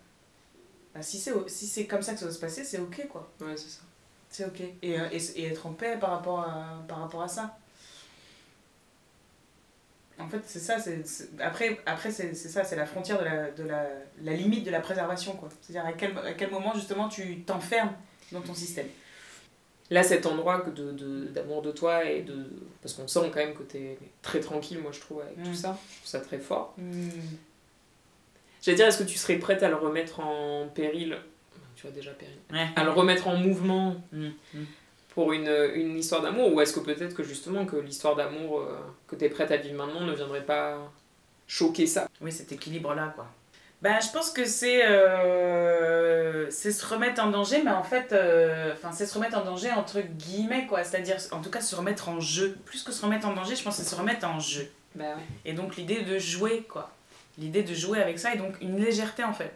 bah, 0.93 1.01
si 1.01 1.17
c'est 1.17 1.33
si 1.49 1.87
comme 1.87 2.01
ça 2.01 2.13
que 2.13 2.19
ça 2.19 2.25
va 2.25 2.31
se 2.31 2.39
passer, 2.39 2.63
c'est 2.63 2.79
ok, 2.79 3.07
quoi. 3.09 3.29
Ouais, 3.41 3.57
c'est 3.57 3.69
ça. 3.69 3.81
C'est 4.29 4.45
ok. 4.45 4.61
Et, 4.61 4.91
et, 4.91 5.39
et, 5.41 5.45
être 5.47 5.65
en 5.65 5.73
paix 5.73 5.97
par 5.99 6.11
rapport 6.11 6.39
à, 6.39 6.83
par 6.87 6.99
rapport 6.99 7.23
à 7.23 7.27
ça. 7.27 7.57
En 10.21 10.29
fait, 10.29 10.41
c'est 10.45 10.59
ça. 10.59 10.79
c'est 10.79 11.03
Après, 11.39 11.79
après 11.85 12.11
c'est 12.11 12.33
ça, 12.33 12.63
c'est 12.63 12.75
la 12.75 12.85
frontière 12.85 13.19
de, 13.19 13.25
la, 13.25 13.51
de 13.51 13.63
la, 13.63 13.85
la, 14.23 14.33
limite 14.33 14.65
de 14.65 14.71
la 14.71 14.79
préservation. 14.79 15.33
quoi. 15.33 15.49
C'est-à-dire 15.61 15.85
à 15.85 15.93
quel, 15.93 16.17
à 16.17 16.33
quel 16.33 16.51
moment, 16.51 16.73
justement, 16.73 17.09
tu 17.09 17.41
t'enfermes 17.41 17.93
dans 18.31 18.41
ton 18.41 18.53
système. 18.53 18.87
Là, 19.89 20.03
cet 20.03 20.25
endroit 20.25 20.59
d'amour 20.59 20.93
de, 20.93 21.25
d'amour 21.25 21.61
de 21.61 21.71
toi, 21.71 22.05
et 22.05 22.21
de 22.21 22.49
parce 22.81 22.93
qu'on 22.93 23.07
sent 23.07 23.29
quand 23.33 23.39
même 23.39 23.53
que 23.53 23.63
tu 23.63 23.77
es 23.77 23.97
très 24.21 24.39
tranquille, 24.39 24.79
moi, 24.79 24.91
je 24.93 25.01
trouve, 25.01 25.21
avec 25.21 25.43
tout 25.43 25.49
mm. 25.49 25.55
ça. 25.55 25.77
Je 25.89 25.97
trouve 25.97 26.09
ça 26.09 26.19
très 26.21 26.39
fort. 26.39 26.73
Mm. 26.77 27.09
J'allais 28.61 28.77
dire, 28.77 28.87
est-ce 28.87 28.99
que 28.99 29.09
tu 29.09 29.17
serais 29.17 29.37
prête 29.37 29.63
à 29.63 29.69
le 29.69 29.75
remettre 29.75 30.19
en 30.19 30.67
péril? 30.67 31.17
Tu 31.75 31.83
vois 31.83 31.91
déjà 31.91 32.11
péril. 32.11 32.37
À 32.75 32.83
le 32.83 32.91
remettre 32.91 33.27
en 33.27 33.35
mouvement? 33.35 33.95
Mm 34.11 34.29
pour 35.11 35.33
une, 35.33 35.53
une 35.75 35.97
histoire 35.97 36.21
d'amour 36.21 36.53
ou 36.53 36.61
est-ce 36.61 36.73
que 36.73 36.79
peut-être 36.79 37.13
que 37.13 37.23
justement 37.23 37.65
que 37.65 37.75
l'histoire 37.75 38.15
d'amour 38.15 38.61
euh, 38.61 38.79
que 39.07 39.15
tu 39.15 39.25
es 39.25 39.29
prête 39.29 39.51
à 39.51 39.57
vivre 39.57 39.75
maintenant 39.75 40.01
ne 40.01 40.13
viendrait 40.13 40.45
pas 40.45 40.77
choquer 41.47 41.85
ça? 41.85 42.07
Oui, 42.21 42.31
cet 42.31 42.51
équilibre-là, 42.51 43.13
quoi. 43.15 43.27
Ben, 43.81 43.99
je 43.99 44.11
pense 44.11 44.29
que 44.29 44.45
c'est 44.45 44.85
euh, 44.85 46.49
c'est 46.51 46.71
se 46.71 46.85
remettre 46.85 47.23
en 47.23 47.31
danger, 47.31 47.61
mais 47.63 47.71
en 47.71 47.83
fait, 47.83 48.13
euh, 48.13 48.73
enfin, 48.73 48.91
c'est 48.91 49.07
se 49.07 49.15
remettre 49.15 49.37
en 49.37 49.43
danger 49.43 49.71
entre 49.71 50.01
guillemets, 50.01 50.67
quoi. 50.67 50.83
C'est-à-dire, 50.83 51.17
en 51.31 51.41
tout 51.41 51.49
cas, 51.49 51.61
se 51.61 51.75
remettre 51.75 52.07
en 52.07 52.19
jeu. 52.19 52.57
Plus 52.63 52.83
que 52.83 52.91
se 52.91 53.03
remettre 53.03 53.27
en 53.27 53.33
danger, 53.33 53.55
je 53.55 53.63
pense 53.63 53.77
que 53.77 53.83
c'est 53.83 53.89
se 53.89 53.95
remettre 53.95 54.27
en 54.27 54.39
jeu. 54.39 54.69
Bah 54.93 55.05
ouais. 55.05 55.23
Et 55.45 55.53
donc, 55.53 55.77
l'idée 55.77 56.03
de 56.03 56.19
jouer, 56.19 56.63
quoi. 56.69 56.91
L'idée 57.39 57.63
de 57.63 57.73
jouer 57.73 57.99
avec 57.99 58.19
ça, 58.19 58.35
et 58.35 58.37
donc 58.37 58.53
une 58.61 58.77
légèreté, 58.77 59.23
en 59.23 59.33
fait. 59.33 59.55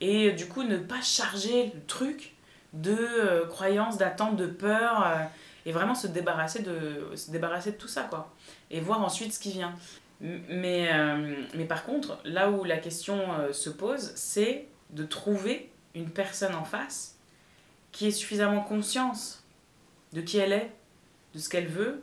Et 0.00 0.28
euh, 0.28 0.32
du 0.32 0.46
coup, 0.46 0.62
ne 0.62 0.78
pas 0.78 1.02
charger 1.02 1.72
le 1.74 1.80
truc 1.86 2.34
de 2.72 2.96
euh, 2.96 3.46
croyances, 3.46 3.96
d'attentes, 3.96 4.36
de 4.36 4.46
peur, 4.46 5.06
euh, 5.06 5.24
et 5.66 5.72
vraiment 5.72 5.94
se 5.94 6.06
débarrasser, 6.06 6.62
de, 6.62 7.14
se 7.14 7.30
débarrasser 7.30 7.72
de 7.72 7.76
tout 7.76 7.88
ça, 7.88 8.04
quoi. 8.04 8.32
Et 8.70 8.80
voir 8.80 9.02
ensuite 9.02 9.32
ce 9.32 9.40
qui 9.40 9.52
vient. 9.52 9.74
Mais, 10.20 10.90
euh, 10.92 11.44
mais 11.54 11.64
par 11.64 11.84
contre, 11.84 12.18
là 12.24 12.50
où 12.50 12.64
la 12.64 12.78
question 12.78 13.20
se 13.52 13.70
pose, 13.70 14.12
c'est 14.16 14.66
de 14.90 15.04
trouver 15.04 15.70
une 15.94 16.10
personne 16.10 16.54
en 16.54 16.64
face 16.64 17.16
qui 17.92 18.06
ait 18.06 18.12
suffisamment 18.12 18.62
conscience 18.62 19.44
de 20.12 20.20
qui 20.20 20.38
elle 20.38 20.52
est, 20.52 20.72
de 21.34 21.38
ce 21.38 21.48
qu'elle 21.48 21.68
veut, 21.68 22.02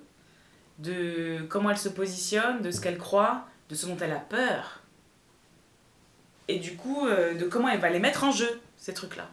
de 0.80 1.40
comment 1.50 1.72
elle 1.72 1.78
se 1.78 1.90
positionne, 1.90 2.62
de 2.62 2.72
ce 2.72 2.80
qu'elle 2.80 2.98
croit, 2.98 3.48
de 3.70 3.76
ce 3.76 3.86
dont 3.86 3.98
elle 3.98 4.14
a 4.14 4.20
peur. 4.20 4.82
Et 6.48 6.60
du 6.60 6.76
coup, 6.76 7.08
de 7.08 7.44
comment 7.46 7.70
elle 7.70 7.80
va 7.80 7.90
les 7.90 8.00
mettre 8.00 8.24
en 8.24 8.32
jeu, 8.32 8.62
ces 8.86 8.94
trucs-là. 8.94 9.28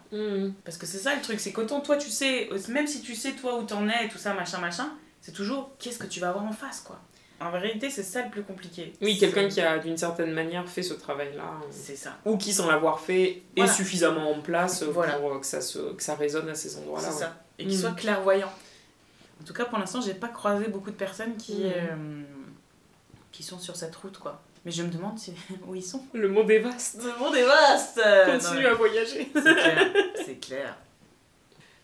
Parce 0.65 0.77
que 0.79 0.87
c'est 0.87 0.97
ça 0.97 1.13
le 1.13 1.21
truc, 1.21 1.39
c'est 1.39 1.51
qu'autant 1.51 1.79
toi 1.79 1.95
tu 1.97 2.09
sais, 2.09 2.49
même 2.69 2.87
si 2.87 3.01
tu 3.01 3.13
sais 3.13 3.33
toi 3.33 3.59
où 3.59 3.63
t'en 3.63 3.87
es 3.87 4.09
tout 4.09 4.17
ça, 4.17 4.33
machin, 4.33 4.57
machin, 4.57 4.89
c'est 5.21 5.31
toujours 5.31 5.69
qu'est-ce 5.77 5.99
que 5.99 6.07
tu 6.07 6.19
vas 6.19 6.29
avoir 6.29 6.43
en 6.43 6.51
face, 6.51 6.79
quoi. 6.81 6.99
En 7.39 7.51
vérité, 7.51 7.91
c'est 7.91 8.01
ça 8.01 8.23
le 8.23 8.31
plus 8.31 8.41
compliqué. 8.41 8.93
Oui, 9.01 9.17
quelqu'un 9.19 9.47
qui 9.47 9.61
a 9.61 9.77
d'une 9.77 9.97
certaine 9.97 10.31
manière 10.31 10.67
fait 10.67 10.81
ce 10.81 10.93
travail-là. 10.95 11.43
euh, 11.61 11.67
C'est 11.69 11.95
ça. 11.95 12.17
Ou 12.25 12.37
qui, 12.37 12.51
sans 12.53 12.67
l'avoir 12.67 12.99
fait, 12.99 13.43
Voilà. 13.55 13.71
est 13.71 13.75
suffisamment 13.75 14.31
en 14.31 14.41
place 14.41 14.81
Voilà. 14.83 15.17
pour 15.17 15.33
euh, 15.33 15.39
que 15.39 15.45
ça, 15.45 15.61
se, 15.61 15.77
que 15.93 16.01
ça 16.01 16.15
résonne 16.15 16.49
à 16.49 16.55
ces 16.55 16.75
endroits-là. 16.77 17.07
C'est 17.09 17.13
ouais. 17.15 17.19
ça. 17.19 17.43
Et 17.59 17.65
qu'ils 17.67 17.77
Mm. 17.77 17.81
soient 17.81 17.91
clairvoyants. 17.91 18.53
En 19.41 19.43
tout 19.43 19.53
cas, 19.53 19.65
pour 19.65 19.77
l'instant, 19.77 19.99
j'ai 20.01 20.13
pas 20.15 20.29
croisé 20.29 20.67
beaucoup 20.67 20.89
de 20.91 20.95
personnes 20.95 21.35
qui, 21.37 21.53
Mm. 21.65 21.71
euh, 21.75 22.21
qui 23.31 23.43
sont 23.43 23.59
sur 23.59 23.75
cette 23.75 23.95
route, 23.97 24.17
quoi. 24.17 24.41
Mais 24.65 24.71
je 24.71 24.83
me 24.83 24.89
demande 24.89 25.19
si- 25.19 25.33
où 25.67 25.75
ils 25.75 25.83
sont. 25.83 26.03
Le 26.13 26.29
monde 26.29 26.49
est 26.51 26.59
vaste. 26.59 27.01
Le 27.03 27.17
monde 27.19 27.35
est 27.35 27.43
vaste 27.45 27.99
Continue 28.25 28.65
à 28.67 28.73
voyager. 28.73 29.29
C'est 29.33 29.41
clair. 29.55 29.93
C'est 30.25 30.39
clair. 30.39 30.77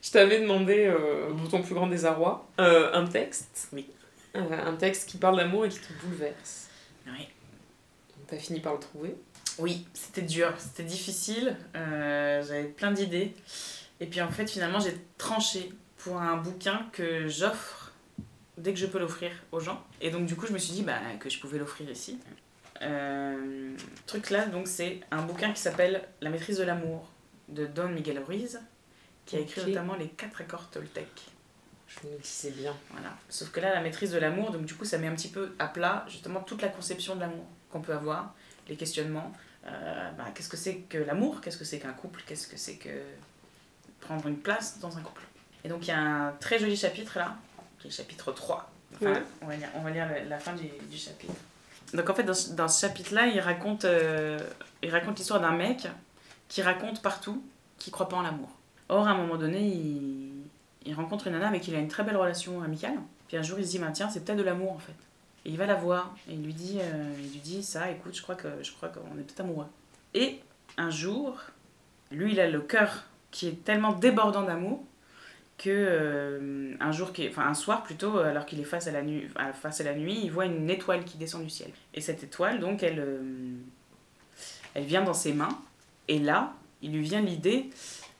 Je 0.02 0.12
t'avais 0.12 0.40
demandé, 0.40 0.86
euh, 0.86 1.30
pour 1.34 1.50
ton 1.50 1.62
plus 1.62 1.76
grand 1.76 1.88
désarroi, 1.88 2.48
euh, 2.60 2.94
un 2.94 3.06
texte. 3.06 3.68
Oui. 3.74 3.86
Euh, 4.36 4.40
un 4.66 4.76
texte 4.76 5.10
qui 5.10 5.18
parle 5.18 5.36
d'amour 5.38 5.66
et 5.66 5.70
qui 5.70 5.80
te 5.80 5.92
bouleverse. 6.06 6.70
Oui. 7.08 7.28
T'as 8.28 8.38
fini 8.38 8.60
par 8.62 8.74
le 8.76 8.80
trouver. 8.80 9.16
Oui, 9.58 9.86
c'était 9.94 10.22
dur, 10.22 10.54
c'était 10.58 10.84
difficile, 10.84 11.58
euh, 11.76 12.42
j'avais 12.48 12.64
plein 12.66 12.92
d'idées. 12.92 13.34
Et 14.00 14.06
puis 14.06 14.22
en 14.22 14.30
fait, 14.30 14.48
finalement, 14.50 14.80
j'ai 14.80 14.96
tranché 15.18 15.70
pour 15.98 16.18
un 16.22 16.38
bouquin 16.38 16.88
que 16.94 17.28
j'offre 17.28 17.92
dès 18.58 18.72
que 18.72 18.80
je 18.80 18.86
peux 18.86 19.00
l'offrir 19.00 19.32
aux 19.52 19.60
gens. 19.60 19.84
Et 20.00 20.12
donc, 20.12 20.26
du 20.28 20.36
coup, 20.38 20.46
je 20.48 20.54
me 20.54 20.58
suis 20.60 20.72
dit 20.74 20.84
bah, 20.84 21.00
que 21.20 21.30
je 21.30 21.40
pouvais 21.40 21.58
l'offrir 21.58 21.90
ici. 21.90 22.20
Euh, 22.82 23.76
truc 24.06 24.30
là, 24.30 24.46
donc, 24.46 24.68
c'est 24.68 25.02
un 25.12 25.22
bouquin 25.24 25.52
qui 25.54 25.62
s'appelle 25.62 26.08
La 26.22 26.30
maîtrise 26.30 26.58
de 26.58 26.64
l'amour 26.64 27.10
de 27.50 27.66
Don 27.66 27.90
Miguel 27.90 28.20
Ruiz, 28.20 28.60
qui 29.26 29.36
a 29.36 29.40
écrit 29.40 29.66
notamment 29.68 29.96
les 29.96 30.08
quatre 30.10 30.42
accords 30.42 30.70
Toltec. 30.70 31.08
Je 31.88 32.08
me 32.08 32.18
disais 32.20 32.52
bien. 32.52 32.76
Voilà. 32.92 33.10
Sauf 33.30 33.50
que 33.52 33.60
là, 33.60 33.74
la 33.74 33.82
maîtrise 33.82 34.12
de 34.12 34.20
l'amour, 34.20 34.52
donc 34.52 34.66
du 34.66 34.76
coup, 34.76 34.86
ça 34.86 34.98
met 34.98 35.08
un 35.08 35.16
petit 35.16 35.30
peu 35.30 35.54
à 35.60 35.68
plat 35.68 36.06
justement 36.08 36.42
toute 36.42 36.62
la 36.62 36.68
conception 36.70 37.16
de 37.16 37.22
l'amour 37.22 37.46
qu'on 37.72 37.82
peut 37.82 37.94
avoir, 37.94 38.36
les 38.68 38.76
questionnements. 38.76 39.34
Euh, 39.66 40.12
bah, 40.12 40.26
qu'est-ce 40.34 40.50
que 40.50 40.58
c'est 40.58 40.78
que 40.82 40.98
l'amour? 41.00 41.42
Qu'est-ce 41.42 41.58
que 41.58 41.66
c'est 41.66 41.80
qu'un 41.80 41.94
couple? 41.94 42.22
Qu'est-ce 42.28 42.48
que 42.48 42.58
c'est 42.58 42.76
que 42.76 42.90
prendre 44.00 44.26
une 44.28 44.38
place 44.38 44.80
dans 44.80 44.98
un 44.98 45.02
couple? 45.02 45.24
Et 45.64 45.68
donc, 45.70 45.86
il 45.86 45.90
y 45.90 45.94
a 45.94 46.00
un 46.00 46.32
très 46.34 46.60
joli 46.60 46.78
chapitre 46.78 47.18
là, 47.18 47.36
qui 47.80 47.88
est 47.88 47.90
le 47.90 47.96
chapitre 47.96 48.32
3. 48.32 48.72
Enfin, 48.96 49.06
Ouais. 49.14 49.24
on 49.42 49.48
va 49.48 49.56
lire, 49.56 49.70
on 49.76 49.82
va 49.82 49.90
lire 49.90 50.08
la, 50.08 50.24
la 50.24 50.40
fin 50.40 50.54
du, 50.54 50.66
du 50.90 50.98
chapitre. 50.98 51.34
Donc, 51.94 52.10
en 52.10 52.14
fait, 52.14 52.24
dans, 52.24 52.34
ce- 52.34 52.54
dans 52.54 52.68
ce 52.68 52.82
chapitre-là, 52.86 53.28
il 53.28 53.40
raconte 53.40 53.86
euh, 53.86 54.40
il 54.84 54.92
raconte 54.92 55.18
l'histoire 55.18 55.42
d'un 55.42 55.52
mec 55.52 55.88
qui 56.48 56.62
raconte 56.62 57.02
partout 57.02 57.44
qu'il 57.78 57.92
croit 57.92 58.10
pas 58.10 58.18
en 58.18 58.22
l'amour. 58.22 58.50
Or, 58.90 59.08
à 59.08 59.12
un 59.12 59.18
moment 59.18 59.38
donné, 59.38 59.62
il, 59.68 60.32
il 60.86 60.94
rencontre 60.94 61.28
une 61.28 61.34
nana 61.34 61.48
avec 61.48 61.62
qui 61.62 61.72
il 61.72 61.76
a 61.76 61.80
une 61.80 61.88
très 61.88 62.04
belle 62.04 62.18
relation 62.18 62.62
amicale. 62.62 62.96
Puis 63.28 63.38
un 63.38 63.42
jour, 63.44 63.60
il 63.60 63.66
se 63.66 63.72
dit, 63.72 63.80
bah, 63.80 63.90
tiens, 63.94 64.10
c'est 64.10 64.24
peut-être 64.26 64.38
de 64.40 64.44
l'amour 64.44 64.72
en 64.74 64.80
fait. 64.80 64.96
Et 65.46 65.50
il 65.52 65.58
va 65.58 65.66
la 65.66 65.76
voir 65.76 66.16
et 66.30 66.34
il 66.34 66.44
lui 66.44 66.54
dit, 66.54 66.80
euh, 66.82 67.14
il 67.20 67.32
lui 67.32 67.40
dit 67.40 67.64
ça, 67.64 67.90
écoute, 67.92 68.16
je 68.16 68.22
crois 68.22 68.36
que 68.36 68.48
je 68.62 68.72
crois 68.74 68.90
qu'on 68.90 69.18
est 69.20 69.24
peut-être 69.24 69.40
amoureux. 69.42 69.68
Et 70.14 70.40
un 70.78 70.90
jour, 70.90 71.36
lui, 72.12 72.34
il 72.34 72.40
a 72.40 72.50
le 72.50 72.62
cœur 72.62 73.04
qui 73.32 73.48
est 73.48 73.64
tellement 73.64 73.94
débordant 73.94 74.42
d'amour 74.44 74.84
que 75.60 75.70
euh, 75.70 76.74
un 76.80 76.92
jour, 76.92 77.12
enfin 77.30 77.48
un 77.48 77.54
soir 77.54 77.84
plutôt, 77.84 78.18
alors 78.18 78.48
qu'il 78.48 78.60
est 78.60 78.64
face 78.64 78.88
à 78.88 78.92
la 78.92 79.04
nuit, 79.04 79.28
face 79.62 79.82
à 79.82 79.84
la 79.84 79.94
nuit, 79.94 80.20
il 80.24 80.32
voit 80.32 80.46
une 80.46 80.70
étoile 80.70 81.04
qui 81.06 81.18
descend 81.18 81.44
du 81.44 81.50
ciel. 81.50 81.70
Et 81.94 82.02
cette 82.02 82.24
étoile, 82.24 82.60
donc, 82.60 82.82
elle, 82.82 83.00
euh, 83.00 83.22
elle 84.74 84.86
vient 84.86 85.04
dans 85.04 85.14
ses 85.14 85.34
mains. 85.34 85.60
Et 86.08 86.18
là, 86.18 86.54
il 86.82 86.94
lui 86.94 87.04
vient 87.04 87.22
l'idée 87.22 87.70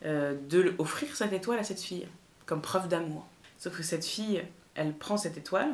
euh, 0.06 0.36
de 0.50 0.76
offrir 0.78 1.16
cette 1.16 1.34
étoile 1.34 1.58
à 1.58 1.64
cette 1.64 1.82
fille 1.82 2.08
comme 2.46 2.62
preuve 2.62 2.88
d'amour. 2.88 3.26
Sauf 3.58 3.76
que 3.76 3.84
cette 3.84 4.06
fille, 4.06 4.44
elle 4.76 4.94
prend 4.94 5.18
cette 5.18 5.38
étoile 5.38 5.70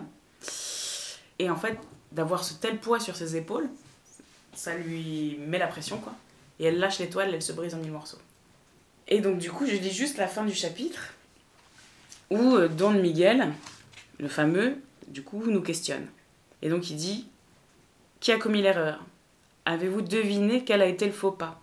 et 1.40 1.50
en 1.50 1.56
fait, 1.56 1.78
d'avoir 2.12 2.44
ce 2.44 2.54
tel 2.54 2.80
poids 2.80 3.00
sur 3.00 3.16
ses 3.16 3.36
épaules, 3.36 3.70
ça 4.54 4.76
lui 4.76 5.38
met 5.40 5.58
la 5.58 5.68
pression 5.68 5.98
quoi. 5.98 6.14
Et 6.60 6.66
elle 6.66 6.80
lâche 6.80 7.00
l'étoile, 7.00 7.34
elle 7.34 7.42
se 7.42 7.52
brise 7.52 7.76
en 7.76 7.80
mille 7.80 7.92
morceaux. 7.92 8.20
Et 9.08 9.20
donc 9.20 9.38
du 9.38 9.52
coup, 9.52 9.66
je 9.66 9.74
lis 9.74 9.92
juste 9.92 10.18
la 10.18 10.28
fin 10.28 10.46
du 10.46 10.54
chapitre 10.54 11.15
où 12.30 12.56
euh, 12.56 12.68
Don 12.68 12.92
Miguel, 12.92 13.54
le 14.20 14.28
fameux, 14.28 14.76
du 15.08 15.24
coup, 15.24 15.44
nous 15.46 15.62
questionne. 15.62 16.08
Et 16.62 16.70
donc 16.70 16.90
il 16.90 16.96
dit 16.96 17.28
Qui 18.20 18.32
a 18.32 18.38
commis 18.38 18.62
l'erreur? 18.62 19.04
Avez-vous 19.66 20.02
deviné 20.02 20.64
quel 20.64 20.82
a 20.82 20.86
été 20.86 21.06
le 21.06 21.12
faux 21.12 21.32
pas? 21.32 21.62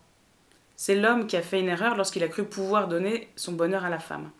C'est 0.76 0.96
l'homme 0.96 1.26
qui 1.26 1.36
a 1.36 1.42
fait 1.42 1.60
une 1.60 1.68
erreur 1.68 1.96
lorsqu'il 1.96 2.24
a 2.24 2.28
cru 2.28 2.44
pouvoir 2.44 2.88
donner 2.88 3.28
son 3.36 3.52
bonheur 3.52 3.84
à 3.84 3.90
la 3.90 3.98
femme. 4.00 4.30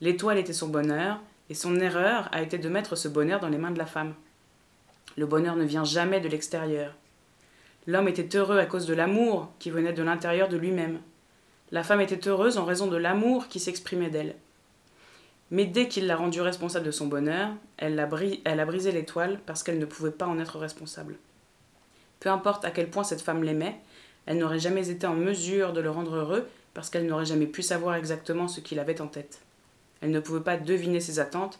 L'étoile 0.00 0.38
était 0.38 0.52
son 0.52 0.68
bonheur, 0.68 1.20
et 1.50 1.54
son 1.54 1.80
erreur 1.80 2.28
a 2.32 2.42
été 2.42 2.58
de 2.58 2.68
mettre 2.68 2.94
ce 2.94 3.08
bonheur 3.08 3.40
dans 3.40 3.48
les 3.48 3.58
mains 3.58 3.70
de 3.70 3.78
la 3.78 3.86
femme. 3.86 4.14
Le 5.16 5.26
bonheur 5.26 5.56
ne 5.56 5.64
vient 5.64 5.84
jamais 5.84 6.20
de 6.20 6.28
l'extérieur. 6.28 6.94
L'homme 7.86 8.08
était 8.08 8.36
heureux 8.36 8.58
à 8.58 8.66
cause 8.66 8.86
de 8.86 8.94
l'amour 8.94 9.50
qui 9.58 9.70
venait 9.70 9.92
de 9.92 10.02
l'intérieur 10.02 10.48
de 10.48 10.56
lui-même. 10.56 11.00
La 11.72 11.82
femme 11.82 12.00
était 12.00 12.28
heureuse 12.28 12.58
en 12.58 12.64
raison 12.64 12.86
de 12.86 12.96
l'amour 12.96 13.48
qui 13.48 13.60
s'exprimait 13.60 14.10
d'elle. 14.10 14.36
Mais 15.50 15.64
dès 15.64 15.88
qu'il 15.88 16.06
l'a 16.06 16.16
rendue 16.16 16.42
responsable 16.42 16.86
de 16.86 16.90
son 16.90 17.06
bonheur, 17.06 17.50
elle, 17.78 17.96
bri- 18.10 18.40
elle 18.44 18.60
a 18.60 18.66
brisé 18.66 18.92
l'étoile 18.92 19.40
parce 19.46 19.62
qu'elle 19.62 19.78
ne 19.78 19.86
pouvait 19.86 20.10
pas 20.10 20.26
en 20.26 20.38
être 20.38 20.58
responsable. 20.58 21.16
Peu 22.20 22.28
importe 22.28 22.64
à 22.64 22.70
quel 22.70 22.90
point 22.90 23.04
cette 23.04 23.22
femme 23.22 23.42
l'aimait, 23.42 23.76
elle 24.26 24.38
n'aurait 24.38 24.58
jamais 24.58 24.90
été 24.90 25.06
en 25.06 25.14
mesure 25.14 25.72
de 25.72 25.80
le 25.80 25.90
rendre 25.90 26.14
heureux 26.16 26.46
parce 26.74 26.90
qu'elle 26.90 27.06
n'aurait 27.06 27.24
jamais 27.24 27.46
pu 27.46 27.62
savoir 27.62 27.94
exactement 27.94 28.46
ce 28.46 28.60
qu'il 28.60 28.78
avait 28.78 29.00
en 29.00 29.06
tête. 29.06 29.40
Elle 30.00 30.10
ne 30.10 30.20
pouvait 30.20 30.40
pas 30.40 30.56
deviner 30.56 31.00
ses 31.00 31.18
attentes 31.18 31.58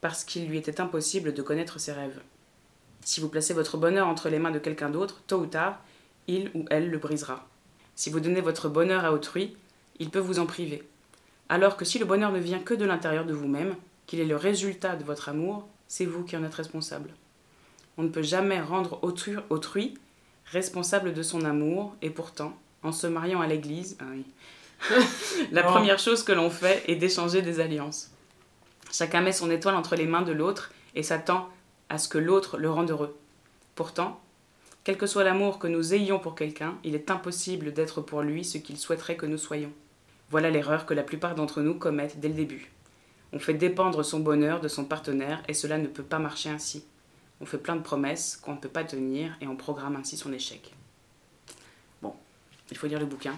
parce 0.00 0.24
qu'il 0.24 0.46
lui 0.46 0.58
était 0.58 0.80
impossible 0.80 1.32
de 1.32 1.42
connaître 1.42 1.80
ses 1.80 1.92
rêves. 1.92 2.20
Si 3.04 3.20
vous 3.20 3.28
placez 3.28 3.54
votre 3.54 3.78
bonheur 3.78 4.08
entre 4.08 4.28
les 4.28 4.38
mains 4.38 4.50
de 4.50 4.58
quelqu'un 4.58 4.90
d'autre, 4.90 5.22
tôt 5.26 5.38
ou 5.38 5.46
tard, 5.46 5.80
il 6.28 6.50
ou 6.54 6.64
elle 6.70 6.90
le 6.90 6.98
brisera. 6.98 7.48
Si 7.96 8.10
vous 8.10 8.20
donnez 8.20 8.40
votre 8.40 8.68
bonheur 8.68 9.04
à 9.04 9.12
autrui, 9.12 9.56
il 9.98 10.10
peut 10.10 10.18
vous 10.18 10.38
en 10.38 10.46
priver. 10.46 10.82
Alors 11.52 11.76
que 11.76 11.84
si 11.84 11.98
le 11.98 12.06
bonheur 12.06 12.32
ne 12.32 12.38
vient 12.38 12.60
que 12.60 12.72
de 12.72 12.86
l'intérieur 12.86 13.26
de 13.26 13.34
vous-même, 13.34 13.76
qu'il 14.06 14.20
est 14.20 14.24
le 14.24 14.36
résultat 14.36 14.96
de 14.96 15.04
votre 15.04 15.28
amour, 15.28 15.68
c'est 15.86 16.06
vous 16.06 16.24
qui 16.24 16.34
en 16.34 16.44
êtes 16.44 16.54
responsable. 16.54 17.10
On 17.98 18.04
ne 18.04 18.08
peut 18.08 18.22
jamais 18.22 18.58
rendre 18.58 18.98
autrui, 19.04 19.34
autrui 19.50 19.92
responsable 20.46 21.12
de 21.12 21.22
son 21.22 21.44
amour, 21.44 21.94
et 22.00 22.08
pourtant, 22.08 22.56
en 22.82 22.90
se 22.90 23.06
mariant 23.06 23.42
à 23.42 23.46
l'église, 23.46 23.98
ah 24.00 24.04
oui, 24.10 24.24
la 25.52 25.68
Oh. 25.68 25.72
première 25.72 25.98
chose 25.98 26.22
que 26.22 26.32
l'on 26.32 26.48
fait 26.48 26.84
est 26.90 26.96
d'échanger 26.96 27.42
des 27.42 27.60
alliances. 27.60 28.10
Chacun 28.90 29.20
met 29.20 29.32
son 29.32 29.50
étoile 29.50 29.76
entre 29.76 29.94
les 29.94 30.06
mains 30.06 30.22
de 30.22 30.32
l'autre 30.32 30.72
et 30.94 31.02
s'attend 31.02 31.50
à 31.90 31.98
ce 31.98 32.08
que 32.08 32.16
l'autre 32.16 32.56
le 32.56 32.70
rende 32.70 32.90
heureux. 32.90 33.14
Pourtant, 33.74 34.22
quel 34.84 34.96
que 34.96 35.06
soit 35.06 35.22
l'amour 35.22 35.58
que 35.58 35.66
nous 35.66 35.92
ayons 35.92 36.18
pour 36.18 36.34
quelqu'un, 36.34 36.78
il 36.82 36.94
est 36.94 37.10
impossible 37.10 37.74
d'être 37.74 38.00
pour 38.00 38.22
lui 38.22 38.42
ce 38.42 38.56
qu'il 38.56 38.78
souhaiterait 38.78 39.16
que 39.16 39.26
nous 39.26 39.36
soyons. 39.36 39.70
Voilà 40.32 40.48
l'erreur 40.50 40.86
que 40.86 40.94
la 40.94 41.02
plupart 41.02 41.34
d'entre 41.34 41.60
nous 41.60 41.74
commettent 41.74 42.18
dès 42.18 42.28
le 42.28 42.34
début. 42.34 42.72
On 43.34 43.38
fait 43.38 43.52
dépendre 43.54 44.02
son 44.02 44.18
bonheur 44.20 44.60
de 44.60 44.66
son 44.68 44.84
partenaire 44.86 45.42
et 45.46 45.52
cela 45.52 45.76
ne 45.76 45.86
peut 45.86 46.02
pas 46.02 46.18
marcher 46.18 46.48
ainsi. 46.48 46.84
On 47.42 47.44
fait 47.46 47.58
plein 47.58 47.76
de 47.76 47.82
promesses 47.82 48.38
qu'on 48.38 48.52
ne 48.52 48.58
peut 48.58 48.70
pas 48.70 48.82
tenir 48.84 49.36
et 49.42 49.46
on 49.46 49.56
programme 49.56 49.94
ainsi 49.94 50.16
son 50.16 50.32
échec. 50.32 50.72
Bon, 52.00 52.14
il 52.70 52.78
faut 52.78 52.86
lire 52.86 52.98
le 52.98 53.04
bouquin. 53.04 53.34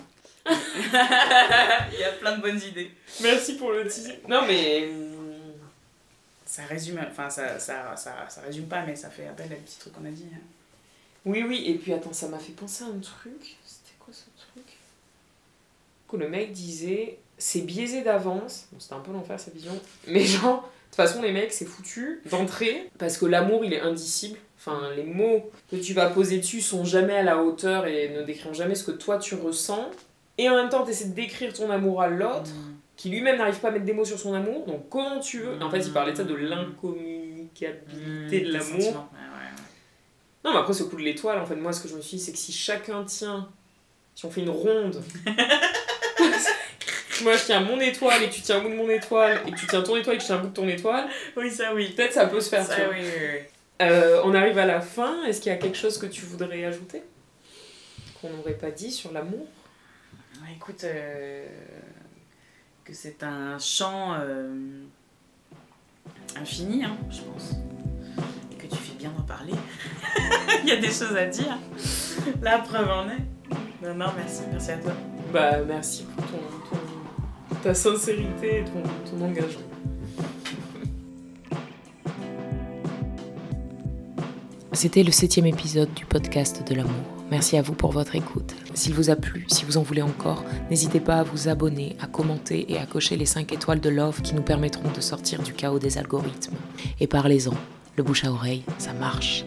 il 0.47 1.99
y 1.99 2.05
a 2.05 2.13
plein 2.21 2.37
de 2.37 2.43
bonnes 2.43 2.61
idées. 2.63 2.93
Merci 3.23 3.57
pour 3.57 3.73
le 3.73 3.89
teasing. 3.89 4.15
Non, 4.29 4.43
mais. 4.47 4.89
hum, 4.89 5.55
Ça 6.47 6.63
résume, 6.67 7.01
enfin 7.11 7.29
ça, 7.29 7.59
ça, 7.59 7.97
ça, 7.97 8.29
ça 8.29 8.41
résume 8.43 8.67
pas, 8.67 8.83
mais 8.87 8.95
ça 8.95 9.11
fait 9.11 9.27
appel 9.27 9.47
à 9.47 9.49
des 9.49 9.57
petits 9.57 9.79
trucs 9.81 9.95
qu'on 9.95 10.05
a 10.05 10.11
dit. 10.11 10.29
hein. 10.33 10.39
Oui, 11.25 11.43
oui, 11.43 11.65
et 11.67 11.75
puis 11.75 11.93
attends, 11.93 12.13
ça 12.13 12.29
m'a 12.29 12.39
fait 12.39 12.53
penser 12.53 12.85
à 12.85 12.89
un 12.89 12.99
truc. 13.01 13.57
C'était 13.67 13.97
quoi 13.99 14.13
ce 14.15 14.27
truc 14.39 14.65
Que 16.09 16.17
le 16.17 16.29
mec 16.29 16.53
disait 16.53 17.19
c'est 17.39 17.61
biaisé 17.63 18.03
d'avance. 18.03 18.67
Bon, 18.73 18.79
c'était 18.81 18.95
un 18.95 19.01
peu 19.01 19.13
l'enfer 19.13 19.39
sa 19.41 19.51
vision. 19.51 19.73
Mais 20.07 20.21
genre, 20.25 20.63
de 20.63 20.69
toute 20.87 20.95
façon, 20.97 21.21
les 21.23 21.33
mecs, 21.33 21.53
c'est 21.53 21.65
foutu 21.65 22.21
d'entrer 22.31 22.89
parce 22.99 23.17
que 23.19 23.27
l'amour, 23.27 23.65
il 23.65 23.73
est 23.73 23.81
indicible. 23.81 24.39
Enfin, 24.59 24.81
les 24.97 25.03
mots 25.03 25.51
que 25.71 25.77
tu 25.77 25.93
vas 25.95 26.07
poser 26.09 26.39
dessus 26.39 26.61
sont 26.61 26.85
jamais 26.85 27.17
à 27.17 27.23
la 27.23 27.43
hauteur 27.43 27.87
et 27.87 28.09
ne 28.11 28.23
décriront 28.23 28.55
jamais 28.55 28.75
ce 28.77 28.85
que 28.85 28.93
toi 28.93 29.19
tu 29.19 29.35
ressens. 29.35 29.91
Et 30.39 30.49
en 30.49 30.55
même 30.57 30.69
temps, 30.69 30.85
tu 30.85 30.91
essaies 30.91 31.07
de 31.09 31.15
décrire 31.15 31.53
ton 31.53 31.71
amour 31.71 32.01
à 32.03 32.09
l'autre, 32.09 32.51
qui 32.97 33.09
lui-même 33.11 33.39
n'arrive 33.39 33.59
pas 33.61 33.69
à 33.69 33.71
mettre 33.73 33.85
des 33.85 33.93
mots 33.93 34.05
sur 34.05 34.19
son 34.19 34.35
amour. 34.35 34.67
Donc, 34.67 34.89
comment 34.89 35.21
tu 35.21 35.41
veux? 35.41 35.61
En 35.63 35.71
fait, 35.71 35.81
il 35.81 35.93
parlait 35.93 36.13
de 36.13 36.17
ça 36.17 36.25
de 36.25 36.35
l'incommunicabilité 36.35 38.41
de 38.41 38.49
Mmh, 38.49 38.53
l'amour. 38.53 38.83
sentiment. 38.83 39.09
Ouais, 39.13 39.19
ouais, 39.19 39.45
ouais. 39.45 40.45
Non, 40.45 40.53
mais 40.53 40.59
après, 40.59 40.73
ce 40.73 40.85
coup 40.85 40.97
de 40.97 41.03
l'étoile, 41.03 41.39
en 41.39 41.47
fait, 41.47 41.57
moi, 41.57 41.73
ce 41.73 41.81
que 41.83 41.89
je 41.89 41.95
me 41.97 42.01
suis 42.01 42.17
dit, 42.19 42.23
c'est 42.23 42.33
que 42.33 42.39
si 42.39 42.53
chacun 42.53 43.05
tient, 43.05 43.49
si 44.15 44.25
on 44.25 44.31
fait 44.31 44.41
une 44.43 44.51
ronde, 44.51 45.03
moi 47.23 47.37
je 47.37 47.45
tiens 47.45 47.61
mon 47.61 47.79
étoile 47.81 48.23
et 48.25 48.31
tu 48.31 48.41
tiens 48.41 48.57
un 48.59 48.61
bout 48.63 48.71
de 48.71 48.75
mon 48.75 48.89
étoile, 48.91 49.41
et 49.47 49.53
tu 49.53 49.67
tiens 49.67 49.83
ton 49.83 49.97
étoile 49.97 50.17
et 50.17 50.21
je 50.21 50.25
tiens 50.27 50.37
un 50.37 50.41
bout 50.41 50.49
de 50.49 50.53
ton 50.55 50.67
étoile, 50.69 51.07
Oui, 51.37 51.51
ça 51.51 51.73
oui. 51.75 51.91
peut-être 51.97 52.13
ça 52.15 52.27
peut 52.27 52.41
se 52.41 52.49
faire. 52.49 52.65
Ça, 52.65 52.75
tu 52.75 52.81
vois. 52.83 52.91
oui, 52.95 53.01
oui, 53.03 53.11
oui. 53.35 53.39
Euh, 53.83 54.21
on 54.25 54.35
arrive 54.35 54.59
à 54.59 54.67
la 54.67 54.81
fin, 54.81 55.25
est-ce 55.25 55.41
qu'il 55.41 55.51
y 55.51 55.55
a 55.55 55.59
quelque 55.59 55.77
chose 55.77 55.99
que 55.99 56.07
tu 56.07 56.25
voudrais 56.25 56.65
ajouter 56.65 57.03
Qu'on 58.21 58.31
n'aurait 58.31 58.55
pas 58.55 58.71
dit 58.71 58.91
sur 58.91 59.13
l'amour? 59.13 59.47
Ouais, 60.41 60.49
Écoute, 60.57 60.85
euh, 60.85 61.45
que 62.85 62.93
c'est 62.95 63.23
un 63.23 63.59
chant 63.59 64.15
euh, 64.21 64.49
infini, 66.41 66.85
hein, 66.85 66.97
je 67.11 67.21
pense. 67.23 67.53
Et 68.53 68.57
que 68.57 68.67
tu 68.73 68.77
fais 68.81 68.95
bien 68.95 69.11
d'en 69.11 69.23
parler. 69.25 69.53
Il 70.63 70.69
y 70.69 70.73
a 70.73 70.77
des 70.77 70.87
choses 70.89 71.17
à 71.17 71.27
dire. 71.27 71.59
La 72.43 72.59
preuve 72.59 72.89
en 72.89 73.09
est. 73.09 73.19
Non, 73.83 73.95
non, 73.95 74.07
merci, 74.17 74.43
merci 74.53 74.71
à 74.71 74.77
toi. 74.79 74.93
Bah, 75.33 75.59
merci 75.67 76.05
pour 76.05 76.25
ton, 76.27 76.39
ton- 76.39 77.04
ta 77.65 77.73
sincérité 77.73 78.59
et 78.59 78.65
ton, 78.65 79.25
engagement. 79.25 79.63
C'était 84.73 85.03
le 85.03 85.11
septième 85.11 85.47
épisode 85.47 85.89
du 85.95 86.05
podcast 86.05 86.63
de 86.69 86.75
l'amour. 86.75 86.93
Merci 87.31 87.57
à 87.57 87.63
vous 87.63 87.73
pour 87.73 87.91
votre 87.91 88.17
écoute. 88.17 88.55
S'il 88.75 88.93
vous 88.93 89.09
a 89.09 89.17
plu, 89.17 89.47
si 89.49 89.65
vous 89.65 89.79
en 89.79 89.83
voulez 89.83 90.03
encore, 90.03 90.45
n'hésitez 90.69 91.01
pas 91.01 91.21
à 91.21 91.23
vous 91.23 91.49
abonner, 91.49 91.97
à 92.03 92.07
commenter 92.07 92.71
et 92.71 92.77
à 92.77 92.85
cocher 92.85 93.17
les 93.17 93.25
5 93.25 93.51
étoiles 93.55 93.81
de 93.81 93.89
love 93.89 94.21
qui 94.21 94.35
nous 94.35 94.43
permettront 94.43 94.93
de 94.95 95.01
sortir 95.01 95.43
du 95.43 95.55
chaos 95.55 95.79
des 95.79 95.97
algorithmes. 95.97 96.57
Et 97.01 97.07
parlez-en, 97.07 97.55
le 97.97 98.03
bouche 98.03 98.25
à 98.25 98.31
oreille, 98.31 98.63
ça 98.77 98.93
marche. 98.93 99.43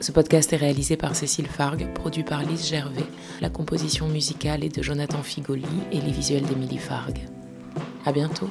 Ce 0.00 0.12
podcast 0.12 0.50
est 0.54 0.56
réalisé 0.56 0.96
par 0.96 1.14
Cécile 1.14 1.46
Fargue, 1.46 1.92
produit 1.92 2.22
par 2.22 2.42
Lise 2.42 2.66
Gervais. 2.66 3.04
La 3.42 3.50
composition 3.50 4.08
musicale 4.08 4.64
est 4.64 4.74
de 4.74 4.82
Jonathan 4.82 5.22
Figoli 5.22 5.66
et 5.92 6.00
les 6.00 6.10
visuels 6.10 6.46
d'Émilie 6.46 6.78
Fargue. 6.78 7.20
À 8.06 8.12
bientôt. 8.12 8.48